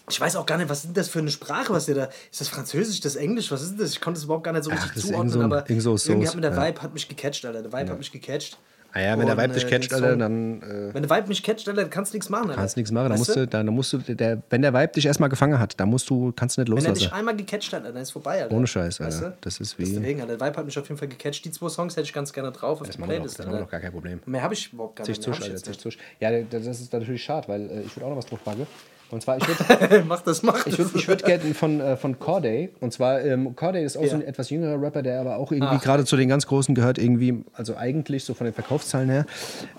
Ich 0.09 0.19
weiß 0.19 0.37
auch 0.37 0.45
gar 0.47 0.57
nicht, 0.57 0.69
was 0.69 0.85
ist 0.85 0.97
das 0.97 1.07
für 1.07 1.19
eine 1.19 1.29
Sprache, 1.29 1.71
was 1.71 1.85
der 1.85 1.93
da. 1.95 2.09
Ist 2.31 2.41
das 2.41 2.47
Französisch, 2.49 2.99
das 2.99 3.15
Englisch? 3.15 3.51
Was 3.51 3.61
ist 3.61 3.79
das? 3.79 3.91
Ich 3.91 4.01
konnte 4.01 4.17
es 4.17 4.23
überhaupt 4.23 4.43
gar 4.43 4.53
nicht 4.53 4.63
so 4.63 4.71
richtig 4.71 4.95
ist 4.95 5.07
zuordnen, 5.07 5.29
so 5.29 5.39
ein- 5.39 5.45
aber 5.45 5.63
so 5.79 5.95
irgendwie 6.07 6.27
hat 6.27 6.33
mir 6.35 6.41
der 6.41 6.51
ja. 6.55 6.67
Vibe 6.67 6.81
hat 6.81 6.93
mich 6.95 7.07
gecatcht, 7.07 7.45
Alter. 7.45 7.61
Der 7.61 7.71
Vibe 7.71 7.91
hat 7.91 7.97
mich 7.99 8.11
gecatcht. 8.11 8.57
Ah 8.91 9.01
ja, 9.01 9.19
wenn 9.19 9.27
der 9.27 9.37
Vibe 9.37 9.53
dich 9.53 9.65
äh, 9.65 9.69
catcht, 9.69 9.93
Alter, 9.93 10.15
dann 10.17 10.61
äh, 10.63 10.93
Wenn 10.93 11.03
der 11.03 11.09
Vibe 11.09 11.27
mich 11.27 11.43
catcht, 11.43 11.67
Alter, 11.67 11.81
dann 11.81 11.89
kannst 11.91 12.11
du 12.11 12.17
nichts 12.17 12.29
machen, 12.29 12.49
Alter. 12.49 12.55
kannst 12.61 12.75
nichts 12.75 12.91
machen. 12.91 13.05
Da 13.09 13.11
Weißt 13.11 13.19
musst 13.27 13.35
du, 13.35 13.47
da, 13.47 13.63
da 13.63 13.71
musst 13.71 13.93
du, 13.93 13.97
der, 13.99 14.41
wenn 14.49 14.61
der 14.63 14.73
Vibe 14.73 14.93
dich 14.93 15.05
erstmal 15.05 15.29
gefangen 15.29 15.59
hat, 15.59 15.79
da 15.79 15.85
musst 15.85 16.09
du, 16.09 16.31
kannst 16.35 16.57
du 16.57 16.61
nicht 16.61 16.69
Wenn 16.71 16.77
er 16.77 16.81
loslassen. 16.81 16.99
dich 16.99 17.13
einmal 17.13 17.35
gecatcht 17.35 17.71
hat, 17.71 17.85
dann 17.85 17.95
ist 17.97 18.09
vorbei, 18.11 18.41
Alter. 18.41 18.55
Ohne 18.55 18.65
Scheiß, 18.65 18.99
Weißt 18.99 19.17
Alter. 19.23 19.29
du? 19.31 19.37
Das 19.41 19.59
ist 19.59 19.77
wie. 19.77 19.83
Deswegen, 19.83 20.21
Alter, 20.21 20.37
der 20.37 20.47
Vibe 20.47 20.57
hat 20.57 20.65
mich 20.65 20.79
auf 20.79 20.87
jeden 20.87 20.97
Fall 20.97 21.07
gecatcht. 21.07 21.45
Die 21.45 21.51
zwei 21.51 21.69
Songs 21.69 21.95
hätte 21.95 22.05
ich 22.05 22.13
ganz 22.13 22.33
gerne 22.33 22.51
drauf 22.51 22.81
auf 22.81 22.87
Das 22.87 22.95
die 22.97 23.01
Playlist. 23.03 23.37
das 23.37 23.45
haben 23.45 23.51
wir 23.51 23.57
Alter. 23.57 23.65
doch 23.65 23.71
gar 23.71 23.79
kein 23.81 23.91
Problem. 23.91 24.19
Mehr 24.25 24.41
habe 24.41 24.53
ich 24.55 24.73
überhaupt 24.73 24.95
gar 24.95 25.05
Zisch 25.05 25.17
nicht. 25.19 25.27
Ich 25.39 25.51
Alter, 25.51 25.77
zisch. 25.77 25.97
Ja, 26.19 26.31
das 26.41 26.65
ist 26.65 26.91
natürlich 26.91 27.23
schade, 27.23 27.47
weil 27.47 27.69
äh, 27.69 27.81
ich 27.81 27.95
würde 27.95 28.05
auch 28.05 28.09
noch 28.09 28.17
was 28.17 28.25
drauf 28.25 28.43
packen. 28.43 28.65
Und 29.11 29.23
zwar, 29.23 29.37
ich 29.37 29.47
würde 29.47 30.03
mach 30.07 30.21
das, 30.21 30.43
mach 30.43 30.63
das. 30.65 30.77
ich 30.93 31.07
würd 31.07 31.23
gerne 31.25 31.43
von, 31.55 31.79
äh, 31.81 31.97
von 31.97 32.19
Corday, 32.19 32.69
und 32.79 32.93
zwar, 32.93 33.21
ähm, 33.25 33.55
Corday 33.55 33.83
ist 33.83 33.97
auch 33.97 34.01
so 34.03 34.09
Ja. 34.09 34.13
ein 34.15 34.21
etwas 34.21 34.49
jüngerer 34.51 34.79
Rapper, 34.79 35.01
der 35.01 35.19
aber 35.19 35.37
auch 35.37 35.51
irgendwie 35.51 35.77
Ach. 35.77 35.81
gerade 35.83 36.05
zu 36.05 36.15
den 36.15 36.29
ganz 36.29 36.45
Großen 36.45 36.75
gehört, 36.75 36.99
irgendwie, 36.99 37.43
also 37.53 37.75
eigentlich 37.75 38.23
so 38.23 38.33
von 38.35 38.45
den 38.45 38.53
Verkaufszahlen 38.53 39.09
her. 39.09 39.25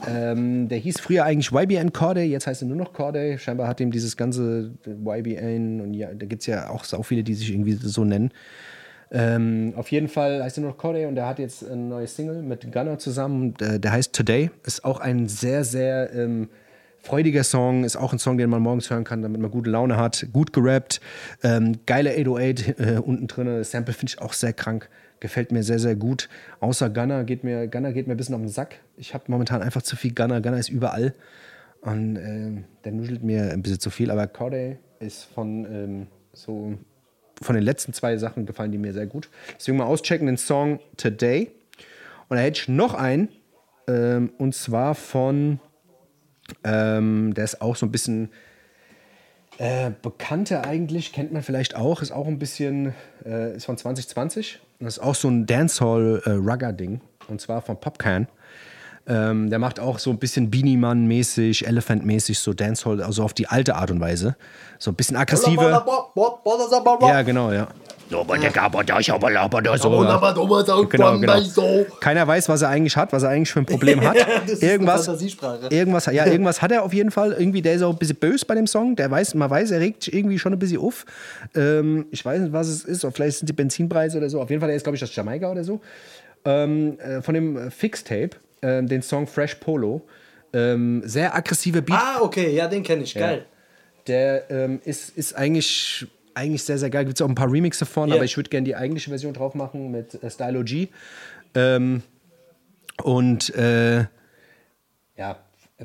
Ähm, 0.08 0.68
der 0.68 0.78
hieß 0.78 0.98
früher 1.00 1.24
eigentlich 1.24 1.52
YBN 1.52 1.92
Corday, 1.92 2.24
jetzt 2.26 2.46
heißt 2.48 2.62
er 2.62 2.68
nur 2.68 2.76
noch 2.76 2.92
Corday. 2.92 3.38
Scheinbar 3.38 3.68
hat 3.68 3.78
ihm 3.80 3.90
dieses 3.92 4.16
ganze 4.16 4.72
YBN 4.86 5.80
und 5.80 5.94
ja, 5.94 6.08
da 6.12 6.26
gibt 6.26 6.42
es 6.42 6.46
ja 6.46 6.68
auch 6.70 6.82
so 6.84 7.00
viele, 7.04 7.22
die 7.22 7.34
sich 7.34 7.52
irgendwie 7.52 7.74
so 7.74 8.04
nennen. 8.04 8.32
Ähm, 9.12 9.74
auf 9.76 9.90
jeden 9.90 10.08
Fall 10.08 10.42
heißt 10.42 10.58
er 10.58 10.62
nur 10.62 10.70
noch 10.70 10.78
Corday 10.78 11.06
und 11.06 11.16
der 11.16 11.26
hat 11.26 11.38
jetzt 11.40 11.62
ein 11.68 11.88
neues 11.88 12.14
Single 12.14 12.42
mit 12.42 12.70
Gunner 12.72 12.98
zusammen. 12.98 13.54
Äh, 13.60 13.80
der 13.80 13.92
heißt 13.92 14.12
Today. 14.12 14.50
Ist 14.64 14.84
auch 14.84 15.00
ein 15.00 15.28
sehr, 15.28 15.64
sehr 15.64 16.12
ähm, 16.14 16.48
freudiger 17.02 17.44
Song. 17.44 17.84
Ist 17.84 17.96
auch 17.96 18.12
ein 18.12 18.18
Song, 18.18 18.38
den 18.38 18.50
man 18.50 18.62
morgens 18.62 18.90
hören 18.90 19.04
kann, 19.04 19.22
damit 19.22 19.40
man 19.40 19.50
gute 19.50 19.70
Laune 19.70 19.96
hat. 19.96 20.26
Gut 20.32 20.52
gerappt. 20.52 21.00
Ähm, 21.42 21.78
geile 21.86 22.10
808 22.10 22.78
äh, 22.78 22.98
unten 22.98 23.26
drin. 23.26 23.46
Das 23.46 23.70
Sample 23.70 23.94
finde 23.94 24.14
ich 24.14 24.22
auch 24.22 24.32
sehr 24.32 24.52
krank. 24.52 24.88
Gefällt 25.20 25.52
mir 25.52 25.62
sehr, 25.62 25.78
sehr 25.78 25.96
gut. 25.96 26.28
Außer 26.60 26.88
Gunner 26.90 27.24
geht 27.24 27.44
mir, 27.44 27.68
Gunner 27.68 27.92
geht 27.92 28.06
mir 28.06 28.14
ein 28.14 28.16
bisschen 28.16 28.34
auf 28.34 28.40
den 28.40 28.48
Sack. 28.48 28.76
Ich 28.96 29.14
habe 29.14 29.24
momentan 29.28 29.62
einfach 29.62 29.82
zu 29.82 29.96
viel 29.96 30.14
Gunner. 30.14 30.40
Gunner 30.40 30.58
ist 30.58 30.68
überall. 30.70 31.14
Und 31.82 32.16
ähm, 32.16 32.64
der 32.84 32.92
nuschelt 32.92 33.22
mir 33.22 33.50
ein 33.52 33.62
bisschen 33.62 33.80
zu 33.80 33.90
viel. 33.90 34.10
Aber 34.10 34.26
Corday 34.26 34.78
ist 34.98 35.24
von 35.24 35.66
ähm, 35.66 36.06
so 36.32 36.76
von 37.42 37.54
den 37.54 37.64
letzten 37.64 37.92
zwei 37.92 38.16
Sachen 38.18 38.46
gefallen 38.46 38.70
die 38.72 38.78
mir 38.78 38.92
sehr 38.92 39.06
gut. 39.06 39.30
Deswegen 39.56 39.78
mal 39.78 39.84
auschecken 39.84 40.26
den 40.26 40.36
Song 40.36 40.78
Today. 40.96 41.50
Und 42.28 42.36
da 42.36 42.42
hätte 42.42 42.60
ich 42.60 42.68
noch 42.68 42.94
einen. 42.94 43.28
Ähm, 43.88 44.32
und 44.38 44.54
zwar 44.54 44.94
von, 44.94 45.58
ähm, 46.64 47.34
der 47.34 47.44
ist 47.44 47.62
auch 47.62 47.76
so 47.76 47.86
ein 47.86 47.92
bisschen 47.92 48.30
äh, 49.58 49.90
bekannter 50.02 50.64
eigentlich, 50.64 51.12
kennt 51.12 51.32
man 51.32 51.42
vielleicht 51.42 51.76
auch, 51.76 52.02
ist 52.02 52.12
auch 52.12 52.26
ein 52.26 52.38
bisschen, 52.38 52.94
äh, 53.26 53.54
ist 53.56 53.66
von 53.66 53.76
2020. 53.76 54.60
Und 54.78 54.86
das 54.86 54.96
ist 54.96 55.02
auch 55.02 55.14
so 55.14 55.28
ein 55.28 55.46
Dancehall-Rugger-Ding. 55.46 57.00
und 57.28 57.40
zwar 57.40 57.62
von 57.62 57.78
Popcan. 57.78 58.26
Ähm, 59.10 59.50
der 59.50 59.58
macht 59.58 59.80
auch 59.80 59.98
so 59.98 60.10
ein 60.10 60.18
bisschen 60.18 60.52
Beanie 60.52 60.76
Man-mäßig, 60.76 61.66
Elephant-mäßig, 61.66 62.38
so 62.38 62.52
Dancehall, 62.52 63.02
also 63.02 63.24
auf 63.24 63.34
die 63.34 63.48
alte 63.48 63.74
Art 63.74 63.90
und 63.90 64.00
Weise. 64.00 64.36
So 64.78 64.92
ein 64.92 64.94
bisschen 64.94 65.16
aggressiver. 65.16 65.84
Ja, 67.08 67.22
genau, 67.22 67.50
ja. 67.50 67.66
So, 70.82 70.86
genau, 70.86 71.18
genau. 71.18 71.32
Keiner 72.00 72.26
weiß, 72.26 72.48
was 72.48 72.62
er 72.62 72.68
eigentlich 72.68 72.96
hat, 72.96 73.12
was 73.12 73.24
er 73.24 73.30
eigentlich 73.30 73.50
für 73.50 73.60
ein 73.60 73.66
Problem 73.66 74.00
hat. 74.04 74.16
Irgendwas, 74.60 75.08
irgendwas, 75.70 76.06
ja, 76.06 76.26
irgendwas 76.26 76.62
hat 76.62 76.70
er 76.70 76.84
auf 76.84 76.92
jeden 76.92 77.10
Fall. 77.10 77.32
Irgendwie, 77.32 77.62
der 77.62 77.74
ist 77.74 77.82
auch 77.82 77.90
ein 77.90 77.98
bisschen 77.98 78.16
böse 78.16 78.46
bei 78.46 78.54
dem 78.54 78.66
Song. 78.68 78.94
Der 78.94 79.10
weiß, 79.10 79.34
man 79.34 79.50
weiß, 79.50 79.72
er 79.72 79.80
regt 79.80 80.04
sich 80.04 80.14
irgendwie 80.14 80.38
schon 80.38 80.52
ein 80.52 80.58
bisschen 80.58 80.80
auf. 80.80 81.04
Ähm, 81.56 82.06
ich 82.10 82.24
weiß 82.24 82.40
nicht, 82.40 82.52
was 82.52 82.68
es 82.68 82.84
ist. 82.84 83.04
Oder 83.04 83.12
vielleicht 83.12 83.38
sind 83.38 83.48
die 83.48 83.54
Benzinpreise 83.54 84.18
oder 84.18 84.28
so. 84.28 84.40
Auf 84.40 84.50
jeden 84.50 84.60
Fall, 84.60 84.68
der 84.68 84.76
ist, 84.76 84.84
glaube 84.84 84.96
ich, 84.96 85.02
aus 85.02 85.14
Jamaika 85.14 85.50
oder 85.50 85.64
so. 85.64 85.80
Ähm, 86.44 86.98
äh, 86.98 87.22
von 87.22 87.34
dem 87.34 87.56
äh, 87.56 87.70
Fixtape. 87.70 88.30
Ähm, 88.62 88.88
den 88.88 89.02
Song 89.02 89.26
Fresh 89.26 89.56
Polo. 89.56 90.02
Ähm, 90.52 91.02
sehr 91.04 91.34
aggressive 91.34 91.82
Beat. 91.82 91.98
Ah, 92.00 92.20
okay, 92.20 92.54
ja, 92.54 92.66
den 92.66 92.82
kenne 92.82 93.04
ich. 93.04 93.14
Geil. 93.14 93.46
Der 94.06 94.50
ähm, 94.50 94.80
ist, 94.84 95.16
ist 95.16 95.34
eigentlich, 95.34 96.06
eigentlich 96.34 96.64
sehr, 96.64 96.78
sehr 96.78 96.90
geil. 96.90 97.04
Gibt 97.04 97.18
es 97.18 97.22
auch 97.22 97.28
ein 97.28 97.34
paar 97.34 97.52
Remixe 97.52 97.86
von, 97.86 98.08
Ja. 98.08 98.16
aber 98.16 98.24
ich 98.24 98.36
würde 98.36 98.50
gerne 98.50 98.64
die 98.64 98.74
eigentliche 98.74 99.10
Version 99.10 99.32
drauf 99.32 99.54
machen 99.54 99.90
mit 99.90 100.22
äh, 100.22 100.30
Stylo 100.30 100.64
G. 100.64 100.88
Ähm, 101.54 102.02
und 103.02 103.54
äh, 103.54 104.06
ja, 105.16 105.38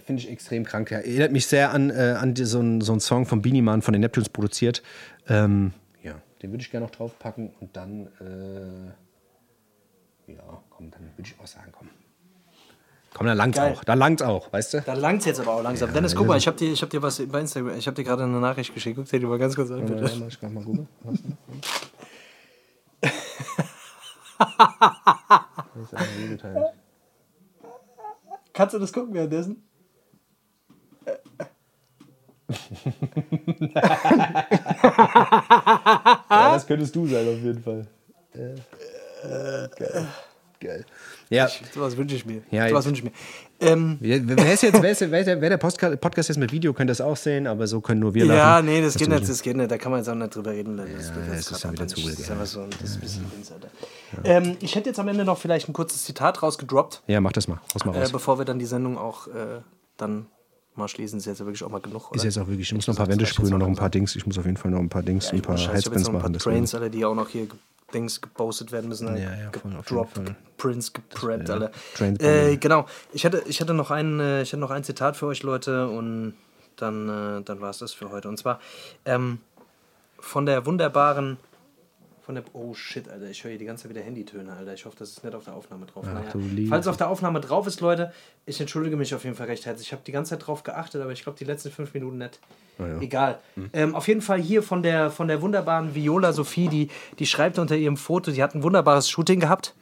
finde 0.06 0.22
ich 0.22 0.32
extrem 0.32 0.66
krank. 0.66 0.92
Ja, 0.92 1.00
erinnert 1.00 1.32
mich 1.32 1.46
sehr 1.46 1.72
an, 1.72 1.90
äh, 1.90 2.16
an 2.20 2.34
die, 2.34 2.46
so, 2.46 2.60
einen, 2.60 2.82
so 2.82 2.98
Song 3.00 3.26
von 3.26 3.42
Beanie 3.42 3.62
Man 3.62 3.82
von 3.82 3.94
den 3.94 4.02
Neptunes 4.02 4.30
produziert. 4.30 4.82
Ähm, 5.28 5.72
ja, 6.04 6.16
den 6.42 6.52
würde 6.52 6.62
ich 6.62 6.72
gerne 6.72 6.86
noch 6.86 6.92
draufpacken 6.92 7.52
und 7.60 7.76
dann, 7.76 8.08
äh, 8.20 10.34
ja, 10.34 10.64
komm, 10.70 10.92
dann 10.92 11.02
würde 11.16 11.30
ich 11.30 11.36
auch 11.42 11.48
sagen, 11.48 11.72
komm. 11.72 11.90
Komm, 13.16 13.26
dann 13.28 13.38
langt's 13.38 13.58
Geil. 13.58 13.72
auch. 13.72 13.84
Da 13.86 13.94
langt's 13.94 14.22
auch, 14.22 14.52
weißt 14.52 14.74
du? 14.74 14.82
Da 14.82 14.94
langt 14.94 15.22
es 15.22 15.26
jetzt 15.26 15.40
aber 15.40 15.54
auch 15.54 15.64
langsam. 15.64 15.94
Dennis, 15.94 16.14
guck 16.14 16.28
mal, 16.28 16.38
ich 16.38 16.48
habe 16.48 16.58
dir, 16.58 16.74
ich 16.74 16.82
hab 16.82 16.90
dir 16.90 17.02
was 17.02 17.26
bei 17.26 17.40
Instagram, 17.40 17.78
ich 17.78 17.88
habe 17.88 17.96
dir 17.96 18.04
gerade 18.04 18.26
eine 18.26 18.42
Nachricht 18.42 18.74
geschickt. 18.74 18.98
Guck 18.98 19.08
dir 19.08 19.22
die 19.22 19.26
mal 19.26 19.40
ganz 19.40 19.56
kurz 19.56 19.72
an, 19.72 19.86
bitte. 19.86 20.04
Ja, 20.04 20.28
ich 20.28 20.38
kann 20.38 20.54
mal 20.54 20.62
gucken. 20.62 20.90
Kannst 28.52 28.74
du 28.74 28.80
das 28.80 28.92
gucken 28.92 29.14
währenddessen? 29.14 29.64
Ja, 36.30 36.54
das 36.54 36.68
könntest 36.68 36.96
du 36.96 37.08
sein, 37.08 37.28
auf 37.28 37.42
jeden 37.42 37.64
Fall. 37.64 37.88
geil. 39.78 40.08
Geil. 40.60 40.86
Ja, 41.30 41.50
Sowas 41.74 41.98
wünsche 41.98 42.16
ich 42.16 42.26
mir. 42.26 42.42
Ja, 42.52 42.70
Sowas 42.70 42.86
wünsche 42.86 43.00
ich 43.00 43.06
mir. 43.06 43.12
Ähm, 43.60 43.98
wer 44.00 44.54
ist 44.54 44.64
jetzt, 44.64 44.82
wer, 44.82 44.92
ist, 44.92 45.02
wer, 45.02 45.26
wer 45.42 45.50
der 45.50 45.58
Podcast 45.58 46.30
jetzt 46.30 46.38
mit 46.38 46.52
Video, 46.52 46.74
könnt 46.74 46.90
das 46.90 47.00
auch 47.02 47.16
sehen, 47.16 47.48
aber 47.48 47.68
so 47.68 47.82
können 47.82 48.02
nur 48.02 48.14
wir 48.14 48.26
lachen. 48.26 48.38
ja, 48.38 48.62
nee, 48.62 48.82
das 48.82 48.96
geht 48.96 49.08
nicht, 49.10 49.28
das 49.28 49.42
geht 49.42 49.56
nicht. 49.56 49.72
Da 49.72 49.78
kann 49.78 49.92
man 49.92 50.02
jetzt 50.02 50.10
auch 50.10 50.16
nicht 50.16 50.36
drüber 50.36 50.52
reden. 50.52 50.78
Das, 50.78 50.88
das, 50.90 51.08
Ja, 51.08 51.34
es 51.34 51.52
ist 51.52 51.64
dann 51.64 51.72
wieder 51.74 51.88
zu 51.88 52.02
Das 52.02 52.20
ist 52.20 52.32
einfach 52.32 52.46
so, 52.46 52.66
das 52.68 52.90
ist 52.90 52.96
ein 52.96 53.02
bisschen 53.02 53.32
Insider. 53.38 53.68
Ähm, 54.24 54.58
ich 54.60 54.76
hätte 54.76 54.90
jetzt 54.90 55.00
am 55.00 55.08
Ende 55.08 55.24
noch 55.26 55.38
vielleicht 55.38 55.70
ein 55.70 55.74
kurzes 55.74 56.04
Zitat 56.04 56.42
rausgedroppt, 56.44 57.04
Ja, 57.08 57.22
mach 57.22 57.32
das 57.32 57.48
mal. 57.48 57.60
Haus 57.74 57.86
mal 57.86 57.96
äh, 57.96 58.00
raus. 58.02 58.12
bevor 58.12 58.38
wir 58.40 58.46
dann 58.46 58.60
die 58.60 58.66
Sendung 58.66 58.98
auch 58.98 59.28
äh, 59.28 59.62
dann 59.98 60.28
mal 60.76 60.88
schließen. 60.90 61.20
Ist 61.20 61.26
jetzt 61.26 61.40
ja 61.40 61.46
wirklich 61.46 61.64
auch 61.64 61.70
mal 61.70 61.80
genug, 61.80 62.10
oder? 62.12 62.18
ist 62.18 62.24
jetzt 62.24 62.38
auch 62.38 62.48
wirklich, 62.48 62.68
ich 62.68 62.74
muss 62.74 62.88
noch 62.88 62.96
ein 62.96 62.98
paar 62.98 63.08
Das 63.08 63.14
Wände 63.14 63.26
sprühen 63.26 63.54
und 63.54 63.60
noch 63.60 63.68
ein 63.68 63.76
paar 63.76 63.90
Dings. 63.90 64.16
Ich 64.16 64.26
muss 64.26 64.38
auf 64.38 64.46
jeden 64.46 64.58
Fall 64.58 64.72
noch 64.72 64.80
ein 64.80 64.90
paar 64.90 65.04
Dings, 65.04 65.32
ein 65.32 65.42
paar 65.42 65.58
Scheiße, 65.58 65.80
ich 65.80 65.86
habe 65.86 66.00
noch 66.00 66.08
ein 66.08 66.12
paar 66.20 66.30
machen. 66.30 66.40
Trains, 66.40 66.76
alle, 66.76 66.90
die 66.90 67.06
auch 67.06 67.16
noch 67.16 67.30
hier 67.30 67.48
Dings 67.94 68.22
gepostet 68.22 68.72
werden 68.72 68.90
müssen. 68.90 69.10
halt 69.10 69.20
Ja, 69.20 69.36
ja, 69.36 69.50
gedroppt, 69.50 70.16
Fall. 70.16 70.36
Prints 70.58 70.94
gepreppt, 70.94 71.50
alle. 71.50 71.72
Äh, 72.20 72.58
genau. 72.58 72.86
Ich 73.14 73.26
hatte, 73.26 73.44
ich 73.48 73.62
hatte 73.62 73.74
noch 73.74 73.92
ein, 73.92 74.20
äh, 74.20 74.42
ich 74.42 74.52
hatte 74.52 74.60
noch 74.60 74.72
ein 74.72 74.84
Zitat 74.84 75.18
für 75.18 75.28
euch, 75.28 75.44
Leute, 75.44 75.88
und 75.88 76.34
dann, 76.78 77.10
äh, 77.10 77.42
dann 77.44 77.62
war 77.62 77.70
es 77.70 77.80
das 77.80 77.94
für 77.94 78.10
heute. 78.12 78.28
Und 78.28 78.38
zwar 78.38 78.60
ähm, 79.06 79.40
von 80.20 80.46
der 80.46 80.66
wunderbaren, 80.66 81.38
von 82.26 82.34
der, 82.34 82.44
oh 82.54 82.74
shit, 82.74 83.08
Alter, 83.08 83.30
ich 83.30 83.44
höre 83.44 83.52
hier 83.52 83.60
die 83.60 83.66
ganze 83.66 83.84
Zeit 83.84 83.92
wieder 83.92 84.02
Handytöne, 84.02 84.52
Alter. 84.52 84.74
Ich 84.74 84.86
hoffe, 84.86 84.96
das 84.98 85.12
ist 85.12 85.24
nicht 85.24 85.36
auf 85.36 85.44
der 85.44 85.54
Aufnahme 85.54 85.86
drauf. 85.86 86.06
naja. 86.06 86.32
du 86.32 86.40
liebe 86.40 86.70
Falls 86.70 86.88
auf 86.88 86.98
der 86.98 87.08
Aufnahme 87.08 87.40
drauf 87.40 87.68
ist, 87.68 87.82
Leute, 87.82 88.12
ich 88.48 88.60
entschuldige 88.60 88.98
mich 88.98 89.14
auf 89.14 89.24
jeden 89.24 89.36
Fall 89.36 89.46
recht 89.46 89.68
herzlich. 89.68 89.90
Ich 89.90 89.94
habe 89.94 90.02
die 90.06 90.12
ganze 90.12 90.32
Zeit 90.32 90.48
drauf 90.48 90.64
geachtet, 90.64 91.04
aber 91.04 91.12
ich 91.12 91.22
glaube, 91.22 91.38
die 91.38 91.44
letzten 91.44 91.70
fünf 91.70 91.94
Minuten 91.94 92.18
nicht. 92.18 92.40
Egal. 93.00 93.40
Ähm, 93.74 93.94
auf 93.94 94.08
jeden 94.08 94.22
Fall 94.22 94.42
hier 94.42 94.64
von 94.64 94.82
der, 94.82 95.12
von 95.12 95.28
der 95.28 95.44
wunderbaren 95.44 95.94
Viola 95.94 96.34
Sophie, 96.34 96.68
die, 96.68 96.90
die 97.20 97.28
schreibt 97.28 97.60
unter 97.60 97.76
ihrem 97.76 97.96
Foto, 97.96 98.32
die 98.32 98.42
hat 98.42 98.56
ein 98.56 98.64
wunderbares 98.64 99.08
Shooting 99.08 99.40
gehabt. 99.40 99.76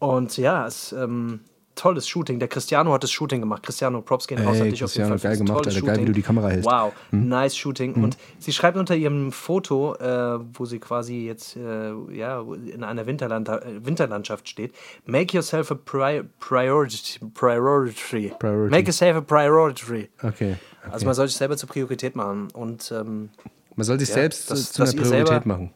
Und 0.00 0.36
ja, 0.36 0.66
es 0.66 0.92
ähm, 0.92 1.40
tolles 1.74 2.06
Shooting. 2.08 2.38
Der 2.38 2.48
Cristiano 2.48 2.92
hat 2.92 3.02
das 3.02 3.10
Shooting 3.10 3.40
gemacht. 3.40 3.62
Cristiano, 3.62 4.00
Props 4.02 4.26
gehen 4.26 4.38
raus 4.44 4.56
Ey, 4.56 4.62
an 4.62 4.70
dich 4.70 4.84
auf 4.84 4.94
jeden 4.94 5.08
Cristiano, 5.10 5.18
Fall. 5.18 5.18
geil 5.18 5.30
das 5.38 5.46
gemacht, 5.46 5.66
Alter. 5.66 5.80
Geil, 5.86 6.00
wie 6.00 6.04
du 6.06 6.12
die 6.12 6.22
Kamera 6.22 6.48
hältst. 6.48 6.70
Wow, 6.70 6.92
nice 7.10 7.56
Shooting. 7.56 7.94
Und 7.94 8.16
sie 8.38 8.52
schreibt 8.52 8.76
unter 8.76 8.94
ihrem 8.96 9.32
Foto, 9.32 9.94
äh, 9.96 10.38
wo 10.54 10.64
sie 10.64 10.78
quasi 10.78 11.26
jetzt 11.26 11.56
äh, 11.56 11.92
ja, 12.12 12.40
in 12.72 12.84
einer 12.84 13.06
Winterland 13.06 13.48
äh, 13.48 13.60
Winterlandschaft 13.84 14.48
steht, 14.48 14.72
make 15.06 15.34
yourself 15.36 15.70
a 15.70 15.74
pri 15.74 16.22
priority, 16.40 17.18
priority. 17.34 18.32
Priority. 18.38 18.70
Make 18.70 18.86
yourself 18.86 19.16
a 19.16 19.20
priority. 19.20 20.08
Okay. 20.22 20.56
Also 20.90 21.06
man 21.06 21.14
soll 21.14 21.28
sich 21.28 21.36
selber 21.36 21.56
zur 21.56 21.68
Priorität 21.68 22.14
machen. 22.16 22.48
Und 22.52 22.92
ähm, 22.92 23.30
Man 23.76 23.84
soll 23.84 23.98
sich 23.98 24.08
Ja, 24.10 24.14
selbst 24.14 24.50
dass- 24.50 24.72
zu 24.72 24.82
einer 24.82 24.92
Priorität 24.92 25.46
machen. 25.46 25.72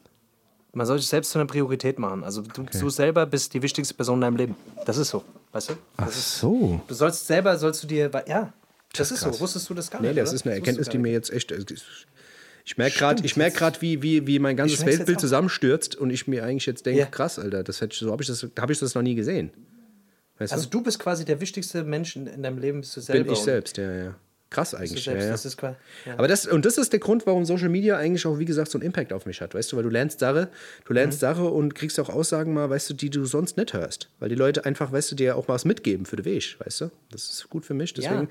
man 0.73 0.85
soll 0.85 0.99
sich 0.99 1.07
selbst 1.07 1.31
zu 1.31 1.39
einer 1.39 1.47
Priorität 1.47 1.97
machen. 1.99 2.23
Also 2.23 2.41
du, 2.43 2.63
du 2.63 2.89
selber 2.89 3.25
bist 3.25 3.53
die 3.53 3.61
wichtigste 3.61 3.93
Person 3.95 4.17
in 4.17 4.21
deinem 4.21 4.35
Leben. 4.37 4.55
Das 4.85 4.97
ist 4.97 5.09
so, 5.09 5.23
weißt 5.51 5.69
du? 5.69 5.73
Ach 5.97 6.05
Das 6.05 6.17
ist, 6.17 6.39
so. 6.39 6.81
du 6.87 6.93
sollst 6.93 7.27
selber, 7.27 7.57
sollst 7.57 7.83
du 7.83 7.87
dir, 7.87 8.09
ja, 8.27 8.53
das, 8.93 9.11
ist 9.11 9.21
krass. 9.21 9.35
so. 9.35 9.41
Wusstest 9.41 9.69
du 9.69 9.73
das 9.73 9.89
gar 9.91 10.01
Nee, 10.01 10.09
nicht? 10.09 10.19
das 10.19 10.29
oder? 10.29 10.35
ist 10.35 10.45
eine 10.45 10.55
Erkenntnis, 10.55 10.89
die 10.89 10.97
mir 10.97 11.11
jetzt 11.11 11.31
echt. 11.31 11.51
Ich 12.65 12.77
merke 12.77 12.97
gerade, 12.97 13.25
ich 13.25 13.35
wie, 13.81 14.01
wie, 14.03 14.27
wie 14.27 14.37
mein 14.39 14.55
ganzes 14.55 14.85
Weltbild 14.85 15.19
zusammenstürzt 15.19 15.95
und 15.95 16.09
ich 16.11 16.27
mir 16.27 16.43
eigentlich 16.43 16.65
jetzt 16.65 16.85
denke, 16.85 16.99
Ja. 17.01 17.05
krass, 17.07 17.39
Alter, 17.39 17.63
das 17.63 17.81
hätte, 17.81 17.93
ich- 17.93 17.99
so 17.99 18.11
habe 18.11 18.21
ich, 18.21 18.27
das- 18.27 18.45
hab 18.59 18.69
ich 18.69 18.79
das 18.79 18.93
noch 18.95 19.01
nie 19.01 19.15
gesehen. 19.15 19.51
Weißt 20.37 20.53
Also 20.53 20.65
du? 20.65 20.77
du 20.77 20.83
bist 20.83 20.99
quasi 20.99 21.25
der 21.25 21.41
wichtigste 21.41 21.83
Mensch 21.83 22.15
in, 22.15 22.27
in 22.27 22.43
deinem 22.43 22.59
Leben, 22.59 22.81
bist 22.81 22.95
du 22.95 22.99
Bin 23.01 23.05
selber. 23.05 23.31
ich 23.33 23.39
und 23.39 23.45
selbst, 23.45 23.77
ja, 23.77 23.91
ja. 23.91 24.15
Krass 24.49 24.73
eigentlich. 24.73 25.03
Selbst, 25.03 25.21
ja, 25.21 25.25
ja. 25.25 25.31
Das 25.31 25.45
ist 25.45 25.57
quasi, 25.57 25.75
ja. 26.05 26.13
Aber 26.17 26.27
das, 26.27 26.47
und 26.47 26.65
das 26.65 26.77
ist 26.79 26.91
der 26.91 26.99
Grund, 26.99 27.27
warum 27.27 27.45
Social 27.45 27.69
Media 27.69 27.97
eigentlich 27.97 28.25
auch, 28.25 28.39
wie 28.39 28.45
gesagt, 28.45 28.71
so 28.71 28.79
einen 28.79 28.85
Impact 28.85 29.13
auf 29.13 29.25
mich 29.27 29.41
hat, 29.41 29.53
weißt 29.53 29.71
du, 29.71 29.77
weil 29.77 29.83
du 29.83 29.89
lernst 29.89 30.19
Sache, 30.19 30.49
du 30.85 30.93
lernst 30.93 31.19
Mhm. 31.19 31.21
Sache 31.21 31.43
und 31.43 31.75
kriegst 31.75 31.99
auch 31.99 32.09
Aussagen 32.09 32.53
mal, 32.53 32.69
weißt 32.69 32.89
du, 32.89 32.93
die 32.95 33.11
du 33.11 33.25
sonst 33.25 33.57
nicht 33.57 33.73
hörst. 33.73 34.09
Weil 34.19 34.29
die 34.29 34.35
Leute 34.35 34.65
einfach, 34.65 34.91
weißt 34.91 35.11
du, 35.11 35.15
dir 35.15 35.35
auch 35.35 35.47
was 35.47 35.65
mitgeben 35.65 36.05
für 36.05 36.15
den 36.15 36.25
Weg, 36.25 36.57
weißt 36.59 36.81
du? 36.81 36.91
Das 37.11 37.29
ist 37.29 37.49
gut 37.49 37.65
für 37.65 37.75
mich, 37.75 37.93
deswegen. 37.93 38.27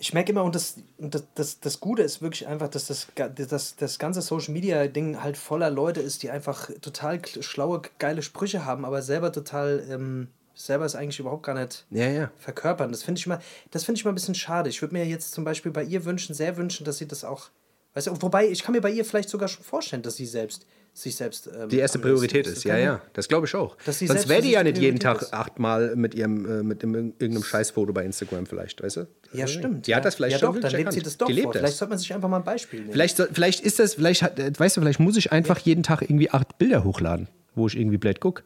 ich 0.00 0.12
merke 0.12 0.32
immer, 0.32 0.42
und, 0.42 0.54
das, 0.54 0.76
und 0.98 1.14
das, 1.14 1.24
das, 1.34 1.60
das 1.60 1.80
Gute 1.80 2.02
ist 2.02 2.20
wirklich 2.20 2.46
einfach, 2.46 2.68
dass 2.68 2.86
das, 2.86 3.06
das, 3.14 3.76
das 3.76 3.98
ganze 3.98 4.20
Social 4.20 4.52
Media 4.52 4.86
Ding 4.88 5.22
halt 5.22 5.36
voller 5.36 5.70
Leute 5.70 6.00
ist, 6.00 6.22
die 6.22 6.30
einfach 6.30 6.68
total 6.80 7.20
schlaue, 7.40 7.82
geile 7.98 8.22
Sprüche 8.22 8.64
haben, 8.64 8.84
aber 8.84 9.02
selber 9.02 9.32
total, 9.32 9.84
ähm, 9.88 10.28
selber 10.56 10.86
ist 10.86 10.96
eigentlich 10.96 11.20
überhaupt 11.20 11.44
gar 11.44 11.54
nicht 11.54 11.86
Ja, 11.90 12.08
ja. 12.08 12.30
verkörpern. 12.38 12.90
Das 12.90 13.02
finde 13.04 13.18
ich 13.20 13.26
mal, 13.26 13.38
das 13.70 13.84
finde 13.84 13.98
ich 13.98 14.04
mal 14.04 14.10
ein 14.12 14.14
bisschen 14.16 14.34
schade. 14.34 14.68
Ich 14.70 14.80
würde 14.82 14.94
mir 14.94 15.04
jetzt 15.06 15.32
zum 15.32 15.44
Beispiel 15.44 15.70
bei 15.70 15.84
ihr 15.84 16.04
wünschen, 16.04 16.34
sehr 16.34 16.56
wünschen, 16.56 16.84
dass 16.84 16.98
sie 16.98 17.06
das 17.06 17.24
auch, 17.24 17.50
weißt 17.94 18.08
du, 18.08 18.22
wobei 18.22 18.48
ich 18.48 18.62
kann 18.62 18.74
mir 18.74 18.80
bei 18.80 18.90
ihr 18.90 19.04
vielleicht 19.04 19.28
sogar 19.28 19.48
schon 19.48 19.62
vorstellen, 19.62 20.02
dass 20.02 20.16
sie 20.16 20.26
selbst 20.26 20.66
sich 20.94 21.14
selbst 21.14 21.46
ähm, 21.54 21.68
Die 21.68 21.76
erste 21.76 21.98
Priorität 21.98 22.46
ist, 22.46 22.64
ja, 22.64 22.78
ja. 22.78 23.02
Das 23.12 23.28
glaube 23.28 23.46
ich 23.46 23.54
auch. 23.54 23.76
Sonst 23.84 24.28
wäre 24.30 24.40
die 24.40 24.52
ja 24.52 24.62
nicht 24.62 24.78
jeden 24.78 24.98
Tag 24.98 25.20
ist. 25.20 25.34
achtmal 25.34 25.94
mit 25.94 26.14
ihrem 26.14 26.46
äh, 26.60 26.62
mit 26.62 26.82
dem, 26.82 26.94
irgendeinem 26.94 27.42
Scheißfoto 27.44 27.92
bei 27.92 28.02
Instagram 28.02 28.46
vielleicht, 28.46 28.82
weißt 28.82 28.96
du? 28.96 29.06
Ja, 29.34 29.46
stimmt. 29.46 29.86
Die 29.86 29.90
ja. 29.90 29.98
hat 29.98 30.06
das 30.06 30.14
vielleicht 30.14 30.32
ja, 30.32 30.38
schon 30.38 30.54
doch, 30.54 30.60
dann 30.62 30.72
lebt 30.72 30.92
sie 30.94 31.02
das 31.02 31.18
doch 31.18 31.26
Die 31.26 31.34
vor. 31.34 31.42
lebt 31.42 31.52
Vielleicht 31.52 31.72
das. 31.72 31.78
sollte 31.78 31.90
man 31.90 31.98
sich 31.98 32.14
einfach 32.14 32.30
mal 32.30 32.38
ein 32.38 32.44
Beispiel 32.44 32.80
nehmen. 32.80 32.92
Vielleicht, 32.92 33.18
vielleicht 33.30 33.60
ist 33.60 33.78
das, 33.78 33.92
vielleicht 33.92 34.22
hat, 34.22 34.38
äh, 34.38 34.50
weißt 34.56 34.78
du, 34.78 34.80
vielleicht 34.80 35.00
muss 35.00 35.18
ich 35.18 35.32
einfach 35.32 35.58
jeden 35.58 35.82
Tag 35.82 36.00
irgendwie 36.00 36.30
acht 36.30 36.56
Bilder 36.56 36.82
hochladen, 36.82 37.28
wo 37.54 37.66
ich 37.66 37.76
irgendwie 37.76 37.98
blöd 37.98 38.20
gucke. 38.20 38.42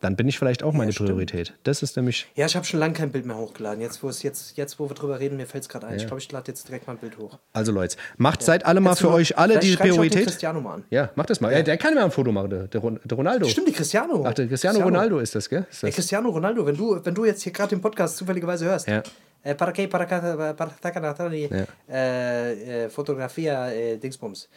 Dann 0.00 0.16
bin 0.16 0.26
ich 0.28 0.38
vielleicht 0.38 0.62
auch 0.62 0.72
meine 0.72 0.92
stimmt. 0.92 1.10
Priorität. 1.10 1.52
Das 1.62 1.82
ist 1.82 1.94
nämlich. 1.96 2.26
Ja, 2.34 2.46
ich 2.46 2.56
habe 2.56 2.64
schon 2.64 2.80
lange 2.80 2.94
kein 2.94 3.12
Bild 3.12 3.26
mehr 3.26 3.36
hochgeladen. 3.36 3.82
Jetzt, 3.82 4.02
wo 4.02 4.08
es 4.08 4.22
jetzt, 4.22 4.56
jetzt, 4.56 4.78
wo 4.78 4.88
wir 4.88 4.94
drüber 4.94 5.20
reden, 5.20 5.36
mir 5.36 5.44
fällt 5.46 5.64
es 5.64 5.68
gerade 5.68 5.86
ein. 5.88 5.96
Ich 5.98 6.06
glaube, 6.06 6.20
ich 6.20 6.32
lade 6.32 6.50
jetzt 6.50 6.66
direkt 6.68 6.86
mal 6.86 6.94
ein 6.94 6.98
Bild 6.98 7.18
hoch. 7.18 7.38
Also 7.52 7.70
Leute, 7.70 7.96
macht 8.16 8.42
seid 8.42 8.64
alle 8.64 8.80
mal 8.80 8.96
für 8.96 9.10
euch 9.10 9.36
alle 9.36 9.58
die 9.58 9.76
Priorität. 9.76 10.24
Cristiano 10.24 10.60
mal 10.62 10.76
an. 10.76 10.84
Ja, 10.88 11.10
macht 11.16 11.28
das 11.28 11.42
mal. 11.42 11.52
Ja. 11.52 11.62
der 11.62 11.76
kann 11.76 11.94
mir 11.94 12.02
ein 12.02 12.10
Foto 12.10 12.32
machen, 12.32 12.48
der, 12.48 12.66
der 12.68 12.80
Ron- 12.80 12.98
der 13.04 13.16
Ronaldo. 13.16 13.46
Stimmt, 13.46 13.68
die 13.68 13.72
Cristiano. 13.72 14.24
Ach, 14.26 14.32
der 14.32 14.48
Cristiano, 14.48 14.80
Ronaldo 14.80 15.18
ist 15.18 15.34
das, 15.34 15.48
gell? 15.50 15.66
Ist 15.70 15.82
Ey, 15.84 15.90
das? 15.90 15.96
Cristiano 15.96 16.30
Ronaldo, 16.30 16.64
wenn 16.64 16.76
du, 16.76 16.98
wenn 17.04 17.14
du 17.14 17.26
jetzt 17.26 17.42
hier 17.42 17.52
gerade 17.52 17.68
den 17.68 17.82
Podcast 17.82 18.16
zufälligerweise 18.16 18.64
hörst. 18.64 18.88
Ja. 18.88 19.02
Äh, 19.42 19.54
para 19.54 19.72
qué, 19.72 19.86
para 19.86 20.04
acá, 20.04 20.20
para 20.54 20.70
acá, 20.70 21.00
para 21.00 21.10
acá, 21.10 21.32
Ja. 21.34 21.66
äh, 21.94 22.84
äh, 22.84 22.88
Fotografia, 22.90 23.70
äh, 23.70 23.98
Dingsbums. 23.98 24.48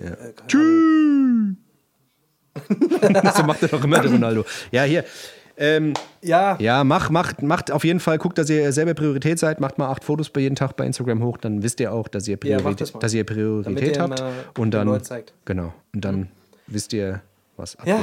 Äh, 0.00 0.32
so 3.36 3.42
macht 3.44 3.62
er 3.62 3.68
doch 3.68 3.82
immer 3.82 4.00
der 4.00 4.10
Ronaldo. 4.10 4.44
Ja, 4.70 4.82
hier. 4.84 5.04
Ähm, 5.56 5.94
Ja, 6.22 6.56
ja, 6.60 6.84
mach, 6.84 7.10
macht, 7.10 7.42
macht 7.42 7.72
auf 7.72 7.82
jeden 7.84 7.98
Fall, 8.00 8.18
guckt, 8.18 8.38
dass 8.38 8.48
ihr 8.48 8.72
selber 8.72 8.94
Priorität 8.94 9.38
seid, 9.38 9.60
macht 9.60 9.76
mal 9.76 9.88
acht 9.88 10.04
Fotos 10.04 10.30
bei 10.30 10.40
jeden 10.40 10.54
Tag 10.54 10.76
bei 10.76 10.86
Instagram 10.86 11.22
hoch, 11.22 11.36
dann 11.36 11.62
wisst 11.62 11.80
ihr 11.80 11.92
auch, 11.92 12.06
dass 12.06 12.28
ihr 12.28 12.34
Ja, 12.34 12.38
Priorität, 12.58 12.64
macht 12.64 12.80
das 12.80 12.92
dass 13.00 13.12
ihr 13.14 13.24
Priorität 13.24 13.96
ihr 13.96 14.02
habt. 14.02 14.20
mal 14.20 14.32
Und 14.56 14.72
dann. 14.72 15.00
Genau. 15.44 15.72
Und 15.92 16.04
dann 16.04 16.28
wisst 16.68 16.92
ihr, 16.92 17.22
was 17.56 17.76
Ja. 17.84 18.00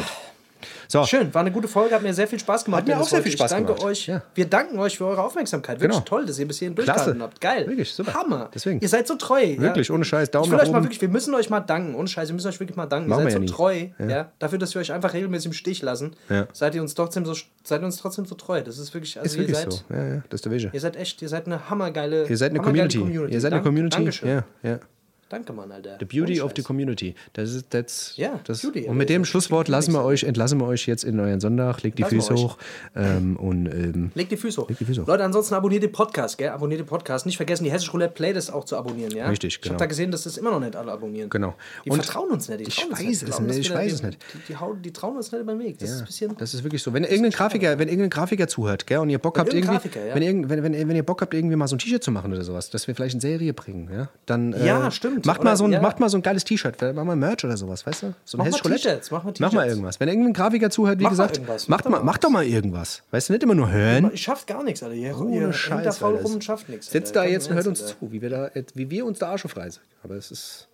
So, 0.88 1.04
schön, 1.06 1.34
war 1.34 1.42
eine 1.42 1.52
gute 1.52 1.68
Folge, 1.68 1.96
hat 1.96 2.02
mir 2.04 2.14
sehr 2.14 2.28
viel 2.28 2.40
Spaß 2.40 2.66
gemacht. 2.66 2.82
Hat 2.82 2.88
mir 2.88 3.00
auch 3.00 3.08
sehr 3.08 3.22
viel 3.22 3.32
Spaß 3.32 3.52
ich 3.52 3.56
danke 3.58 3.74
gemacht. 3.74 3.86
Euch, 3.86 4.08
Ja. 4.08 4.22
Wir 4.34 4.46
danken 4.46 4.78
euch 4.80 4.98
für 4.98 5.06
eure 5.06 5.24
Aufmerksamkeit. 5.24 5.80
Wirklich 5.80 5.98
Genau. 5.98 6.06
toll, 6.08 6.26
dass 6.26 6.38
ihr 6.40 6.48
bis 6.48 6.60
hierhin 6.60 6.76
durchgehalten 6.76 7.22
habt. 7.22 7.40
Geil. 7.42 7.68
Wirklich, 7.68 7.94
super. 7.94 8.14
Hammer. 8.14 8.50
Deswegen. 8.54 8.80
Ihr 8.80 8.90
seid 8.90 9.08
so 9.08 9.16
treu. 9.16 9.56
Wirklich, 9.58 9.92
ohne 9.92 10.06
Scheiß, 10.06 10.32
Daumen 10.32 10.46
ich 10.46 10.52
will 10.52 10.58
nach 10.58 10.64
euch 10.66 10.72
mal 10.72 10.78
oben. 10.78 10.86
wirklich, 10.86 11.02
wir 11.02 11.10
müssen 11.10 11.34
euch 11.36 11.50
mal 11.50 11.60
danken. 11.62 11.96
Ohne 11.96 12.08
Scheiß, 12.08 12.30
wir 12.30 12.34
müssen 12.36 12.48
euch 12.48 12.60
wirklich 12.60 12.76
mal 12.78 12.86
danken. 12.86 13.10
Machen 13.10 13.22
ihr 13.22 13.26
wir 13.26 13.32
seid 13.32 13.42
ja 13.42 13.48
so 13.48 13.52
nie. 13.54 13.90
treu. 14.00 14.08
Ja. 14.10 14.32
Dafür, 14.40 14.60
dass 14.60 14.74
wir 14.76 14.82
euch 14.82 14.92
einfach 14.92 15.14
regelmäßig 15.14 15.48
im 15.48 15.54
Stich 15.54 15.82
lassen, 15.82 16.16
seid 16.54 16.76
ihr 16.76 16.82
uns 16.82 16.94
trotzdem 16.96 17.26
so, 17.26 17.34
seid 17.64 17.82
ihr 17.82 17.86
uns 17.86 17.98
trotzdem 17.98 18.26
so 18.26 18.36
treu. 18.36 18.62
Das 18.62 18.78
ist 18.78 18.94
wirklich, 18.94 19.18
also 19.18 19.26
ist 19.26 19.36
ihr 19.36 19.40
wirklich 19.42 19.58
seid, 19.58 19.72
so. 19.72 19.80
Ja, 19.94 20.08
ja, 20.08 20.24
das 20.30 20.40
ist 20.40 20.46
der 20.46 20.52
Wege. 20.52 20.70
Ihr 20.74 20.80
seid 20.80 20.96
echt, 20.96 21.22
ihr 21.22 21.30
seid 21.30 21.46
eine 21.48 21.70
hammergeile 21.70 22.28
Ihr 22.28 22.38
seid 22.38 22.52
eine 22.52 22.60
Community. 22.62 23.00
Ihr 23.00 23.42
seid 23.42 23.52
eine 23.54 23.62
Dank- 23.62 23.64
Community. 23.66 23.98
Dankeschön. 23.98 24.30
Ja, 24.30 24.44
ja. 24.64 24.80
Danke, 25.28 25.54
Mann, 25.54 25.72
Alter. 25.72 25.98
The 26.00 26.06
beauty 26.06 26.40
of 26.40 26.52
the 26.56 26.62
community. 26.62 27.16
Das 27.34 27.52
ist 27.52 27.72
that's, 27.72 28.14
Ja, 28.16 28.40
das, 28.44 28.62
Beauty, 28.62 28.86
Und 28.86 28.96
mit 28.98 29.10
dem 29.10 29.24
ist 29.24 29.30
Schlusswort 29.30 29.68
lassen 29.68 29.92
wir 29.92 30.04
euch, 30.04 30.24
entlassen 30.24 30.60
wir 30.60 30.68
euch 30.68 30.86
jetzt 30.86 31.04
in 31.04 31.20
euren 31.20 31.40
Sonntag. 31.40 31.82
Legt 31.82 31.98
die 31.98 32.04
Lassen 32.04 32.22
Füße 32.22 32.36
hoch. 32.36 32.58
Ähm, 32.96 33.36
und 33.36 33.66
ähm, 33.66 34.12
Legt 34.14 34.32
die 34.32 34.38
Füße 34.38 34.62
hoch. 34.62 34.70
Legt 34.70 34.82
die 34.82 34.86
Füße 34.86 35.02
hoch. 35.02 35.08
Leute, 35.08 35.24
ansonsten 35.24 35.56
abonniert 35.56 35.82
den 35.82 35.92
Podcast, 35.92 36.38
gell? 36.38 36.50
Abonniert 36.50 36.80
den 36.82 36.86
Podcast. 36.86 37.26
Nicht 37.26 37.38
vergessen, 37.38 37.64
die 37.64 37.72
Hessisch 37.72 37.92
Roulette 37.92 38.14
Playlist 38.14 38.54
auch 38.54 38.66
zu 38.66 38.78
abonnieren, 38.78 39.12
ja? 39.16 39.28
Richtig, 39.28 39.56
Ich 39.56 39.62
genau. 39.62 39.74
habe 39.74 39.80
da 39.80 39.86
gesehen, 39.88 40.12
dass 40.12 40.24
das 40.26 40.38
immer 40.38 40.52
noch 40.52 40.60
nicht 40.60 40.76
alle 40.76 40.92
abonnieren. 40.92 41.28
Genau. 41.32 41.56
Die 41.84 41.90
Und 41.90 42.04
vertrauen 42.04 42.30
uns 42.30 42.48
nicht. 42.48 42.60
Die 42.60 42.64
ich 42.68 42.78
weiß 42.78 43.00
nicht. 43.00 43.22
Die 43.24 43.30
es 43.32 43.40
nicht, 43.40 43.60
ich 43.60 43.74
weiß 43.74 43.94
es 43.94 44.04
nicht. 44.04 44.20
Die, 44.34 44.54
die, 44.54 44.58
hauen- 44.58 44.80
die 44.84 44.94
trauen 44.94 45.18
uns 45.18 45.32
nicht 45.32 45.42
über 45.42 45.54
den 45.54 45.60
Weg. 45.60 45.80
Das 45.80 45.90
ist 45.90 46.00
ein 46.02 46.06
bisschen. 46.06 46.38
Das 46.38 46.54
ist 46.54 46.64
wirklich 46.64 46.84
so. 46.84 46.94
Wenn 46.94 47.04
irgendein 47.04 47.32
Grafiker, 47.32 47.80
wenn 47.80 47.88
irgendein 47.88 48.12
Grafiker 48.12 48.48
zuhört, 48.48 48.86
gell, 48.86 49.00
und 49.00 49.10
ihr 49.10 49.18
Bock 49.18 49.40
habt 49.40 49.52
irgendwie, 49.52 49.72
Grafiker, 49.74 50.06
ja. 50.06 50.14
wenn, 50.14 50.22
irgend, 50.22 50.50
wenn, 50.50 50.62
wenn, 50.62 50.88
wenn 50.88 50.96
ihr 50.96 51.04
Bock 51.04 51.22
habt 51.24 51.34
irgendwie 51.34 51.56
mal 51.56 51.68
so 51.68 51.76
ein 51.76 51.80
T-Shirt 51.80 52.04
zu 52.04 52.12
machen 52.12 52.32
oder 52.32 52.44
sowas, 52.44 52.70
dass 52.70 52.86
wir 52.88 52.94
vielleicht 52.94 53.16
eine 53.16 53.22
Serie 53.22 53.54
bringen, 53.56 53.90
ja, 53.92 54.10
dann 54.28 54.54
äh, 54.54 54.68
Ja, 54.68 54.92
stimmt. 54.92 55.15
Macht 55.24 55.40
Oder- 55.40 55.50
mal 55.52 55.56
so 55.58 55.66
ein, 55.66 55.72
ja. 55.74 55.82
macht 55.82 56.00
mal 56.00 56.10
so 56.10 56.18
ein 56.18 56.22
geiles 56.22 56.44
T-Shirt, 56.44 56.82
machen 56.82 57.08
wir 57.08 57.16
Merch 57.16 57.44
oder 57.46 57.56
sowas, 57.58 57.86
weißt 57.86 58.04
du? 58.04 58.14
So 58.26 58.38
ein 58.38 58.50
Mach 58.50 58.64
mal. 58.64 58.76
T-Shirts, 58.78 59.12
mach 59.12 59.24
mal 59.24 59.34
Mach 59.40 59.40
mal 59.40 59.50
T-Shirts. 59.50 59.70
irgendwas. 59.72 60.00
Wenn 60.00 60.08
irgendein 60.10 60.34
Grafiker 60.34 60.70
zuhört, 60.70 61.00
wie 61.00 61.04
Mach 61.04 61.12
mal 61.12 61.16
gesagt, 61.18 61.38
irgendwas, 61.38 61.68
macht 61.68 61.86
mach 61.86 61.92
mal, 61.92 61.98
doch 61.98 62.04
mach 62.06 62.18
doch 62.18 62.30
mal 62.30 62.46
irgendwas. 62.46 63.04
Weißt 63.12 63.30
du, 63.30 63.34
nicht 63.34 63.44
immer 63.44 63.56
nur 63.56 63.72
hören. 63.72 64.12
Ich 64.14 64.22
schafft 64.24 64.48
gar 64.48 64.64
nichts, 64.64 64.84
Alter. 64.84 64.96
Ihr, 64.96 65.10
ihr 65.10 65.20
Ohne 65.20 65.52
hängt 65.54 65.86
da 65.86 65.92
faul 65.92 66.16
rum 66.18 66.34
und 66.34 66.44
schafft 66.44 66.70
nichts. 66.70 66.92
Sitzt 66.92 67.16
da 67.16 67.24
jetzt 67.26 67.50
und 67.50 67.56
hört 67.56 67.68
uns 67.68 67.86
zu, 67.86 67.96
wie 68.12 68.22
wir, 68.22 68.30
da, 68.30 68.50
wie 68.74 68.90
wir 68.90 69.06
uns 69.06 69.20
da 69.20 69.30
Arsch 69.30 69.46
aufreißen. 69.46 69.82
Aber 70.04 70.16
es 70.16 70.32
ist. 70.32 70.68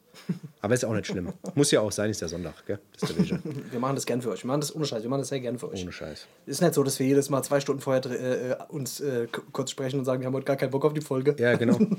Aber 0.62 0.74
ist 0.74 0.86
auch 0.86 0.94
nicht 0.94 1.08
schlimm. 1.08 1.34
Muss 1.56 1.72
ja 1.72 1.82
auch 1.82 1.92
sein, 1.92 2.10
ist 2.10 2.22
der 2.22 2.28
Sonntag, 2.30 2.54
gell? 2.66 2.80
Das 3.00 3.10
ist 3.10 3.18
der. 3.32 3.40
Wir 3.72 3.80
machen 3.80 3.96
das 3.96 4.06
gern 4.06 4.22
für 4.22 4.30
euch. 4.30 4.44
Wir 4.44 4.48
machen 4.48 4.62
das 4.62 4.74
ohne 4.76 4.86
Scheiß. 4.86 5.02
Wir 5.04 5.10
machen 5.10 5.22
das 5.22 5.30
sehr 5.30 5.40
gern 5.40 5.58
für 5.58 5.70
euch. 5.70 5.82
Ohne 5.84 5.92
Scheiß. 5.92 6.28
Ist 6.46 6.62
nicht 6.62 6.74
so, 6.74 6.84
dass 6.84 7.00
wir 7.00 7.08
jedes 7.08 7.30
Mal 7.30 7.42
zwei 7.44 7.60
Stunden 7.60 7.82
vorher 7.82 8.06
äh, 8.06 8.52
äh, 8.52 8.56
uns 8.70 9.00
äh, 9.00 9.28
kurz 9.52 9.72
sprechen 9.72 10.00
und 10.00 10.06
sagen, 10.06 10.22
wir 10.22 10.28
haben 10.28 10.34
heute 10.34 10.46
gar 10.46 10.56
keinen 10.56 10.72
Bock 10.72 10.86
auf 10.86 10.94
die 10.94 11.02
Folge. 11.02 11.36
Ja, 11.40 11.56
genau. 11.56 11.78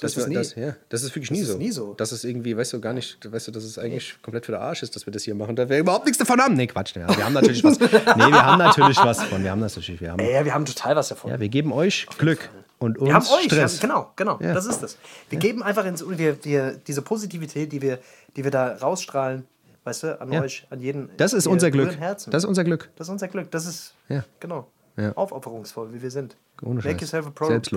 Das, 0.00 0.16
ist 0.16 0.24
wir- 0.24 0.26
nie. 0.28 0.34
das, 0.34 0.54
ja, 0.56 0.74
das 0.88 1.04
ist 1.04 1.14
wirklich 1.14 1.30
nie 1.30 1.40
ist 1.42 1.48
so. 1.48 1.56
nie 1.58 1.70
so. 1.70 1.94
Das 1.94 2.10
ist 2.10 2.24
irgendwie, 2.24 2.56
weißt 2.56 2.72
du, 2.72 2.80
gar 2.80 2.92
nicht, 2.92 3.18
weißt 3.30 3.46
du, 3.48 3.52
dass 3.52 3.62
es 3.62 3.78
eigentlich 3.78 4.16
komplett 4.20 4.46
für 4.46 4.50
der 4.52 4.62
Arsch 4.62 4.82
ist, 4.82 4.96
dass 4.96 5.06
wir 5.06 5.12
das 5.12 5.22
hier 5.22 5.36
machen, 5.36 5.54
da 5.54 5.68
wir 5.68 5.78
überhaupt 5.78 6.06
nichts 6.06 6.18
davon 6.18 6.40
haben. 6.40 6.54
Nee, 6.54 6.66
Quatsch. 6.66 6.96
Ja, 6.96 7.06
wir 7.16 7.24
haben 7.24 7.34
natürlich 7.34 7.62
was. 7.62 7.78
Nee, 7.78 7.86
wir 7.88 8.44
haben 8.44 8.58
natürlich 8.58 8.96
was 8.98 9.22
von. 9.22 9.44
Wir 9.44 9.50
haben 9.52 9.60
das 9.60 9.76
natürlich. 9.76 10.00
Wir, 10.00 10.10
haben, 10.10 10.18
Ja, 10.28 10.44
wir 10.44 10.54
haben 10.54 10.64
total 10.64 10.96
was 10.96 11.08
davon. 11.10 11.30
ja, 11.30 11.38
wir 11.38 11.48
geben 11.48 11.72
euch 11.72 12.08
Glück 12.18 12.50
und 12.80 12.98
uns 12.98 13.06
Wir 13.08 13.14
haben 13.14 13.26
euch, 13.26 13.44
Stress. 13.44 13.76
Ja, 13.80 13.86
genau, 13.86 14.10
genau, 14.16 14.38
Ja. 14.40 14.52
das 14.54 14.66
ist 14.66 14.82
es. 14.82 14.98
Wir 15.28 15.38
geben 15.38 15.62
einfach 15.62 15.84
ins, 15.84 16.04
wir, 16.08 16.44
wir, 16.44 16.72
diese 16.72 17.02
Positivität, 17.02 17.70
die 17.70 17.80
wir, 17.80 18.00
die 18.36 18.42
wir 18.42 18.50
da 18.50 18.74
rausstrahlen, 18.76 19.46
weißt 19.84 20.02
du, 20.02 20.20
an 20.20 20.32
Ja. 20.32 20.42
euch, 20.42 20.66
an 20.70 20.80
jeden. 20.80 21.08
Das 21.16 21.32
ist 21.32 21.46
unser 21.46 21.70
Glück. 21.70 21.96
Herzen. 21.96 22.32
Das 22.32 22.42
ist 22.42 22.48
unser 22.48 22.64
Glück. 22.64 22.90
Das 22.96 23.06
ist 23.06 23.12
unser 23.12 23.28
Glück. 23.28 23.50
Das 23.52 23.66
ist, 23.66 23.94
Ja. 24.08 24.24
genau, 24.40 24.66
Ja. 24.96 25.12
aufopferungsvoll, 25.14 25.92
wie 25.94 26.02
wir 26.02 26.10
sind. 26.10 26.36
Ohne 26.62 26.82
Make 26.82 27.00
yourself 27.00 27.26
a 27.26 27.30
priority. 27.30 27.74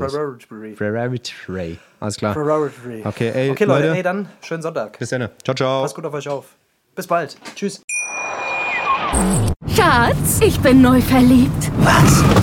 Priority. 0.75 1.79
Alles 2.01 2.17
klar. 2.17 2.33
Priority. 2.33 3.01
Okay, 3.05 3.29
ey, 3.33 3.51
okay, 3.51 3.63
Leute, 3.63 3.87
Leute. 3.87 3.97
ey, 3.97 4.03
dann 4.03 4.27
schönen 4.41 4.61
Sonntag. 4.61 4.99
Bis 4.99 5.09
dann. 5.09 5.29
Ciao, 5.43 5.55
ciao. 5.55 5.81
Passt 5.83 5.95
gut 5.95 6.05
auf 6.05 6.13
euch 6.13 6.27
auf. 6.27 6.47
Bis 6.95 7.07
bald. 7.07 7.37
Tschüss. 7.55 7.81
Schatz, 9.67 10.39
ich 10.41 10.59
bin 10.59 10.81
neu 10.81 10.99
verliebt. 11.01 11.71
Was? 11.79 12.42